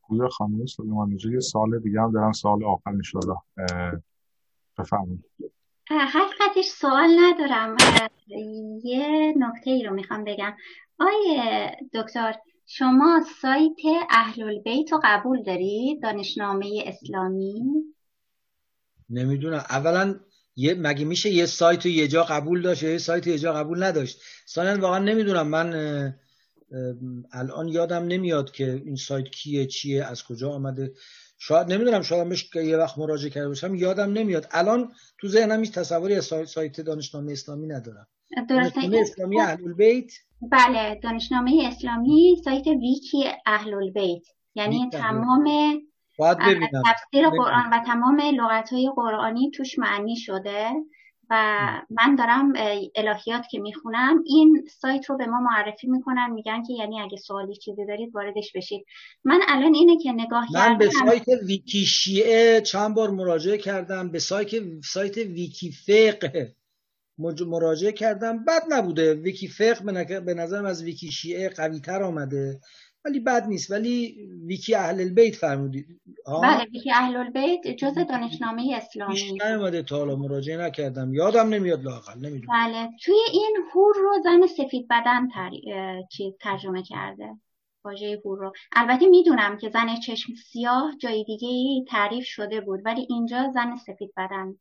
گویا 0.01 0.27
خانم 0.27 0.65
سلیمان 0.65 1.17
یه 1.31 1.39
سال 1.39 1.79
دیگه 1.79 2.01
هم 2.01 2.11
دارم 2.11 2.31
سال 2.31 2.65
آخر 2.65 2.89
انشالله 2.89 3.37
بفرمایید. 4.77 5.25
حقیقتش 6.57 6.71
سوال 6.71 7.19
ندارم. 7.19 7.77
یه 8.83 9.33
نکته 9.37 9.71
ای 9.71 9.83
رو 9.83 9.93
می‌خوام 9.93 10.23
بگم. 10.23 10.53
آیه 10.99 11.71
دکتر 11.93 12.35
شما 12.65 13.21
سایت 13.41 14.05
اهل 14.09 14.43
البیت 14.43 14.91
رو 14.91 14.99
قبول 15.03 15.43
دارید 15.43 16.01
دانشنامه 16.01 16.83
اسلامی؟ 16.85 17.63
نمی‌دونم. 19.09 19.65
اولا 19.69 20.19
یه 20.55 20.73
مگه 20.73 21.05
میشه 21.05 21.29
یه 21.29 21.45
سایت 21.45 21.85
رو 21.85 21.91
یه 21.91 22.07
جا 22.07 22.23
قبول 22.23 22.61
داشت 22.61 22.83
یه 22.83 22.97
سایت 22.97 23.27
یه 23.27 23.37
جا 23.37 23.53
قبول 23.53 23.83
نداشت؟ 23.83 24.21
ثانیا 24.47 24.81
واقعا 24.81 24.99
نمی‌دونم. 24.99 25.47
من 25.47 26.13
الان 27.31 27.67
یادم 27.67 28.03
نمیاد 28.03 28.51
که 28.51 28.81
این 28.85 28.95
سایت 28.95 29.29
کیه 29.29 29.65
چیه 29.65 30.03
از 30.03 30.23
کجا 30.23 30.51
آمده. 30.51 30.93
شاید 31.37 31.73
نمی‌دونم 31.73 32.01
شاید 32.01 32.29
بهش 32.29 32.55
یه 32.55 32.77
وقت 32.77 32.97
مراجعه 32.97 33.29
کرده 33.29 33.47
باشم. 33.47 33.75
یادم 33.75 34.13
نمیاد. 34.13 34.47
الان 34.51 34.91
تو 35.19 35.27
ذهنم 35.27 35.59
هیچ 35.59 35.71
تصوری 35.71 36.15
از 36.15 36.25
سایت 36.45 36.81
دانشنامه 36.81 37.31
اسلامی 37.31 37.67
ندارم. 37.67 38.07
دانشنامه 38.49 38.99
اسلامی 38.99 39.39
اهل 39.39 39.63
البیت؟ 39.67 40.11
بله 40.41 40.99
دانشنامه 41.03 41.63
اسلامی 41.67 42.41
سایت 42.45 42.67
ویکی 42.67 43.25
اهل 43.45 43.73
البیت. 43.73 44.23
یعنی 44.55 44.89
تمام 44.91 45.43
باید 46.19 46.37
تفسیر 46.85 47.29
قرآن 47.29 47.69
و 47.73 47.83
تمام 47.85 48.21
لغت 48.21 48.73
های 48.73 48.91
قرآنی 48.95 49.51
توش 49.55 49.79
معنی 49.79 50.15
شده. 50.15 50.69
و 51.29 51.35
من 51.89 52.15
دارم 52.15 52.53
الهیات 52.95 53.47
که 53.51 53.59
می‌خونم 53.59 54.23
این 54.25 54.67
سایت 54.81 55.09
رو 55.09 55.17
به 55.17 55.25
ما 55.25 55.39
معرفی 55.39 55.87
می‌کنن 55.87 56.31
میگن 56.31 56.63
که 56.63 56.73
یعنی 56.73 57.01
اگه 57.01 57.17
سوالی 57.17 57.55
چیزی 57.55 57.85
دارید 57.85 58.15
واردش 58.15 58.51
بشید. 58.55 58.85
من 59.23 59.39
الان 59.47 59.73
اینه 59.73 59.97
که 59.97 60.11
نگاه 60.11 60.47
کردم 60.53 60.71
من 60.71 60.77
به 60.77 60.89
سایت 60.89 61.27
ویکی 61.43 61.85
شیعه 61.85 62.61
چند 62.61 62.95
بار 62.95 63.09
مراجعه 63.09 63.57
کردم 63.57 64.11
به 64.11 64.19
سایت 64.19 64.81
سایت 64.83 65.17
ویکی 65.17 65.71
فقه 65.71 66.55
مراجعه 67.47 67.91
کردم. 67.91 68.45
بد 68.45 68.63
نبوده. 68.69 69.13
ویکی 69.13 69.47
فقه 69.47 70.19
به 70.19 70.33
نظرم 70.33 70.65
از 70.65 70.83
ویکی 70.83 71.11
شیعه 71.11 71.49
قوی 71.49 71.79
تر 71.79 72.03
آمده. 72.03 72.59
ولی 73.07 73.19
بد 73.19 73.47
نیست. 73.47 73.71
ولی 73.71 74.27
ویکی 74.45 74.75
اهل 74.75 74.99
البیت 74.99 75.35
فرمودید 75.35 76.01
بله 76.43 76.63
ویکی 76.73 76.91
اهل 76.91 77.15
البیت 77.15 77.67
جز 77.67 77.95
دانشنامه 77.95 78.73
اسلامی 78.75 79.31
نیومده 79.31 79.83
تا 79.83 79.97
حالا 79.97 80.15
مراجعه 80.15 80.57
نکردم. 80.57 81.13
یادم 81.13 81.49
نمیاد 81.49 81.83
لاقل 81.83 82.19
نمی‌دونم. 82.19 82.53
بله 82.53 82.89
توی 83.03 83.15
این 83.31 83.57
هور 83.73 83.95
رو 83.95 84.21
زن 84.23 84.47
سفید 84.47 84.87
بدن 84.89 85.27
تر... 85.27 85.51
چیز 86.11 86.33
ترجمه 86.39 86.83
کرده؟ 86.83 87.29
واژه 87.85 88.21
هور 88.25 88.39
رو. 88.39 88.51
البته 88.71 89.05
می‌دونم 89.05 89.57
که 89.57 89.69
زن 89.69 89.95
چشم 89.95 90.33
سیاه 90.51 90.95
جای 91.01 91.23
دیگه 91.23 91.47
ای 91.47 91.85
تعریف 91.87 92.25
شده 92.25 92.61
بود 92.61 92.79
ولی 92.85 93.07
اینجا 93.09 93.51
زن 93.53 93.75
سفید 93.75 94.13
بدن. 94.17 94.55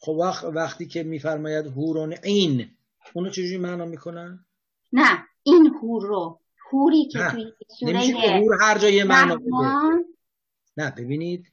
خب 0.00 0.12
وقت 0.12 0.44
وقتی 0.44 0.86
که 0.86 1.02
میفرماید 1.02 1.66
هورون 1.66 2.14
این 2.24 2.66
اونو 3.14 3.30
چجوری 3.30 3.58
معنا 3.58 3.84
می‌کنن؟ 3.84 4.44
نه 4.92 5.24
این 5.42 5.66
هور 5.66 6.02
رو. 6.02 6.40
هوری 6.72 7.08
که 7.08 7.18
توی 7.28 7.52
سوره 7.78 8.38
هور 8.38 8.56
هر 8.60 8.78
جای 8.78 9.04
معنا 9.04 9.38
نه 10.76 10.90
ببینید 10.90 11.46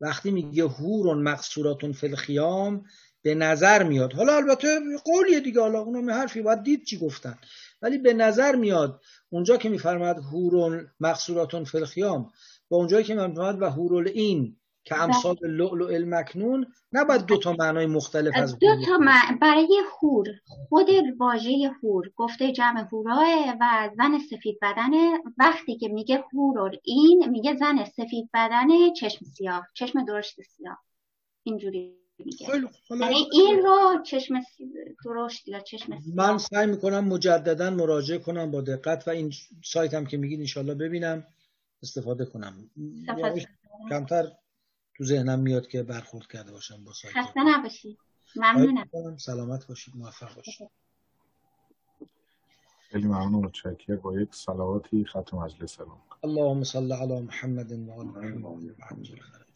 وقتی 0.00 0.30
میگه 0.30 0.64
هورون 0.64 1.22
مقصوراتون 1.22 1.92
فی 1.92 2.06
الخیام 2.06 2.84
به 3.22 3.34
نظر 3.34 3.82
میاد 3.82 4.12
حالا 4.12 4.36
البته 4.36 4.80
قولیه 5.04 5.40
دیگه 5.40 5.60
حالا 5.60 5.80
اونم 5.80 6.10
حرفی 6.10 6.42
باید 6.42 6.62
دید 6.62 6.84
چی 6.84 6.98
گفتن. 6.98 7.38
ولی 7.82 7.98
به 7.98 8.12
نظر 8.12 8.56
میاد 8.56 9.00
اونجا 9.28 9.56
که 9.56 9.68
میفرماد 9.68 10.18
هورون 10.18 10.90
مقصوراتون 11.00 11.64
فی 11.64 11.78
الخیام 11.78 12.30
با 12.68 12.76
اونجایی 12.76 13.04
که 13.04 13.14
میفرماد 13.14 13.62
و 13.62 13.70
هورول 13.70 14.08
این 14.08 14.56
که 14.88 15.02
امثال 15.02 15.36
لؤلؤ 15.42 15.94
المکنون 15.94 16.66
نباید 16.92 17.26
دو 17.26 17.38
تا 17.38 17.52
معنای 17.52 17.86
مختلف 17.86 18.32
از 18.36 18.58
دو 18.58 18.76
تا 18.86 18.98
برای 19.40 19.82
هور 20.02 20.26
خود 20.68 20.88
واژه 21.18 21.70
هور 21.82 22.10
گفته 22.16 22.52
جمع 22.52 22.80
هوراه 22.92 23.54
و 23.60 23.90
زن 23.96 24.18
سفید 24.30 24.58
بدنه 24.62 25.18
وقتی 25.38 25.76
که 25.76 25.88
میگه 25.88 26.24
هور 26.32 26.78
این 26.84 27.28
میگه 27.30 27.56
زن 27.56 27.84
سفید 27.84 28.30
بدنه 28.34 28.92
چشم 28.92 29.24
سیاه 29.24 29.66
چشم 29.74 30.04
درشت 30.04 30.40
سیاه. 30.42 30.78
اینجوری 31.42 31.94
میگه. 32.18 32.46
یعنی 32.90 33.26
این 33.32 33.58
رو 33.58 34.02
چشم 34.04 34.34
درشت 35.04 35.48
یا 35.48 35.60
چشم 35.60 36.00
سیاه. 36.00 36.16
من 36.16 36.38
سعی 36.38 36.66
می‌کنم 36.66 37.04
مجددا 37.04 37.70
مراجعه 37.70 38.18
کنم 38.18 38.50
با 38.50 38.60
دقت 38.60 39.08
و 39.08 39.10
این 39.10 39.32
سایت 39.64 39.94
هم 39.94 40.06
که 40.06 40.16
میگید 40.16 40.40
انشالله 40.40 40.74
ببینم 40.74 41.24
استفاده 41.82 42.24
کنم. 42.24 42.70
کمتر 43.90 44.28
تو 44.98 45.04
ذهنم 45.04 45.38
میاد 45.38 45.66
که 45.68 45.82
برخورد 45.82 46.26
کرده 46.26 46.52
باشم 46.52 46.84
با 46.84 46.92
سایت. 46.92 47.14
خسته 47.14 47.40
نباشید 47.46 47.98
ممنونم. 48.36 49.16
سلامت 49.16 49.66
باشید 49.66 49.96
موفق 49.96 50.34
باشید. 50.36 50.70
خیلی 52.90 53.06
ممنون 53.06 53.44
متشکرم 53.44 53.96
با 53.96 54.20
یک 54.20 54.34
صلواتی 54.34 55.04
ختم 55.04 55.36
مجلس 55.36 55.76
سلام. 55.76 56.02
اللهم 56.24 56.64
صل 56.64 56.92
علی 56.92 57.20
محمد 57.20 57.72
و 57.72 57.92
آل 57.92 58.06
محمد. 58.06 59.47